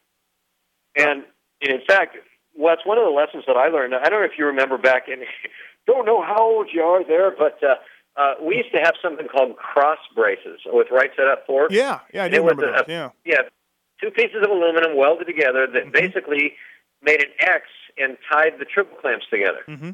And, 0.97 1.25
in 1.61 1.81
fact, 1.87 2.17
what's 2.55 2.85
one 2.87 2.99
of 2.99 3.05
the 3.05 3.11
lessons 3.11 3.45
that 3.47 3.57
I 3.57 3.69
learned. 3.69 3.95
I 3.95 4.09
don't 4.09 4.21
know 4.21 4.27
if 4.27 4.39
you 4.39 4.47
remember 4.47 4.79
back 4.79 5.09
in. 5.09 5.21
Don't 5.87 6.05
know 6.05 6.21
how 6.21 6.43
old 6.43 6.69
you 6.73 6.83
are 6.83 7.07
there, 7.07 7.31
but 7.31 7.63
uh, 7.63 7.77
uh, 8.17 8.35
we 8.43 8.57
used 8.57 8.73
to 8.73 8.81
have 8.81 8.95
something 9.03 9.27
called 9.29 9.57
cross 9.57 9.99
braces 10.15 10.61
with 10.67 10.89
right 10.91 11.11
set 11.17 11.27
up 11.27 11.47
forks. 11.47 11.75
Yeah, 11.75 12.01
yeah, 12.13 12.25
I 12.25 12.29
do 12.29 12.43
was 12.43 12.53
remember 12.57 12.75
a- 12.75 12.79
those. 12.79 12.89
Yeah, 12.89 13.11
Yeah, 13.25 13.43
two 14.03 14.11
pieces 14.11 14.43
of 14.43 14.51
aluminum 14.51 14.97
welded 14.97 15.27
together 15.27 15.67
that 15.67 15.93
basically 15.93 16.55
made 17.03 17.21
an 17.23 17.31
X 17.41 17.65
and 17.99 18.17
tied 18.31 18.59
the 18.59 18.65
triple 18.65 18.97
clamps 18.99 19.27
together. 19.31 19.61
Mm-hmm. 19.69 19.91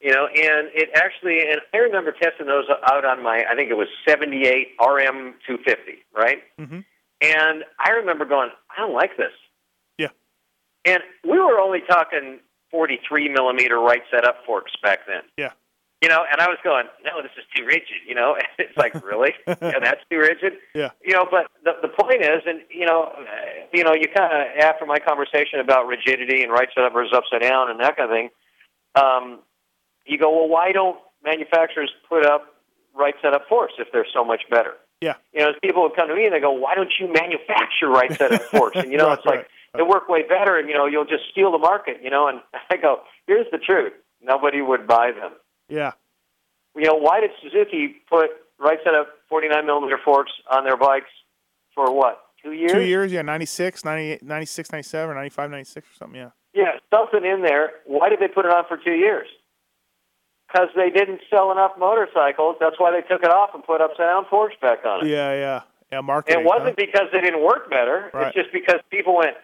You 0.00 0.12
know, 0.12 0.26
and 0.26 0.68
it 0.74 0.90
actually, 0.94 1.40
and 1.48 1.60
I 1.72 1.78
remember 1.78 2.12
testing 2.12 2.46
those 2.46 2.66
out 2.90 3.04
on 3.06 3.22
my, 3.22 3.44
I 3.50 3.54
think 3.54 3.70
it 3.70 3.74
was 3.76 3.88
78 4.06 4.72
RM 4.80 5.34
250, 5.46 6.04
right? 6.14 6.42
Mhm. 6.60 6.84
And 7.22 7.64
I 7.78 7.90
remember 7.92 8.26
going, 8.26 8.50
I 8.76 8.80
don't 8.82 8.92
like 8.92 9.16
this. 9.16 9.32
Yeah. 9.96 10.08
And 10.84 11.02
we 11.22 11.38
were 11.38 11.58
only 11.58 11.80
talking 11.88 12.40
43 12.70 13.28
millimeter 13.30 13.78
right 13.78 14.02
set 14.10 14.24
up 14.26 14.44
forks 14.44 14.72
back 14.82 15.06
then. 15.06 15.22
Yeah. 15.38 15.52
You 16.04 16.10
know, 16.10 16.22
and 16.30 16.38
I 16.38 16.48
was 16.48 16.58
going, 16.62 16.84
no, 17.02 17.22
this 17.22 17.32
is 17.32 17.44
too 17.56 17.64
rigid. 17.64 18.04
You 18.06 18.14
know, 18.14 18.36
it's 18.58 18.76
like 18.76 18.92
really, 19.02 19.32
yeah, 19.48 19.80
that's 19.80 20.04
too 20.10 20.18
rigid. 20.18 20.52
Yeah. 20.74 20.90
You 21.02 21.14
know, 21.14 21.24
but 21.30 21.46
the 21.62 21.72
the 21.80 21.88
point 21.88 22.20
is, 22.20 22.42
and 22.44 22.60
you 22.68 22.84
know, 22.84 23.10
you 23.72 23.84
know, 23.84 23.94
you 23.94 24.08
kind 24.08 24.28
of 24.34 24.58
after 24.58 24.84
my 24.84 24.98
conversation 24.98 25.60
about 25.60 25.86
rigidity 25.86 26.42
and 26.42 26.52
right 26.52 26.68
setup 26.74 26.92
versus 26.92 27.14
upside 27.16 27.40
down 27.40 27.70
and 27.70 27.80
that 27.80 27.96
kind 27.96 28.10
of 28.10 28.14
thing, 28.14 28.28
um, 29.00 29.38
you 30.04 30.18
go, 30.18 30.30
well, 30.30 30.48
why 30.48 30.72
don't 30.72 30.98
manufacturers 31.24 31.90
put 32.08 32.26
up 32.26 32.54
right 32.92 33.14
setup 33.22 33.48
forks 33.48 33.74
if 33.78 33.88
they're 33.92 34.06
so 34.12 34.24
much 34.24 34.42
better? 34.50 34.74
Yeah. 35.00 35.14
You 35.32 35.40
know, 35.40 35.52
people 35.62 35.82
would 35.84 35.94
come 35.96 36.08
to 36.08 36.14
me 36.14 36.26
and 36.26 36.34
they 36.34 36.40
go, 36.40 36.52
"Why 36.52 36.74
don't 36.74 36.92
you 37.00 37.06
manufacture 37.06 37.88
right 37.88 38.12
setup 38.12 38.42
forks?" 38.42 38.76
And 38.76 38.90
you 38.92 38.98
know, 38.98 39.08
Right, 39.08 39.18
it's 39.18 39.26
like 39.26 39.36
right, 39.36 39.46
they 39.76 39.82
work 39.82 40.08
way 40.08 40.22
better, 40.28 40.58
and 40.58 40.68
you 40.68 40.74
know, 40.74 40.86
you'll 40.86 41.06
just 41.06 41.30
steal 41.30 41.50
the 41.50 41.58
market. 41.58 42.00
You 42.02 42.10
know, 42.10 42.28
and 42.28 42.40
I 42.68 42.76
go, 42.76 43.00
"Here's 43.26 43.46
the 43.50 43.58
truth: 43.58 43.94
nobody 44.20 44.60
would 44.60 44.86
buy 44.86 45.12
them." 45.12 45.32
Yeah. 45.68 45.92
You 46.76 46.84
know, 46.84 46.94
why 46.94 47.20
did 47.20 47.30
Suzuki 47.42 47.96
put 48.08 48.30
right 48.58 48.78
setup 48.84 49.08
49 49.28 49.64
millimeter 49.66 49.98
forks 50.04 50.32
on 50.50 50.64
their 50.64 50.76
bikes 50.76 51.10
for 51.74 51.92
what? 51.94 52.20
Two 52.42 52.52
years. 52.52 52.72
Two 52.72 52.82
years, 52.82 53.10
yeah, 53.12 53.22
96, 53.22 53.84
98, 53.84 54.22
96, 54.22 54.72
97, 54.72 55.14
95, 55.16 55.50
96 55.50 55.86
or 55.86 55.94
something, 55.96 56.20
yeah. 56.20 56.30
Yeah, 56.52 56.72
something 56.92 57.24
in 57.24 57.42
there. 57.42 57.70
Why 57.86 58.08
did 58.10 58.20
they 58.20 58.28
put 58.28 58.44
it 58.44 58.52
on 58.52 58.64
for 58.68 58.76
two 58.76 58.92
years? 58.92 59.26
Because 60.46 60.68
they 60.76 60.90
didn't 60.90 61.20
sell 61.30 61.50
enough 61.50 61.72
motorcycles. 61.78 62.56
That's 62.60 62.78
why 62.78 62.90
they 62.92 63.00
took 63.08 63.24
it 63.24 63.30
off 63.30 63.50
and 63.54 63.64
put 63.64 63.80
upside 63.80 64.06
down 64.06 64.26
forks 64.28 64.54
back 64.60 64.84
on 64.84 65.04
it. 65.06 65.10
Yeah, 65.10 65.32
yeah. 65.32 65.60
Yeah, 65.90 65.98
And 65.98 66.06
marketing. 66.06 66.40
it 66.40 66.46
wasn't 66.46 66.76
because 66.76 67.08
they 67.12 67.20
didn't 67.20 67.42
work 67.42 67.70
better. 67.70 68.10
Right. 68.12 68.28
It's 68.28 68.36
just 68.36 68.52
because 68.52 68.80
people 68.90 69.16
went, 69.16 69.36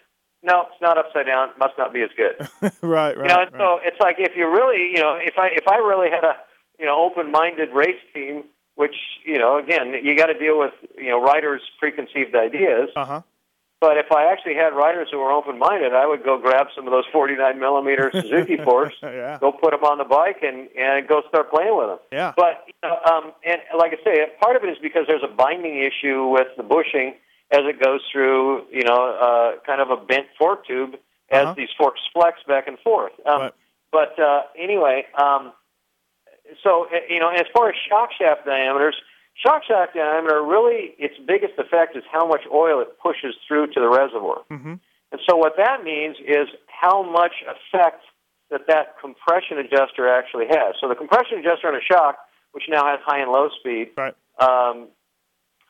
no, 0.42 0.62
it's 0.70 0.80
not 0.80 0.98
upside 0.98 1.26
down. 1.26 1.50
It 1.50 1.58
must 1.58 1.74
not 1.76 1.92
be 1.92 2.02
as 2.02 2.10
good. 2.16 2.48
right, 2.62 2.70
right. 2.82 3.16
you 3.16 3.28
know, 3.28 3.42
and 3.42 3.52
right. 3.52 3.58
so 3.58 3.80
it's 3.82 4.00
like 4.00 4.16
if 4.18 4.36
you 4.36 4.48
really, 4.48 4.92
you 4.94 5.00
know, 5.00 5.18
if 5.20 5.38
I 5.38 5.48
if 5.48 5.68
I 5.68 5.76
really 5.76 6.10
had 6.10 6.24
a 6.24 6.36
you 6.78 6.86
know 6.86 7.00
open-minded 7.04 7.70
race 7.74 8.00
team, 8.14 8.44
which 8.74 8.94
you 9.24 9.38
know, 9.38 9.58
again, 9.58 9.94
you 10.02 10.16
got 10.16 10.26
to 10.26 10.38
deal 10.38 10.58
with 10.58 10.72
you 10.96 11.10
know 11.10 11.22
riders' 11.22 11.62
preconceived 11.78 12.34
ideas. 12.34 12.88
Uh-huh. 12.96 13.22
But 13.80 13.96
if 13.96 14.12
I 14.12 14.30
actually 14.30 14.56
had 14.56 14.74
riders 14.74 15.08
who 15.10 15.16
were 15.18 15.32
open-minded, 15.32 15.94
I 15.94 16.06
would 16.06 16.22
go 16.22 16.36
grab 16.38 16.66
some 16.76 16.86
of 16.86 16.90
those 16.90 17.06
49 17.10 17.58
millimeter 17.58 18.10
Suzuki 18.14 18.58
forks, 18.58 18.94
Yeah. 19.02 19.38
go 19.40 19.52
put 19.52 19.70
them 19.70 19.84
on 19.84 19.96
the 19.96 20.04
bike, 20.04 20.42
and 20.42 20.68
and 20.76 21.08
go 21.08 21.22
start 21.28 21.50
playing 21.50 21.76
with 21.76 21.88
them. 21.88 21.98
Yeah. 22.12 22.32
But 22.36 22.64
you 22.66 22.74
know, 22.82 22.98
um, 23.10 23.32
and 23.44 23.60
like 23.76 23.92
I 23.92 24.04
say, 24.04 24.26
part 24.40 24.56
of 24.56 24.64
it 24.64 24.68
is 24.70 24.78
because 24.80 25.06
there's 25.06 25.24
a 25.24 25.34
binding 25.34 25.82
issue 25.82 26.28
with 26.28 26.48
the 26.56 26.62
bushing 26.62 27.14
as 27.52 27.60
it 27.64 27.80
goes 27.82 28.00
through, 28.12 28.64
you 28.72 28.82
know, 28.84 29.00
uh, 29.20 29.60
kind 29.66 29.80
of 29.80 29.90
a 29.90 29.96
bent 29.96 30.26
fork 30.38 30.66
tube 30.66 30.94
as 31.30 31.44
Uh-huh. 31.44 31.54
these 31.56 31.68
forks 31.76 32.00
flex 32.12 32.38
back 32.46 32.66
and 32.68 32.78
forth. 32.80 33.12
Um, 33.26 33.40
Right. 33.42 33.52
But 33.92 34.18
uh, 34.20 34.42
anyway, 34.56 35.04
um, 35.18 35.52
so 36.62 36.86
uh, 36.86 36.96
you 37.08 37.18
know, 37.18 37.28
as 37.28 37.46
far 37.52 37.68
as 37.70 37.74
shock 37.88 38.10
shaft 38.12 38.44
diameters, 38.46 38.94
shock 39.34 39.64
shaft 39.64 39.94
diameter 39.94 40.42
really 40.42 40.94
its 40.98 41.14
biggest 41.26 41.54
effect 41.58 41.96
is 41.96 42.04
how 42.12 42.24
much 42.26 42.42
oil 42.52 42.80
it 42.80 42.98
pushes 43.00 43.34
through 43.48 43.66
to 43.68 43.80
the 43.80 43.88
reservoir. 43.88 44.42
Mm-hmm. 44.50 44.74
And 45.12 45.20
so 45.28 45.34
what 45.36 45.54
that 45.56 45.82
means 45.82 46.16
is 46.24 46.46
how 46.68 47.02
much 47.02 47.32
effect 47.48 48.02
that 48.50 48.66
that 48.68 48.94
compression 49.00 49.58
adjuster 49.58 50.08
actually 50.08 50.46
has. 50.48 50.74
So 50.80 50.88
the 50.88 50.94
compression 50.94 51.38
adjuster 51.38 51.66
on 51.68 51.74
a 51.74 51.80
shock, 51.82 52.18
which 52.52 52.64
now 52.68 52.84
has 52.86 53.00
high 53.04 53.18
and 53.20 53.30
low 53.32 53.48
speed, 53.58 53.90
Right. 53.96 54.14
um, 54.38 54.86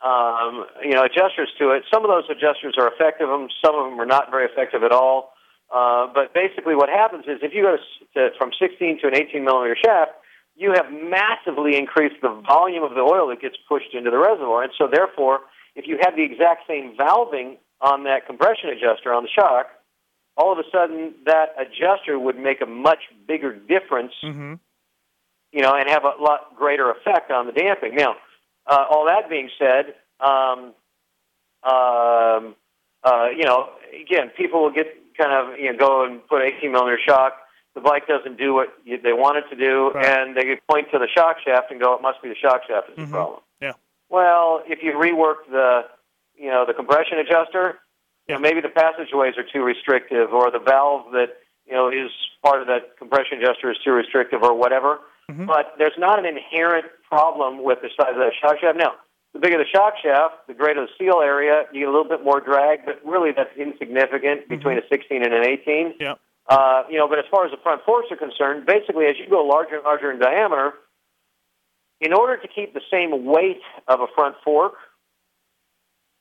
um, 0.05 0.67
you 0.83 0.93
know, 0.93 1.05
adjusters 1.05 1.53
to 1.59 1.71
it. 1.71 1.85
Some 1.93 2.05
of 2.05 2.11
those 2.11 2.25
adjusters 2.31 2.77
are 2.79 2.89
effective. 2.93 3.29
Some 3.65 3.75
of 3.75 3.91
them 3.91 4.01
are 4.01 4.07
not 4.07 4.31
very 4.31 4.47
effective 4.47 4.83
at 4.83 4.93
all. 4.93 5.33
Uh, 5.71 6.09
but 6.13 6.35
basically, 6.35 6.75
what 6.75 6.89
happens 6.89 7.25
is 7.27 7.39
if 7.43 7.55
you 7.55 7.63
go 7.63 7.77
to, 7.77 8.31
to, 8.31 8.37
from 8.39 8.51
16 8.59 9.01
to 9.01 9.07
an 9.07 9.15
18 9.15 9.45
millimeter 9.45 9.77
shaft, 9.77 10.13
you 10.57 10.73
have 10.75 10.87
massively 10.91 11.77
increased 11.77 12.17
the 12.23 12.43
volume 12.47 12.83
of 12.83 12.91
the 12.95 13.01
oil 13.01 13.29
that 13.29 13.41
gets 13.41 13.57
pushed 13.69 13.95
into 13.95 14.11
the 14.11 14.19
reservoir. 14.19 14.65
And 14.65 14.73
so, 14.77 14.89
therefore, 14.91 15.41
if 15.77 15.87
you 15.87 15.97
had 16.01 16.17
the 16.17 16.25
exact 16.25 16.67
same 16.67 16.97
valving 16.99 17.59
on 17.81 18.05
that 18.05 18.27
compression 18.27 18.71
adjuster 18.71 19.15
on 19.15 19.23
the 19.23 19.29
shock, 19.31 19.69
all 20.37 20.53
of 20.53 20.59
a 20.59 20.69
sudden 20.73 21.15
that 21.27 21.55
adjuster 21.59 22.19
would 22.19 22.39
make 22.39 22.61
a 22.61 22.67
much 22.67 23.01
bigger 23.27 23.55
difference 23.55 24.13
Mm-hmm. 24.25 24.55
you 25.53 25.63
know, 25.63 25.75
and 25.75 25.89
have 25.89 26.05
a 26.05 26.15
lot 26.21 26.57
greater 26.57 26.91
effect 26.91 27.31
on 27.31 27.47
the 27.47 27.53
damping. 27.53 27.95
Now, 27.95 28.17
uh, 28.71 28.87
all 28.89 29.07
that 29.07 29.29
being 29.29 29.51
said, 29.59 29.95
um, 30.21 30.73
um, 31.63 32.55
uh, 33.03 33.27
you 33.37 33.45
know, 33.45 33.69
again, 34.01 34.31
people 34.37 34.63
will 34.63 34.71
get 34.73 34.87
kind 35.19 35.33
of 35.33 35.59
you 35.59 35.73
know 35.73 35.79
go 35.79 36.05
and 36.05 36.27
put 36.29 36.43
18 36.43 36.71
millimeter 36.73 36.99
shock. 37.05 37.35
The 37.75 37.81
bike 37.81 38.07
doesn't 38.09 38.37
do 38.39 38.55
what 38.55 38.69
you, 38.85 39.01
they 39.01 39.13
want 39.13 39.39
it 39.39 39.45
to 39.51 39.57
do, 39.57 39.91
Right. 39.91 40.07
and 40.07 40.37
they 40.37 40.59
point 40.69 40.91
to 40.93 40.99
the 40.99 41.09
shock 41.09 41.37
shaft 41.45 41.71
and 41.71 41.81
go, 41.81 41.95
"It 41.95 42.03
must 42.03 42.23
be 42.23 42.29
the 42.29 42.35
shock 42.37 42.63
shaft 42.67 42.89
that's 42.89 42.99
Mhm. 42.99 43.07
the 43.07 43.13
problem." 43.13 43.41
Yeah. 43.61 43.73
Well, 44.09 44.63
if 44.67 44.83
you 44.83 44.93
rework 44.93 45.47
the, 45.51 45.87
you 46.37 46.51
know, 46.51 46.65
the 46.65 46.75
compression 46.75 47.19
adjuster, 47.19 47.79
you 48.27 48.35
know, 48.35 48.41
maybe 48.41 48.61
the 48.61 48.69
passageways 48.71 49.37
are 49.39 49.45
too 49.45 49.63
restrictive, 49.63 50.33
or 50.33 50.51
the 50.51 50.59
valve 50.59 51.13
that 51.13 51.39
you 51.67 51.73
know 51.75 51.89
is 51.89 52.11
part 52.43 52.61
of 52.61 52.67
that 52.69 52.97
compression 52.97 53.39
adjuster 53.43 53.71
is 53.71 53.79
too 53.85 53.93
restrictive, 53.93 54.43
or 54.43 54.55
whatever. 54.55 55.01
Mhm. 55.31 55.47
But 55.47 55.75
there's 55.79 55.97
not 55.99 56.19
an 56.19 56.27
inherent 56.27 56.87
problem 57.09 57.63
with 57.63 57.81
the 57.83 57.89
size 57.97 58.11
of 58.11 58.17
that 58.17 58.33
shock 58.35 58.59
shaft. 58.61 58.77
Now, 58.77 58.95
the 59.33 59.39
bigger 59.39 59.59
the 59.59 59.67
shock 59.67 59.95
shaft, 60.03 60.47
the 60.49 60.55
greater 60.55 60.87
the 60.87 60.93
seal 60.99 61.21
area. 61.23 61.67
You 61.73 61.81
get 61.81 61.89
a 61.89 61.93
little 61.93 62.09
bit 62.09 62.25
more 62.25 62.41
drag, 62.41 62.85
but 62.85 63.01
really 63.05 63.33
that's 63.33 63.55
insignificant 63.57 64.49
between 64.49 64.79
a 64.79 64.83
16 64.89 65.23
and 65.23 65.33
an 65.33 65.45
18. 65.45 65.95
Yeah. 66.01 66.15
Uh, 66.49 66.83
you 66.91 66.99
know, 66.99 67.07
but 67.07 67.19
as 67.19 67.27
far 67.31 67.45
as 67.45 67.53
the 67.53 67.57
front 67.59 67.85
forks 67.85 68.11
are 68.11 68.17
concerned, 68.17 68.67
basically 68.67 69.07
as 69.07 69.17
you 69.19 69.29
go 69.29 69.45
larger 69.45 69.77
and 69.77 69.85
larger 69.85 70.11
in 70.11 70.19
diameter, 70.19 70.75
in 72.01 72.13
order 72.13 72.37
to 72.37 72.49
keep 72.49 72.75
the 72.75 72.81
same 72.91 73.25
weight 73.25 73.61
of 73.87 74.01
a 74.01 74.07
front 74.17 74.35
fork, 74.45 74.75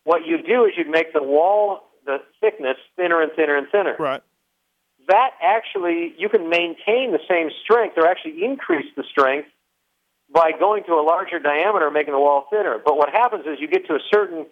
what 0.04 0.26
you 0.26 0.42
do 0.44 0.66
is 0.66 0.74
you'd 0.78 0.90
make 0.90 1.14
the 1.14 1.24
wall, 1.24 1.90
the 2.06 2.18
thickness, 2.42 2.78
thinner 2.96 3.22
and 3.22 3.32
thinner 3.36 3.56
and 3.56 3.68
thinner. 3.72 3.96
Right. 3.98 4.22
That 5.10 5.32
actually, 5.42 6.14
you 6.20 6.30
can 6.30 6.50
maintain 6.50 7.12
the 7.12 7.20
same 7.28 7.50
strength 7.64 7.98
or 7.98 8.06
actually 8.06 8.44
increase 8.46 8.86
the 8.96 9.04
strength 9.10 9.50
by 10.32 10.52
going 10.52 10.84
to 10.84 10.94
a 10.94 11.02
larger 11.02 11.40
diameter, 11.40 11.90
making 11.90 12.14
the 12.14 12.20
wall 12.20 12.46
thinner. 12.52 12.78
But 12.78 12.96
what 12.96 13.10
happens 13.10 13.46
is 13.48 13.60
you 13.60 13.68
get 13.68 13.88
to 13.88 13.96
a 13.96 14.00
certain 14.14 14.46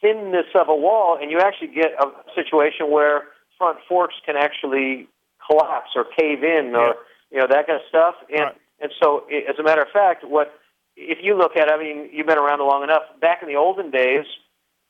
thinness 0.00 0.46
of 0.54 0.68
a 0.68 0.74
wall, 0.74 1.18
and 1.20 1.32
you 1.32 1.40
actually 1.40 1.68
get 1.74 1.92
a 2.00 2.06
situation 2.36 2.92
where 2.92 3.24
front 3.58 3.78
forks 3.88 4.14
can 4.24 4.36
actually 4.36 5.08
collapse 5.44 5.90
or 5.96 6.04
cave 6.04 6.44
in, 6.44 6.76
or 6.76 6.86
Yeah. 6.86 6.92
you 7.32 7.38
know 7.38 7.46
that 7.48 7.66
kind 7.66 7.80
of 7.80 7.86
stuff. 7.88 8.14
And 8.30 8.40
Right. 8.40 8.56
and 8.78 8.92
so, 9.02 9.26
as 9.48 9.58
a 9.58 9.64
matter 9.64 9.82
of 9.82 9.90
fact, 9.90 10.22
what 10.22 10.54
if 10.96 11.18
you 11.24 11.34
look 11.34 11.56
at? 11.56 11.72
I 11.72 11.76
mean, 11.76 12.08
you've 12.12 12.26
been 12.26 12.38
around 12.38 12.60
long 12.60 12.84
enough. 12.84 13.02
Back 13.18 13.42
in 13.42 13.48
the 13.48 13.56
olden 13.56 13.90
days, 13.90 14.26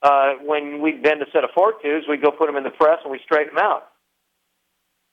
uh, 0.02 0.34
when 0.42 0.82
we'd 0.82 1.02
bend 1.02 1.22
a 1.22 1.30
set 1.30 1.44
of 1.44 1.50
fork 1.52 1.80
tubes, 1.80 2.06
we'd 2.06 2.20
go 2.20 2.30
put 2.30 2.46
them 2.46 2.56
in 2.56 2.64
the 2.64 2.70
press 2.70 2.98
and 3.02 3.10
we 3.10 3.18
straighten 3.20 3.54
them 3.54 3.64
out. 3.64 3.88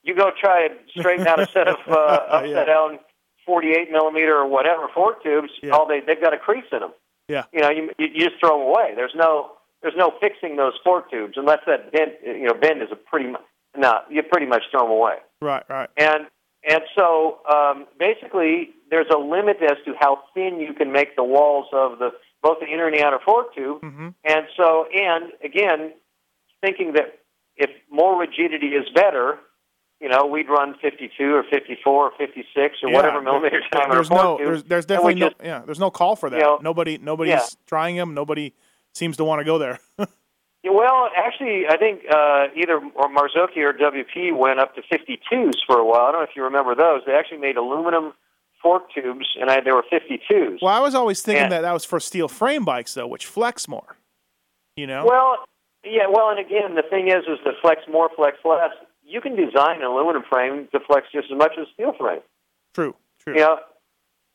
You 0.04 0.14
go 0.14 0.30
try 0.38 0.66
and 0.66 0.74
straighten 0.96 1.26
out 1.26 1.40
a 1.40 1.46
set 1.46 1.66
of 1.66 1.76
uh, 1.88 1.92
upside 1.94 2.50
Yeah. 2.50 2.64
down 2.64 2.98
48 3.46 3.90
millimeter 3.90 4.36
or 4.36 4.46
whatever 4.46 4.88
fork 4.94 5.22
tubes. 5.22 5.50
Yeah. 5.62 5.72
All 5.72 5.86
they 5.86 6.00
they've 6.00 6.20
got 6.20 6.32
a 6.32 6.38
crease 6.38 6.64
in 6.72 6.80
them. 6.80 6.92
Yeah. 7.28 7.44
You 7.52 7.60
know, 7.60 7.70
you, 7.70 7.90
you 7.98 8.24
just 8.28 8.38
throw 8.40 8.58
them 8.58 8.68
away. 8.68 8.92
There's 8.94 9.14
no 9.14 9.52
there's 9.82 9.96
no 9.96 10.12
fixing 10.20 10.56
those 10.56 10.74
fork 10.84 11.10
tubes 11.10 11.34
unless 11.36 11.60
that 11.66 11.90
bend 11.92 12.12
you 12.24 12.44
know 12.44 12.54
bend 12.54 12.82
is 12.82 12.88
a 12.92 12.96
pretty 12.96 13.32
no 13.76 13.98
you 14.10 14.22
pretty 14.22 14.46
much 14.46 14.62
throw 14.70 14.82
them 14.82 14.90
away. 14.90 15.16
Right. 15.40 15.64
Right. 15.68 15.88
And 15.96 16.26
and 16.66 16.82
so 16.96 17.40
um, 17.52 17.86
basically, 17.98 18.70
there's 18.90 19.08
a 19.14 19.18
limit 19.18 19.58
as 19.62 19.76
to 19.84 19.94
how 20.00 20.20
thin 20.34 20.60
you 20.60 20.72
can 20.72 20.92
make 20.92 21.16
the 21.16 21.24
walls 21.24 21.66
of 21.72 21.98
the 21.98 22.10
both 22.42 22.58
the 22.60 22.66
inner 22.66 22.86
and 22.86 22.94
the 22.96 23.02
outer 23.02 23.18
fork 23.24 23.54
tube. 23.54 23.80
Mm-hmm. 23.82 24.08
And 24.24 24.46
so, 24.56 24.86
and 24.94 25.32
again, 25.42 25.92
thinking 26.62 26.92
that 26.94 27.18
if 27.56 27.70
more 27.90 28.18
rigidity 28.18 28.68
is 28.68 28.86
better, 28.94 29.38
you 30.04 30.10
know, 30.10 30.26
we'd 30.26 30.50
run 30.50 30.74
52 30.82 31.34
or 31.34 31.44
54 31.50 31.92
or 31.92 32.12
56 32.18 32.76
or 32.82 32.92
whatever 32.92 33.22
millimeter 33.22 33.60
diameter 33.72 33.94
There's 33.94 34.10
no. 34.10 34.36
tube. 34.36 34.46
There's, 34.46 34.62
there's 34.64 34.84
and 34.84 34.88
definitely 34.88 35.14
no. 35.14 35.28
just- 35.30 35.40
Yeah. 35.42 35.62
There's 35.64 35.78
no 35.78 35.90
call 35.90 36.14
for 36.14 36.28
that. 36.28 36.36
you 36.36 36.42
know, 36.42 36.58
nobody. 36.60 36.98
Nobody's 36.98 37.30
yeah. 37.32 37.46
trying 37.66 37.96
them. 37.96 38.12
Nobody 38.12 38.52
seems 38.94 39.16
to 39.16 39.24
want 39.24 39.40
to 39.40 39.44
go 39.44 39.56
there. 39.58 39.78
Yeah, 40.66 40.70
Well, 40.70 41.10
actually, 41.14 41.64
I 41.68 41.76
think 41.76 42.00
uh, 42.10 42.46
either 42.56 42.76
or 42.94 43.08
Marzocchi 43.14 43.58
or 43.58 43.74
WP 43.74 44.34
went 44.34 44.58
up 44.60 44.74
to 44.76 44.80
52s 44.82 45.56
for 45.66 45.78
a 45.78 45.84
while. 45.84 46.06
I 46.06 46.12
don't 46.12 46.20
know 46.20 46.26
if 46.26 46.34
you 46.36 46.42
remember 46.44 46.74
those. 46.74 47.02
They 47.06 47.12
actually 47.12 47.36
made 47.36 47.58
aluminum 47.58 48.14
fork 48.62 48.84
tubes, 48.94 49.26
and 49.38 49.50
I, 49.50 49.60
they 49.60 49.72
were 49.72 49.84
52s. 49.92 50.60
well, 50.62 50.74
I 50.74 50.80
was 50.80 50.94
always 50.94 51.20
thinking 51.20 51.42
Yeah. 51.44 51.48
that 51.50 51.60
that 51.60 51.72
was 51.72 51.84
for 51.84 52.00
steel 52.00 52.28
frame 52.28 52.64
bikes 52.64 52.94
though, 52.94 53.06
which 53.06 53.26
flex 53.26 53.68
more. 53.68 53.96
You 54.76 54.86
know. 54.86 55.04
Well, 55.06 55.36
yeah. 55.84 56.06
Well, 56.08 56.30
and 56.30 56.38
again, 56.38 56.76
the 56.76 56.82
thing 56.88 57.08
is, 57.08 57.24
is 57.28 57.38
that 57.44 57.54
flex 57.60 57.82
more, 57.92 58.08
flex 58.16 58.38
less. 58.42 58.70
You 59.04 59.20
can 59.20 59.36
design 59.36 59.78
an 59.78 59.84
aluminum 59.84 60.24
frame 60.28 60.68
to 60.72 60.80
flex 60.80 61.06
just 61.12 61.30
as 61.30 61.36
much 61.36 61.52
as 61.58 61.68
a 61.68 61.72
steel 61.74 61.92
frame. 61.98 62.20
true. 62.72 62.94
True. 63.20 63.34
You 63.34 63.40
know, 63.40 63.58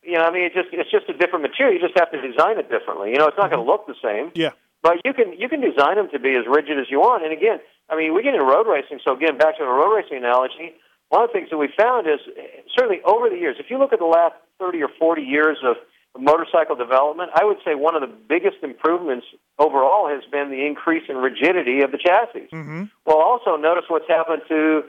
you 0.02 0.14
know. 0.14 0.24
I 0.24 0.32
mean, 0.32 0.44
it 0.44 0.54
just 0.54 0.68
it's 0.72 0.90
just 0.90 1.08
a 1.08 1.14
different 1.14 1.42
material. 1.42 1.74
You 1.74 1.80
just 1.80 1.98
have 1.98 2.10
to 2.10 2.20
design 2.20 2.58
it 2.58 2.70
differently. 2.70 3.10
You 3.10 3.18
know, 3.18 3.28
it's 3.28 3.38
not 3.38 3.50
going 3.50 3.62
to 3.62 3.70
look 3.70 3.86
the 3.86 3.94
same. 4.02 4.32
Yeah. 4.34 4.50
But 4.82 4.98
you 5.04 5.12
can 5.12 5.32
you 5.38 5.48
can 5.48 5.60
design 5.60 5.96
them 5.96 6.08
to 6.10 6.18
be 6.18 6.34
as 6.34 6.46
rigid 6.48 6.78
as 6.78 6.90
you 6.90 6.98
want. 6.98 7.22
And 7.22 7.32
again, 7.32 7.60
I 7.88 7.96
mean, 7.96 8.14
we 8.14 8.22
get 8.22 8.34
into 8.34 8.44
road 8.44 8.66
racing. 8.66 8.98
So 9.04 9.14
again, 9.14 9.36
back 9.38 9.58
to 9.58 9.64
the 9.64 9.70
road 9.70 9.94
racing 9.94 10.18
analogy. 10.18 10.74
one 11.10 11.22
of 11.22 11.28
the 11.28 11.34
things 11.34 11.50
that 11.50 11.58
we 11.58 11.68
found 11.76 12.06
is 12.06 12.18
uh, 12.26 12.42
certainly 12.74 13.02
over 13.04 13.28
the 13.28 13.36
years, 13.36 13.56
if 13.60 13.70
you 13.70 13.78
look 13.78 13.92
at 13.92 13.98
the 13.98 14.10
last 14.10 14.34
30 14.58 14.82
or 14.82 14.88
40 14.98 15.22
years 15.22 15.58
of 15.62 15.76
motorcycle 16.18 16.76
development, 16.76 17.30
I 17.34 17.44
would 17.44 17.58
say 17.64 17.74
one 17.74 17.94
of 17.94 18.00
the 18.02 18.08
biggest 18.28 18.58
improvements 18.62 19.26
overall 19.58 20.08
has 20.08 20.22
been 20.30 20.50
the 20.50 20.66
increase 20.66 21.04
in 21.08 21.16
rigidity 21.16 21.82
of 21.82 21.92
the 21.92 21.98
chassis. 21.98 22.48
Mm-hmm. 22.52 22.84
Well, 23.06 23.18
also 23.18 23.56
notice 23.56 23.84
what's 23.88 24.08
happened 24.08 24.42
to 24.48 24.82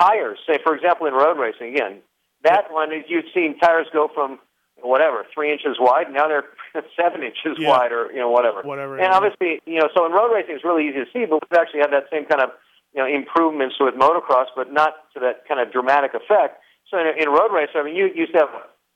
tires. 0.00 0.38
Say, 0.46 0.58
for 0.62 0.74
example, 0.76 1.06
in 1.06 1.14
road 1.14 1.38
racing, 1.38 1.74
again, 1.74 1.98
that 2.44 2.72
one 2.72 2.92
is 2.92 3.04
you've 3.08 3.24
seen 3.34 3.58
tires 3.58 3.86
go 3.92 4.08
from 4.14 4.38
whatever 4.80 5.26
three 5.34 5.50
inches 5.50 5.76
wide, 5.80 6.06
now 6.12 6.28
they're 6.28 6.44
seven 6.96 7.22
inches 7.24 7.58
Yeah. 7.58 7.70
wide, 7.70 7.90
or 7.90 8.12
you 8.12 8.20
know 8.20 8.30
whatever. 8.30 8.62
Whatever, 8.62 8.94
And 8.96 9.08
yeah. 9.10 9.16
obviously, 9.16 9.60
you 9.66 9.80
know, 9.80 9.88
so 9.96 10.06
in 10.06 10.12
road 10.12 10.32
racing, 10.32 10.54
it's 10.54 10.64
really 10.64 10.86
easy 10.86 11.02
to 11.04 11.10
see, 11.12 11.24
but 11.26 11.40
we've 11.42 11.58
actually 11.58 11.80
had 11.80 11.90
that 11.90 12.04
same 12.12 12.26
kind 12.26 12.40
of 12.42 12.50
you 12.94 13.02
know 13.02 13.08
improvements 13.08 13.74
with 13.80 13.94
motocross, 13.94 14.46
but 14.54 14.72
not 14.72 14.94
to 15.14 15.20
that 15.20 15.48
kind 15.48 15.60
of 15.60 15.72
dramatic 15.72 16.14
effect. 16.14 16.62
So 16.90 16.98
in, 16.98 17.06
in 17.20 17.28
road 17.28 17.50
racing, 17.52 17.74
I 17.74 17.82
mean, 17.82 17.96
you 17.96 18.08
used 18.14 18.32
to 18.34 18.38
have 18.38 18.50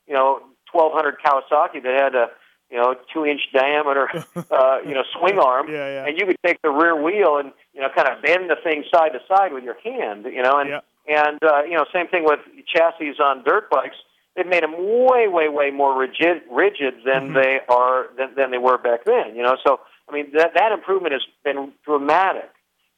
you 0.07 0.13
know 0.13 0.39
1200 0.73 1.17
Kawasaki 1.23 1.81
that 1.83 1.93
had 2.01 2.15
a 2.15 2.27
you 2.69 2.77
know 2.77 2.95
two 3.13 3.25
inch 3.25 3.41
diameter 3.53 4.09
uh, 4.51 4.79
you 4.85 4.93
know 4.93 5.03
swing 5.17 5.39
arm, 5.39 5.69
Yeah, 5.69 5.87
yeah. 5.87 6.05
and 6.07 6.17
you 6.19 6.25
could 6.25 6.37
take 6.45 6.61
the 6.61 6.69
rear 6.71 6.95
wheel 7.01 7.37
and 7.37 7.51
you 7.73 7.81
know 7.81 7.87
kind 7.95 8.07
of 8.09 8.21
bend 8.21 8.49
the 8.49 8.57
thing 8.63 8.83
side 8.93 9.11
to 9.13 9.19
side 9.27 9.53
with 9.53 9.63
your 9.63 9.77
hand, 9.83 10.25
you 10.25 10.41
know, 10.41 10.57
and 10.59 10.69
Yeah. 10.69 10.79
and 11.07 11.39
uh, 11.43 11.63
you 11.63 11.75
know 11.77 11.85
same 11.93 12.07
thing 12.07 12.23
with 12.25 12.39
chassis 12.67 13.13
on 13.19 13.43
dirt 13.43 13.69
bikes. 13.69 13.95
They've 14.35 14.47
made 14.47 14.63
them 14.63 14.73
way, 14.75 15.27
way, 15.27 15.47
way 15.47 15.69
more 15.69 15.95
rigid, 15.95 16.41
rigid 16.49 16.95
than 17.05 17.29
Mhm. 17.29 17.33
they 17.35 17.59
are 17.69 18.07
than, 18.17 18.33
than 18.35 18.49
they 18.49 18.57
were 18.57 18.79
back 18.79 19.03
then. 19.05 19.35
You 19.35 19.43
know, 19.43 19.57
so 19.63 19.79
I 20.09 20.11
mean 20.11 20.31
that 20.33 20.55
that 20.55 20.71
improvement 20.71 21.13
has 21.13 21.21
been 21.43 21.71
dramatic. 21.85 22.49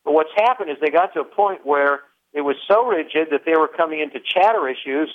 But 0.06 0.14
what's 0.14 0.32
happened 0.38 0.70
is 0.70 0.78
they 0.80 0.92
got 0.92 1.14
to 1.16 1.20
a 1.20 1.26
point 1.26 1.66
where 1.66 2.02
it 2.32 2.42
was 2.42 2.56
so 2.68 2.86
rigid 2.86 3.30
that 3.32 3.44
they 3.46 3.56
were 3.58 3.68
coming 3.68 4.00
into 4.00 4.20
chatter 4.22 4.70
issues 4.70 5.10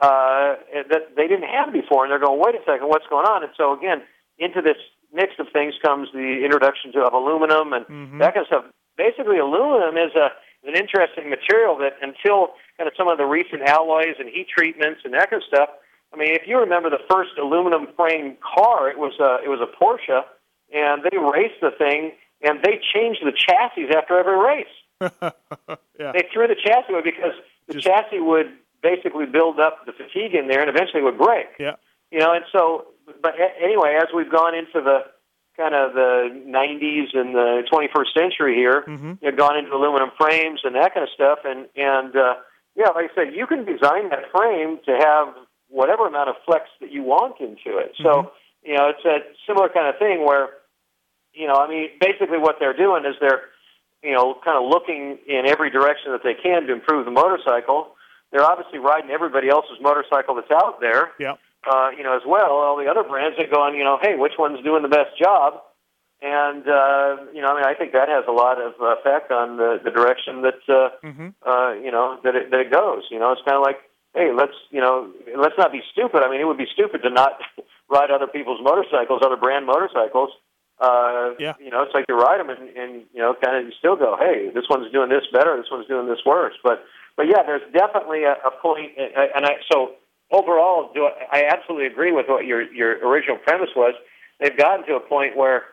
uh, 0.00 0.54
that 0.88 1.14
they 1.16 1.26
didn't 1.28 1.48
have 1.48 1.72
before, 1.72 2.04
and 2.04 2.10
they're 2.10 2.18
going, 2.18 2.40
wait 2.40 2.54
a 2.54 2.64
second, 2.64 2.88
what's 2.88 3.06
going 3.08 3.26
on? 3.26 3.42
And 3.42 3.52
so 3.56 3.76
again, 3.76 4.02
into 4.38 4.62
this 4.62 4.76
mix 5.12 5.32
of 5.38 5.46
things 5.52 5.74
comes 5.84 6.08
the 6.12 6.42
introduction 6.44 6.92
to 6.92 7.00
of 7.02 7.12
aluminum 7.12 7.72
and 7.72 7.84
Mhm. 7.86 8.18
that 8.20 8.34
kind 8.34 8.42
of 8.44 8.46
stuff. 8.46 8.64
Basically, 8.96 9.38
aluminum 9.38 9.96
is 9.96 10.14
a 10.14 10.32
an 10.62 10.76
interesting 10.76 11.30
material 11.30 11.74
that 11.78 11.96
until 12.02 12.52
kind 12.76 12.86
of 12.86 12.92
some 12.94 13.08
of 13.08 13.16
the 13.16 13.24
recent 13.24 13.62
alloys 13.62 14.14
and 14.18 14.28
heat 14.28 14.46
treatments 14.46 15.00
and 15.04 15.14
that 15.14 15.30
kind 15.30 15.42
of 15.42 15.46
stuff. 15.48 15.70
I 16.12 16.16
mean, 16.18 16.32
if 16.34 16.46
you 16.46 16.58
remember 16.58 16.90
the 16.90 17.00
first 17.10 17.30
aluminum 17.40 17.88
frame 17.96 18.36
car, 18.42 18.90
it 18.90 18.98
was 18.98 19.14
a 19.20 19.40
it 19.44 19.48
was 19.48 19.60
a 19.60 19.66
Porsche, 19.82 20.22
and 20.72 21.02
they 21.02 21.16
raced 21.16 21.60
the 21.62 21.70
thing, 21.70 22.12
and 22.42 22.62
they 22.62 22.78
changed 22.94 23.20
the 23.24 23.32
chassis 23.32 23.88
after 23.96 24.18
every 24.18 24.36
race. 24.38 24.74
yeah. 25.98 26.12
They 26.12 26.28
threw 26.32 26.46
the 26.46 26.56
chassis 26.62 26.92
away 26.92 27.02
because 27.02 27.32
the 27.66 27.74
Just- 27.74 27.86
chassis 27.86 28.20
would 28.20 28.52
basically 28.82 29.26
build 29.26 29.60
up 29.60 29.84
the 29.86 29.92
fatigue 29.92 30.34
in 30.34 30.48
there, 30.48 30.60
and 30.60 30.68
eventually 30.70 31.00
it 31.00 31.04
would 31.04 31.18
break. 31.18 31.46
Yeah. 31.58 31.76
You 32.10 32.18
know, 32.18 32.32
and 32.32 32.44
so, 32.52 32.86
but 33.22 33.34
anyway, 33.62 33.96
as 34.00 34.08
we've 34.14 34.30
gone 34.30 34.54
into 34.54 34.80
the 34.80 35.04
kind 35.56 35.74
of 35.74 35.92
the 35.94 36.30
90s 36.46 37.14
and 37.14 37.34
the 37.34 37.62
21st 37.70 38.14
century 38.16 38.54
here, 38.54 38.82
Mhm. 38.88 39.18
you 39.20 39.30
know, 39.30 39.36
gone 39.36 39.56
into 39.58 39.74
aluminum 39.74 40.10
frames 40.18 40.60
and 40.64 40.74
that 40.74 40.94
kind 40.94 41.04
of 41.04 41.10
stuff, 41.10 41.40
and 41.44 41.68
and 41.76 42.16
uh, 42.16 42.34
yeah, 42.76 42.88
like 42.90 43.10
I 43.10 43.14
said, 43.14 43.34
you 43.34 43.46
can 43.46 43.64
design 43.64 44.08
that 44.10 44.30
frame 44.30 44.78
to 44.86 44.96
have 44.96 45.34
whatever 45.68 46.06
amount 46.06 46.30
of 46.30 46.36
flex 46.44 46.68
that 46.80 46.90
you 46.90 47.02
want 47.02 47.38
into 47.40 47.76
it. 47.78 47.94
So, 48.02 48.10
Mhm. 48.10 48.30
you 48.64 48.74
know, 48.76 48.88
it's 48.88 49.04
a 49.04 49.22
similar 49.46 49.68
kind 49.68 49.86
of 49.86 49.98
thing 49.98 50.24
where, 50.24 50.50
you 51.32 51.46
know, 51.46 51.54
I 51.54 51.68
mean, 51.68 51.90
basically 52.00 52.38
what 52.38 52.58
they're 52.58 52.72
doing 52.72 53.04
is 53.04 53.16
they're, 53.20 53.42
you 54.02 54.12
know, 54.12 54.34
kind 54.44 54.56
of 54.56 54.64
looking 54.64 55.18
in 55.26 55.46
every 55.46 55.70
direction 55.70 56.10
that 56.12 56.22
they 56.24 56.34
can 56.34 56.66
to 56.66 56.72
improve 56.72 57.04
the 57.04 57.10
motorcycle. 57.12 57.96
They're 58.32 58.44
obviously 58.44 58.78
riding 58.78 59.10
everybody 59.10 59.48
else's 59.48 59.78
motorcycle 59.80 60.34
that's 60.36 60.50
out 60.50 60.80
there 60.80 61.10
Yeah. 61.18 61.34
uh, 61.70 61.90
you 61.96 62.02
know, 62.04 62.14
as 62.16 62.22
well. 62.26 62.50
All 62.52 62.76
the 62.76 62.86
other 62.86 63.02
brands 63.02 63.38
are 63.38 63.46
going, 63.46 63.74
you 63.74 63.84
know, 63.84 63.98
hey, 64.00 64.14
which 64.16 64.34
one's 64.38 64.62
doing 64.64 64.82
the 64.82 64.88
best 64.88 65.18
job? 65.18 65.62
And 66.22 66.68
uh, 66.68 67.16
you 67.32 67.40
know, 67.40 67.48
I 67.48 67.54
mean, 67.56 67.64
I 67.64 67.74
think 67.74 67.92
that 67.92 68.08
has 68.10 68.24
a 68.28 68.32
lot 68.32 68.60
of 68.60 68.74
effect 68.78 69.30
on 69.32 69.56
the, 69.56 69.80
the 69.82 69.90
direction 69.90 70.42
that 70.42 70.60
uh, 70.68 70.90
Mhm. 71.02 71.32
uh, 71.46 71.72
you 71.82 71.90
know 71.90 72.18
that 72.24 72.36
it, 72.36 72.50
that 72.50 72.60
it 72.60 72.70
goes. 72.70 73.04
You 73.10 73.18
know, 73.18 73.32
it's 73.32 73.40
kind 73.42 73.56
of 73.56 73.62
like, 73.62 73.78
hey, 74.14 74.30
let's 74.30 74.52
you 74.70 74.82
know, 74.82 75.08
let's 75.36 75.56
not 75.56 75.72
be 75.72 75.80
stupid. 75.92 76.22
I 76.22 76.28
mean, 76.30 76.40
it 76.40 76.44
would 76.44 76.58
be 76.58 76.68
stupid 76.74 77.02
to 77.04 77.10
not 77.10 77.40
ride 77.88 78.10
other 78.10 78.26
people's 78.26 78.60
motorcycles, 78.62 79.22
other 79.24 79.36
brand 79.38 79.64
motorcycles. 79.64 80.28
Uh, 80.78 81.32
Yeah. 81.38 81.54
You 81.58 81.70
know, 81.70 81.82
it's 81.84 81.94
like 81.94 82.04
you 82.06 82.16
ride 82.20 82.38
them, 82.38 82.50
and, 82.50 82.68
and 82.76 82.92
you 83.14 83.20
know, 83.22 83.32
kind 83.42 83.56
of 83.56 83.64
you 83.64 83.72
still 83.78 83.96
go, 83.96 84.16
hey, 84.20 84.50
this 84.54 84.64
one's 84.68 84.92
doing 84.92 85.08
this 85.08 85.24
better, 85.32 85.56
this 85.56 85.70
one's 85.70 85.86
doing 85.88 86.06
this 86.06 86.20
worse. 86.26 86.54
But 86.62 86.84
but 87.16 87.26
yeah, 87.26 87.42
there's 87.44 87.62
definitely 87.72 88.24
a, 88.24 88.32
a 88.32 88.50
uh, 88.50 89.26
and 89.36 89.44
I 89.46 89.56
so 89.70 89.92
overall, 90.30 90.90
do 90.94 91.06
I, 91.06 91.40
I 91.40 91.44
absolutely 91.50 91.86
agree 91.86 92.12
with 92.12 92.26
what 92.28 92.46
your 92.46 92.62
your 92.72 92.98
original 93.08 93.36
premise 93.38 93.70
was. 93.76 93.94
They've 94.40 94.56
gotten 94.56 94.86
to 94.86 94.94
a 94.94 95.00
point 95.00 95.36
where 95.36 95.64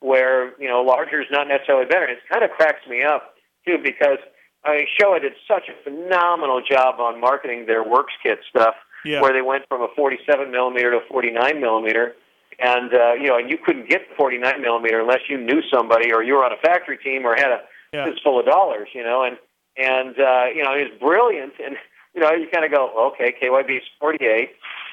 where 0.00 0.58
you 0.60 0.68
know 0.68 0.82
larger 0.82 1.20
is 1.20 1.28
not 1.30 1.48
necessarily 1.48 1.86
better. 1.86 2.06
It 2.08 2.18
kind 2.30 2.44
of 2.44 2.50
cracks 2.50 2.86
me 2.88 3.02
up 3.02 3.34
too 3.66 3.78
because 3.82 4.18
I 4.64 4.76
mean, 4.76 4.86
Showa 5.00 5.20
did 5.20 5.32
such 5.48 5.68
a 5.68 5.82
phenomenal 5.82 6.62
job 6.62 7.00
on 7.00 7.20
marketing 7.20 7.66
their 7.66 7.82
Works 7.82 8.12
Kit 8.22 8.38
stuff, 8.48 8.74
Yeah. 9.04 9.20
where 9.20 9.32
they 9.32 9.42
went 9.42 9.64
from 9.68 9.82
a 9.82 9.88
47 9.96 10.52
millimeter 10.52 10.92
to 10.92 10.98
a 10.98 11.06
49 11.10 11.60
millimeter. 11.60 12.14
And 12.60 12.94
uh, 12.94 13.14
you 13.14 13.26
know, 13.28 13.38
and 13.38 13.50
you 13.50 13.58
couldn't 13.58 13.88
get 13.88 14.08
the 14.08 14.14
49 14.16 14.60
millimeter 14.60 15.00
unless 15.00 15.22
you 15.28 15.36
knew 15.38 15.62
somebody, 15.72 16.12
or 16.12 16.22
you 16.22 16.34
were 16.34 16.44
on 16.44 16.52
a 16.52 16.56
factory 16.62 16.98
team, 16.98 17.24
or 17.26 17.34
had 17.34 17.50
a 17.50 17.60
Yeah. 17.92 18.06
fist 18.06 18.22
full 18.22 18.38
of 18.38 18.46
dollars. 18.46 18.88
You 18.94 19.02
know, 19.02 19.22
and 19.24 19.36
and 19.76 20.18
uh, 20.18 20.46
you 20.54 20.62
know, 20.62 20.70
was 20.72 20.90
brilliant. 21.00 21.54
And 21.64 21.76
you 22.14 22.20
know, 22.20 22.30
you 22.32 22.46
kind 22.52 22.64
of 22.64 22.70
go, 22.70 23.12
okay, 23.14 23.34
KYB's 23.42 23.84
48, 23.98 24.50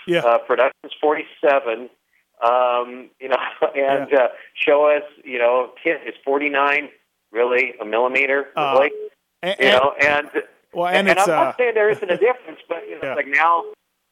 Yeah. 0.08 0.20
uh, 0.20 0.38
production's 0.40 0.94
47. 1.02 1.90
Um, 2.42 3.10
you 3.20 3.28
know, 3.28 3.38
and 3.76 4.14
uh, 4.14 4.30
Showa's, 4.56 5.04
you 5.26 5.38
know, 5.38 5.72
kit 5.84 6.00
is 6.08 6.16
49. 6.24 6.90
Really, 7.32 7.74
a 7.80 7.86
millimeter, 7.86 8.48
Uh, 8.58 8.72
really, 8.74 8.92
and, 9.44 9.56
you 9.60 9.70
know, 9.70 9.94
and 10.02 10.32
well, 10.74 10.88
and, 10.88 11.08
and, 11.08 11.10
it's 11.10 11.28
I'm 11.28 11.30
uh, 11.40 11.44
not 11.44 11.58
saying 11.58 11.74
there 11.76 11.92
isn't 11.92 12.10
a 12.10 12.18
difference, 12.28 12.58
but 12.68 12.88
you 12.90 12.96
know, 12.96 13.10
Yeah. 13.10 13.14
like 13.14 13.28
now 13.28 13.66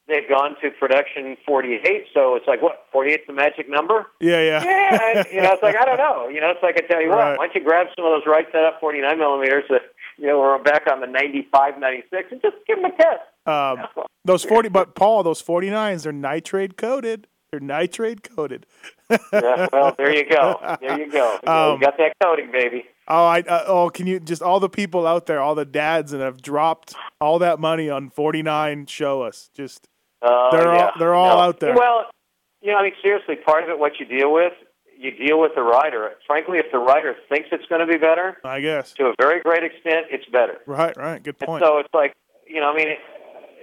they've 0.06 0.28
gone 0.28 0.54
to 0.62 0.70
production 0.78 1.36
48, 1.44 2.06
so 2.14 2.36
it's 2.36 2.46
like 2.46 2.62
what 2.62 2.86
48 2.92 3.26
the 3.26 3.32
magic 3.32 3.68
number? 3.68 4.06
yeah, 4.20 4.40
yeah, 4.40 4.62
Yeah, 4.64 4.98
and, 5.18 5.26
you 5.32 5.42
know, 5.42 5.52
it's 5.52 5.62
like 5.64 5.74
I 5.76 5.84
don't 5.84 5.96
know. 5.98 6.28
You 6.28 6.40
know, 6.40 6.50
it's 6.50 6.62
like 6.62 6.76
I 6.76 6.86
tell 6.86 7.02
you 7.02 7.10
Right. 7.10 7.30
what, 7.30 7.38
why 7.38 7.46
don't 7.48 7.56
you 7.56 7.64
grab 7.64 7.88
some 7.96 8.04
of 8.06 8.12
those 8.12 8.22
right 8.24 8.46
set 8.52 8.62
up 8.62 8.78
49 8.80 9.18
millimeters 9.18 9.64
that 9.70 9.82
you 10.18 10.26
know 10.26 10.38
we're 10.40 10.62
back 10.62 10.82
on 10.90 11.00
the 11.00 11.06
95, 11.06 11.78
96, 11.78 12.32
and 12.32 12.42
just 12.42 12.56
give 12.66 12.76
them 12.80 12.86
a 12.86 12.96
test. 12.96 13.20
Um, 13.46 14.06
those 14.24 14.44
forty, 14.44 14.68
but 14.68 14.94
Paul, 14.94 15.22
those 15.22 15.40
forty 15.40 15.70
nines, 15.70 16.02
they're 16.02 16.12
nitrate 16.12 16.76
coated. 16.76 17.26
They're 17.50 17.60
nitrate 17.60 18.28
coated. 18.36 18.66
yeah, 19.32 19.68
well, 19.72 19.94
there 19.96 20.14
you 20.14 20.28
go. 20.28 20.76
There 20.82 20.98
you 21.00 21.10
go. 21.10 21.38
Um, 21.46 21.74
you 21.74 21.86
got 21.86 21.96
that 21.96 22.12
coating, 22.22 22.50
baby. 22.52 22.84
Oh, 23.10 23.24
I 23.24 23.40
uh, 23.40 23.64
oh, 23.66 23.88
can 23.88 24.06
you 24.06 24.20
just 24.20 24.42
all 24.42 24.60
the 24.60 24.68
people 24.68 25.06
out 25.06 25.24
there, 25.24 25.40
all 25.40 25.54
the 25.54 25.64
dads 25.64 26.10
that 26.12 26.20
have 26.20 26.42
dropped 26.42 26.94
all 27.22 27.38
that 27.38 27.58
money 27.58 27.88
on 27.88 28.10
forty 28.10 28.42
nine? 28.42 28.84
Showas. 28.84 29.48
Just 29.54 29.86
Uh, 30.20 30.50
They're 30.50 30.68
all- 30.68 30.92
they're 30.98 31.14
all 31.14 31.36
No. 31.38 31.42
out 31.44 31.60
there. 31.60 31.74
Well, 31.74 32.04
you 32.60 32.72
know, 32.72 32.76
I 32.78 32.82
mean, 32.82 32.92
seriously, 33.00 33.36
part 33.36 33.62
of 33.64 33.70
it, 33.70 33.78
what 33.78 33.98
you 34.00 34.04
deal 34.04 34.30
with, 34.32 34.52
you 34.98 35.10
deal 35.12 35.40
with 35.40 35.52
the 35.54 35.62
writer. 35.62 36.10
Frankly, 36.26 36.58
if 36.58 36.66
the 36.72 36.78
writer 36.78 37.14
thinks 37.28 37.48
it's 37.52 37.64
going 37.66 37.80
to 37.80 37.86
be 37.86 37.98
better, 37.98 38.36
I 38.44 38.60
guess. 38.60 38.92
to 38.94 39.06
a 39.06 39.14
very 39.18 39.40
great 39.40 39.62
extent, 39.64 40.06
it's 40.10 40.26
better. 40.26 40.58
Right, 40.66 40.96
right. 40.96 41.22
Good 41.22 41.36
And 41.40 41.46
point. 41.46 41.62
so 41.64 41.78
it's 41.78 41.92
like, 41.94 42.14
you 42.46 42.60
know, 42.60 42.72
I 42.72 42.76
mean, 42.76 42.88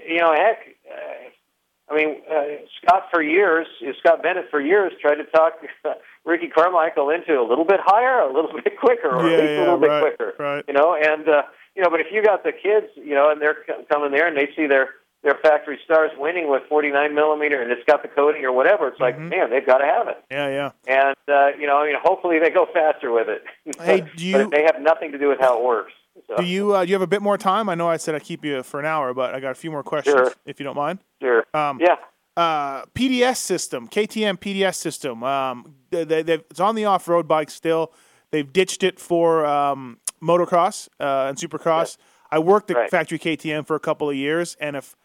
you 0.08 0.18
know, 0.20 0.34
heck, 0.34 0.60
uh, 0.90 1.92
I 1.92 1.96
mean, 1.96 2.16
uh, 2.32 2.66
Scott 2.82 3.10
for 3.12 3.22
years, 3.22 3.68
Scott 4.00 4.24
Bennett 4.24 4.46
for 4.50 4.60
years 4.62 4.94
tried 5.02 5.16
to 5.16 5.26
talk 5.26 5.54
Ricky 6.26 6.48
Carmichael 6.48 7.10
into 7.12 7.40
a 7.40 7.46
little 7.48 7.66
bit 7.66 7.80
higher, 7.84 8.20
a 8.22 8.34
little 8.34 8.52
bit 8.64 8.80
quicker, 8.80 9.10
or 9.10 9.30
Yeah, 9.30 9.36
at 9.38 9.40
least 9.42 9.52
yeah, 9.52 9.60
a 9.60 9.64
little 9.66 9.80
bit 9.80 10.02
quicker. 10.02 10.34
right. 10.40 10.66
You 10.68 10.74
know, 10.74 10.96
and 10.96 11.28
uh, 11.28 11.42
you 11.76 11.84
know, 11.84 11.90
but 11.90 12.00
if 12.00 12.08
you 12.12 12.24
got 12.24 12.44
the 12.44 12.52
kids, 12.54 12.88
you 12.96 13.14
know, 13.14 13.30
and 13.30 13.42
they're 13.42 13.58
coming 13.92 14.12
there 14.12 14.28
and 14.28 14.38
they 14.38 14.50
see 14.56 14.66
their 14.68 14.90
their 15.26 15.36
factory 15.42 15.78
stars 15.84 16.12
winning 16.18 16.50
with 16.50 16.62
49 16.70 17.14
millimeter, 17.14 17.62
and 17.62 17.72
it's 17.72 17.84
got 17.86 18.02
the 18.04 18.08
coating 18.08 18.46
or 18.46 18.54
whatever, 18.54 18.88
it's 18.88 19.00
like, 19.02 19.18
Mhm. 19.18 19.30
man, 19.32 19.50
they've 19.50 19.66
got 19.66 19.80
to 19.80 19.86
have 19.86 20.08
it. 20.08 20.24
yeah, 20.32 20.48
yeah. 20.48 20.72
And 20.88 21.16
uh, 21.28 21.48
you 21.60 21.68
know, 21.68 21.78
I 21.80 21.88
mean, 21.88 21.96
hopefully 22.02 22.40
they 22.40 22.52
go 22.52 22.68
faster 22.72 23.12
with 23.12 23.28
it. 23.28 23.44
Hey, 23.82 24.02
do 24.16 24.26
you- 24.26 24.40
it 24.40 24.50
may 24.50 24.62
have 24.64 24.80
nothing 24.82 25.12
to 25.12 25.18
do 25.18 25.28
with 25.28 25.40
how 25.42 25.58
it 25.58 25.64
works. 25.66 25.92
So, 26.28 26.38
Do 26.38 26.46
you 26.46 26.74
uh, 26.74 26.84
do 26.86 26.90
you 26.90 26.96
have 26.96 27.02
a 27.02 27.08
bit 27.08 27.22
more 27.22 27.38
time? 27.38 27.68
I 27.68 27.76
know 27.76 27.90
I 27.90 27.98
said 27.98 28.16
I 28.16 28.20
keep 28.20 28.46
you 28.46 28.64
for 28.64 28.80
an 28.80 28.86
hour, 28.86 29.14
but 29.14 29.36
I 29.36 29.42
got 29.42 29.52
a 29.52 29.56
few 29.56 29.70
more 29.70 29.84
questions 29.84 30.16
Sure. 30.16 30.32
if 30.46 30.60
you 30.62 30.64
don't 30.64 30.78
mind. 30.78 31.00
sure. 31.22 31.44
Um, 31.54 31.80
yeah. 31.82 31.98
uh, 32.38 32.86
PDS 32.94 33.38
system, 33.38 33.88
KTM 33.90 34.38
PDS 34.40 34.76
system. 34.76 35.24
Um, 35.24 35.76
they, 35.90 36.04
they, 36.06 36.34
it's 36.36 36.60
on 36.60 36.76
the 36.76 36.86
off 36.86 37.08
road 37.10 37.28
bike 37.28 37.50
still. 37.50 37.92
They've 38.32 38.52
ditched 38.52 38.84
it 38.84 39.00
for 39.00 39.46
um, 39.46 40.00
motocross 40.22 40.88
uh, 41.00 41.26
and 41.30 41.38
supercross. 41.38 41.98
I 42.32 42.40
worked 42.40 42.70
at 42.72 42.78
Right. 42.78 42.90
factory 42.90 43.20
KTM 43.20 43.66
for 43.68 43.76
a 43.76 43.80
couple 43.80 44.10
of 44.10 44.16
years, 44.16 44.56
and 44.60 44.76
if 44.76 44.96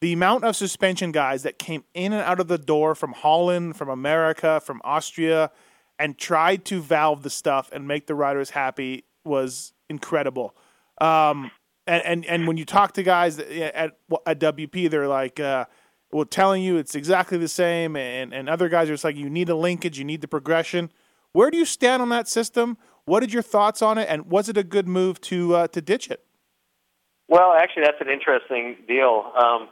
the 0.00 0.12
amount 0.12 0.44
of 0.44 0.56
suspension 0.56 1.12
guys 1.12 1.42
that 1.42 1.58
came 1.58 1.84
in 1.94 2.12
and 2.12 2.22
out 2.22 2.40
of 2.40 2.48
the 2.48 2.58
door 2.58 2.94
from 2.94 3.12
Holland, 3.12 3.76
from 3.76 3.88
America, 3.88 4.60
from 4.60 4.80
Austria, 4.84 5.50
and 5.98 6.18
tried 6.18 6.64
to 6.66 6.80
valve 6.80 7.22
the 7.22 7.30
stuff 7.30 7.70
and 7.72 7.88
make 7.88 8.06
the 8.06 8.14
riders 8.14 8.50
happy 8.50 9.04
was 9.24 9.72
incredible. 9.88 10.54
Um, 11.00 11.50
And 11.88 12.04
and, 12.04 12.26
and 12.26 12.46
when 12.48 12.56
you 12.56 12.64
talk 12.64 12.94
to 12.94 13.02
guys 13.04 13.38
at 13.38 13.96
at 14.26 14.40
WP, 14.40 14.90
they're 14.90 15.06
like, 15.06 15.38
uh, 15.38 15.66
well, 16.10 16.24
telling 16.24 16.64
you 16.64 16.78
it's 16.78 16.96
exactly 16.96 17.38
the 17.38 17.48
same, 17.48 17.94
and 17.94 18.34
and 18.34 18.48
other 18.48 18.68
guys 18.68 18.88
are 18.88 18.94
just 18.94 19.04
like, 19.04 19.16
you 19.16 19.30
need 19.30 19.48
a 19.48 19.54
linkage, 19.54 19.96
you 19.96 20.04
need 20.04 20.20
the 20.20 20.28
progression. 20.28 20.90
Where 21.32 21.48
do 21.48 21.56
you 21.56 21.64
stand 21.64 22.02
on 22.02 22.08
that 22.08 22.26
system? 22.26 22.76
What 23.04 23.22
are 23.22 23.26
your 23.26 23.42
thoughts 23.42 23.82
on 23.82 23.98
it, 23.98 24.08
and 24.10 24.26
was 24.26 24.48
it 24.48 24.56
a 24.56 24.64
good 24.64 24.88
move 24.88 25.20
to 25.30 25.54
uh, 25.54 25.68
to 25.68 25.80
ditch 25.80 26.10
it? 26.10 26.24
Well, 27.28 27.52
actually, 27.52 27.84
that's 27.84 28.00
an 28.00 28.08
interesting 28.08 28.76
deal. 28.88 29.32
Um, 29.36 29.68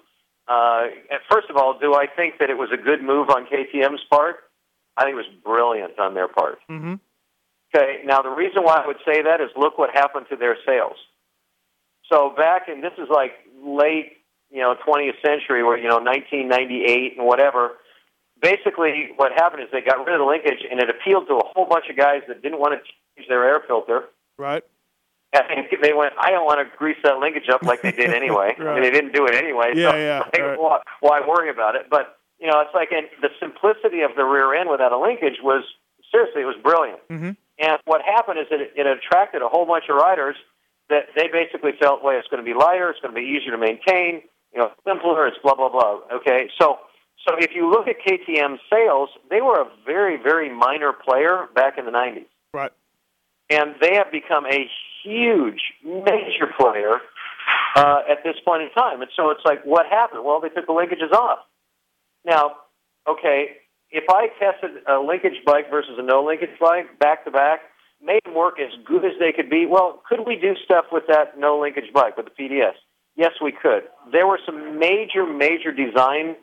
uh, 0.49 0.83
first 1.31 1.49
of 1.51 1.57
all, 1.57 1.79
do 1.79 1.95
I 1.95 2.07
think 2.07 2.39
that 2.41 2.51
it 2.51 2.59
was 2.59 2.71
a 2.73 2.77
good 2.77 3.03
move 3.03 3.31
on 3.31 3.47
KTM's 3.47 4.03
part? 4.11 4.37
I 4.97 5.05
think 5.05 5.15
it 5.15 5.17
was 5.17 5.33
brilliant 5.43 5.99
on 5.99 6.15
their 6.15 6.29
part. 6.29 6.59
Mm-hmm. 6.71 6.95
Okay, 7.75 8.03
now 8.05 8.23
the 8.23 8.31
reason 8.31 8.63
why 8.63 8.83
I 8.85 8.87
would 8.87 8.99
say 9.05 9.23
that 9.23 9.41
is 9.41 9.51
look 9.57 9.79
what 9.79 9.91
happened 9.91 10.27
to 10.31 10.37
their 10.37 10.57
sales. 10.67 10.97
So 12.11 12.33
back 12.37 12.69
in 12.69 12.81
this 12.81 12.93
is 12.99 13.09
like 13.11 13.33
late, 13.65 14.19
you 14.51 14.61
know, 14.61 14.77
20th 14.87 15.21
century, 15.25 15.65
where 15.65 15.77
you 15.77 15.89
know 15.89 15.99
1998 15.99 17.19
and 17.19 17.27
whatever. 17.27 17.73
Basically, 18.41 19.11
what 19.17 19.33
happened 19.33 19.63
is 19.63 19.69
they 19.73 19.81
got 19.81 20.05
rid 20.05 20.15
of 20.15 20.21
the 20.21 20.27
linkage, 20.27 20.65
and 20.71 20.79
it 20.81 20.91
appealed 20.91 21.27
to 21.29 21.35
a 21.35 21.47
whole 21.55 21.67
bunch 21.67 21.87
of 21.89 21.97
guys 21.97 22.21
that 22.29 22.43
didn't 22.43 22.61
want 22.61 22.75
to 22.75 22.79
change 23.17 23.29
their 23.29 23.45
air 23.45 23.63
filter. 23.67 24.05
Right. 24.37 24.63
And 25.35 25.67
they 25.83 25.93
went, 25.93 26.13
I 26.19 26.31
don't 26.31 26.45
want 26.47 26.61
to 26.63 26.77
grease 26.79 26.97
that 27.03 27.19
linkage 27.19 27.49
up 27.53 27.63
like 27.63 27.83
they 27.83 27.91
did 27.93 28.15
anyway. 28.23 28.55
right. 28.59 28.69
I 28.69 28.75
mean, 28.75 28.83
they 28.85 28.91
didn't 28.91 29.13
do 29.13 29.27
it 29.27 29.35
anyway. 29.35 29.73
Yeah, 29.75 29.91
so 29.91 29.97
yeah. 29.97 30.19
Like, 30.33 30.39
right. 30.43 30.59
why, 30.61 30.79
why 31.01 31.21
worry 31.27 31.51
about 31.51 31.75
it? 31.77 31.87
But 31.91 32.17
you 32.39 32.47
know, 32.47 32.61
it's 32.61 32.75
like 32.75 32.91
and 32.93 33.07
the 33.23 33.31
simplicity 33.41 34.03
of 34.03 34.13
the 34.17 34.25
rear 34.25 34.55
end 34.55 34.71
without 34.71 34.93
a 34.93 34.99
linkage 34.99 35.39
was 35.43 35.65
seriously, 36.13 36.43
it 36.43 36.47
was 36.47 36.57
brilliant. 36.63 37.01
Mm-hmm. 37.11 37.31
And 37.59 37.79
what 37.85 38.03
happened 38.03 38.39
is 38.41 38.47
that 38.51 38.61
it, 38.61 38.73
it 38.77 38.87
attracted 38.87 39.43
a 39.43 39.49
whole 39.49 39.67
bunch 39.67 39.85
of 39.89 39.97
riders 39.97 40.37
that 40.91 41.07
they 41.17 41.29
basically 41.29 41.73
felt, 41.81 42.03
well, 42.05 42.19
it's 42.19 42.29
going 42.29 42.45
to 42.45 42.47
be 42.47 42.53
lighter, 42.57 42.91
it's 42.91 43.01
going 43.01 43.15
to 43.15 43.19
be 43.21 43.27
easier 43.27 43.53
to 43.53 43.59
maintain, 43.59 44.23
you 44.53 44.59
know, 44.61 44.71
simpler, 44.87 45.27
it's 45.27 45.39
blah 45.43 45.55
blah 45.55 45.69
blah. 45.71 46.01
Okay, 46.21 46.51
so 46.61 46.79
so 47.27 47.35
if 47.39 47.51
you 47.55 47.71
look 47.71 47.89
at 47.89 47.97
KTM 48.05 48.59
sales, 48.71 49.09
they 49.31 49.41
were 49.41 49.61
a 49.63 49.67
very 49.87 50.17
very 50.23 50.51
minor 50.55 50.93
player 50.93 51.47
back 51.55 51.79
in 51.79 51.87
the 51.87 51.93
'90s, 51.93 52.27
Right. 52.53 52.73
and 53.51 53.75
they 53.81 53.95
have 53.95 54.11
become 54.13 54.45
a 54.47 54.69
huge 55.05 55.61
major 55.85 56.49
player 56.59 56.99
uh, 57.77 58.01
at 58.11 58.25
this 58.25 58.37
point 58.45 58.63
in 58.63 58.71
time. 58.71 59.03
And 59.03 59.11
so 59.15 59.31
it's 59.31 59.45
like, 59.45 59.65
what 59.65 59.87
happened? 59.87 60.25
Well, 60.25 60.41
they 60.41 60.49
took 60.49 60.67
the 60.67 60.73
linkages 60.73 61.13
off. 61.13 61.41
Now, 62.25 62.57
okay, 63.09 63.49
if 63.91 64.05
I 64.09 64.29
tested 64.41 64.83
a 64.89 64.99
linkage 64.99 65.45
bike 65.45 65.71
versus 65.71 65.97
a 65.99 66.03
no 66.03 66.25
linkage 66.25 66.59
bike 66.61 66.99
back 66.99 67.25
to 67.27 67.31
back, 67.31 67.61
made 68.03 68.21
them 68.25 68.35
work 68.35 68.59
as 68.59 68.73
good 68.85 69.05
as 69.05 69.13
they 69.21 69.33
could 69.33 69.51
be. 69.51 69.67
Well, 69.67 70.03
could 70.09 70.27
we 70.27 70.37
do 70.37 70.55
stuff 70.65 70.87
with 70.91 71.05
that 71.09 71.39
no 71.39 71.61
linkage 71.61 71.93
bike 71.93 72.17
with 72.17 72.27
the 72.27 72.33
PDS? 72.33 72.75
Yes, 73.17 73.33
we 73.43 73.53
could. 73.53 73.85
There 74.11 74.27
were 74.27 74.41
some 74.45 74.79
major, 74.79 75.25
major 75.27 75.71
design, 75.71 76.35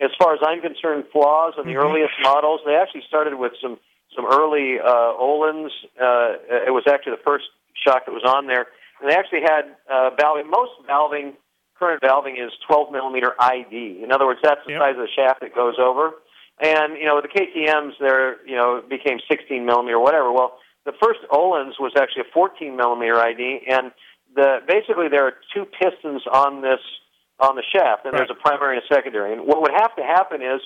as 0.00 0.10
far 0.18 0.34
as 0.34 0.40
I'm 0.44 0.60
concerned, 0.60 1.04
flaws 1.12 1.54
in 1.58 1.66
the 1.66 1.74
Mhm. 1.74 1.84
earliest 1.84 2.14
models. 2.22 2.60
They 2.66 2.74
actually 2.74 3.02
started 3.02 3.34
with 3.34 3.52
some 3.60 3.78
some 4.16 4.24
early 4.24 4.80
uh, 4.80 5.12
Ohlins. 5.20 5.70
Uh, 6.00 6.38
it 6.66 6.72
was 6.72 6.84
actually 6.88 7.12
the 7.12 7.22
first 7.22 7.44
shock 7.84 8.06
that 8.06 8.12
was 8.12 8.24
on 8.24 8.46
there. 8.46 8.66
And 9.00 9.10
they 9.10 9.14
actually 9.14 9.42
had 9.42 9.76
uh, 9.90 10.10
valving. 10.18 10.50
Most 10.50 10.72
valving, 10.88 11.34
current 11.78 12.02
valving 12.02 12.34
is 12.44 12.52
12 12.66 12.92
millimeter 12.92 13.34
ID. 13.38 14.00
In 14.02 14.12
other 14.12 14.26
words, 14.26 14.40
that's 14.42 14.60
the 14.66 14.72
Yep. 14.72 14.80
size 14.80 14.94
of 14.98 15.02
the 15.06 15.14
shaft 15.14 15.40
that 15.40 15.54
goes 15.54 15.76
over. 15.78 16.12
And 16.60 16.98
you 16.98 17.04
know 17.06 17.20
the 17.22 17.28
KTM's, 17.28 17.94
they're 18.00 18.44
you 18.44 18.56
know 18.56 18.82
became 18.88 19.18
16 19.30 19.64
millimeter, 19.64 19.98
whatever. 20.00 20.32
Well, 20.32 20.58
the 20.84 20.92
first 21.00 21.20
Ohlins 21.30 21.78
was 21.78 21.92
actually 21.96 22.22
a 22.22 22.32
14 22.34 22.74
millimeter 22.76 23.16
ID, 23.16 23.60
and 23.68 23.92
the 24.34 24.58
basically 24.66 25.06
there 25.08 25.24
are 25.26 25.34
two 25.54 25.64
pistons 25.66 26.22
on 26.32 26.62
this 26.62 26.80
on 27.38 27.54
the 27.54 27.62
shaft, 27.62 28.04
and 28.06 28.12
there's 28.14 28.30
a 28.30 28.34
primary 28.34 28.76
and 28.76 28.84
a 28.84 28.92
secondary. 28.92 29.32
And 29.32 29.46
what 29.46 29.62
would 29.62 29.70
have 29.70 29.94
to 29.96 30.02
happen 30.02 30.42
is 30.42 30.60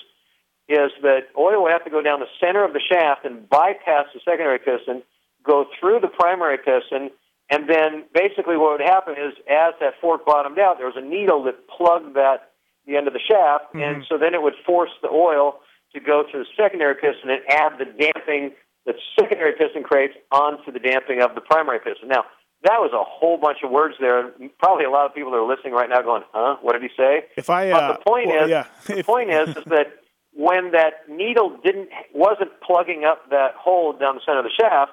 is 0.67 0.89
that 1.03 1.27
oil 1.37 1.61
would 1.61 1.71
have 1.71 1.83
to 1.83 1.91
go 1.91 2.01
down 2.01 2.21
the 2.21 2.31
center 2.39 2.63
of 2.63 2.73
the 2.73 2.79
shaft 2.81 3.25
and 3.25 3.47
bypass 3.49 4.05
the 4.15 4.21
secondary 4.25 4.57
piston, 4.59 5.03
go 5.43 5.65
through 5.79 5.99
the 5.99 6.07
primary 6.07 6.57
piston, 6.57 7.09
and 7.49 7.69
then 7.69 8.05
basically 8.13 8.57
what 8.57 8.79
would 8.79 8.87
happen 8.87 9.13
is 9.13 9.33
as 9.49 9.73
that 9.79 9.93
fork 10.01 10.25
bottomed 10.25 10.59
out, 10.59 10.77
there 10.77 10.87
was 10.87 10.95
a 10.97 11.01
needle 11.01 11.43
that 11.43 11.67
plugged 11.67 12.15
that 12.15 12.51
the 12.85 12.97
end 12.97 13.07
of 13.07 13.13
the 13.13 13.19
shaft, 13.19 13.73
and 13.75 14.03
Mhm. 14.03 14.07
so 14.07 14.17
then 14.17 14.33
it 14.33 14.41
would 14.41 14.55
force 14.65 14.91
the 15.01 15.09
oil 15.09 15.59
to 15.93 15.99
go 15.99 16.23
through 16.23 16.43
the 16.43 16.49
secondary 16.57 16.95
piston 16.95 17.29
and 17.29 17.41
add 17.49 17.77
the 17.77 17.85
damping 17.85 18.53
that 18.85 18.95
secondary 19.17 19.53
piston 19.53 19.83
creates 19.83 20.17
onto 20.31 20.71
the 20.71 20.79
damping 20.79 21.21
of 21.21 21.33
the 21.35 21.41
primary 21.41 21.79
piston. 21.79 22.09
Now, 22.09 22.25
that 22.63 22.81
was 22.81 22.91
a 22.93 23.03
whole 23.03 23.37
bunch 23.37 23.63
of 23.63 23.71
words 23.71 23.95
there. 23.99 24.31
Probably 24.59 24.83
a 24.85 24.89
lot 24.89 25.05
of 25.05 25.13
people 25.13 25.31
that 25.31 25.37
are 25.37 25.47
listening 25.47 25.73
right 25.73 25.89
now 25.89 26.01
going, 26.01 26.23
"Huh? 26.33 26.57
What 26.61 26.73
did 26.73 26.81
he 26.81 26.89
say?" 26.97 27.25
If 27.37 27.49
I, 27.49 27.71
But 27.71 27.83
uh, 27.83 27.91
the 27.93 27.99
point 27.99 28.27
well, 28.27 28.43
is, 28.45 28.49
yeah. 28.49 28.65
the 28.87 29.03
point 29.03 29.29
is, 29.31 29.49
is 29.55 29.63
that 29.65 29.87
when 30.33 30.71
that 30.71 31.07
needle 31.07 31.49
didn't 31.63 31.89
wasn't 32.13 32.51
plugging 32.61 33.05
up 33.05 33.29
that 33.29 33.55
hole 33.55 33.93
down 33.93 34.15
the 34.15 34.21
center 34.25 34.39
of 34.39 34.45
the 34.45 34.51
shaft, 34.51 34.91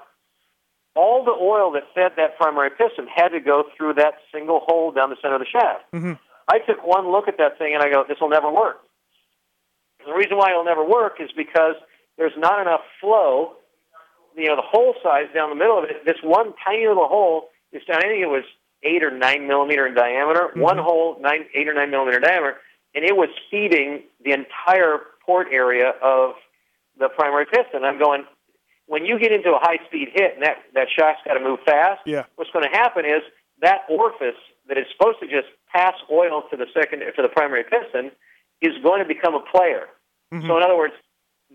all 0.94 1.24
the 1.24 1.30
oil 1.30 1.70
that 1.72 1.84
fed 1.94 2.12
that 2.16 2.36
primary 2.36 2.70
piston 2.70 3.06
had 3.06 3.28
to 3.28 3.40
go 3.40 3.64
through 3.76 3.94
that 3.94 4.14
single 4.32 4.60
hole 4.60 4.90
down 4.90 5.10
the 5.10 5.16
center 5.22 5.34
of 5.34 5.40
the 5.40 5.46
shaft. 5.46 5.90
Mhm. 5.92 6.18
I 6.48 6.58
took 6.58 6.84
one 6.84 7.10
look 7.10 7.28
at 7.28 7.38
that 7.38 7.58
thing 7.58 7.74
and 7.74 7.82
I 7.82 7.90
go, 7.90 8.02
"This 8.04 8.20
will 8.20 8.28
never 8.28 8.50
work." 8.50 8.80
The 10.04 10.12
reason 10.12 10.36
why 10.36 10.50
it'll 10.50 10.64
never 10.64 10.84
work 10.84 11.20
is 11.20 11.30
because 11.32 11.76
there's 12.16 12.36
not 12.36 12.60
enough 12.60 12.82
flow. 13.00 13.56
You 14.34 14.48
know, 14.48 14.56
the 14.56 14.62
hole 14.62 14.94
size 15.02 15.28
down 15.34 15.50
the 15.50 15.56
middle 15.56 15.78
of 15.78 15.84
it. 15.84 16.04
This 16.04 16.22
one 16.22 16.54
tiny 16.64 16.86
little 16.86 17.08
hole 17.08 17.50
is 17.72 17.84
down. 17.84 17.98
I 17.98 18.02
think 18.02 18.22
it 18.22 18.26
was 18.28 18.44
eight 18.82 19.02
or 19.04 19.10
nine 19.10 19.46
millimeter 19.46 19.86
in 19.86 19.94
diameter. 19.94 20.50
One 20.54 20.78
hole, 20.78 21.16
nine, 21.20 21.46
eight 21.54 21.68
or 21.68 21.74
nine 21.74 21.90
millimeter 21.90 22.18
diameter, 22.18 22.60
and 22.94 23.04
it 23.04 23.16
was 23.16 23.28
feeding 23.50 24.02
the 24.20 24.32
entire 24.32 25.00
port 25.24 25.48
area 25.52 25.90
of 26.00 26.34
the 26.96 27.08
primary 27.10 27.46
piston. 27.46 27.84
I'm 27.84 27.98
going. 27.98 28.26
When 28.90 29.06
you 29.06 29.20
get 29.20 29.30
into 29.30 29.54
a 29.54 29.60
high 29.62 29.78
speed 29.86 30.08
hit 30.12 30.34
and 30.34 30.42
that 30.42 30.56
that 30.74 30.88
shaft's 30.90 31.22
got 31.24 31.34
to 31.34 31.40
move 31.40 31.60
fast, 31.64 32.00
Yeah. 32.04 32.24
what's 32.34 32.50
going 32.50 32.64
to 32.68 32.74
happen 32.76 33.04
is 33.04 33.22
that 33.62 33.82
orifice 33.88 34.34
that 34.66 34.76
is 34.76 34.86
supposed 34.90 35.20
to 35.20 35.28
just 35.28 35.46
pass 35.72 35.94
oil 36.10 36.42
to 36.50 36.56
the 36.56 36.66
second 36.74 36.98
to 37.00 37.22
the 37.22 37.28
primary 37.28 37.62
piston 37.62 38.10
is 38.60 38.76
going 38.82 38.98
to 38.98 39.06
become 39.06 39.34
a 39.36 39.40
player. 39.46 39.88
Mhm. 40.34 40.44
So 40.48 40.56
in 40.56 40.64
other 40.64 40.76
words, 40.76 40.94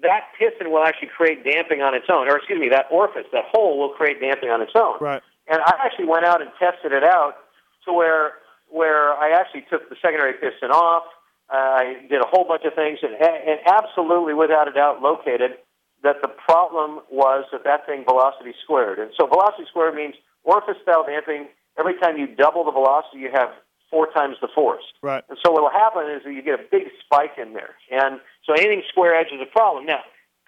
that 0.02 0.30
piston 0.40 0.72
will 0.72 0.84
actually 0.86 1.10
create 1.10 1.44
damping 1.44 1.82
on 1.82 1.94
its 1.94 2.06
own, 2.10 2.30
or 2.30 2.38
excuse 2.38 2.57
me, 2.60 2.70
that 2.70 2.88
orifice, 2.90 3.28
that 3.34 3.45
hole 3.52 3.80
will 3.80 3.90
create 3.90 4.22
damping 4.22 4.49
on 4.49 4.62
its 4.62 4.72
own. 4.74 4.95
Right. 5.02 5.22
And 5.48 5.62
I 5.62 5.74
actually 5.84 6.06
went 6.06 6.24
out 6.24 6.41
and 6.41 6.49
tested 6.57 6.94
it 6.94 7.03
out 7.03 7.36
to 7.84 7.91
where 7.91 8.36
where 8.70 9.14
I 9.14 9.32
actually 9.32 9.62
took 9.70 9.90
the 9.90 9.95
secondary 10.02 10.34
piston 10.34 10.72
off. 10.72 11.03
Uh, 11.49 11.57
I 11.57 11.84
did 12.10 12.22
a 12.22 12.26
whole 12.28 12.45
bunch 12.45 12.64
of 12.64 12.74
things, 12.74 12.99
and, 13.03 13.14
and 13.22 13.60
absolutely, 13.68 14.34
without 14.34 14.68
a 14.68 14.72
doubt, 14.72 15.02
located 15.02 15.57
that 16.06 16.22
the 16.22 16.30
problem 16.30 17.02
was 17.11 17.45
that 17.52 17.64
that 17.65 17.86
thing 17.86 18.06
velocity 18.06 18.53
squared. 18.64 18.99
And 18.99 19.11
so 19.18 19.27
velocity 19.27 19.65
squared 19.69 19.95
means 19.95 20.15
orifice 20.44 20.77
style 20.82 21.06
damping. 21.06 21.48
Every 21.77 21.98
time 21.99 22.18
you 22.18 22.27
double 22.27 22.64
the 22.64 22.72
velocity, 22.72 23.19
you 23.19 23.32
have 23.34 23.49
four 23.90 24.11
times 24.14 24.38
the 24.41 24.48
force. 24.53 24.84
Right. 25.02 25.23
And 25.30 25.38
so 25.44 25.52
what 25.52 25.64
will 25.64 25.76
happen 25.76 26.10
is 26.10 26.23
that 26.23 26.34
you 26.34 26.41
get 26.41 26.60
a 26.60 26.64
big 26.72 26.88
spike 27.03 27.38
in 27.41 27.53
there. 27.53 27.76
And 27.91 28.19
so 28.45 28.53
anything 28.53 28.84
square 28.90 29.15
edge 29.15 29.34
is 29.34 29.41
a 29.41 29.52
problem. 29.52 29.86
Now, 29.86 30.02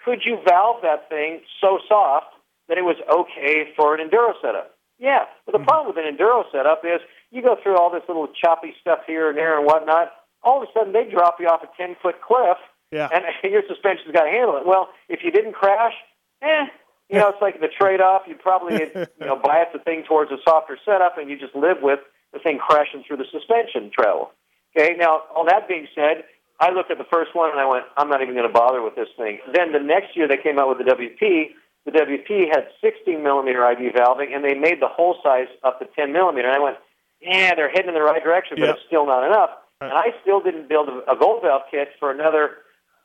could 0.05 0.21
you 0.23 0.39
valve 0.45 0.81
that 0.83 1.09
thing 1.09 1.41
so 1.59 1.79
soft 1.87 2.33
that 2.69 2.77
it 2.77 2.85
was 2.85 2.97
okay 3.09 3.73
for 3.75 3.95
an 3.95 4.07
enduro 4.07 4.33
setup? 4.41 4.77
Yeah. 4.99 5.25
But 5.45 5.51
the 5.51 5.57
mm-hmm. 5.59 5.67
problem 5.67 5.95
with 5.95 6.03
an 6.03 6.09
enduro 6.09 6.43
setup 6.51 6.83
is 6.85 7.01
you 7.31 7.41
go 7.41 7.57
through 7.61 7.77
all 7.77 7.91
this 7.91 8.03
little 8.07 8.27
choppy 8.27 8.73
stuff 8.81 8.99
here 9.05 9.29
and 9.29 9.37
there 9.37 9.57
and 9.57 9.65
whatnot. 9.65 10.11
All 10.43 10.61
of 10.61 10.69
a 10.69 10.71
sudden, 10.71 10.93
they 10.93 11.09
drop 11.09 11.37
you 11.39 11.47
off 11.47 11.61
a 11.63 11.69
10 11.77 11.97
foot 12.01 12.21
cliff, 12.21 12.57
Yeah. 12.91 13.09
and 13.11 13.23
your 13.51 13.63
suspension's 13.67 14.11
got 14.13 14.23
to 14.23 14.29
handle 14.31 14.57
it. 14.57 14.65
Well, 14.65 14.89
if 15.09 15.19
you 15.23 15.31
didn't 15.31 15.53
crash, 15.53 15.93
eh, 16.41 16.65
you 17.09 17.19
know, 17.19 17.29
it's 17.29 17.41
like 17.41 17.59
the 17.59 17.67
trade 17.69 18.01
off. 18.01 18.23
You'd 18.27 18.39
probably, 18.39 18.75
you 18.93 19.07
know, 19.25 19.35
bias 19.37 19.69
the 19.73 19.79
thing 19.79 20.03
towards 20.07 20.31
a 20.31 20.37
softer 20.43 20.77
setup, 20.83 21.17
and 21.17 21.29
you 21.29 21.37
just 21.39 21.55
live 21.55 21.77
with 21.81 21.99
the 22.33 22.39
thing 22.39 22.57
crashing 22.59 23.03
through 23.07 23.17
the 23.17 23.25
suspension 23.31 23.89
travel. 23.93 24.31
Okay, 24.75 24.95
now, 24.97 25.23
all 25.35 25.45
that 25.45 25.67
being 25.67 25.87
said, 25.95 26.23
I 26.59 26.71
looked 26.71 26.91
at 26.91 26.97
the 26.97 27.07
first 27.11 27.33
one 27.35 27.51
and 27.51 27.59
I 27.59 27.65
went, 27.69 27.85
I'm 27.97 28.09
not 28.09 28.21
even 28.21 28.33
going 28.35 28.47
to 28.47 28.53
bother 28.53 28.81
with 28.81 28.95
this 28.95 29.07
thing. 29.17 29.39
Then 29.53 29.71
the 29.71 29.79
next 29.79 30.15
year 30.17 30.27
they 30.27 30.37
came 30.37 30.59
out 30.59 30.67
with 30.69 30.79
the 30.79 30.91
WP. 30.91 31.51
The 31.85 31.91
WP 31.91 32.49
had 32.51 32.67
16 32.81 33.23
millimeter 33.23 33.63
ID 33.63 33.91
valving, 33.95 34.35
and 34.35 34.43
they 34.43 34.53
made 34.55 34.81
the 34.81 34.87
hole 34.89 35.15
size 35.23 35.47
up 35.63 35.79
to 35.79 35.87
10 35.95 36.11
millimeter. 36.11 36.47
And 36.49 36.57
I 36.57 36.59
went, 36.59 36.77
yeah, 37.21 37.55
they're 37.55 37.69
heading 37.69 37.87
in 37.89 37.93
the 37.93 38.01
right 38.01 38.21
direction, 38.21 38.57
but 38.59 38.65
Yep. 38.65 38.75
it's 38.75 38.83
still 38.87 39.05
not 39.05 39.25
enough. 39.25 39.51
Right. 39.79 39.89
And 39.89 39.97
I 39.97 40.07
still 40.21 40.41
didn't 40.41 40.67
build 40.67 40.89
a, 40.89 41.11
a 41.11 41.15
gold 41.17 41.43
valve 41.43 41.61
kit 41.71 41.89
for 41.99 42.11
another, 42.11 42.57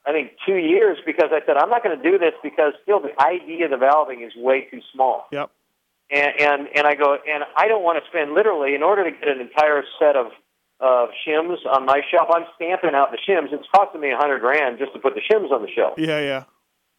I 0.07 0.13
think, 0.13 0.33
two 0.47 0.57
years 0.57 0.99
because 1.07 1.31
I 1.33 1.41
said, 1.47 1.57
I'm 1.57 1.71
not 1.71 1.83
going 1.85 1.97
to 1.97 2.03
do 2.03 2.19
this 2.19 2.35
because 2.43 2.73
still 2.83 3.01
the 3.01 3.13
ID 3.19 3.63
of 3.63 3.71
the 3.71 3.77
valving 3.77 4.27
is 4.27 4.33
way 4.37 4.67
too 4.71 4.81
small 4.93 5.27
Yep. 5.31 5.51
and 6.11 6.33
and 6.41 6.69
and 6.75 6.87
I 6.87 6.95
go 6.95 7.15
and 7.15 7.45
I 7.57 7.69
don't 7.69 7.83
want 7.85 8.03
to 8.03 8.09
spend 8.11 8.35
literally 8.35 8.75
in 8.75 8.83
order 8.83 9.05
to 9.05 9.11
get 9.11 9.29
an 9.29 9.41
entire 9.41 9.83
set 9.99 10.17
of 10.17 10.27
of 10.81 11.11
shims 11.25 11.59
on 11.71 11.87
my 11.87 12.01
shelf. 12.11 12.29
I'm 12.35 12.45
stamping 12.57 12.95
out 12.95 13.13
the 13.13 13.19
shims. 13.29 13.53
It's 13.53 13.67
costing 13.75 14.01
me 14.01 14.11
a 14.11 14.17
hundred 14.17 14.41
grand 14.41 14.79
just 14.79 14.93
to 14.95 14.99
put 14.99 15.15
the 15.15 15.21
shims 15.23 15.53
on 15.53 15.63
the 15.63 15.69
shelf. 15.71 15.95
Yeah. 15.97 16.19
Yeah. 16.21 16.45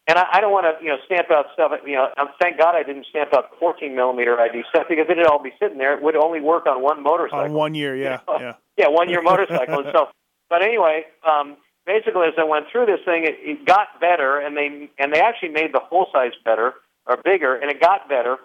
and 0.07 0.17
I, 0.17 0.25
I 0.33 0.41
don't 0.41 0.53
want 0.53 0.65
to, 0.67 0.83
you 0.83 0.89
know, 0.89 0.97
stamp 1.05 1.29
out 1.31 1.47
stuff. 1.53 1.71
You 1.85 1.95
know, 1.95 2.07
um, 2.17 2.29
thank 2.41 2.57
God 2.57 2.75
I 2.75 2.83
didn't 2.83 3.05
stamp 3.09 3.33
out 3.35 3.51
14 3.59 3.93
millimeter 3.93 4.39
ID 4.39 4.63
stuff 4.69 4.85
because 4.87 5.07
it'd 5.09 5.25
all 5.27 5.43
be 5.43 5.51
sitting 5.61 5.77
there. 5.77 5.93
It 5.97 6.01
would 6.01 6.15
only 6.15 6.39
work 6.39 6.65
on 6.65 6.81
one 6.81 7.03
motorcycle. 7.03 7.39
On 7.43 7.53
one 7.53 7.75
year, 7.75 7.93
yeah, 7.95 8.19
yeah, 8.39 8.53
yeah, 8.77 8.87
one 8.87 9.09
year 9.09 9.21
motorcycle. 9.21 9.79
and 9.79 9.89
so, 9.93 10.07
but 10.49 10.61
anyway, 10.63 11.03
um, 11.27 11.57
basically, 11.85 12.27
as 12.27 12.33
I 12.37 12.43
went 12.43 12.67
through 12.71 12.85
this 12.85 12.99
thing, 13.05 13.23
it, 13.23 13.35
it 13.39 13.65
got 13.65 13.99
better, 13.99 14.39
and 14.39 14.55
they 14.55 14.89
and 14.97 15.13
they 15.13 15.21
actually 15.21 15.49
made 15.49 15.73
the 15.73 15.79
hole 15.79 16.07
size 16.11 16.33
better 16.43 16.73
or 17.05 17.17
bigger, 17.23 17.55
and 17.55 17.69
it 17.69 17.79
got 17.79 18.09
better. 18.09 18.37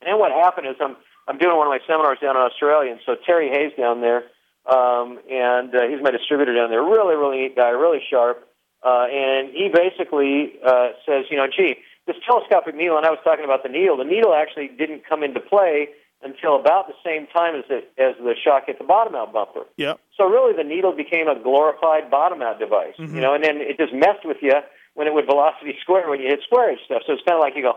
And 0.00 0.08
then 0.08 0.18
what 0.18 0.32
happened 0.32 0.66
is 0.66 0.76
I'm 0.80 0.96
I'm 1.28 1.38
doing 1.38 1.56
one 1.56 1.66
of 1.66 1.70
my 1.70 1.80
seminars 1.86 2.18
down 2.20 2.36
in 2.36 2.42
Australia, 2.42 2.92
and 2.92 3.00
so 3.04 3.16
Terry 3.26 3.48
Hayes 3.48 3.72
down 3.76 4.00
there, 4.00 4.24
um, 4.66 5.18
and 5.30 5.74
uh, 5.74 5.88
he's 5.88 6.02
my 6.02 6.10
distributor 6.10 6.54
down 6.54 6.70
there. 6.70 6.82
Really, 6.82 7.16
really 7.16 7.38
neat 7.38 7.56
guy, 7.56 7.70
really 7.70 8.00
sharp. 8.08 8.46
Uh, 8.84 9.06
and 9.10 9.50
he 9.50 9.68
basically 9.72 10.52
uh, 10.64 10.90
says, 11.04 11.24
you 11.30 11.36
know, 11.36 11.46
gee, 11.48 11.74
this 12.06 12.16
telescopic 12.24 12.76
needle, 12.76 12.96
and 12.96 13.06
I 13.06 13.10
was 13.10 13.18
talking 13.24 13.44
about 13.44 13.64
the 13.64 13.68
needle. 13.68 13.96
The 13.96 14.04
needle 14.04 14.32
actually 14.34 14.68
didn't 14.68 15.02
come 15.08 15.24
into 15.24 15.40
play 15.40 15.88
until 16.22 16.58
about 16.58 16.88
the 16.88 16.94
same 17.04 17.26
time 17.28 17.54
as 17.54 17.64
the, 17.68 17.84
as 18.02 18.16
the 18.18 18.34
shock 18.42 18.64
hit 18.66 18.78
the 18.78 18.84
bottom 18.84 19.14
out 19.14 19.32
bumper. 19.32 19.64
Yep. 19.76 20.00
So 20.16 20.24
really, 20.24 20.56
the 20.56 20.64
needle 20.64 20.92
became 20.96 21.28
a 21.28 21.38
glorified 21.40 22.10
bottom 22.10 22.42
out 22.42 22.58
device. 22.58 22.94
Mm-hmm. 22.98 23.14
You 23.14 23.20
know, 23.20 23.34
and 23.34 23.44
then 23.44 23.58
it 23.58 23.76
just 23.76 23.92
messed 23.92 24.24
with 24.24 24.38
you 24.40 24.54
when 24.94 25.06
it 25.06 25.14
would 25.14 25.26
velocity 25.26 25.76
square 25.82 26.08
when 26.08 26.20
you 26.20 26.28
hit 26.28 26.40
square 26.44 26.70
and 26.70 26.78
stuff. 26.84 27.02
So 27.06 27.12
it's 27.12 27.22
kind 27.28 27.36
of 27.36 27.40
like 27.40 27.54
you 27.54 27.62
go, 27.62 27.76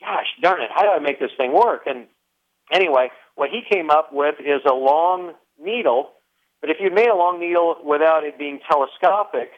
gosh 0.00 0.26
darn 0.42 0.60
it, 0.60 0.70
how 0.74 0.82
do 0.82 0.88
I 0.88 0.98
make 0.98 1.20
this 1.20 1.30
thing 1.36 1.52
work? 1.52 1.82
And 1.86 2.06
anyway, 2.72 3.10
what 3.34 3.50
he 3.50 3.62
came 3.68 3.90
up 3.90 4.12
with 4.12 4.34
is 4.40 4.60
a 4.68 4.74
long 4.74 5.32
needle. 5.62 6.10
But 6.60 6.70
if 6.70 6.78
you 6.80 6.90
made 6.90 7.08
a 7.08 7.14
long 7.14 7.38
needle 7.38 7.76
without 7.84 8.24
it 8.24 8.38
being 8.38 8.58
telescopic, 8.68 9.50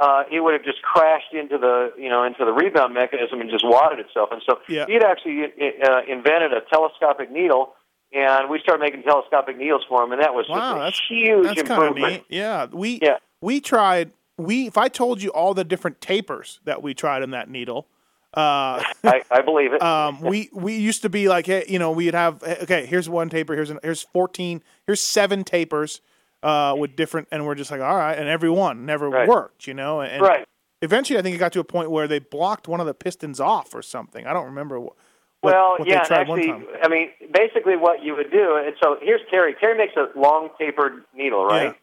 uh, 0.00 0.22
it 0.32 0.40
would 0.40 0.54
have 0.54 0.64
just 0.64 0.80
crashed 0.82 1.32
into 1.34 1.58
the 1.58 1.92
you 1.98 2.08
know 2.08 2.24
into 2.24 2.44
the 2.44 2.52
rebound 2.52 2.94
mechanism 2.94 3.40
and 3.40 3.50
just 3.50 3.64
wadded 3.66 4.00
itself. 4.00 4.30
And 4.32 4.42
so 4.48 4.58
Yeah. 4.68 4.86
he'd 4.86 5.02
actually 5.04 5.44
uh, 5.44 6.00
invented 6.08 6.52
a 6.52 6.62
telescopic 6.72 7.30
needle, 7.30 7.74
and 8.12 8.48
we 8.48 8.58
started 8.60 8.80
making 8.82 9.02
telescopic 9.02 9.56
needles 9.58 9.82
for 9.88 10.02
him, 10.02 10.12
and 10.12 10.22
that 10.22 10.34
was 10.34 10.46
Wow, 10.48 10.56
just 10.58 10.76
a 10.76 10.84
that's 10.84 11.00
huge 11.08 11.44
that's 11.44 11.60
improvement. 11.60 12.12
neat. 12.12 12.24
Yeah, 12.28 12.66
we 12.72 12.98
Yeah. 13.02 13.18
we 13.42 13.60
tried. 13.60 14.12
We 14.38 14.66
if 14.66 14.78
I 14.78 14.88
told 14.88 15.22
you 15.22 15.28
all 15.30 15.52
the 15.52 15.64
different 15.64 16.00
tapers 16.00 16.60
that 16.64 16.82
we 16.82 16.94
tried 16.94 17.22
in 17.22 17.30
that 17.32 17.50
needle, 17.50 17.86
uh, 18.32 18.82
I, 19.04 19.22
I 19.30 19.42
believe 19.42 19.74
it. 19.74 19.82
um, 19.82 20.22
we 20.22 20.48
we 20.54 20.78
used 20.78 21.02
to 21.02 21.10
be 21.10 21.28
like, 21.28 21.44
hey, 21.44 21.64
you 21.68 21.78
know, 21.78 21.90
we'd 21.90 22.14
have 22.14 22.42
okay, 22.42 22.86
here's 22.86 23.06
one 23.06 23.28
taper, 23.28 23.54
here's 23.54 23.68
an, 23.68 23.80
here's 23.82 24.00
fourteen, 24.02 24.62
here's 24.86 25.00
seven 25.02 25.44
tapers, 25.44 26.00
uh, 26.42 26.74
with 26.78 26.96
different, 26.96 27.28
and 27.30 27.46
we're 27.46 27.54
just 27.54 27.70
like, 27.70 27.80
all 27.80 27.96
right, 27.96 28.18
and 28.18 28.28
every 28.28 28.50
one 28.50 28.86
never 28.86 29.10
Right. 29.10 29.28
worked, 29.28 29.66
you 29.66 29.74
know, 29.74 30.00
and 30.00 30.22
right. 30.22 30.46
eventually 30.82 31.18
I 31.18 31.22
think 31.22 31.36
it 31.36 31.38
got 31.38 31.52
to 31.52 31.60
a 31.60 31.64
point 31.64 31.90
where 31.90 32.08
they 32.08 32.18
blocked 32.18 32.68
one 32.68 32.80
of 32.80 32.86
the 32.86 32.94
pistons 32.94 33.40
off 33.40 33.74
or 33.74 33.82
something. 33.82 34.26
I 34.26 34.32
don't 34.32 34.46
remember 34.46 34.80
what. 34.80 34.94
Well, 35.42 35.76
what 35.78 35.88
yeah, 35.88 36.02
they 36.02 36.08
tried 36.08 36.20
actually, 36.20 36.48
one 36.48 36.66
time. 36.66 36.66
I 36.82 36.88
mean, 36.88 37.08
basically 37.32 37.76
what 37.76 38.02
you 38.02 38.14
would 38.14 38.30
do, 38.30 38.56
and 38.56 38.74
so 38.82 38.98
here's 39.00 39.22
Terry. 39.30 39.54
Terry 39.58 39.76
makes 39.76 39.94
a 39.96 40.18
long 40.18 40.50
tapered 40.58 41.04
needle, 41.14 41.46
right? 41.46 41.74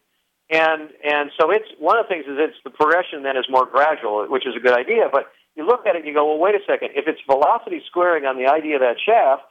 And 0.50 0.90
and 1.04 1.32
so 1.40 1.50
it's 1.52 1.68
one 1.80 1.98
of 2.00 2.06
the 2.06 2.10
things 2.10 2.26
is 2.26 2.38
it's 2.38 2.58
the 2.64 2.70
progression 2.70 3.24
then 3.24 3.36
is 3.36 3.46
more 3.50 3.66
gradual, 3.66 4.26
which 4.30 4.46
is 4.46 4.56
a 4.56 4.60
good 4.60 4.74
ID. 4.74 5.02
But 5.12 5.32
you 5.56 5.66
look 5.66 5.86
at 5.86 5.96
it 5.96 6.00
and 6.00 6.08
you 6.08 6.14
go, 6.14 6.26
well, 6.26 6.38
wait 6.38 6.56
a 6.56 6.64
second. 6.66 6.92
If 6.96 7.08
it's 7.08 7.20
velocity 7.26 7.82
squaring 7.88 8.26
on 8.26 8.38
the 8.38 8.48
idea 8.48 8.76
of 8.76 8.82
that 8.82 8.98
shaft 9.04 9.44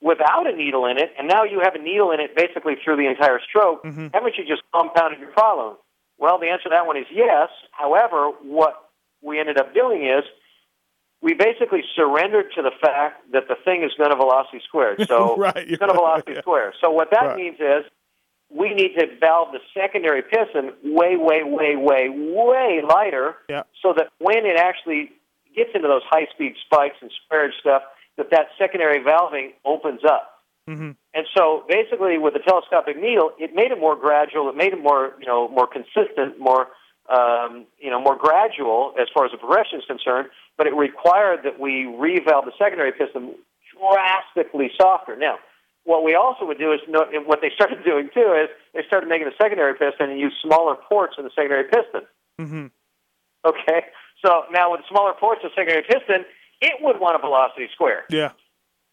without 0.00 0.46
a 0.46 0.54
needle 0.56 0.86
in 0.86 0.98
it, 0.98 1.12
and 1.18 1.26
now 1.28 1.42
you 1.44 1.60
have 1.60 1.74
a 1.74 1.78
needle 1.78 2.12
in 2.12 2.20
it 2.20 2.36
basically 2.36 2.74
through 2.84 2.96
the 2.96 3.06
entire 3.06 3.40
stroke, 3.40 3.82
Mhm. 3.84 4.12
haven't 4.14 4.36
you 4.38 4.44
just 4.44 4.62
compounded 4.72 5.18
your 5.18 5.30
problem? 5.30 5.76
Well, 6.18 6.38
the 6.38 6.48
answer 6.48 6.64
to 6.64 6.68
that 6.70 6.86
one 6.86 6.96
is 6.96 7.06
yes. 7.10 7.48
However, 7.72 8.28
what 8.42 8.90
we 9.22 9.38
ended 9.40 9.58
up 9.58 9.74
doing 9.74 10.06
is 10.06 10.24
we 11.20 11.34
basically 11.34 11.82
surrendered 11.96 12.52
to 12.52 12.62
the 12.62 12.70
fact 12.80 13.32
that 13.32 13.48
the 13.48 13.56
thing 13.56 13.82
is 13.82 13.92
going 13.94 14.10
to 14.10 14.16
velocity 14.16 14.60
squared. 14.60 14.98
So 15.08 15.36
Right, 15.36 15.56
it's 15.68 15.78
going 15.78 15.90
to 15.90 15.94
velocity 15.96 16.34
yeah. 16.34 16.40
square. 16.42 16.72
So 16.80 16.90
what 16.90 17.10
that 17.10 17.26
Right. 17.26 17.36
means 17.36 17.58
is 17.60 17.84
we 18.50 18.72
need 18.72 18.94
to 18.96 19.06
valve 19.18 19.52
the 19.52 19.60
secondary 19.74 20.22
piston 20.22 20.72
way, 20.84 21.16
way, 21.16 21.42
way, 21.42 21.74
way, 21.76 22.08
way 22.08 22.80
lighter 22.82 23.36
Yeah. 23.48 23.64
so 23.82 23.92
that 23.94 24.08
when 24.18 24.46
it 24.46 24.56
actually 24.56 25.10
gets 25.54 25.70
into 25.74 25.88
those 25.88 26.02
high 26.04 26.26
speed 26.26 26.54
spikes 26.64 26.96
and 27.00 27.10
squared 27.24 27.52
stuff, 27.60 27.82
that 28.18 28.30
that 28.30 28.48
secondary 28.58 29.00
valving 29.02 29.52
opens 29.64 30.00
up. 30.04 30.44
hmm 30.66 30.90
And 31.14 31.24
so 31.34 31.64
basically 31.68 32.18
with 32.18 32.34
the 32.34 32.40
telescopic 32.40 33.00
needle, 33.00 33.30
it 33.38 33.54
made 33.54 33.70
it 33.70 33.80
more 33.80 33.96
gradual, 33.96 34.50
it 34.50 34.56
made 34.56 34.74
it 34.74 34.82
more, 34.82 35.14
you 35.18 35.26
know, 35.26 35.48
more 35.48 35.66
consistent, 35.66 36.38
more 36.38 36.68
um, 37.08 37.64
you 37.78 37.90
know, 37.90 37.98
more 37.98 38.16
gradual 38.16 38.92
as 39.00 39.08
far 39.14 39.24
as 39.24 39.32
the 39.32 39.38
progression 39.38 39.78
is 39.78 39.86
concerned, 39.86 40.28
but 40.58 40.66
it 40.66 40.74
required 40.74 41.40
that 41.44 41.58
we 41.58 41.88
revalve 41.88 42.44
the 42.44 42.52
secondary 42.58 42.92
piston 42.92 43.34
drastically 43.72 44.70
softer. 44.76 45.16
Now, 45.16 45.38
what 45.84 46.04
we 46.04 46.14
also 46.14 46.44
would 46.44 46.58
do 46.58 46.70
is 46.72 46.80
no, 46.86 47.06
what 47.24 47.40
they 47.40 47.50
started 47.54 47.82
doing 47.90 48.10
too 48.12 48.36
is 48.36 48.50
they 48.74 48.82
started 48.86 49.08
making 49.08 49.26
the 49.26 49.36
secondary 49.40 49.72
piston 49.72 50.10
and 50.10 50.20
use 50.20 50.34
smaller 50.44 50.76
ports 50.76 51.14
in 51.16 51.24
the 51.24 51.30
secondary 51.34 51.64
piston. 51.64 52.02
hmm 52.38 52.66
Okay, 53.46 53.86
so 54.24 54.42
now 54.52 54.72
with 54.72 54.82
smaller 54.90 55.14
ports 55.14 55.40
of 55.44 55.50
secondary 55.54 55.82
piston, 55.82 56.26
it 56.60 56.74
would 56.80 57.00
want 57.00 57.16
a 57.16 57.18
velocity 57.18 57.68
square. 57.72 58.04
Yeah. 58.10 58.32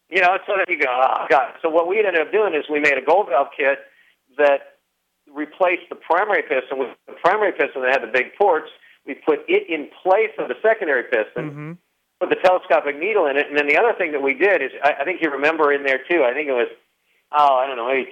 You 0.08 0.20
know, 0.20 0.38
so 0.46 0.54
then 0.56 0.66
you 0.68 0.82
go, 0.82 0.88
oh, 0.88 1.26
God. 1.28 1.54
So 1.62 1.68
what 1.68 1.88
we 1.88 1.98
ended 1.98 2.18
up 2.18 2.30
doing 2.30 2.54
is 2.54 2.64
we 2.70 2.80
made 2.80 2.96
a 2.96 3.04
gold 3.04 3.28
valve 3.28 3.48
kit 3.56 3.78
that 4.38 4.78
replaced 5.32 5.88
the 5.90 5.96
primary 5.96 6.42
piston 6.42 6.78
with 6.78 6.90
the 7.06 7.14
primary 7.14 7.52
piston 7.52 7.82
that 7.82 7.92
had 7.92 8.02
the 8.02 8.12
big 8.12 8.34
ports. 8.38 8.70
We 9.04 9.14
put 9.14 9.40
it 9.48 9.68
in 9.68 9.88
place 10.02 10.30
of 10.38 10.48
the 10.48 10.54
secondary 10.62 11.04
piston, 11.04 11.50
hmm 11.50 11.72
put 12.20 12.30
the 12.30 12.36
telescopic 12.36 12.98
needle 12.98 13.26
in 13.26 13.36
it, 13.36 13.46
and 13.48 13.58
then 13.58 13.68
the 13.68 13.76
other 13.76 13.92
thing 13.92 14.12
that 14.12 14.22
we 14.22 14.32
did 14.32 14.62
is, 14.62 14.70
I, 14.82 14.94
I 15.00 15.04
think 15.04 15.20
you 15.20 15.30
remember 15.30 15.72
in 15.72 15.84
there 15.84 15.98
too. 15.98 16.24
I 16.24 16.32
think 16.32 16.48
it 16.48 16.52
was, 16.52 16.68
oh, 17.32 17.56
I 17.56 17.66
don't 17.66 17.76
know, 17.76 17.88
maybe 17.88 18.08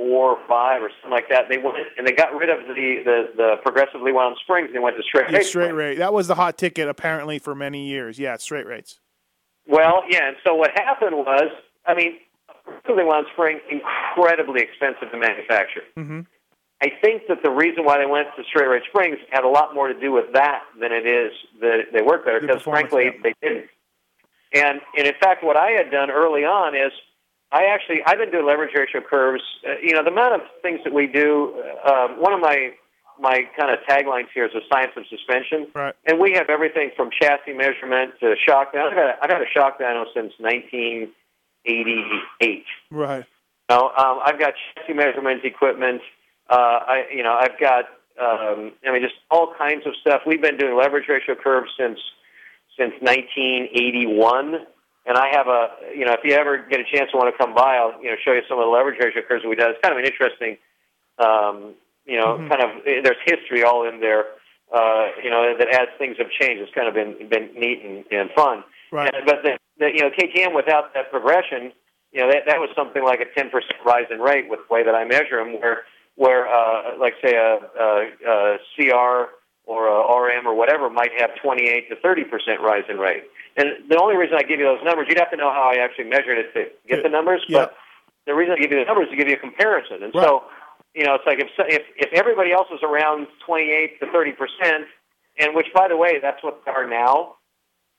2004 0.00 0.30
or 0.30 0.38
five 0.48 0.82
or 0.82 0.90
something 1.00 1.10
like 1.10 1.28
that. 1.28 1.48
They 1.48 1.58
went 1.58 1.76
and 1.96 2.06
they 2.06 2.12
got 2.12 2.34
rid 2.34 2.48
of 2.48 2.66
the 2.66 3.02
the, 3.04 3.24
the 3.36 3.56
progressively 3.62 4.12
wound 4.12 4.36
springs 4.42 4.66
and 4.66 4.74
they 4.74 4.80
went 4.80 4.96
to 4.96 5.02
straight 5.02 5.30
Yeah, 5.30 5.38
rate 5.38 5.46
straight 5.46 5.72
rate. 5.72 5.98
That 5.98 6.12
was 6.12 6.26
the 6.26 6.34
hot 6.34 6.58
ticket 6.58 6.88
apparently 6.88 7.38
for 7.38 7.54
many 7.54 7.86
years. 7.86 8.18
Yeah, 8.18 8.36
straight 8.36 8.66
rates. 8.66 8.98
Well, 9.66 10.02
yeah, 10.08 10.28
and 10.28 10.36
so 10.44 10.54
what 10.54 10.70
happened 10.74 11.16
was, 11.16 11.50
I 11.86 11.94
mean, 11.94 12.18
progressively 12.64 13.04
wound 13.04 13.26
spring 13.32 13.60
incredibly 13.70 14.62
expensive 14.62 15.10
to 15.10 15.18
manufacture. 15.18 15.82
hmm 15.94 16.20
I 16.82 16.88
think 17.02 17.24
that 17.28 17.42
the 17.42 17.50
reason 17.50 17.84
why 17.84 17.98
they 17.98 18.06
went 18.06 18.28
to 18.38 18.44
straight 18.44 18.66
rate 18.66 18.84
springs 18.88 19.18
had 19.30 19.44
a 19.44 19.48
lot 19.48 19.74
more 19.74 19.88
to 19.88 20.00
do 20.00 20.12
with 20.12 20.32
that 20.32 20.62
than 20.80 20.92
it 20.92 21.06
is 21.06 21.30
that 21.60 21.92
they 21.92 22.00
work 22.00 22.24
better 22.24 22.40
because 22.40 22.62
frankly 22.62 23.04
yeah. 23.04 23.10
they 23.22 23.34
didn't. 23.42 23.68
And 24.54 24.80
and 24.96 25.06
in 25.06 25.12
fact, 25.20 25.44
what 25.44 25.58
I 25.58 25.72
had 25.72 25.90
done 25.90 26.10
early 26.10 26.44
on 26.44 26.74
is 26.74 26.90
I 27.52 27.66
actually 27.66 28.02
I've 28.06 28.18
been 28.18 28.30
doing 28.30 28.46
leverage 28.46 28.74
ratio 28.74 29.00
curves. 29.00 29.42
Uh, 29.66 29.72
you 29.82 29.92
know, 29.92 30.04
the 30.04 30.10
amount 30.10 30.34
of 30.34 30.40
things 30.62 30.80
that 30.84 30.92
we 30.92 31.06
do. 31.06 31.54
Uh, 31.84 32.08
one 32.18 32.32
of 32.32 32.40
my 32.40 32.72
my 33.20 33.42
kind 33.58 33.70
of 33.70 33.78
taglines 33.88 34.28
here 34.32 34.46
is 34.46 34.52
the 34.52 34.62
science 34.72 34.92
of 34.96 35.04
suspension. 35.08 35.66
Right. 35.74 35.94
And 36.06 36.18
we 36.18 36.32
have 36.32 36.48
everything 36.48 36.90
from 36.96 37.10
chassis 37.10 37.52
measurement 37.52 38.14
to 38.20 38.34
shock 38.46 38.72
dyno. 38.72 38.90
I've 38.90 38.96
had, 38.96 39.16
I've 39.22 39.30
had 39.30 39.42
a 39.42 39.48
shock 39.52 39.78
dyno 39.78 40.06
since 40.14 40.32
1988. 40.38 42.64
Right. 42.90 43.18
You 43.18 43.24
know, 43.76 43.90
um, 43.96 44.20
I've 44.24 44.38
got 44.38 44.54
chassis 44.74 44.94
measurement 44.94 45.44
equipment. 45.44 46.00
Uh, 46.48 46.80
I, 46.86 47.04
you 47.14 47.22
know, 47.22 47.38
I've 47.38 47.60
got, 47.60 47.84
um, 48.20 48.72
I 48.86 48.92
mean, 48.92 49.02
just 49.02 49.14
all 49.30 49.52
kinds 49.56 49.86
of 49.86 49.94
stuff. 50.00 50.22
We've 50.26 50.42
been 50.42 50.56
doing 50.56 50.76
leverage 50.76 51.08
ratio 51.08 51.34
curves 51.34 51.70
since 51.78 51.98
since 52.78 52.92
1981, 53.00 54.66
and 55.06 55.16
I 55.16 55.28
have 55.32 55.46
a, 55.48 55.68
you 55.96 56.04
know, 56.04 56.12
if 56.12 56.20
you 56.24 56.34
ever 56.34 56.58
get 56.58 56.80
a 56.80 56.84
chance 56.84 57.10
to 57.12 57.16
want 57.16 57.32
to 57.32 57.38
come 57.38 57.54
by, 57.54 57.76
I'll, 57.76 58.00
you 58.02 58.10
know, 58.10 58.16
show 58.24 58.32
you 58.32 58.42
some 58.48 58.58
of 58.58 58.64
the 58.64 58.70
leverage 58.70 58.98
ratio 59.00 59.22
curves 59.26 59.44
we 59.48 59.56
did. 59.56 59.66
It's 59.68 59.78
kind 59.82 59.92
of 59.92 59.98
an 59.98 60.04
interesting, 60.04 60.58
um, 61.18 61.74
you 62.06 62.18
know, 62.18 62.38
Mhm. 62.38 62.48
kind 62.48 62.62
of. 62.62 62.70
There's 62.84 63.20
history 63.24 63.62
all 63.62 63.86
in 63.88 64.00
there, 64.00 64.26
uh, 64.72 65.08
you 65.22 65.30
know, 65.30 65.56
that 65.56 65.68
as 65.68 65.88
things 65.98 66.16
have 66.18 66.30
changed, 66.30 66.62
it's 66.62 66.72
kind 66.74 66.88
of 66.88 66.94
been 66.94 67.28
been 67.28 67.50
neat 67.54 67.82
and, 67.82 68.04
and 68.10 68.30
fun. 68.32 68.62
Right. 68.90 69.12
And- 69.14 69.24
but 69.26 69.42
the, 69.42 69.58
the, 69.78 69.86
you 69.94 70.00
know, 70.02 70.10
KTM 70.10 70.54
without 70.54 70.92
that 70.94 71.10
progression, 71.10 71.72
you 72.12 72.20
know, 72.20 72.30
that 72.30 72.44
that 72.46 72.60
was 72.60 72.70
something 72.76 73.02
like 73.04 73.20
a 73.20 73.26
10% 73.38 73.50
rise 73.84 74.06
in 74.10 74.20
rate 74.20 74.48
with 74.48 74.60
the 74.68 74.74
way 74.74 74.82
that 74.82 74.94
I 74.94 75.04
measure 75.04 75.36
them, 75.42 75.60
where 75.60 75.84
where 76.16 76.46
uh, 76.48 76.96
like 76.98 77.14
say 77.24 77.34
a, 77.36 77.58
a, 77.78 78.10
a 78.26 78.58
CR 78.76 79.30
or 79.70 79.86
a 79.86 80.02
RM 80.02 80.48
or 80.48 80.54
whatever 80.54 80.90
might 80.90 81.12
have 81.16 81.30
28 81.40 81.88
to 81.90 81.94
30% 82.02 82.58
rise 82.58 82.82
in 82.90 82.98
rate. 82.98 83.22
And 83.56 83.68
the 83.88 83.96
only 84.02 84.16
reason 84.16 84.34
I 84.36 84.42
give 84.42 84.58
you 84.58 84.66
those 84.66 84.82
numbers, 84.84 85.06
you'd 85.08 85.18
have 85.18 85.30
to 85.30 85.36
know 85.36 85.52
how 85.52 85.70
I 85.72 85.78
actually 85.78 86.10
measured 86.10 86.38
it 86.38 86.52
to 86.54 86.66
get 86.88 87.04
the 87.04 87.08
numbers, 87.08 87.44
Yeah. 87.46 87.66
but 87.70 87.76
the 88.26 88.34
reason 88.34 88.54
I 88.54 88.60
give 88.60 88.72
you 88.72 88.80
the 88.80 88.84
numbers 88.84 89.06
is 89.06 89.10
to 89.12 89.16
give 89.16 89.28
you 89.28 89.36
a 89.36 89.38
comparison. 89.38 90.02
And 90.02 90.12
so, 90.12 90.42
you 90.92 91.04
know, 91.06 91.14
it's 91.14 91.24
like 91.24 91.38
if 91.38 91.48
if 91.70 91.82
if 91.96 92.10
everybody 92.12 92.50
else 92.50 92.66
is 92.74 92.80
around 92.82 93.28
28 93.46 94.00
to 94.00 94.06
30%, 94.06 94.86
and 95.38 95.54
which 95.54 95.68
by 95.72 95.86
the 95.86 95.96
way, 95.96 96.18
that's 96.20 96.42
what 96.42 96.64
they 96.66 96.72
are 96.72 96.88
now. 96.88 97.36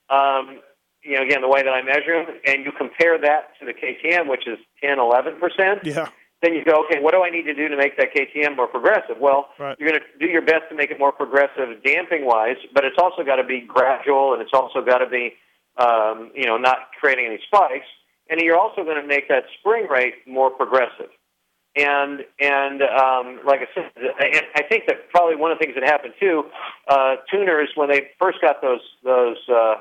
Um, 0.09 0.59
you 1.03 1.15
know, 1.15 1.23
again, 1.23 1.39
the 1.41 1.47
way 1.47 1.63
that 1.63 1.71
I 1.71 1.81
measure 1.81 2.25
them, 2.25 2.35
and 2.45 2.65
you 2.65 2.73
compare 2.77 3.17
that 3.17 3.57
to 3.59 3.65
the 3.65 3.73
KTM, 3.73 4.27
which 4.29 4.45
is 4.45 4.59
10, 4.83 4.99
11 4.99 5.39
percent. 5.39 5.79
Yeah. 5.85 6.09
Then 6.41 6.53
you 6.53 6.63
go, 6.65 6.83
okay, 6.85 6.99
what 6.99 7.13
do 7.13 7.23
I 7.23 7.29
need 7.29 7.43
to 7.43 7.53
do 7.53 7.67
to 7.69 7.77
make 7.77 7.97
that 7.97 8.13
KTM 8.15 8.55
more 8.55 8.67
progressive? 8.67 9.17
Well, 9.19 9.49
Right. 9.59 9.77
you're 9.79 9.89
going 9.89 10.01
to 10.01 10.25
do 10.25 10.31
your 10.31 10.41
best 10.41 10.63
to 10.69 10.75
make 10.75 10.89
it 10.91 10.97
more 10.99 11.11
progressive 11.11 11.83
damping 11.83 12.25
wise, 12.25 12.57
but 12.73 12.83
it's 12.83 12.97
also 12.97 13.23
got 13.23 13.35
to 13.35 13.43
be 13.43 13.61
gradual 13.61 14.33
and 14.33 14.41
it's 14.41 14.53
also 14.53 14.81
got 14.81 14.99
to 14.99 15.07
be, 15.07 15.33
um, 15.77 16.31
you 16.35 16.45
know, 16.45 16.57
not 16.57 16.89
creating 16.99 17.25
any 17.27 17.39
spikes. 17.45 17.85
And 18.29 18.39
you're 18.41 18.57
also 18.57 18.83
going 18.83 18.99
to 19.01 19.07
make 19.07 19.27
that 19.29 19.43
spring 19.59 19.87
rate 19.87 20.15
more 20.25 20.49
progressive. 20.49 21.09
And 21.75 22.25
and 22.39 22.81
um, 22.81 23.39
like 23.45 23.61
I 23.61 23.67
said, 23.73 23.91
and 23.95 24.45
I 24.55 24.63
think 24.63 24.87
that 24.87 25.09
probably 25.09 25.37
one 25.37 25.51
of 25.51 25.57
the 25.59 25.63
things 25.63 25.75
that 25.79 25.85
happened 25.85 26.13
too, 26.19 26.43
uh, 26.89 27.15
tuners 27.31 27.69
when 27.75 27.89
they 27.89 28.09
first 28.19 28.41
got 28.41 28.61
those 28.61 28.81
those 29.05 29.37
uh, 29.47 29.75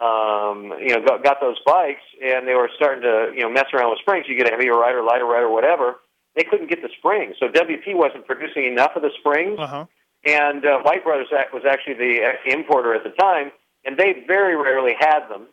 um, 0.00 0.74
you 0.80 0.88
know 0.88 1.04
got, 1.04 1.22
got 1.22 1.40
those 1.40 1.58
bikes 1.64 2.02
and 2.22 2.46
they 2.46 2.54
were 2.54 2.70
starting 2.76 3.02
to 3.02 3.32
you 3.34 3.42
know 3.42 3.50
mess 3.50 3.66
around 3.72 3.90
with 3.90 4.00
springs. 4.00 4.26
You 4.28 4.36
get 4.36 4.48
a 4.48 4.50
heavier 4.50 4.76
rider, 4.76 5.02
lighter 5.02 5.26
rider, 5.26 5.48
whatever. 5.48 5.96
They 6.36 6.42
couldn't 6.42 6.68
get 6.68 6.82
the 6.82 6.88
springs, 6.98 7.36
so 7.38 7.46
WP 7.48 7.94
wasn't 7.94 8.26
producing 8.26 8.64
enough 8.64 8.92
of 8.96 9.02
the 9.02 9.10
springs. 9.20 9.58
Uh 9.58 9.66
huh. 9.66 9.84
And 10.26 10.64
uh, 10.64 10.80
White 10.80 11.04
Brothers 11.04 11.28
was 11.52 11.62
actually 11.68 11.94
the 11.94 12.32
importer 12.46 12.94
at 12.94 13.04
the 13.04 13.10
time, 13.10 13.52
and 13.84 13.96
they 13.98 14.24
very 14.26 14.56
rarely 14.56 14.94
had 14.98 15.28
them. 15.28 15.46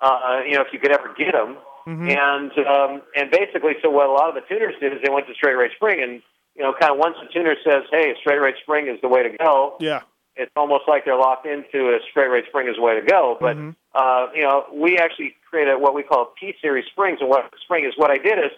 Uh, 0.00 0.40
you 0.46 0.54
know, 0.54 0.62
if 0.62 0.72
you 0.72 0.78
could 0.78 0.92
ever 0.92 1.14
get 1.16 1.32
them. 1.32 1.58
And 2.08 2.52
um, 2.66 3.02
and 3.16 3.30
basically, 3.30 3.72
so 3.82 3.90
what 3.90 4.08
a 4.08 4.12
lot 4.12 4.28
of 4.28 4.34
the 4.34 4.42
tuners 4.48 4.74
did 4.80 4.92
is 4.92 5.00
they 5.02 5.10
went 5.10 5.26
to 5.26 5.34
straight 5.34 5.54
rate 5.54 5.72
spring, 5.74 6.02
and 6.02 6.22
you 6.54 6.62
know, 6.62 6.72
kind 6.78 6.92
of 6.92 6.98
once 6.98 7.16
the 7.20 7.28
tuner 7.32 7.56
says, 7.64 7.82
"Hey, 7.90 8.14
straight 8.20 8.40
rate 8.40 8.54
spring 8.62 8.86
is 8.86 9.00
the 9.02 9.08
way 9.08 9.22
to 9.22 9.36
go," 9.36 9.76
Yeah. 9.80 10.02
It's 10.36 10.52
almost 10.56 10.84
like 10.88 11.04
they're 11.04 11.16
locked 11.18 11.46
into 11.46 11.88
a 11.90 11.98
straight 12.10 12.28
rate 12.28 12.44
spring 12.48 12.68
is 12.68 12.76
the 12.76 12.82
way 12.82 12.94
to 12.98 13.02
go. 13.06 13.36
But 13.40 13.56
Mhm. 13.56 13.76
uh, 13.94 14.28
you 14.34 14.42
know, 14.42 14.66
we 14.72 14.96
actually 14.96 15.36
created 15.48 15.76
what 15.76 15.94
we 15.94 16.02
call 16.02 16.32
P 16.38 16.54
series 16.62 16.86
springs, 16.86 17.20
and 17.20 17.28
what 17.28 17.52
spring 17.60 17.84
is. 17.84 17.96
What 17.96 18.10
I 18.10 18.16
did 18.16 18.38
is 18.38 18.50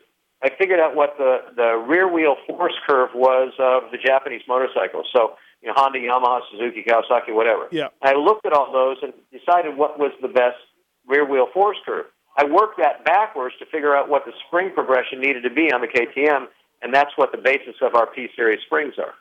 I 0.43 0.51
figured 0.51 0.79
out 0.81 0.95
what 0.95 1.19
the 1.19 1.43
the 1.57 1.77
rear 1.77 2.07
wheel 2.07 2.37
force 2.47 2.75
curve 2.87 3.15
was 3.15 3.53
of 3.59 3.91
the 3.91 3.99
Japanese 3.99 4.43
motorcycles. 4.47 5.09
So 5.13 5.37
you 5.63 5.69
know, 5.69 5.75
Honda, 5.77 5.99
Yamaha, 5.99 6.43
Suzuki, 6.51 6.85
Kawasaki, 6.85 7.33
whatever. 7.33 7.69
Yeah. 7.71 7.89
I 8.03 8.13
looked 8.13 8.45
at 8.45 8.53
all 8.53 8.71
those 8.71 8.99
and 9.03 9.15
decided 9.33 9.77
what 9.77 9.99
was 9.99 10.13
the 10.21 10.29
best 10.29 10.59
rear 11.07 11.25
wheel 11.25 11.47
force 11.53 11.79
curve. 11.87 12.07
I 12.37 12.45
worked 12.45 12.79
that 12.79 13.05
backwards 13.05 13.55
to 13.61 13.67
figure 13.67 13.97
out 13.97 14.09
what 14.09 14.27
the 14.27 14.33
spring 14.47 14.73
progression 14.75 15.21
needed 15.21 15.43
to 15.45 15.51
be 15.51 15.73
on 15.73 15.81
the 15.81 15.87
KTM, 15.89 16.49
and 16.83 16.93
that's 16.93 17.17
what 17.17 17.33
the 17.33 17.39
basis 17.39 17.77
of 17.81 17.95
our 17.95 18.07
P 18.07 18.29
series 18.37 18.61
springs 18.67 18.95
are. 18.99 19.15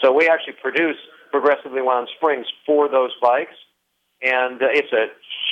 So 0.00 0.12
we 0.12 0.28
actually 0.28 0.52
produce 0.62 0.96
progressively 1.30 1.82
wound 1.82 2.08
springs 2.16 2.46
for 2.64 2.88
those 2.88 3.12
bikes, 3.20 3.54
and 4.22 4.62
uh, 4.62 4.66
it's 4.70 4.92
a 4.92 5.06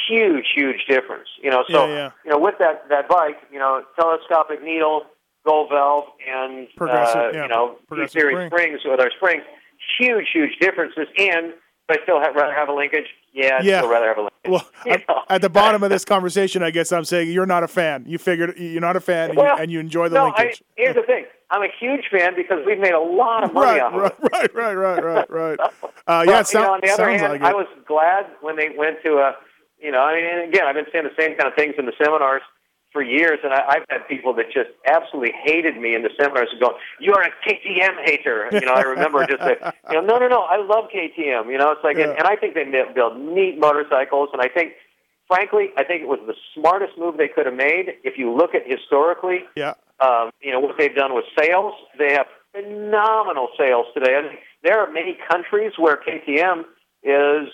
huge, 0.09 0.47
huge 0.55 0.85
difference. 0.89 1.29
You 1.43 1.51
know, 1.51 1.65
so 1.71 1.87
Yeah, 1.87 1.95
yeah. 1.95 2.11
you 2.25 2.31
know 2.31 2.39
with 2.39 2.57
that 2.59 2.89
that 2.89 3.09
bike, 3.09 3.37
you 3.53 3.59
know, 3.59 3.83
telescopic 3.99 4.63
needle, 4.63 5.03
gold 5.47 5.71
valve, 5.71 6.05
and 6.29 6.69
uh, 6.81 7.31
yeah, 7.33 7.43
you 7.43 7.49
know 7.49 7.77
series 7.91 8.09
spring. 8.11 8.51
springs 8.51 8.81
with 8.85 9.01
our 9.01 9.11
springs, 9.17 9.43
huge, 9.99 10.27
huge 10.33 10.57
differences. 10.61 11.07
And 11.19 11.55
but 11.87 12.01
I 12.01 12.03
still 12.05 12.19
have, 12.21 12.35
rather 12.35 12.55
have 12.55 12.69
a 12.69 12.73
linkage. 12.75 13.05
Yeah, 13.35 13.59
I'd 13.59 13.65
Yeah. 13.67 13.81
still 13.81 13.91
rather 13.91 14.07
have 14.09 14.17
a 14.17 14.21
linkage. 14.23 14.49
Well, 14.49 14.67
You 14.87 14.93
at, 14.93 15.09
know? 15.09 15.21
at 15.29 15.43
the 15.43 15.51
bottom 15.51 15.83
of 15.83 15.91
this 15.95 16.05
conversation, 16.05 16.63
I 16.63 16.71
guess 16.71 16.93
I'm 16.93 17.05
saying 17.05 17.31
you're 17.31 17.45
not 17.45 17.63
a 17.63 17.69
fan. 17.69 18.05
You 18.07 18.17
figured 18.17 18.55
you're 18.57 18.81
not 18.81 18.97
a 18.97 19.01
fan, 19.01 19.31
and, 19.31 19.39
you, 19.39 19.45
and 19.45 19.71
you 19.71 19.81
enjoy 19.81 20.09
the 20.09 20.15
no, 20.17 20.25
linkage. 20.25 20.63
I, 20.63 20.83
here's 20.83 20.95
the 20.95 21.03
thing. 21.03 21.27
I'm 21.51 21.63
a 21.63 21.69
huge 21.79 22.05
fan 22.11 22.35
because 22.37 22.59
we've 22.67 22.79
made 22.79 22.95
a 22.95 23.01
lot 23.01 23.45
of 23.45 23.53
money 23.53 23.79
right, 23.79 23.83
off 23.83 23.95
of 23.95 24.01
right, 24.33 24.45
it. 24.45 24.55
right, 24.55 24.77
right, 24.77 25.03
right, 25.03 25.05
right, 25.05 25.31
right. 25.31 25.59
Uh, 26.07 26.25
But, 26.25 26.29
yeah, 26.29 26.41
it 26.41 26.53
you 26.53 26.61
know, 26.61 26.73
on 26.75 26.81
the 26.83 26.91
other 26.91 27.09
hand, 27.09 27.33
like 27.33 27.43
I 27.43 27.55
was 27.55 27.67
glad 27.89 28.27
when 28.43 28.57
they 28.57 28.69
went 28.77 28.99
to 29.05 29.13
a, 29.25 29.37
you 29.81 29.91
know, 29.91 30.01
I 30.01 30.15
mean, 30.17 30.25
and 30.27 30.49
again, 30.53 30.67
I've 30.67 30.75
been 30.75 30.85
saying 30.93 31.05
the 31.05 31.17
same 31.23 31.35
kind 31.37 31.49
of 31.49 31.55
things 31.55 31.75
in 31.79 31.87
the 31.87 31.95
seminars 31.97 32.43
for 32.93 33.03
years, 33.03 33.39
and 33.43 33.55
I, 33.55 33.65
I've 33.81 33.85
had 33.89 34.07
people 34.07 34.35
that 34.35 34.47
just 34.53 34.69
absolutely 34.87 35.33
hated 35.43 35.77
me 35.81 35.95
in 35.95 36.03
the 36.03 36.11
seminars 36.21 36.49
and 36.53 36.61
going, 36.61 36.77
"You 37.01 37.15
are 37.15 37.23
a 37.23 37.31
KTM 37.43 38.05
hater." 38.05 38.49
You 38.53 38.61
know, 38.67 38.75
I 38.75 38.83
remember 38.83 39.27
just, 39.27 39.41
a, 39.41 39.73
you 39.91 39.97
know, 39.97 40.05
no, 40.07 40.19
no, 40.19 40.29
no, 40.29 40.41
I 40.43 40.59
love 40.59 40.91
KTM. 40.95 41.51
You 41.51 41.57
know, 41.59 41.73
it's 41.73 41.83
like, 41.83 41.97
and, 41.97 42.13
Yeah. 42.13 42.19
and 42.19 42.27
I 42.29 42.37
think 42.37 42.53
they 42.55 42.65
build 42.95 43.19
neat 43.19 43.59
motorcycles, 43.59 44.29
and 44.33 44.43
I 44.43 44.49
think, 44.49 44.75
frankly, 45.35 45.71
I 45.77 45.85
think 45.85 46.03
it 46.03 46.09
was 46.09 46.21
the 46.27 46.35
smartest 46.55 46.93
move 46.99 47.17
they 47.17 47.29
could 47.29 47.47
have 47.47 47.55
made. 47.55 47.87
If 48.05 48.19
you 48.19 48.33
look 48.35 48.55
at 48.55 48.63
historically, 48.67 49.41
yeah, 49.57 49.75
um, 50.01 50.31
you 50.41 50.53
know 50.53 50.61
what 50.61 50.77
they've 50.79 50.95
done 50.95 51.15
with 51.15 51.25
sales. 51.39 51.75
They 51.99 52.13
have 52.13 52.27
phenomenal 52.53 53.49
sales 53.59 53.87
today. 53.95 54.15
I 54.17 54.23
mean, 54.23 54.39
there 54.63 54.79
are 54.81 54.91
many 54.91 55.17
countries 55.31 55.73
where 55.79 55.97
KTM 55.97 56.65
is 57.03 57.49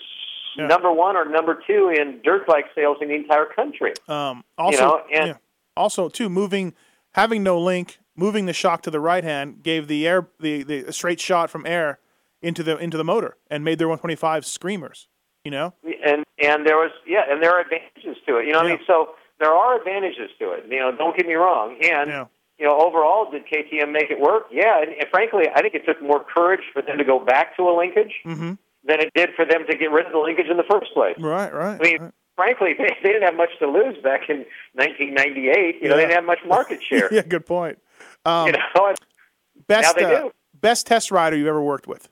Yeah. 0.57 0.67
number 0.67 0.91
one 0.91 1.15
or 1.17 1.25
number 1.25 1.61
two 1.65 1.89
in 1.89 2.21
dirt 2.23 2.45
bike 2.45 2.65
sales 2.75 2.97
in 3.01 3.07
the 3.07 3.15
entire 3.15 3.45
country. 3.45 3.93
Um, 4.07 4.43
also, 4.57 4.85
know, 4.85 5.01
and- 5.11 5.27
yeah. 5.29 5.33
also 5.75 6.09
too 6.09 6.29
moving, 6.29 6.73
having 7.13 7.41
no 7.43 7.57
link, 7.59 7.99
moving 8.15 8.45
the 8.45 8.53
shock 8.53 8.81
to 8.83 8.91
the 8.91 8.99
right 8.99 9.23
hand 9.23 9.63
gave 9.63 9.87
the 9.87 10.05
air 10.07 10.27
the, 10.39 10.63
the 10.63 10.91
straight 10.93 11.19
shot 11.19 11.49
from 11.49 11.65
air 11.65 11.99
into 12.41 12.63
the 12.63 12.77
into 12.77 12.97
the 12.97 13.03
motor 13.03 13.37
and 13.49 13.63
made 13.63 13.79
their 13.79 13.87
125 13.87 14.45
screamers. 14.45 15.07
You 15.43 15.51
know, 15.51 15.73
And 15.83 16.23
and 16.37 16.67
there 16.67 16.77
was 16.77 16.91
yeah, 17.07 17.23
and 17.27 17.41
there 17.41 17.51
are 17.51 17.61
advantages 17.61 18.17
to 18.27 18.37
it. 18.37 18.45
You 18.45 18.53
know, 18.53 18.59
what 18.59 18.67
I 18.67 18.75
mean, 18.75 18.79
so 18.85 19.09
there 19.39 19.51
are 19.51 19.75
advantages 19.79 20.29
to 20.37 20.51
it. 20.51 20.65
You 20.69 20.79
know, 20.79 20.91
don't 20.95 21.17
get 21.17 21.25
me 21.25 21.33
wrong. 21.33 21.77
And 21.83 22.09
Yeah. 22.11 22.25
you 22.59 22.67
know, 22.67 22.77
overall, 22.79 23.31
did 23.31 23.47
KTM 23.47 23.91
make 23.91 24.11
it 24.11 24.19
work? 24.19 24.43
Yeah, 24.51 24.81
and, 24.81 24.91
and 24.91 25.09
frankly, 25.09 25.45
I 25.55 25.61
think 25.63 25.73
it 25.73 25.83
took 25.83 25.99
more 26.01 26.23
courage 26.23 26.61
for 26.73 26.83
them 26.83 26.99
to 26.99 27.03
go 27.03 27.17
back 27.17 27.55
to 27.57 27.63
a 27.63 27.73
linkage 27.75 28.13
Mhm. 28.23 28.59
than 28.83 28.99
it 28.99 29.09
did 29.15 29.31
for 29.35 29.43
them 29.45 29.65
to 29.67 29.75
get 29.75 29.89
rid 29.91 30.05
of 30.05 30.11
the 30.11 30.19
linkage 30.19 30.45
in 30.47 30.57
the 30.57 30.63
first 30.69 30.93
place. 30.93 31.15
right, 31.17 31.51
right. 31.51 31.79
I 31.81 31.83
mean, 31.83 31.97
right. 32.01 32.11
frankly, 32.35 32.73
they, 32.77 32.95
they 33.01 33.09
didn't 33.09 33.23
have 33.23 33.35
much 33.35 33.57
to 33.59 33.65
lose 33.67 33.97
back 34.03 34.29
in 34.29 34.45
1998. 34.73 35.81
You 35.81 35.89
know, 35.89 35.95
Yeah. 35.95 35.95
they 35.95 36.01
didn't 36.03 36.15
have 36.17 36.25
much 36.25 36.39
market 36.45 36.83
share. 36.87 37.11
yeah, 37.11 37.21
good 37.23 37.47
point. 37.47 37.79
Um, 38.25 38.45
You 38.45 38.51
know, 38.53 38.93
best 39.65 39.97
uh, 39.97 40.29
best 40.53 40.85
test 40.85 41.09
rider 41.09 41.35
you've 41.35 41.47
ever 41.47 41.63
worked 41.63 41.87
with. 41.87 42.09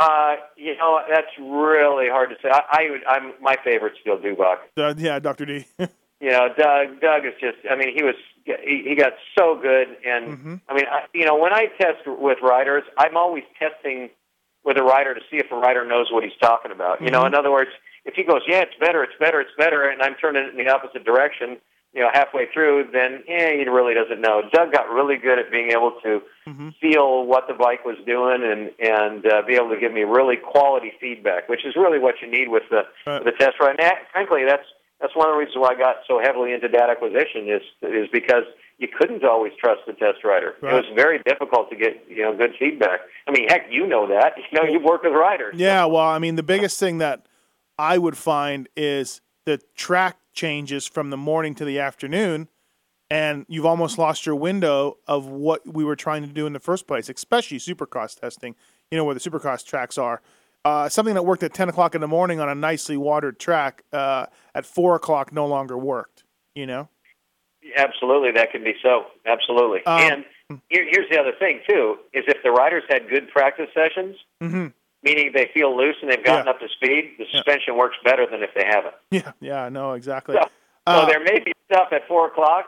Uh, 0.00 0.36
you 0.56 0.76
know, 0.76 1.00
that's 1.08 1.30
really 1.38 2.08
hard 2.08 2.30
to 2.30 2.36
say. 2.42 2.48
I, 2.50 2.62
I 2.72 2.90
would, 2.90 3.04
I'm 3.06 3.32
my 3.40 3.56
favorite's 3.62 3.98
still 4.00 4.16
Dubach. 4.18 4.56
Uh, 4.76 4.94
yeah, 4.96 5.18
Doctor 5.18 5.44
D. 5.46 5.66
You 6.22 6.28
know, 6.32 6.48
Doug. 6.48 7.00
Doug 7.00 7.24
is 7.24 7.32
just. 7.40 7.56
I 7.70 7.76
mean, 7.76 7.96
he 7.96 8.02
was. 8.02 8.14
He, 8.44 8.84
he 8.88 8.94
got 8.94 9.14
so 9.38 9.58
good, 9.58 9.88
and 10.04 10.26
Mm-hmm. 10.36 10.54
I 10.68 10.74
mean, 10.74 10.84
I, 10.90 11.00
you 11.14 11.24
know, 11.24 11.34
when 11.36 11.54
I 11.54 11.64
test 11.80 12.04
with 12.06 12.36
riders, 12.42 12.82
I'm 12.98 13.16
always 13.16 13.44
testing 13.58 14.10
with 14.62 14.76
a 14.76 14.82
rider 14.82 15.14
to 15.14 15.20
see 15.30 15.38
if 15.38 15.50
a 15.50 15.56
rider 15.56 15.82
knows 15.86 16.08
what 16.12 16.22
he's 16.22 16.36
talking 16.42 16.72
about. 16.72 17.00
You 17.00 17.10
know, 17.10 17.20
Mm-hmm. 17.20 17.28
in 17.28 17.34
other 17.36 17.50
words, 17.50 17.70
if 18.04 18.12
he 18.16 18.22
goes, 18.24 18.42
"Yeah, 18.46 18.60
it's 18.60 18.74
better, 18.78 19.02
it's 19.02 19.14
better, 19.18 19.40
it's 19.40 19.56
better," 19.56 19.88
and 19.88 20.02
I'm 20.02 20.14
turning 20.20 20.44
it 20.44 20.50
in 20.50 20.62
the 20.62 20.70
opposite 20.70 21.04
direction, 21.06 21.56
you 21.92 22.00
know, 22.00 22.08
halfway 22.12 22.46
through, 22.52 22.86
then 22.92 23.24
eh, 23.28 23.56
he 23.58 23.68
really 23.68 23.94
doesn't 23.94 24.20
know. 24.20 24.42
Doug 24.52 24.72
got 24.72 24.88
really 24.90 25.16
good 25.16 25.38
at 25.38 25.50
being 25.50 25.70
able 25.70 25.92
to 26.02 26.20
Mm-hmm. 26.48 26.70
feel 26.80 27.26
what 27.26 27.46
the 27.46 27.54
bike 27.54 27.84
was 27.84 27.96
doing 28.06 28.42
and 28.42 28.70
and 28.80 29.24
uh, 29.24 29.42
be 29.46 29.54
able 29.54 29.68
to 29.70 29.78
give 29.78 29.92
me 29.92 30.00
really 30.02 30.34
quality 30.36 30.90
feedback, 31.00 31.48
which 31.48 31.64
is 31.64 31.76
really 31.76 32.00
what 32.00 32.16
you 32.22 32.28
need 32.28 32.48
with 32.48 32.64
the 32.70 32.82
Right. 33.06 33.22
with 33.24 33.32
the 33.32 33.38
test 33.44 33.60
ride. 33.60 33.70
And 33.70 33.78
that- 33.80 34.10
frankly, 34.10 34.42
that's 34.48 34.64
that's 35.00 35.14
one 35.14 35.28
of 35.28 35.34
the 35.34 35.38
reasons 35.38 35.58
why 35.58 35.74
I 35.74 35.78
got 35.78 35.96
so 36.08 36.18
heavily 36.18 36.52
into 36.52 36.66
data 36.66 36.90
acquisition 36.90 37.46
is 37.48 37.62
is 37.82 38.08
because 38.12 38.42
you 38.78 38.88
couldn't 38.88 39.22
always 39.22 39.52
trust 39.60 39.82
the 39.86 39.92
test 39.92 40.24
rider. 40.24 40.54
Right. 40.60 40.72
It 40.72 40.76
was 40.76 40.86
very 40.96 41.20
difficult 41.24 41.70
to 41.70 41.76
get 41.76 42.04
you 42.08 42.22
know 42.22 42.36
good 42.36 42.54
feedback. 42.58 43.00
I 43.28 43.30
mean, 43.30 43.46
heck, 43.48 43.66
you 43.70 43.86
know 43.86 44.08
that. 44.08 44.32
You 44.50 44.58
know, 44.60 44.64
you've 44.68 44.82
worked 44.82 45.04
with 45.04 45.12
riders. 45.12 45.54
Yeah, 45.56 45.84
well, 45.84 46.02
I 46.06 46.18
mean, 46.18 46.34
the 46.34 46.42
biggest 46.42 46.80
thing 46.80 46.98
that 46.98 47.26
I 47.78 47.96
would 47.98 48.16
find 48.16 48.68
is 48.76 49.20
the 49.44 49.60
track 49.76 50.16
changes 50.44 50.86
from 50.86 51.10
the 51.10 51.16
morning 51.18 51.54
to 51.54 51.66
the 51.66 51.78
afternoon, 51.78 52.48
and 53.10 53.44
you've 53.46 53.66
almost 53.66 53.98
lost 53.98 54.24
your 54.24 54.34
window 54.34 54.96
of 55.06 55.26
what 55.26 55.60
we 55.66 55.84
were 55.84 55.96
trying 55.96 56.22
to 56.22 56.28
do 56.28 56.46
in 56.46 56.54
the 56.54 56.60
first 56.60 56.86
place, 56.86 57.10
especially 57.10 57.58
supercross 57.58 58.18
testing, 58.18 58.54
you 58.90 58.96
know, 58.96 59.04
where 59.04 59.14
the 59.14 59.20
supercross 59.20 59.64
tracks 59.66 59.98
are. 59.98 60.22
Uh, 60.64 60.88
something 60.88 61.14
that 61.14 61.24
worked 61.26 61.42
at 61.42 61.52
10 61.52 61.68
o'clock 61.68 61.94
in 61.94 62.00
the 62.00 62.08
morning 62.08 62.40
on 62.40 62.48
a 62.48 62.54
nicely 62.54 62.96
watered 62.96 63.38
track 63.38 63.82
uh, 63.92 64.24
at 64.54 64.64
4 64.64 64.94
o'clock 64.94 65.30
no 65.30 65.46
longer 65.46 65.76
worked, 65.76 66.24
you 66.54 66.66
know? 66.66 66.88
Absolutely, 67.76 68.30
that 68.32 68.50
can 68.50 68.64
be 68.64 68.74
so. 68.82 69.04
Absolutely. 69.26 69.84
Um, 69.84 70.00
and 70.48 70.60
here, 70.70 70.86
here's 70.90 71.08
the 71.10 71.20
other 71.20 71.32
thing 71.38 71.60
too: 71.68 71.96
is 72.14 72.24
if 72.26 72.42
the 72.42 72.50
riders 72.50 72.82
had 72.88 73.10
good 73.10 73.28
practice 73.28 73.68
sessions, 73.74 74.16
Mhm. 74.42 74.72
Meaning 75.02 75.30
they 75.34 75.50
feel 75.54 75.76
loose 75.76 75.96
and 76.02 76.10
they've 76.10 76.24
gotten 76.24 76.46
Yeah. 76.46 76.52
up 76.52 76.60
to 76.60 76.68
speed, 76.68 77.14
the 77.18 77.26
suspension 77.32 77.76
works 77.76 77.96
better 78.04 78.26
than 78.30 78.42
if 78.42 78.50
they 78.54 78.64
haven't. 78.66 78.94
Yeah, 79.10 79.32
yeah, 79.40 79.68
no, 79.68 79.92
exactly. 79.92 80.36
So, 80.36 80.48
Uh, 80.86 81.00
so 81.02 81.06
there 81.06 81.20
may 81.20 81.38
be 81.40 81.52
stuff 81.70 81.88
at 81.92 82.06
four 82.08 82.26
o'clock 82.26 82.66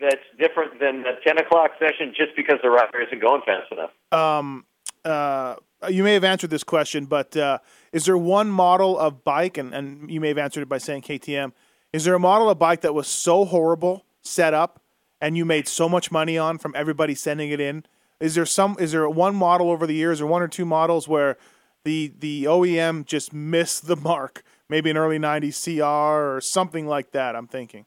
that's 0.00 0.22
different 0.38 0.78
than 0.80 1.02
the 1.02 1.12
ten 1.26 1.38
o'clock 1.38 1.72
session 1.78 2.12
just 2.16 2.34
because 2.36 2.58
the 2.62 2.70
rider 2.70 3.00
isn't 3.02 3.20
going 3.20 3.42
fast 3.42 3.70
enough. 3.72 3.90
um, 4.12 4.64
uh, 5.04 5.56
you 5.88 6.02
may 6.04 6.12
have 6.14 6.24
answered 6.24 6.50
this 6.50 6.62
question, 6.64 7.06
but 7.06 7.34
uh, 7.36 7.58
is 7.92 8.04
there 8.04 8.18
one 8.18 8.50
model 8.50 8.98
of 8.98 9.24
bike, 9.24 9.56
and, 9.56 9.72
and 9.74 10.10
you 10.10 10.20
may 10.20 10.28
have 10.28 10.36
answered 10.38 10.60
it 10.62 10.68
by 10.68 10.76
saying 10.78 11.00
KTM, 11.02 11.52
is 11.92 12.04
there 12.04 12.14
a 12.14 12.18
model 12.20 12.50
of 12.50 12.58
bike 12.58 12.82
that 12.82 12.92
was 12.94 13.08
so 13.08 13.44
horrible 13.46 14.04
set 14.22 14.52
up 14.52 14.82
and 15.22 15.36
you 15.38 15.44
made 15.46 15.66
so 15.66 15.88
much 15.88 16.10
money 16.12 16.36
on 16.36 16.58
from 16.58 16.72
everybody 16.76 17.14
sending 17.14 17.50
it 17.50 17.60
in? 17.60 17.84
Is 18.20 18.34
there 18.34 18.44
some? 18.46 18.76
Is 18.78 18.92
there 18.92 19.08
one 19.08 19.34
model 19.34 19.70
over 19.70 19.86
the 19.86 19.94
years, 19.94 20.20
or 20.20 20.26
one 20.26 20.42
or 20.42 20.48
two 20.48 20.66
models 20.66 21.08
where 21.08 21.38
the 21.84 22.12
the 22.18 22.44
OEM 22.44 23.04
just 23.04 23.32
missed 23.32 23.86
the 23.86 23.96
mark? 23.96 24.42
Maybe 24.68 24.90
an 24.90 24.96
early 24.96 25.18
'90s 25.18 25.62
CR 25.64 26.36
or 26.36 26.40
something 26.40 26.86
like 26.86 27.12
that. 27.12 27.34
I'm 27.36 27.46
thinking. 27.46 27.86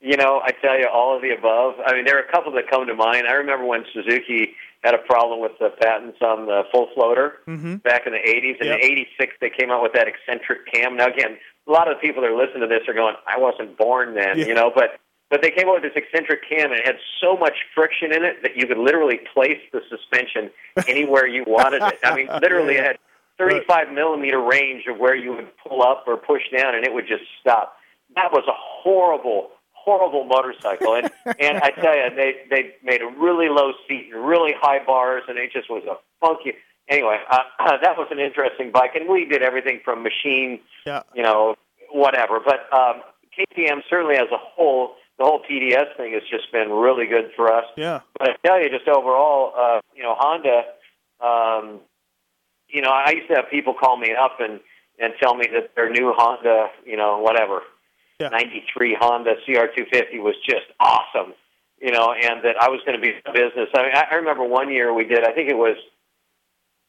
You 0.00 0.16
know, 0.16 0.40
I 0.44 0.52
tell 0.52 0.78
you, 0.78 0.86
all 0.92 1.16
of 1.16 1.22
the 1.22 1.30
above. 1.30 1.74
I 1.84 1.94
mean, 1.94 2.04
there 2.04 2.16
are 2.16 2.22
a 2.22 2.30
couple 2.30 2.52
that 2.52 2.70
come 2.70 2.86
to 2.86 2.94
mind. 2.94 3.26
I 3.26 3.32
remember 3.32 3.64
when 3.66 3.84
Suzuki 3.92 4.52
had 4.84 4.94
a 4.94 4.98
problem 4.98 5.40
with 5.40 5.52
the 5.58 5.70
patents 5.80 6.18
on 6.20 6.46
the 6.46 6.62
full 6.70 6.88
floater 6.94 7.40
Mhm. 7.48 7.82
back 7.82 8.06
in 8.06 8.12
the 8.12 8.20
80s. 8.28 8.56
In 8.60 8.66
Yep. 8.68 8.78
'86, 8.82 9.34
they 9.40 9.50
came 9.50 9.70
out 9.70 9.82
with 9.82 9.92
that 9.94 10.06
eccentric 10.06 10.66
cam. 10.72 10.96
Now, 10.96 11.06
again, 11.08 11.38
a 11.66 11.72
lot 11.72 11.90
of 11.90 11.96
the 11.96 12.00
people 12.06 12.22
that 12.22 12.30
are 12.30 12.36
listening 12.36 12.60
to 12.60 12.66
this 12.68 12.86
are 12.86 12.94
going, 12.94 13.16
"I 13.26 13.38
wasn't 13.38 13.76
born 13.76 14.14
then," 14.14 14.38
Yeah. 14.38 14.46
you 14.46 14.54
know. 14.54 14.70
But 14.74 15.00
but 15.28 15.42
they 15.42 15.50
came 15.50 15.68
out 15.68 15.82
with 15.82 15.92
this 15.92 15.96
eccentric 15.96 16.48
cam, 16.48 16.70
and 16.70 16.78
it 16.78 16.86
had 16.86 16.98
so 17.20 17.36
much 17.36 17.54
friction 17.74 18.12
in 18.12 18.22
it 18.24 18.42
that 18.42 18.56
you 18.56 18.64
could 18.68 18.78
literally 18.78 19.18
place 19.34 19.60
the 19.72 19.82
suspension 19.88 20.52
anywhere 20.86 21.26
you 21.26 21.42
wanted 21.48 21.82
it. 21.82 21.98
I 22.04 22.14
mean, 22.14 22.28
literally, 22.40 22.76
it 22.76 22.84
had 22.84 22.98
35 23.38 23.92
millimeter 23.92 24.40
range 24.40 24.84
of 24.88 24.98
where 24.98 25.14
you 25.14 25.32
would 25.34 25.48
pull 25.66 25.82
up 25.82 26.04
or 26.06 26.16
push 26.16 26.42
down, 26.56 26.74
and 26.74 26.84
it 26.84 26.92
would 26.92 27.06
just 27.06 27.24
stop. 27.40 27.76
That 28.14 28.32
was 28.32 28.44
a 28.48 28.54
horrible, 28.56 29.48
horrible 29.72 30.24
motorcycle. 30.24 30.94
And 30.94 31.10
and 31.40 31.58
I 31.58 31.70
tell 31.70 31.94
you, 31.94 32.08
they 32.16 32.34
they 32.50 32.74
made 32.82 33.02
a 33.02 33.06
really 33.06 33.48
low 33.48 33.72
seat 33.88 34.10
and 34.12 34.26
really 34.26 34.52
high 34.58 34.84
bars, 34.84 35.24
and 35.28 35.38
it 35.38 35.52
just 35.52 35.68
was 35.68 35.84
a 35.84 35.96
funky. 36.20 36.52
Anyway, 36.88 37.18
uh, 37.30 37.38
that 37.82 37.96
was 37.98 38.08
an 38.10 38.18
interesting 38.18 38.70
bike, 38.72 38.94
and 38.94 39.08
we 39.08 39.24
did 39.24 39.42
everything 39.42 39.80
from 39.84 40.02
machine, 40.02 40.60
Yeah. 40.86 41.02
you 41.14 41.22
know, 41.22 41.56
whatever. 41.90 42.38
But 42.38 42.72
um, 42.72 43.02
KTM 43.36 43.82
certainly 43.90 44.14
as 44.16 44.28
a 44.32 44.38
whole, 44.38 44.94
the 45.18 45.24
whole 45.24 45.40
PDS 45.42 45.96
thing 45.96 46.12
has 46.12 46.22
just 46.30 46.52
been 46.52 46.70
really 46.70 47.06
good 47.06 47.32
for 47.34 47.52
us. 47.52 47.64
Yeah. 47.76 48.00
But 48.18 48.30
I 48.30 48.34
tell 48.46 48.62
you, 48.62 48.70
just 48.70 48.86
overall, 48.88 49.52
uh, 49.58 49.80
you 49.94 50.02
know, 50.04 50.14
Honda. 50.16 50.62
Um, 51.18 51.80
you 52.76 52.82
know, 52.82 52.90
I 52.90 53.12
used 53.12 53.28
to 53.28 53.34
have 53.36 53.46
people 53.50 53.72
call 53.72 53.96
me 53.96 54.10
up 54.14 54.36
and 54.38 54.60
and 54.98 55.12
tell 55.20 55.34
me 55.34 55.46
that 55.54 55.74
their 55.76 55.90
new 55.90 56.12
Honda, 56.16 56.68
you 56.84 56.96
know, 56.96 57.18
whatever, 57.18 57.62
Yeah. 58.20 58.28
'93 58.28 58.96
Honda 59.00 59.34
CR250 59.46 60.20
was 60.22 60.36
just 60.46 60.66
awesome. 60.78 61.32
You 61.80 61.90
know, 61.92 62.12
and 62.12 62.42
that 62.44 62.56
I 62.60 62.68
was 62.70 62.80
going 62.86 62.96
to 63.00 63.02
be 63.06 63.08
in 63.14 63.32
business. 63.34 63.68
I 63.74 63.82
mean, 63.82 63.92
I 63.94 64.04
I 64.12 64.14
remember 64.16 64.44
one 64.44 64.70
year 64.72 64.92
we 64.94 65.04
did. 65.04 65.24
I 65.24 65.32
think 65.32 65.48
it 65.50 65.56
was 65.56 65.76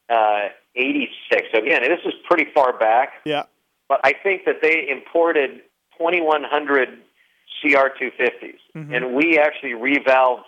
uh, 0.10 0.50
'86. 0.76 1.48
So 1.54 1.62
again, 1.62 1.82
this 1.84 2.00
is 2.06 2.14
pretty 2.30 2.48
far 2.54 2.78
back 2.78 3.10
Yeah. 3.26 3.44
but 3.90 4.00
I 4.04 4.14
think 4.24 4.46
that 4.46 4.62
they 4.62 4.88
imported 4.90 5.62
2,100 5.98 7.00
CR250s, 7.64 8.60
Mhm. 8.76 8.96
and 8.96 9.14
we 9.16 9.38
actually 9.40 9.72
revalved 9.74 10.44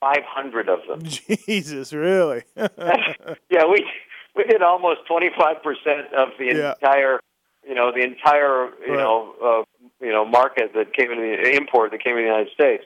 500 0.00 0.68
of 0.68 0.80
them. 0.88 1.00
Jesus, 1.04 1.92
really? 1.92 2.42
yeah, 2.56 3.64
we 3.66 3.86
we 4.34 4.44
did 4.44 4.62
almost 4.62 5.00
25 5.06 5.62
percent 5.62 6.12
of 6.14 6.28
the 6.38 6.46
Yeah. 6.46 6.74
entire, 6.74 7.20
you 7.66 7.74
know, 7.74 7.92
the 7.92 8.02
entire, 8.02 8.70
you 8.86 8.92
Right. 8.92 8.98
know, 8.98 9.34
uh, 9.42 9.84
you 10.04 10.12
know, 10.12 10.24
market 10.24 10.72
that 10.74 10.92
came 10.94 11.10
into 11.10 11.22
the 11.42 11.56
import 11.56 11.90
that 11.92 12.02
came 12.02 12.16
in 12.16 12.22
the 12.24 12.28
United 12.28 12.52
States, 12.52 12.84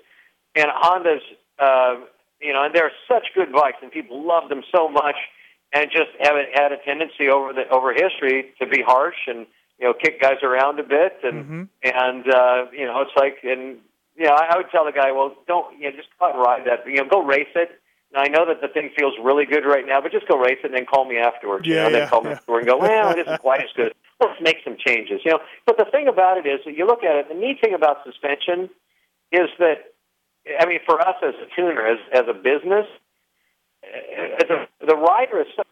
and 0.54 0.66
Hondas, 0.70 1.20
uh, 1.58 1.96
you 2.40 2.52
know, 2.52 2.62
and 2.64 2.74
they're 2.74 2.92
such 3.08 3.28
good 3.34 3.52
bikes, 3.52 3.78
and 3.82 3.90
people 3.90 4.22
love 4.26 4.48
them 4.48 4.62
so 4.74 4.88
much, 4.88 5.16
and 5.72 5.90
just 5.90 6.10
have 6.20 6.36
had 6.54 6.72
a 6.72 6.78
tendency 6.84 7.28
over 7.28 7.52
the 7.52 7.68
over 7.68 7.92
history 7.92 8.52
to 8.60 8.66
be 8.66 8.82
harsh 8.82 9.16
and 9.26 9.46
you 9.78 9.86
know 9.86 9.94
kick 9.94 10.20
guys 10.20 10.42
around 10.42 10.78
a 10.80 10.82
bit, 10.84 11.18
and 11.22 11.44
Mhm. 11.44 11.68
and 11.82 12.28
uh, 12.32 12.66
you 12.72 12.86
know, 12.86 13.00
it's 13.02 13.16
like, 13.16 13.38
and 13.44 13.78
you 14.16 14.26
know, 14.26 14.32
I, 14.34 14.54
I 14.54 14.56
would 14.56 14.70
tell 14.70 14.84
the 14.84 14.92
guy, 14.92 15.12
well, 15.12 15.34
don't 15.46 15.78
you 15.78 15.90
know, 15.90 15.96
just 15.96 16.08
go 16.18 16.26
out 16.26 16.34
and 16.34 16.40
ride 16.42 16.64
that, 16.66 16.86
you 16.86 16.96
know, 16.96 17.08
go 17.08 17.22
race 17.22 17.48
it. 17.54 17.80
Now 18.14 18.20
I 18.20 18.28
know 18.28 18.46
that 18.46 18.60
the 18.60 18.68
thing 18.68 18.90
feels 18.96 19.14
really 19.22 19.44
good 19.44 19.66
right 19.66 19.84
now, 19.84 20.00
but 20.00 20.12
just 20.12 20.28
go 20.28 20.38
race 20.38 20.58
it 20.62 20.66
and 20.66 20.74
then 20.74 20.86
call 20.86 21.04
me 21.04 21.18
afterwards. 21.18 21.66
you 21.66 21.74
Yeah, 21.74 21.82
know, 21.82 21.88
yeah, 21.88 21.98
then 21.98 22.08
call 22.08 22.22
me 22.22 22.30
yeah. 22.30 22.36
afterward 22.36 22.58
and 22.60 22.68
go, 22.68 22.78
well, 22.78 23.10
it 23.10 23.18
isn't 23.18 23.40
quite 23.40 23.60
as 23.60 23.70
good. 23.74 23.92
Let's 24.20 24.40
make 24.40 24.58
some 24.62 24.76
changes. 24.78 25.20
You 25.24 25.32
know, 25.32 25.40
but 25.66 25.76
the 25.76 25.86
thing 25.90 26.06
about 26.06 26.38
it 26.38 26.46
is, 26.46 26.60
that 26.64 26.76
you 26.76 26.86
look 26.86 27.02
at 27.02 27.16
it. 27.16 27.28
The 27.28 27.34
neat 27.34 27.60
thing 27.60 27.74
about 27.74 28.04
suspension 28.04 28.70
is 29.32 29.50
that, 29.58 29.92
I 30.60 30.66
mean, 30.66 30.78
for 30.86 31.00
us 31.00 31.16
as 31.26 31.34
a 31.42 31.46
tuner, 31.56 31.84
as 31.84 31.98
as 32.12 32.24
a 32.28 32.34
business, 32.34 32.86
uh, 33.82 34.44
the 34.46 34.86
the 34.86 34.96
rider 34.96 35.40
is 35.40 35.46
such 35.56 35.66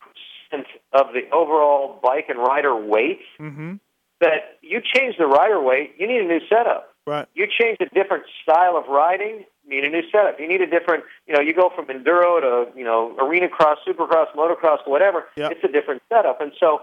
percent 0.00 0.66
of 0.92 1.12
the 1.12 1.28
overall 1.34 1.98
bike 2.02 2.26
and 2.28 2.38
rider 2.38 2.76
weight 2.76 3.20
mm-hmm. 3.40 3.74
that 4.20 4.58
you 4.62 4.80
change 4.94 5.16
the 5.18 5.26
rider 5.26 5.60
weight, 5.60 5.94
you 5.98 6.06
need 6.06 6.20
a 6.20 6.28
new 6.28 6.40
setup. 6.48 6.94
Right. 7.06 7.26
You 7.34 7.46
change 7.46 7.78
a 7.80 7.92
different 7.94 8.24
style 8.42 8.76
of 8.76 8.88
riding, 8.88 9.38
you 9.38 9.44
need 9.66 9.84
a 9.84 9.88
new 9.88 10.02
setup. 10.10 10.38
You 10.38 10.48
need 10.48 10.60
a 10.60 10.66
different, 10.66 11.04
you 11.26 11.34
know, 11.34 11.40
you 11.40 11.54
go 11.54 11.70
from 11.74 11.86
enduro 11.86 12.40
to, 12.40 12.78
you 12.78 12.84
know, 12.84 13.16
arena 13.18 13.48
cross, 13.48 13.78
supercross, 13.86 14.26
motocross, 14.36 14.86
whatever. 14.86 15.24
Yep. 15.36 15.52
It's 15.52 15.64
a 15.64 15.68
different 15.68 16.02
setup. 16.12 16.40
And 16.40 16.52
so 16.58 16.82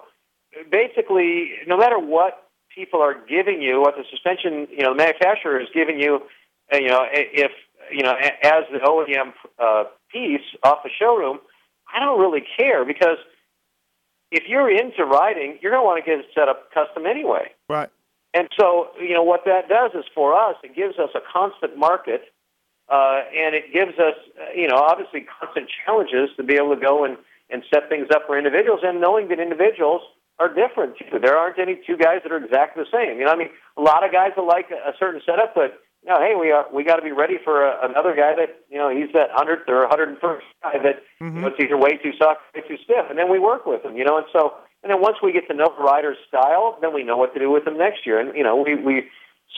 basically, 0.72 1.52
no 1.68 1.78
matter 1.78 2.00
what 2.00 2.48
people 2.74 3.02
are 3.02 3.16
giving 3.28 3.62
you, 3.62 3.82
what 3.82 3.96
the 3.96 4.04
suspension, 4.10 4.68
you 4.72 4.84
know, 4.84 4.92
the 4.92 4.98
manufacturer 4.98 5.60
is 5.60 5.68
giving 5.74 6.00
you, 6.00 6.22
uh, 6.74 6.78
you 6.78 6.88
know, 6.88 7.06
if, 7.12 7.52
you 7.92 8.04
know, 8.04 8.14
as 8.14 8.64
the 8.72 8.80
OEM 8.80 9.34
uh, 9.60 9.84
piece 10.12 10.42
off 10.64 10.80
the 10.84 10.90
showroom, 10.98 11.40
I 11.94 12.00
don't 12.00 12.20
really 12.20 12.44
care 12.58 12.86
because 12.86 13.18
if 14.32 14.44
you're 14.48 14.70
into 14.72 15.04
riding, 15.04 15.60
you're 15.62 15.72
going 15.72 15.84
to 15.84 15.86
want 15.86 16.04
to 16.04 16.10
get 16.10 16.20
it 16.20 16.26
set 16.34 16.48
up 16.48 16.72
custom 16.74 17.06
anyway. 17.06 17.52
Right. 17.70 17.90
And 18.34 18.48
so, 18.58 18.88
you 19.00 19.14
know, 19.14 19.24
what 19.24 19.42
that 19.46 19.68
does 19.68 19.92
is 19.94 20.06
for 20.16 20.34
us, 20.34 20.56
it 20.64 20.74
gives 20.74 20.98
us 20.98 21.10
a 21.16 21.20
constant 21.34 21.78
market, 21.78 22.32
uh, 22.92 23.24
and 23.34 23.56
it 23.56 23.72
gives 23.72 23.98
us, 23.98 24.20
uh, 24.36 24.52
you 24.54 24.68
know, 24.68 24.76
obviously 24.76 25.26
constant 25.40 25.70
challenges 25.86 26.30
to 26.36 26.44
be 26.44 26.56
able 26.56 26.76
to 26.76 26.82
go 26.82 27.06
and, 27.06 27.16
and 27.50 27.64
set 27.74 27.88
things 27.88 28.08
up 28.14 28.28
for 28.28 28.38
individuals, 28.38 28.82
and 28.84 29.00
knowing 29.00 29.30
that 29.30 29.40
individuals 29.40 30.02
are 30.40 30.54
different 30.54 30.98
too. 30.98 31.20
There 31.20 31.38
aren't 31.38 31.58
any 31.58 31.80
two 31.88 31.96
guys 31.96 32.20
that 32.24 32.32
are 32.32 32.44
exactly 32.44 32.84
the 32.84 32.92
same. 32.92 33.18
You 33.18 33.26
know, 33.26 33.32
I 33.32 33.38
mean, 33.38 33.50
a 33.78 33.82
lot 33.82 34.04
of 34.04 34.12
guys 34.12 34.32
will 34.36 34.48
like 34.48 34.72
a, 34.72 34.92
certain 35.00 35.22
setup, 35.26 35.56
but 35.56 35.80
you 36.04 36.10
know, 36.10 36.20
hey, 36.20 36.36
we 36.36 36.52
are 36.52 36.66
we 36.74 36.84
got 36.84 36.98
to 36.98 37.02
be 37.02 37.12
ready 37.12 37.38
for 37.42 37.64
a, 37.64 37.88
another 37.88 38.16
guy 38.16 38.36
that 38.36 38.60
you 38.70 38.78
know 38.78 38.90
he's 38.90 39.14
that 39.14 39.30
hundredth 39.32 39.70
or 39.70 39.88
hundred 39.88 40.10
and 40.10 40.18
first 40.20 40.46
guy 40.62 40.78
that 40.84 41.04
you 41.22 41.30
know, 41.30 41.48
it's 41.48 41.60
either 41.60 41.78
way 41.78 41.96
too 41.96 42.12
soft, 42.18 42.42
way 42.56 42.62
too 42.68 42.78
stiff, 42.84 43.06
and 43.10 43.18
then 43.18 43.30
we 43.32 43.40
work 43.40 43.66
with 43.66 43.86
him. 43.86 43.96
You 43.96 44.04
know, 44.04 44.18
and 44.18 44.26
so 44.34 44.56
and 44.84 44.92
then 44.92 45.00
once 45.00 45.18
we 45.22 45.32
get 45.32 45.48
to 45.48 45.54
know 45.54 45.72
the 45.78 45.84
rider's 45.84 46.18
style, 46.28 46.78
then 46.82 46.94
we 46.94 47.04
know 47.04 47.16
what 47.16 47.34
to 47.36 47.40
do 47.40 47.52
with 47.52 47.66
them 47.66 47.78
next 47.78 48.06
year. 48.06 48.20
And 48.20 48.36
you 48.36 48.44
know, 48.44 48.56
we 48.56 48.76
we 48.76 49.08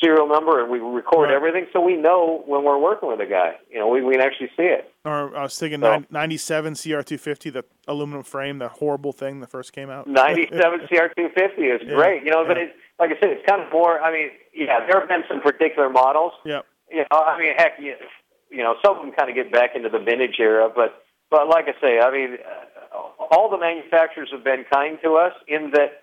serial 0.02 0.28
number 0.28 0.62
and 0.62 0.70
we 0.72 0.80
record 0.80 1.30
Right. 1.30 1.36
everything, 1.36 1.68
so 1.74 1.80
we 1.82 1.96
know 1.96 2.44
when 2.46 2.64
we're 2.64 2.78
working 2.78 3.10
with 3.10 3.20
a 3.22 3.26
guy. 3.26 3.56
You 3.70 3.80
know, 3.80 3.88
we 3.88 4.02
we 4.02 4.14
can 4.14 4.22
actually 4.22 4.50
see 4.58 4.64
it. 4.64 4.92
Or 5.06 5.36
I 5.36 5.44
was 5.44 5.58
thinking 5.58 5.82
So- 5.82 6.04
97 6.10 6.74
CR250, 6.76 7.50
the 7.52 7.66
aluminum 7.88 8.24
frame, 8.24 8.60
the 8.60 8.70
horrible 8.70 9.12
thing 9.14 9.40
that 9.42 9.50
first 9.50 9.74
came 9.74 9.90
out. 9.90 10.08
97 10.08 10.88
CR250 10.92 11.76
is 11.76 11.82
Yeah, 11.88 11.94
great. 11.96 12.24
You 12.24 12.32
know, 12.32 12.46
but 12.46 12.58
yeah. 12.58 12.64
it, 12.64 12.76
like 13.00 13.12
I 13.12 13.20
said, 13.20 13.30
it's 13.32 13.46
kind 13.48 13.62
of 13.62 13.72
more. 13.72 14.00
I 14.02 14.12
mean, 14.12 14.30
yeah, 14.54 14.86
there 14.88 15.00
have 15.00 15.10
been 15.10 15.24
some 15.28 15.42
particular 15.42 15.90
models. 15.90 16.34
Yeah. 16.46 16.62
You 16.92 17.00
know, 17.12 17.18
I 17.20 17.38
mean, 17.40 17.54
heck, 17.58 17.74
you, 17.80 17.96
you 18.50 18.64
know, 18.64 18.76
some 18.86 18.98
of 18.98 19.02
them 19.04 19.14
kind 19.18 19.30
of 19.30 19.36
get 19.36 19.52
back 19.52 19.76
into 19.76 19.90
the 19.90 20.00
vintage 20.00 20.36
era, 20.40 20.70
but 20.74 21.04
but 21.30 21.48
like 21.48 21.66
I 21.68 21.74
say, 21.82 22.00
I 22.00 22.12
mean, 22.12 22.38
uh, 22.46 22.98
all 23.32 23.50
the 23.50 23.58
manufacturers 23.58 24.30
have 24.32 24.44
been 24.44 24.66
kind 24.72 25.00
to 25.04 25.16
us 25.16 25.34
in 25.48 25.72
that 25.72 26.03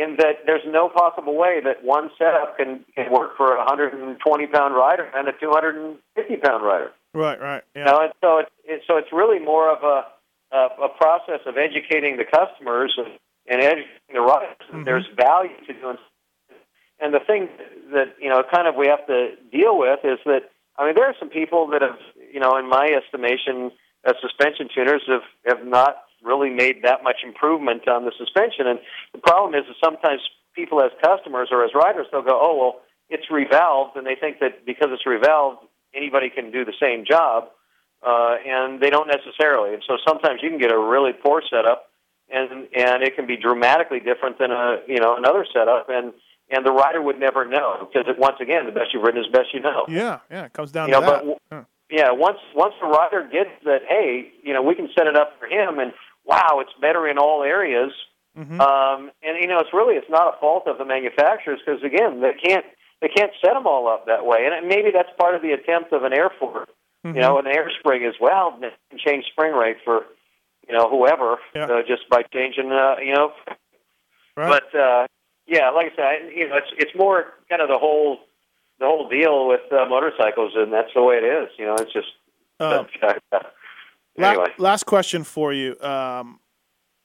in 0.00 0.16
that 0.16 0.46
there's 0.46 0.64
no 0.66 0.88
possible 0.88 1.36
way 1.36 1.60
that 1.64 1.84
one 1.84 2.10
setup 2.16 2.56
can, 2.56 2.84
can 2.94 3.12
work 3.12 3.36
for 3.36 3.54
a 3.54 3.58
120 3.58 4.46
pound 4.46 4.74
rider 4.74 5.10
and 5.14 5.28
a 5.28 5.32
250 5.32 6.36
pound 6.36 6.64
rider. 6.64 6.90
Right, 7.12 7.40
right. 7.40 7.62
Yeah. 7.74 7.80
You 7.80 7.84
know, 7.86 8.00
and 8.02 8.12
so 8.20 8.38
it's 8.38 8.50
it, 8.64 8.82
so 8.86 8.96
it's 8.96 9.12
really 9.12 9.38
more 9.38 9.70
of 9.70 9.82
a 9.82 10.06
a, 10.52 10.84
a 10.84 10.88
process 10.88 11.40
of 11.46 11.56
educating 11.56 12.16
the 12.16 12.24
customers 12.24 12.94
and, 12.98 13.18
and 13.48 13.62
educating 13.62 14.14
the 14.14 14.20
riders. 14.20 14.56
that 14.58 14.66
mm-hmm. 14.72 14.84
There's 14.84 15.06
value 15.16 15.54
to 15.66 15.72
doing. 15.72 15.98
And 17.00 17.14
the 17.14 17.20
thing 17.20 17.48
that 17.92 18.14
you 18.20 18.28
know, 18.28 18.42
kind 18.52 18.68
of 18.68 18.74
we 18.76 18.88
have 18.88 19.06
to 19.06 19.36
deal 19.50 19.78
with 19.78 20.00
is 20.04 20.18
that 20.26 20.50
I 20.76 20.86
mean, 20.86 20.94
there 20.94 21.04
are 21.04 21.14
some 21.18 21.28
people 21.28 21.68
that 21.68 21.82
have, 21.82 21.98
you 22.32 22.40
know, 22.40 22.56
in 22.56 22.68
my 22.68 22.88
estimation, 22.88 23.70
as 24.04 24.14
suspension 24.20 24.68
tuners 24.74 25.02
have 25.08 25.26
have 25.46 25.66
not 25.66 25.96
really 26.22 26.50
made 26.50 26.82
that 26.82 27.02
much 27.02 27.18
improvement 27.24 27.88
on 27.88 28.04
the 28.04 28.12
suspension. 28.18 28.66
And 28.66 28.78
the 29.12 29.18
problem 29.18 29.54
is 29.54 29.66
that 29.68 29.76
sometimes 29.82 30.20
people, 30.54 30.82
as 30.82 30.90
customers 31.02 31.48
or 31.50 31.64
as 31.64 31.70
riders, 31.74 32.06
they'll 32.10 32.22
go, 32.22 32.38
"Oh, 32.40 32.56
well, 32.56 32.80
it's 33.08 33.26
revalved," 33.30 33.96
and 33.96 34.06
they 34.06 34.14
think 34.14 34.40
that 34.40 34.64
because 34.64 34.88
it's 34.90 35.04
revalved, 35.04 35.58
anybody 35.94 36.30
can 36.30 36.50
do 36.50 36.64
the 36.64 36.74
same 36.80 37.04
job, 37.04 37.48
uh, 38.02 38.36
and 38.46 38.80
they 38.80 38.90
don't 38.90 39.08
necessarily. 39.08 39.74
And 39.74 39.82
so 39.86 39.96
sometimes 40.06 40.40
you 40.42 40.50
can 40.50 40.58
get 40.58 40.72
a 40.72 40.78
really 40.78 41.12
poor 41.12 41.42
setup, 41.48 41.90
and 42.30 42.68
and 42.74 43.02
it 43.02 43.16
can 43.16 43.26
be 43.26 43.36
dramatically 43.36 44.00
different 44.00 44.38
than 44.38 44.50
a 44.50 44.78
you 44.86 45.00
know 45.00 45.16
another 45.16 45.46
setup, 45.52 45.88
and 45.88 46.12
and 46.50 46.66
the 46.66 46.72
rider 46.72 47.00
would 47.00 47.18
never 47.18 47.44
know 47.44 47.88
because 47.88 48.08
it, 48.08 48.18
once 48.18 48.36
again, 48.40 48.66
the 48.66 48.72
best 48.72 48.92
you've 48.92 49.02
ridden 49.02 49.20
is 49.20 49.26
the 49.30 49.38
best 49.38 49.54
you 49.54 49.60
know. 49.60 49.86
Yeah, 49.88 50.18
yeah. 50.30 50.44
It 50.46 50.52
comes 50.52 50.72
down 50.72 50.88
You 50.88 50.94
to 50.94 51.00
know, 51.00 51.06
that. 51.10 51.24
but 51.24 51.38
Huh. 51.56 51.64
Yeah, 51.90 52.12
once 52.12 52.38
once 52.54 52.74
the 52.80 52.86
rider 52.86 53.28
gets 53.30 53.50
that, 53.64 53.82
hey, 53.88 54.30
you 54.44 54.54
know, 54.54 54.62
we 54.62 54.76
can 54.76 54.88
set 54.96 55.08
it 55.08 55.16
up 55.16 55.34
for 55.40 55.46
him, 55.46 55.80
and 55.80 55.92
wow, 56.24 56.60
it's 56.60 56.72
better 56.80 57.08
in 57.08 57.18
all 57.18 57.42
areas. 57.42 57.92
Mhm. 58.38 58.60
Um, 58.60 59.10
and 59.22 59.38
you 59.40 59.46
know, 59.48 59.58
it's 59.58 59.72
really 59.72 59.96
it's 59.96 60.08
not 60.10 60.34
a 60.34 60.38
fault 60.38 60.66
of 60.68 60.78
the 60.78 60.84
manufacturers 60.84 61.60
because 61.64 61.82
again, 61.82 62.20
they 62.20 62.32
can't 62.34 62.64
they 63.00 63.08
can't 63.08 63.32
set 63.44 63.54
them 63.54 63.66
all 63.66 63.88
up 63.88 64.06
that 64.06 64.24
way, 64.24 64.46
and 64.46 64.68
maybe 64.68 64.90
that's 64.92 65.08
part 65.18 65.34
of 65.34 65.42
the 65.42 65.52
attempt 65.52 65.92
of 65.92 66.04
an 66.04 66.12
air 66.12 66.30
fork. 66.38 66.68
Mhm. 67.04 67.14
You 67.16 67.20
know, 67.22 67.38
an 67.38 67.46
air 67.46 67.70
spring 67.80 68.04
as 68.04 68.14
well 68.20 68.52
can 68.60 68.70
change 68.98 69.24
spring 69.26 69.52
rate 69.54 69.78
for 69.84 70.06
you 70.68 70.74
know 70.76 70.88
whoever 70.88 71.38
Yeah. 71.54 71.64
uh, 71.64 71.82
just 71.82 72.08
by 72.08 72.22
changing 72.32 72.70
uh, 72.70 72.96
you 73.02 73.14
know. 73.14 73.32
right. 74.36 74.62
But 74.62 74.78
uh, 74.78 75.06
yeah, 75.46 75.70
like 75.70 75.92
I 75.92 75.96
said, 75.96 76.30
you 76.32 76.48
know, 76.48 76.56
it's 76.56 76.70
it's 76.78 76.94
more 76.94 77.34
kind 77.48 77.60
of 77.62 77.68
the 77.68 77.78
whole 77.78 78.20
the 78.78 78.86
whole 78.86 79.08
deal 79.08 79.48
with 79.48 79.62
uh, 79.72 79.86
motorcycles, 79.86 80.52
and 80.54 80.72
that's 80.72 80.94
the 80.94 81.02
way 81.02 81.16
it 81.16 81.24
is. 81.24 81.48
You 81.58 81.66
know, 81.66 81.74
it's 81.74 81.92
just. 81.92 82.12
Um, 82.60 82.86
anyway. 84.18 84.46
La- 84.58 84.64
last 84.70 84.86
question 84.86 85.24
for 85.24 85.52
you. 85.52 85.78
Um, 85.80 86.40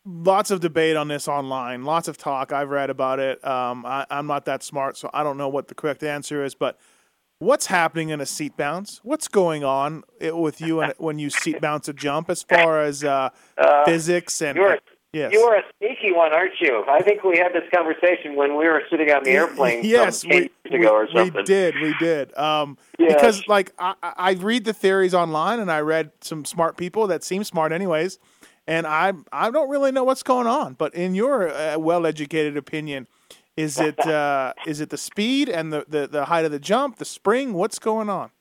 lots 0.06 0.52
of 0.52 0.60
debate 0.60 0.96
on 0.96 1.08
this 1.08 1.28
online. 1.28 1.84
Lots 1.84 2.08
of 2.08 2.18
talk. 2.18 2.52
I've 2.52 2.70
read 2.70 2.90
about 2.90 3.20
it. 3.20 3.46
Um, 3.46 3.86
I, 3.86 4.06
I'm 4.10 4.28
not 4.28 4.46
that 4.46 4.64
smart, 4.64 4.98
so 4.98 5.10
I 5.14 5.24
don't 5.24 5.38
know 5.38 5.50
what 5.50 5.68
the 5.68 5.76
correct 5.76 6.04
answer 6.04 6.44
is. 6.44 6.56
But 6.56 6.78
what's 7.40 7.66
happening 7.68 8.10
in 8.10 8.22
a 8.22 8.26
seat 8.26 8.56
bounce? 8.58 9.00
What's 9.04 9.28
going 9.28 9.64
on 9.64 10.04
with 10.22 10.62
you 10.62 10.84
when 10.98 11.20
you 11.20 11.30
seat 11.30 11.60
bounce 11.62 11.88
a 11.88 11.94
jump, 11.94 12.30
as 12.30 12.44
far 12.44 12.82
as 12.82 13.04
uh, 13.04 13.30
Uh, 13.58 13.86
physics 13.86 14.42
and 14.42 14.58
you're- 14.58 14.80
yes, 15.16 15.34
You 15.34 15.42
are 15.42 15.56
a 15.56 15.64
sneaky 15.78 16.12
one, 16.12 16.34
aren't 16.34 16.60
you? 16.60 16.84
I 16.88 17.02
think 17.02 17.24
we 17.24 17.38
had 17.38 17.54
this 17.54 17.64
conversation 17.74 18.36
when 18.36 18.58
we 18.58 18.66
were 18.68 18.84
sitting 18.90 19.10
on 19.12 19.24
the 19.24 19.32
airplane 19.32 19.84
yes, 19.84 20.24
we, 20.24 20.30
10 20.30 20.40
years 20.40 20.50
we, 20.72 20.80
ago 20.80 20.96
or 20.96 21.08
we 21.24 21.44
did, 21.44 21.76
we 21.82 21.96
did. 22.00 22.38
Um, 22.38 22.78
Yes. 22.98 23.14
Because 23.14 23.48
like 23.48 23.72
I, 23.78 23.94
I 24.02 24.14
I 24.18 24.32
read 24.34 24.66
the 24.66 24.74
theories 24.74 25.14
online, 25.14 25.60
and 25.60 25.72
I 25.72 25.82
read 25.82 26.12
some 26.22 26.46
smart 26.46 26.78
people 26.78 27.08
that 27.08 27.24
seem 27.24 27.44
smart, 27.44 27.72
anyways. 27.72 28.20
And 28.68 28.88
I 28.88 29.14
I 29.32 29.52
don't 29.52 29.70
really 29.70 29.92
know 29.92 30.04
what's 30.04 30.24
going 30.24 30.48
on. 30.48 30.74
But 30.74 30.96
in 30.96 31.14
your 31.14 31.50
uh, 31.50 31.78
well-educated 31.78 32.58
opinion, 32.58 33.08
is 33.58 33.80
it 33.80 34.00
uh, 34.08 34.54
is 34.66 34.80
it 34.80 34.90
the 34.90 34.98
speed 34.98 35.50
and 35.50 35.72
the, 35.72 35.86
the 35.88 36.08
the 36.08 36.26
height 36.26 36.46
of 36.46 36.52
the 36.52 36.60
jump, 36.60 36.98
the 36.98 37.06
spring? 37.06 37.54
What's 37.54 37.80
going 37.80 38.10
on? 38.10 38.32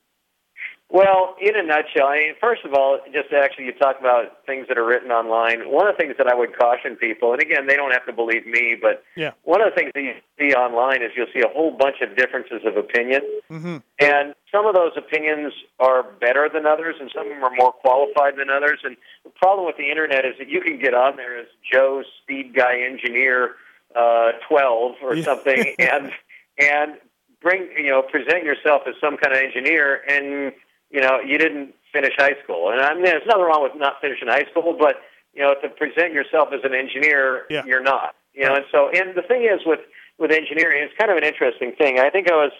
Well, 0.95 1.35
in 1.41 1.57
a 1.57 1.61
nutshell, 1.61 2.07
I 2.07 2.19
mean, 2.19 2.33
first 2.39 2.63
of 2.63 2.73
all, 2.73 2.99
just 3.11 3.33
actually, 3.33 3.65
you 3.65 3.73
talk 3.73 3.99
about 3.99 4.45
things 4.45 4.69
that 4.69 4.77
are 4.77 4.85
written 4.85 5.11
online. 5.11 5.69
One 5.69 5.89
of 5.89 5.97
the 5.97 6.01
things 6.01 6.15
that 6.17 6.27
I 6.27 6.33
would 6.33 6.57
caution 6.57 6.95
people, 6.95 7.33
and 7.33 7.41
again, 7.41 7.67
they 7.67 7.75
don't 7.75 7.91
have 7.91 8.05
to 8.05 8.13
believe 8.13 8.47
me, 8.47 8.77
but 8.81 9.03
Yeah. 9.17 9.31
one 9.43 9.59
of 9.61 9.67
the 9.71 9.75
things 9.75 9.91
that 9.93 10.01
you 10.01 10.13
see 10.39 10.53
online 10.55 11.01
is 11.01 11.11
you'll 11.17 11.27
see 11.33 11.41
a 11.41 11.49
whole 11.49 11.71
bunch 11.71 11.99
of 11.99 12.15
differences 12.15 12.61
of 12.63 12.77
opinion, 12.77 13.23
Mm-hmm. 13.51 13.77
and 13.99 14.35
some 14.49 14.65
of 14.65 14.73
those 14.73 14.93
opinions 14.95 15.51
are 15.81 16.01
better 16.03 16.47
than 16.47 16.65
others, 16.65 16.95
and 17.01 17.11
some 17.13 17.23
of 17.23 17.33
them 17.33 17.43
are 17.43 17.51
more 17.57 17.73
qualified 17.73 18.37
than 18.37 18.49
others. 18.49 18.79
And 18.85 18.95
the 19.25 19.31
problem 19.31 19.65
with 19.65 19.75
the 19.75 19.89
internet 19.91 20.23
is 20.23 20.35
that 20.39 20.47
you 20.47 20.61
can 20.61 20.79
get 20.79 20.93
on 20.93 21.17
there 21.17 21.37
as 21.37 21.47
Joe 21.69 22.03
Speed 22.23 22.55
Guy 22.55 22.79
Engineer 22.79 23.55
uh, 23.97 24.31
12 24.47 24.95
or 25.03 25.15
Yeah. 25.15 25.25
something, 25.25 25.75
and 25.79 26.13
and 26.57 26.93
bring 27.41 27.67
you 27.77 27.89
know 27.89 28.01
present 28.01 28.45
yourself 28.45 28.83
as 28.87 28.95
some 29.01 29.17
kind 29.17 29.35
of 29.35 29.41
engineer 29.41 30.01
and 30.07 30.53
you 30.89 31.01
know, 31.01 31.19
you 31.19 31.37
didn't 31.37 31.73
finish 31.91 32.13
high 32.17 32.35
school. 32.43 32.71
And 32.71 32.81
I 32.81 32.93
mean, 32.93 33.03
there's 33.03 33.25
nothing 33.27 33.43
wrong 33.43 33.63
with 33.63 33.73
not 33.75 33.95
finishing 34.01 34.27
high 34.27 34.45
school, 34.51 34.75
but 34.77 34.95
you 35.33 35.41
know, 35.41 35.53
to 35.61 35.69
present 35.69 36.13
yourself 36.13 36.49
as 36.53 36.61
an 36.63 36.73
engineer, 36.73 37.43
Yeah. 37.49 37.63
you're 37.65 37.83
not. 37.83 38.15
You 38.33 38.45
know, 38.45 38.55
and 38.55 38.65
so, 38.71 38.89
and 38.89 39.15
the 39.15 39.21
thing 39.21 39.43
is 39.43 39.61
with 39.65 39.79
with 40.17 40.31
engineering, 40.31 40.83
it's 40.83 40.93
kind 40.97 41.11
of 41.11 41.17
an 41.17 41.23
interesting 41.23 41.73
thing. 41.77 41.99
I 41.99 42.09
think 42.09 42.31
I 42.31 42.35
was, 42.35 42.51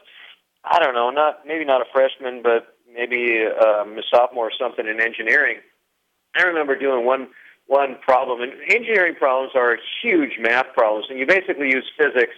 I 0.63 0.79
don't 0.79 0.93
know, 0.93 1.09
not 1.09 1.45
maybe 1.45 1.63
not 1.65 1.81
a 1.81 1.85
freshman, 1.93 2.41
but 2.41 2.75
maybe 2.93 3.45
um, 3.45 3.97
a 3.97 4.03
sophomore 4.09 4.47
or 4.47 4.51
something 4.59 4.85
in 4.87 4.99
engineering. 4.99 5.57
I 6.35 6.43
remember 6.43 6.77
doing 6.77 7.05
one 7.05 7.27
one 7.67 7.97
problem, 8.01 8.41
and 8.41 8.51
engineering 8.69 9.15
problems 9.15 9.51
are 9.55 9.77
huge 10.03 10.37
math 10.39 10.67
problems, 10.73 11.07
and 11.09 11.17
you 11.17 11.25
basically 11.25 11.69
use 11.71 11.89
physics 11.97 12.35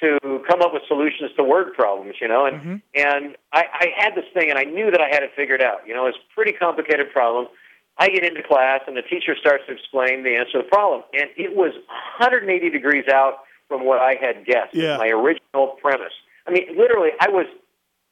to 0.00 0.18
come 0.48 0.60
up 0.60 0.72
with 0.72 0.82
solutions 0.88 1.30
to 1.36 1.44
word 1.44 1.72
problems, 1.74 2.16
you 2.20 2.28
know. 2.28 2.46
And 2.46 2.60
Mhm. 2.60 2.82
and 2.94 3.36
I, 3.52 3.64
I 3.72 3.92
had 3.96 4.14
this 4.14 4.24
thing, 4.34 4.50
and 4.50 4.58
I 4.58 4.64
knew 4.64 4.90
that 4.90 5.00
I 5.00 5.08
had 5.08 5.22
it 5.22 5.32
figured 5.36 5.62
out. 5.62 5.86
You 5.86 5.94
know, 5.94 6.06
it's 6.06 6.18
a 6.18 6.34
pretty 6.34 6.52
complicated 6.52 7.12
problem. 7.12 7.48
I 7.96 8.08
get 8.08 8.24
into 8.24 8.42
class, 8.42 8.80
and 8.88 8.96
the 8.96 9.02
teacher 9.02 9.36
starts 9.36 9.64
to 9.66 9.72
explain 9.72 10.24
the 10.24 10.34
answer 10.36 10.52
to 10.52 10.58
the 10.58 10.64
problem, 10.64 11.04
and 11.12 11.30
it 11.36 11.54
was 11.54 11.72
180 12.18 12.68
degrees 12.70 13.06
out 13.08 13.44
from 13.68 13.84
what 13.84 14.00
I 14.00 14.16
had 14.20 14.44
guessed. 14.44 14.74
Yeah. 14.74 14.96
My 14.96 15.08
original 15.08 15.78
premise. 15.80 16.12
I 16.46 16.50
mean, 16.50 16.76
literally, 16.76 17.10
I 17.20 17.28
was 17.30 17.46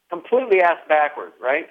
completely 0.09 0.63
ass 0.63 0.79
backward, 0.89 1.33
right? 1.41 1.69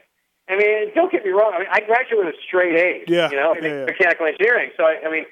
I 0.49 0.57
mean, 0.57 0.91
don't 0.93 1.11
get 1.11 1.23
me 1.23 1.31
wrong. 1.31 1.53
I 1.55 1.59
mean, 1.59 1.67
I 1.71 1.79
graduated 1.79 2.25
with 2.25 2.35
a 2.35 2.37
straight 2.45 2.77
A's. 2.77 3.05
Yeah, 3.07 3.29
You 3.31 3.37
know, 3.37 3.53
in 3.53 3.63
yeah, 3.63 3.85
mechanical 3.85 4.25
engineering. 4.27 4.71
So 4.75 4.83
I, 4.83 4.99
I 5.07 5.11
mean, 5.11 5.25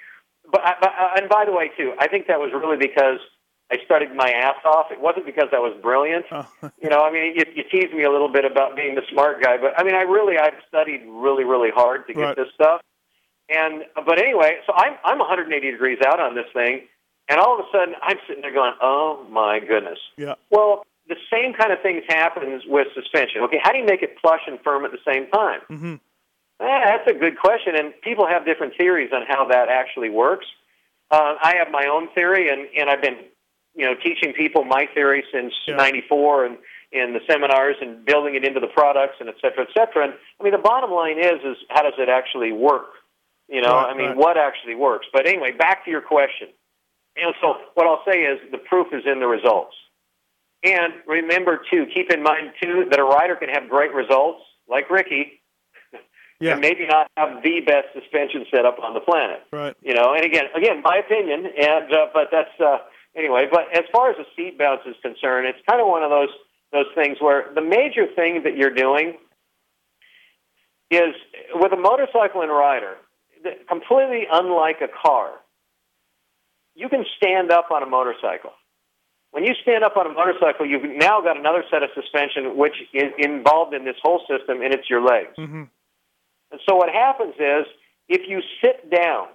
but, 0.49 0.61
I, 0.65 0.73
but 0.80 0.89
uh, 0.89 1.10
and 1.18 1.30
by 1.30 1.43
the 1.45 1.51
way, 1.51 1.69
too, 1.77 1.93
I 1.99 2.07
think 2.07 2.27
that 2.27 2.39
was 2.39 2.51
really 2.53 2.77
because 2.77 3.19
I 3.71 3.77
studied 3.85 4.15
my 4.15 4.29
ass 4.31 4.55
off. 4.65 4.87
It 4.91 4.99
wasn't 4.99 5.25
because 5.25 5.49
I 5.53 5.59
was 5.59 5.77
brilliant. 5.81 6.25
Oh. 6.31 6.47
You 6.81 6.89
know, 6.89 7.01
I 7.01 7.11
mean, 7.11 7.35
you, 7.35 7.43
you 7.55 7.63
tease 7.69 7.93
me 7.93 8.03
a 8.03 8.11
little 8.11 8.31
bit 8.31 8.45
about 8.45 8.75
being 8.75 8.95
the 8.95 9.03
smart 9.11 9.43
guy, 9.43 9.57
but 9.57 9.77
I 9.77 9.83
mean, 9.83 9.95
I 9.95 10.01
really 10.03 10.37
I've 10.37 10.53
studied 10.67 11.01
really 11.07 11.43
really 11.43 11.69
hard 11.71 12.07
to 12.07 12.13
get 12.13 12.21
Right. 12.21 12.35
this 12.35 12.47
stuff. 12.55 12.81
And 13.49 13.83
but 14.05 14.19
anyway, 14.19 14.57
so 14.65 14.73
I'm 14.75 14.93
I'm 15.03 15.19
180 15.19 15.71
degrees 15.71 15.99
out 16.05 16.19
on 16.19 16.35
this 16.35 16.45
thing, 16.53 16.81
and 17.27 17.39
all 17.39 17.59
of 17.59 17.65
a 17.65 17.69
sudden 17.71 17.95
I'm 18.01 18.17
sitting 18.27 18.41
there 18.41 18.53
going, 18.53 18.73
"Oh 18.81 19.25
my 19.29 19.59
goodness." 19.59 19.99
Yeah. 20.17 20.35
Well, 20.49 20.85
the 21.07 21.17
same 21.33 21.53
kind 21.53 21.71
of 21.73 21.81
things 21.81 22.03
happens 22.07 22.63
with 22.67 22.87
suspension. 22.93 23.41
Okay, 23.41 23.59
how 23.61 23.71
do 23.71 23.79
you 23.79 23.85
make 23.85 24.03
it 24.03 24.17
plush 24.21 24.41
and 24.47 24.59
firm 24.61 24.85
at 24.85 24.91
the 24.91 25.01
same 25.05 25.27
time? 25.31 25.61
Mm-hmm. 25.69 25.95
Eh, 26.61 26.85
that's 26.85 27.07
a 27.09 27.13
good 27.13 27.37
question, 27.39 27.75
and 27.75 27.93
people 28.01 28.27
have 28.27 28.45
different 28.45 28.73
theories 28.77 29.11
on 29.13 29.23
how 29.27 29.47
that 29.47 29.69
actually 29.69 30.09
works. 30.09 30.45
Uh, 31.09 31.35
I 31.41 31.55
have 31.57 31.71
my 31.71 31.85
own 31.91 32.09
theory, 32.13 32.49
and, 32.49 32.67
and 32.77 32.89
I've 32.89 33.01
been, 33.01 33.17
you 33.80 33.85
know, 33.85 33.95
teaching 33.95 34.34
people 34.34 34.65
my 34.65 34.88
theory 34.93 35.23
since 35.34 35.53
Yeah. 35.68 35.76
'94, 35.77 36.45
and 36.45 36.57
in 36.91 37.14
the 37.14 37.22
seminars, 37.30 37.76
and 37.81 38.03
building 38.03 38.35
it 38.35 38.43
into 38.43 38.60
the 38.60 38.68
products, 38.68 39.15
and 39.19 39.30
et 39.30 39.35
cetera, 39.41 39.61
et 39.64 39.69
cetera. 39.77 40.03
And 40.06 40.14
I 40.39 40.43
mean, 40.43 40.51
the 40.51 40.57
bottom 40.72 40.91
line 40.91 41.18
is, 41.19 41.39
is 41.45 41.57
how 41.69 41.84
does 41.84 41.93
it 41.97 42.10
actually 42.10 42.51
work? 42.51 42.89
You 43.47 43.61
know, 43.61 43.73
Right, 43.76 43.91
I 43.93 43.97
mean, 43.97 44.07
right. 44.10 44.18
what 44.18 44.38
actually 44.38 44.76
works? 44.76 45.07
But 45.14 45.26
anyway, 45.27 45.51
back 45.51 45.85
to 45.85 45.91
your 45.91 46.01
question. 46.01 46.49
And 47.15 47.34
so, 47.41 47.56
what 47.76 47.85
I'll 47.88 48.03
say 48.10 48.22
is, 48.31 48.39
the 48.51 48.57
proof 48.57 48.88
is 48.93 49.03
in 49.06 49.19
the 49.19 49.27
results. 49.27 49.76
And 50.64 50.93
remember, 51.07 51.61
too, 51.72 51.85
keep 51.93 52.11
in 52.11 52.22
mind, 52.22 52.51
too, 52.61 52.85
that 52.89 52.99
a 52.99 53.03
rider 53.03 53.35
can 53.35 53.49
have 53.49 53.69
great 53.69 53.93
results, 53.93 54.41
like 54.68 54.89
Ricky, 54.89 55.41
Yeah. 56.39 56.53
and 56.53 56.61
maybe 56.61 56.85
not 56.88 57.07
have 57.18 57.41
the 57.43 57.61
best 57.61 57.88
suspension 57.93 58.45
setup 58.51 58.77
on 58.81 58.93
the 58.93 58.99
planet. 59.01 59.41
Right. 59.53 59.76
You 59.81 59.93
know, 59.93 60.14
and 60.14 60.23
again, 60.26 60.45
again, 60.56 60.81
my 60.84 60.97
opinion, 60.97 61.45
and 61.57 61.93
uh, 61.93 62.07
but 62.14 62.27
that's 62.31 62.56
uh, 62.60 62.77
anyway. 63.19 63.47
But 63.51 63.67
as 63.77 63.83
far 63.91 64.09
as 64.09 64.17
the 64.17 64.25
seat 64.35 64.57
bounce 64.57 64.81
is 64.87 64.95
concerned, 65.01 65.45
it's 65.47 65.59
kind 65.69 65.81
of 65.81 65.87
one 65.87 66.03
of 66.03 66.09
those 66.09 66.29
those 66.71 66.85
things 66.95 67.17
where 67.19 67.51
the 67.53 67.61
major 67.61 68.05
thing 68.15 68.43
that 68.43 68.55
you're 68.55 68.73
doing 68.73 69.17
is 70.91 71.13
with 71.53 71.73
a 71.73 71.77
motorcycle 71.77 72.41
and 72.41 72.51
rider, 72.51 72.95
completely 73.67 74.27
unlike 74.31 74.77
a 74.81 74.87
car. 74.87 75.31
You 76.75 76.89
can 76.89 77.05
stand 77.17 77.51
up 77.51 77.71
on 77.71 77.83
a 77.83 77.85
motorcycle. 77.85 78.51
When 79.31 79.43
you 79.43 79.53
stand 79.61 79.83
up 79.83 79.97
on 79.97 80.07
a 80.07 80.13
motorcycle, 80.13 80.65
you've 80.65 80.83
now 80.97 81.21
got 81.21 81.37
another 81.37 81.63
set 81.69 81.83
of 81.83 81.89
suspension 81.93 82.57
which 82.57 82.75
is 82.93 83.11
involved 83.17 83.73
in 83.73 83.85
this 83.85 83.97
whole 84.01 84.21
system, 84.29 84.61
and 84.61 84.73
it's 84.73 84.89
your 84.89 85.03
legs. 85.03 85.35
Mm-hmm. 85.37 85.63
And 86.51 86.61
so 86.67 86.75
what 86.75 86.89
happens 86.89 87.35
is, 87.37 87.65
if 88.07 88.27
you 88.27 88.41
sit 88.63 88.89
down, 88.89 89.27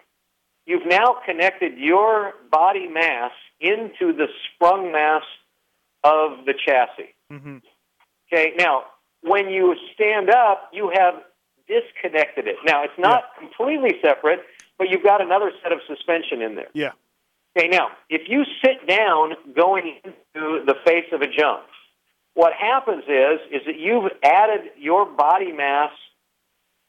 you've 0.67 0.87
now 0.87 1.17
connected 1.27 1.79
your 1.79 2.33
body 2.51 2.89
mass 2.89 3.33
into 3.61 4.13
the 4.13 4.27
sprung 4.55 4.93
mass 4.93 5.23
of 6.03 6.45
the 6.45 6.55
chassis. 6.55 7.15
Mm-hmm. 7.33 7.59
Okay, 8.33 8.53
now, 8.57 8.85
when 9.23 9.49
you 9.49 9.75
stand 9.95 10.31
up, 10.31 10.71
you 10.73 10.93
have 10.95 11.15
disconnected 11.67 12.47
it. 12.47 12.57
Now, 12.65 12.85
it's 12.85 12.99
not 12.99 13.25
completely 13.39 13.99
separate, 14.03 14.41
but 14.79 14.91
you've 14.91 15.03
got 15.03 15.21
another 15.23 15.51
set 15.63 15.73
of 15.73 15.79
suspension 15.87 16.43
in 16.43 16.55
there. 16.57 16.69
Yeah. 16.75 16.93
Okay, 17.57 17.69
now, 17.69 17.89
if 18.11 18.23
you 18.29 18.45
sit 18.65 18.87
down 18.87 19.35
going 19.55 19.99
into 20.05 20.65
the 20.67 20.75
face 20.85 21.07
of 21.13 21.23
a 21.23 21.29
jump, 21.29 21.63
what 22.35 22.53
happens 22.53 23.05
is 23.05 23.41
is 23.53 23.63
that 23.67 23.79
you've 23.79 24.11
added 24.23 24.73
your 24.77 25.07
body 25.07 25.53
mass 25.53 25.93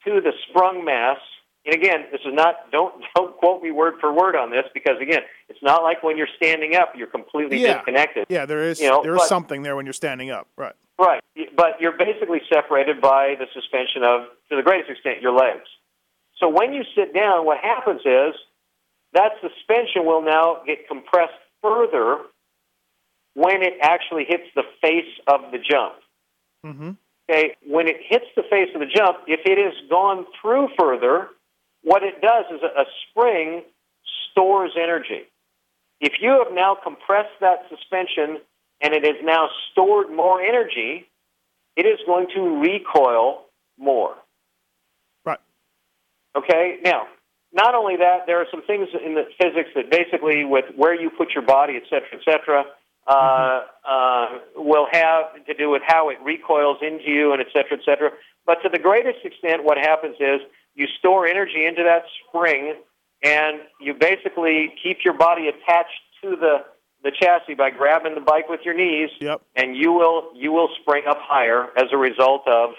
to 0.04 0.20
the 0.20 0.32
sprung 0.48 0.84
mass. 0.84 1.18
And 1.66 1.74
again, 1.74 2.06
this 2.12 2.20
is 2.24 2.32
not 2.32 2.54
don't 2.72 2.94
don't 3.14 3.36
quote 3.36 3.62
me 3.62 3.70
word 3.72 3.94
for 4.00 4.12
word 4.12 4.36
on 4.36 4.50
this 4.50 4.64
because 4.72 5.00
again, 5.00 5.22
it's 5.48 5.62
not 5.62 5.82
like 5.82 6.02
when 6.02 6.16
you're 6.16 6.28
standing 6.36 6.76
up 6.76 6.92
you're 6.96 7.06
completely 7.08 7.58
Yeah. 7.58 7.74
disconnected. 7.78 8.26
Yeah. 8.28 8.46
There 8.46 8.62
is 8.62 8.80
You 8.80 8.88
know, 8.88 9.02
there 9.02 9.14
is 9.14 9.20
but- 9.22 9.28
something 9.28 9.62
there 9.62 9.76
when 9.76 9.84
you're 9.86 9.92
standing 9.92 10.30
up. 10.30 10.46
Right. 10.56 10.74
Right, 10.98 11.20
but 11.54 11.78
you're 11.78 11.92
basically 11.98 12.40
separated 12.50 13.02
by 13.02 13.34
the 13.38 13.44
suspension 13.52 14.02
of, 14.02 14.22
to 14.48 14.56
the 14.56 14.62
greatest 14.62 14.88
extent, 14.90 15.20
your 15.20 15.32
legs. 15.32 15.68
So 16.38 16.48
when 16.48 16.72
you 16.72 16.84
sit 16.94 17.12
down, 17.12 17.44
what 17.44 17.58
happens 17.58 18.00
is 18.06 18.34
that 19.12 19.32
suspension 19.42 20.06
will 20.06 20.22
now 20.22 20.62
get 20.66 20.88
compressed 20.88 21.34
further 21.60 22.20
when 23.34 23.62
it 23.62 23.74
actually 23.82 24.24
hits 24.26 24.44
the 24.54 24.62
face 24.80 25.04
of 25.26 25.42
the 25.52 25.58
jump. 25.58 25.96
Mm-hmm. 26.64 26.90
Okay, 27.28 27.56
when 27.66 27.88
it 27.88 27.96
hits 28.02 28.24
the 28.34 28.44
face 28.48 28.70
of 28.74 28.80
the 28.80 28.86
jump, 28.86 29.18
if 29.26 29.40
it 29.44 29.58
has 29.58 29.74
gone 29.90 30.24
through 30.40 30.68
further, 30.78 31.28
what 31.86 32.02
it 32.02 32.20
does 32.20 32.46
is 32.50 32.60
a, 32.62 32.84
spring 33.04 33.62
stores 34.32 34.72
energy. 34.76 35.22
If 36.00 36.14
you 36.20 36.42
have 36.42 36.52
now 36.52 36.76
compressed 36.82 37.38
that 37.40 37.58
suspension 37.70 38.28
and 38.82 38.92
it 38.92 39.04
has 39.04 39.24
now 39.24 39.48
stored 39.70 40.10
more 40.10 40.42
energy, 40.42 41.06
it 41.76 41.86
is 41.86 41.98
going 42.04 42.26
to 42.34 42.60
recoil 42.60 43.44
more. 43.78 44.14
Right. 45.24 45.38
Okay, 46.36 46.78
now, 46.84 47.06
not 47.52 47.74
only 47.76 47.96
that, 47.96 48.26
there 48.26 48.38
are 48.40 48.46
some 48.50 48.62
things 48.66 48.88
in 49.06 49.14
the 49.14 49.26
physics 49.40 49.70
that 49.76 49.88
basically, 49.88 50.44
with 50.44 50.64
where 50.74 50.94
you 51.00 51.08
put 51.08 51.28
your 51.36 51.44
body, 51.44 51.74
et 51.76 51.84
cetera, 51.88 52.18
et 52.18 52.24
cetera, 52.24 52.64
uh, 53.06 53.60
uh, 53.88 54.26
will 54.56 54.88
have 54.90 55.46
to 55.46 55.54
do 55.54 55.70
with 55.70 55.82
how 55.86 56.10
it 56.10 56.18
recoils 56.24 56.78
into 56.82 57.08
you, 57.08 57.32
and 57.32 57.40
et 57.40 57.46
cetera, 57.52 57.78
et 57.78 57.84
cetera. 57.84 58.10
But 58.44 58.56
to 58.64 58.68
the 58.68 58.80
greatest 58.80 59.24
extent, 59.24 59.62
what 59.62 59.78
happens 59.78 60.16
is 60.18 60.40
you 60.76 60.86
store 60.98 61.26
energy 61.26 61.66
into 61.66 61.82
that 61.82 62.04
spring, 62.28 62.74
and 63.22 63.60
you 63.80 63.94
basically 63.94 64.72
keep 64.82 64.98
your 65.04 65.14
body 65.14 65.48
attached 65.48 66.00
to 66.22 66.36
the 66.36 66.64
the 67.02 67.12
chassis 67.20 67.54
by 67.54 67.70
grabbing 67.70 68.14
the 68.14 68.20
bike 68.20 68.48
with 68.48 68.60
your 68.64 68.74
knees, 68.74 69.10
Yep. 69.20 69.42
and 69.54 69.76
you 69.76 69.92
will 69.92 70.30
you 70.34 70.52
will 70.52 70.68
spring 70.80 71.04
up 71.08 71.18
higher 71.20 71.68
as 71.76 71.86
a 71.92 71.96
result 71.96 72.46
of 72.46 72.70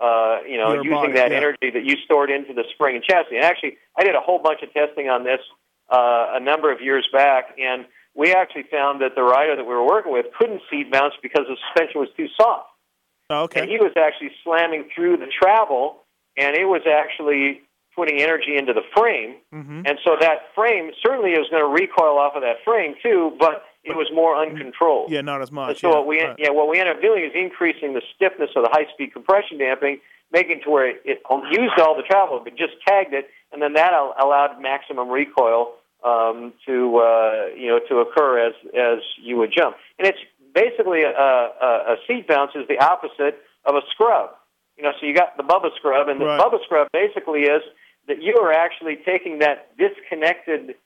uh, 0.00 0.38
you 0.48 0.56
know 0.58 0.74
Your 0.74 0.84
using 0.84 0.92
body, 1.00 1.12
that 1.14 1.30
yeah. 1.30 1.36
energy 1.38 1.70
that 1.72 1.84
you 1.84 1.96
stored 2.04 2.30
into 2.30 2.54
the 2.54 2.64
spring 2.74 2.96
and 2.96 3.04
chassis. 3.04 3.36
And 3.36 3.44
actually, 3.44 3.78
I 3.96 4.04
did 4.04 4.14
a 4.14 4.20
whole 4.20 4.38
bunch 4.38 4.62
of 4.62 4.72
testing 4.72 5.08
on 5.08 5.24
this 5.24 5.40
uh, 5.90 6.32
a 6.34 6.40
number 6.40 6.70
of 6.72 6.80
years 6.80 7.08
back, 7.12 7.56
and 7.58 7.86
we 8.14 8.32
actually 8.32 8.64
found 8.70 9.00
that 9.00 9.14
the 9.14 9.22
rider 9.22 9.56
that 9.56 9.64
we 9.64 9.74
were 9.74 9.86
working 9.86 10.12
with 10.12 10.26
couldn't 10.38 10.60
seat 10.70 10.90
bounce 10.92 11.14
because 11.22 11.46
the 11.48 11.56
suspension 11.68 12.00
was 12.00 12.08
too 12.16 12.26
soft. 12.36 12.68
Oh, 13.30 13.42
okay. 13.44 13.60
And 13.60 13.70
he 13.70 13.78
was 13.78 13.92
actually 13.96 14.30
slamming 14.42 14.88
through 14.94 15.18
the 15.18 15.26
travel, 15.26 16.04
and 16.38 16.56
it 16.56 16.64
was 16.66 16.82
actually 16.86 17.60
putting 17.96 18.20
energy 18.22 18.56
into 18.56 18.72
the 18.72 18.82
frame. 18.96 19.34
Mhm. 19.52 19.82
And 19.88 19.98
so 20.04 20.16
that 20.20 20.54
frame 20.54 20.92
certainly 21.04 21.32
is 21.32 21.48
going 21.50 21.62
to 21.62 21.68
recoil 21.68 22.16
off 22.16 22.36
of 22.36 22.42
that 22.42 22.62
frame 22.64 22.94
too, 23.02 23.32
but 23.40 23.64
it 23.82 23.96
was 23.96 24.06
more 24.14 24.36
uncontrolled. 24.36 25.10
yeah, 25.10 25.20
not 25.20 25.42
as 25.42 25.48
And 25.48 25.56
much. 25.56 25.80
so 25.80 25.88
yeah. 25.88 25.94
what 25.96 26.06
we 26.06 26.22
Right. 26.22 26.36
yeah 26.38 26.50
what 26.50 26.68
we 26.68 26.78
ended 26.78 26.94
up 26.96 27.02
doing 27.02 27.24
is 27.24 27.32
increasing 27.34 27.94
the 27.94 28.02
stiffness 28.14 28.50
of 28.54 28.62
the 28.62 28.70
high 28.70 28.86
speed 28.92 29.12
compression 29.12 29.58
damping, 29.58 30.00
making 30.30 30.58
it 30.58 30.62
to 30.64 30.70
where 30.70 30.86
it, 30.90 31.02
it 31.04 31.22
used 31.50 31.78
all 31.80 31.96
the 31.96 32.02
travel 32.04 32.38
but 32.44 32.54
just 32.54 32.74
tagged 32.86 33.14
it, 33.14 33.28
and 33.52 33.60
then 33.60 33.72
that 33.72 33.92
allowed 33.92 34.60
maximum 34.60 35.08
recoil 35.08 35.72
um, 36.04 36.52
to 36.66 36.98
uh, 36.98 37.46
you 37.56 37.66
know 37.66 37.80
to 37.88 37.98
occur 37.98 38.38
as 38.46 38.54
as 38.76 38.98
you 39.20 39.36
would 39.38 39.50
jump. 39.52 39.76
And 39.98 40.06
it's 40.06 40.18
basically 40.54 41.02
a, 41.02 41.10
a, 41.10 41.94
a 41.94 41.96
seat 42.06 42.28
bounce 42.28 42.52
is 42.54 42.68
the 42.68 42.78
opposite 42.78 43.42
of 43.64 43.74
a 43.74 43.80
scrub. 43.90 44.30
You 44.78 44.84
know, 44.84 44.92
so 45.00 45.06
you 45.06 45.14
got 45.14 45.36
the 45.36 45.42
Bubba 45.42 45.74
scrub, 45.76 46.08
and 46.08 46.20
the 46.20 46.24
Right. 46.26 46.40
Bubba 46.40 46.62
scrub 46.64 46.86
basically 46.92 47.42
is 47.42 47.62
that 48.06 48.22
you 48.22 48.36
are 48.40 48.52
actually 48.52 48.96
taking 49.04 49.40
that 49.40 49.76
disconnected 49.76 50.76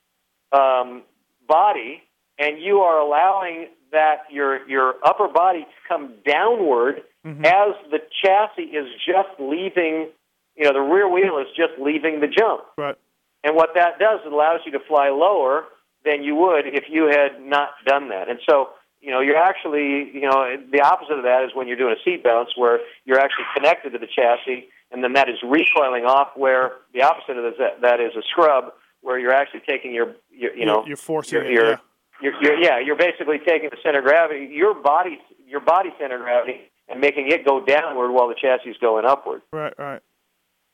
um, 0.51 1.03
body 1.47 2.03
and 2.37 2.59
you 2.59 2.79
are 2.81 2.99
allowing 2.99 3.67
that 3.91 4.25
your 4.31 4.67
your 4.67 4.95
upper 5.03 5.27
body 5.27 5.61
to 5.61 5.87
come 5.87 6.13
downward 6.25 7.03
Mhm. 7.25 7.45
as 7.45 7.75
the 7.91 7.99
chassis 8.23 8.63
is 8.63 8.87
just 9.05 9.29
leaving. 9.39 10.09
You 10.55 10.65
know, 10.65 10.73
the 10.73 10.81
rear 10.81 11.07
wheel 11.07 11.37
is 11.39 11.47
just 11.55 11.73
leaving 11.79 12.19
the 12.19 12.27
jump, 12.27 12.63
Right. 12.77 12.95
and 13.43 13.55
what 13.55 13.73
that 13.75 13.97
does, 13.99 14.19
it 14.25 14.31
allows 14.31 14.61
you 14.65 14.71
to 14.73 14.79
fly 14.81 15.09
lower 15.09 15.65
than 16.03 16.23
you 16.23 16.35
would 16.35 16.67
if 16.67 16.87
you 16.89 17.05
had 17.05 17.41
not 17.41 17.73
done 17.85 18.09
that. 18.09 18.29
And 18.29 18.39
so, 18.47 18.69
you 19.03 19.11
know, 19.11 19.19
you're 19.19 19.37
actually, 19.37 20.09
you 20.13 20.21
know, 20.21 20.55
the 20.71 20.81
opposite 20.81 21.17
of 21.17 21.23
that 21.23 21.43
is 21.43 21.51
when 21.53 21.67
you're 21.67 21.77
doing 21.77 21.93
a 21.93 22.01
seat 22.03 22.23
bounce, 22.23 22.51
where 22.55 22.79
you're 23.03 23.19
actually 23.19 23.45
connected 23.53 23.91
to 23.91 23.99
the 23.99 24.07
chassis, 24.07 24.69
and 24.91 25.03
then 25.03 25.13
that 25.13 25.27
is 25.27 25.35
recoiling 25.43 26.05
off. 26.05 26.29
Where 26.35 26.71
the 26.93 27.01
opposite 27.01 27.37
of 27.37 27.53
that, 27.59 27.81
that 27.81 27.99
is 27.99 28.15
a 28.15 28.21
scrub, 28.31 28.71
where 29.01 29.19
you're 29.19 29.33
actually 29.33 29.61
taking 29.67 29.93
your, 29.93 30.15
your 30.31 30.55
you 30.55 30.65
know, 30.65 30.79
you're, 30.79 30.89
you're 30.89 30.97
forcing 30.97 31.33
your, 31.33 31.45
it. 31.45 31.51
your, 31.51 31.65
yeah. 31.65 31.77
you're, 32.21 32.43
you're, 32.43 32.57
yeah, 32.59 32.79
you're 32.79 32.95
basically 32.95 33.39
taking 33.45 33.69
the 33.69 33.77
center 33.83 33.99
of 33.99 34.05
gravity, 34.05 34.49
your 34.53 34.73
body, 34.73 35.19
your 35.45 35.59
body 35.59 35.89
center 35.99 36.15
of 36.15 36.21
gravity, 36.21 36.61
and 36.87 37.01
making 37.01 37.29
it 37.29 37.43
go 37.43 37.63
downward 37.63 38.13
while 38.13 38.29
the 38.29 38.35
chassis 38.35 38.69
is 38.69 38.77
going 38.77 39.05
upward. 39.05 39.41
Right. 39.51 39.73
Right. 39.77 40.01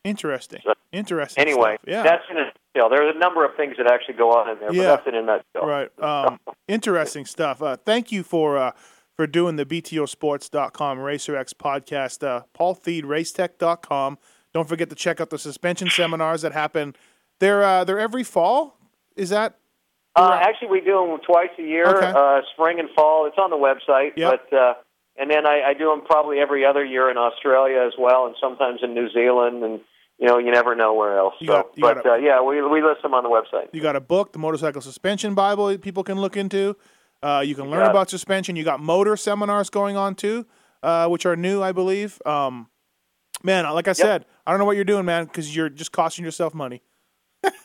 Interesting. 0.04 0.62
So- 0.64 0.74
Interesting. 0.91 1.41
Anyway, 1.41 1.76
stuff. 1.82 1.88
Yeah. 1.88 2.03
that's 2.03 2.24
in 2.32 2.38
a 2.38 2.45
nutshell. 2.76 2.90
There's 2.90 3.16
a 3.16 3.20
number 3.20 3.45
of 3.45 3.56
things 3.56 3.76
that 3.78 3.91
actually 3.91 4.16
go 4.16 4.32
on 4.32 4.49
in 4.49 4.60
there, 4.60 4.74
Yeah. 4.74 4.84
but 4.95 4.95
that's 4.95 5.07
in 5.07 5.16
a 5.16 5.22
nutshell. 5.22 5.68
Right. 5.68 5.99
Um, 6.03 6.40
interesting 6.68 7.26
stuff. 7.26 7.61
Uh, 7.61 7.78
thank 7.78 8.11
you 8.11 8.24
for 8.24 8.57
uh, 8.57 8.72
for 9.16 9.28
doing 9.28 9.56
the 9.57 9.66
BTOsports.com 9.66 10.98
RacerX 10.98 11.53
podcast. 11.53 12.26
Uh, 12.26 12.44
Paul 12.53 12.74
Thede, 12.76 13.06
Racetech.com. 13.06 14.18
Don't 14.53 14.68
forget 14.68 14.90
to 14.90 14.95
check 14.95 15.22
out 15.22 15.30
the 15.30 15.38
suspension 15.38 15.90
seminars 15.90 16.41
that 16.41 16.53
happen. 16.53 16.95
They're 17.40 17.64
uh, 17.64 17.84
they're 17.84 17.99
every 17.99 18.24
fall. 18.24 18.78
Is 19.16 19.30
that 19.30 19.56
Uh, 20.16 20.40
actually, 20.41 20.70
we 20.70 20.82
do 20.82 20.94
them 21.07 21.20
twice 21.26 21.49
a 21.60 21.61
year, 21.61 21.86
Okay. 21.86 22.11
uh, 22.16 22.41
spring 22.53 22.80
and 22.80 22.90
fall. 22.95 23.26
It's 23.28 23.38
on 23.38 23.49
the 23.52 23.57
website, 23.57 24.14
Yep. 24.16 24.49
but 24.49 24.57
uh, 24.57 24.74
and 25.18 25.30
then 25.30 25.45
I, 25.45 25.61
I 25.70 25.74
do 25.74 25.90
them 25.90 26.02
probably 26.02 26.40
every 26.40 26.66
other 26.66 26.84
year 26.84 27.10
in 27.11 27.18
Australia 27.18 27.82
as 27.86 27.94
well, 27.99 28.26
and 28.26 28.36
sometimes 28.41 28.80
in 28.82 28.94
New 28.95 29.10
Zealand, 29.11 29.64
and 29.64 29.82
you 30.20 30.28
know, 30.28 30.38
you 30.38 30.52
never 30.52 30.76
know 30.76 30.94
where 30.94 31.18
else. 31.18 31.34
So, 31.40 31.46
got- 31.46 31.76
but 31.78 32.06
a- 32.06 32.12
uh, 32.12 32.16
yeah, 32.16 32.41
we 32.41 32.62
we 32.62 32.82
list 32.84 33.02
them 33.02 33.14
on 33.14 33.24
the 33.24 33.30
website. 33.30 33.70
you 33.72 33.82
got 33.82 33.96
a 33.96 34.02
book, 34.02 34.34
the 34.34 34.40
Motorcycle 34.40 34.82
Suspension 34.82 35.34
Bible, 35.34 35.68
that 35.68 35.82
people 35.82 36.04
can 36.04 36.20
look 36.20 36.36
into. 36.38 36.76
Uh, 37.22 37.41
you 37.46 37.54
can 37.56 37.70
learn 37.70 37.86
about 37.90 38.10
suspension. 38.10 38.56
You 38.56 38.64
got 38.64 38.80
motor 38.80 39.18
seminars 39.18 39.70
going 39.70 39.98
on 39.98 40.16
too, 40.16 40.46
uh, 40.84 41.08
which 41.08 41.26
are 41.26 41.36
new, 41.36 41.62
I 41.62 41.72
believe. 41.74 42.22
Um, 42.26 42.70
man, 43.44 43.66
like 43.74 43.88
I 43.90 43.94
said, 43.94 44.26
I 44.48 44.52
don't 44.52 44.60
know 44.60 44.66
what 44.66 44.76
you're 44.78 44.86
doing, 44.86 45.04
man, 45.06 45.26
because 45.26 45.54
you're 45.56 45.70
just 45.70 45.91
costing 45.91 46.24
yourself 46.24 46.54
money. 46.54 46.82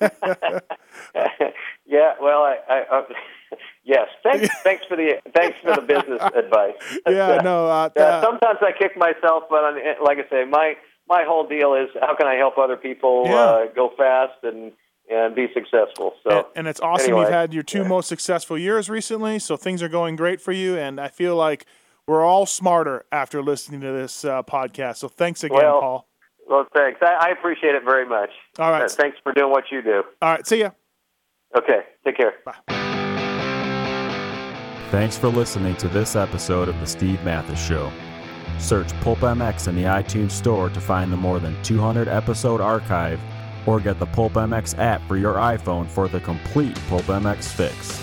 yeah, 1.87 2.15
well, 2.21 2.43
I, 2.43 2.57
I 2.69 2.81
uh, 2.91 3.03
yes, 3.85 4.09
thanks, 4.23 4.49
thanks 4.63 4.85
for 4.89 4.97
the 4.97 5.21
thanks 5.35 5.57
for 5.63 5.75
the 5.75 5.83
business 5.83 6.23
advice. 6.35 6.75
Yeah, 7.09 7.41
no, 7.43 7.67
uh, 7.69 7.91
Yeah, 7.97 8.03
uh, 8.03 8.23
sometimes 8.23 8.59
I 8.63 8.73
kick 8.77 8.97
myself, 8.97 9.45
but 9.51 9.65
on, 9.65 9.75
like 10.05 10.19
I 10.19 10.29
say, 10.31 10.45
my 10.49 10.75
my 11.09 11.25
whole 11.27 11.47
deal 11.47 11.75
is 11.75 11.89
how 12.01 12.15
can 12.17 12.27
I 12.27 12.35
help 12.35 12.59
other 12.59 12.77
people 12.77 13.25
Yeah. 13.27 13.35
uh, 13.35 13.67
go 13.75 13.91
fast 13.97 14.43
and 14.43 14.73
and 15.11 15.35
be 15.35 15.49
successful. 15.53 16.15
So 16.23 16.31
and, 16.31 16.47
and 16.57 16.67
it's 16.69 16.81
awesome 16.81 17.11
anyway, 17.11 17.25
you've 17.25 17.31
had 17.31 17.53
your 17.53 17.63
two 17.63 17.83
yeah. 17.83 17.89
most 17.89 18.09
successful 18.09 18.57
years 18.57 18.89
recently, 18.89 19.39
so 19.39 19.55
things 19.57 19.83
are 19.83 19.89
going 19.89 20.17
great 20.17 20.41
for 20.41 20.53
you. 20.53 20.79
And 20.79 20.99
I 20.99 21.09
feel 21.09 21.37
like 21.37 21.67
we're 22.07 22.25
all 22.25 22.47
smarter 22.47 23.05
after 23.13 23.43
listening 23.43 23.83
to 23.83 23.93
this 23.93 24.25
uh, 24.25 24.43
podcast. 24.45 24.97
So 24.97 25.09
thanks 25.09 25.45
again, 25.45 25.59
Well, 25.59 25.81
Paul. 25.81 26.09
Well, 26.49 26.67
thanks. 26.75 27.01
I, 27.03 27.29
I 27.29 27.29
appreciate 27.31 27.75
it 27.75 27.85
very 27.85 28.07
much. 28.07 28.31
All 28.59 28.71
right. 28.71 28.85
Uh, 28.85 28.89
thanks 28.89 29.19
for 29.23 29.33
doing 29.33 29.51
what 29.51 29.65
you 29.71 29.83
do. 29.83 30.05
All 30.23 30.31
right, 30.31 30.47
see 30.47 30.61
ya. 30.61 30.71
Okay, 31.57 31.81
take 32.05 32.17
care. 32.17 32.35
Bye. 32.45 32.55
Thanks 34.91 35.19
for 35.19 35.29
listening 35.29 35.75
to 35.77 35.89
this 35.89 36.17
episode 36.17 36.69
of 36.69 36.79
The 36.81 36.87
Steve 36.87 37.23
Matthes 37.25 37.59
Show. 37.61 37.91
Search 38.59 38.93
Pulp 39.01 39.21
MX 39.21 39.69
in 39.69 39.77
the 39.77 39.85
iTunes 39.85 40.31
Store 40.33 40.71
to 40.71 40.81
find 40.81 41.13
the 41.13 41.17
more 41.17 41.39
than 41.41 41.61
200 41.63 42.09
episode 42.09 42.61
archive 42.61 43.21
or 43.67 43.81
get 43.81 43.99
the 43.99 44.07
Pulp 44.07 44.35
MX 44.35 44.79
app 44.79 45.03
for 45.09 45.17
your 45.17 45.35
iPhone 45.35 45.87
for 45.87 46.09
the 46.09 46.21
complete 46.21 46.79
Pulp 46.89 47.05
MX 47.05 47.45
fix. 47.45 48.01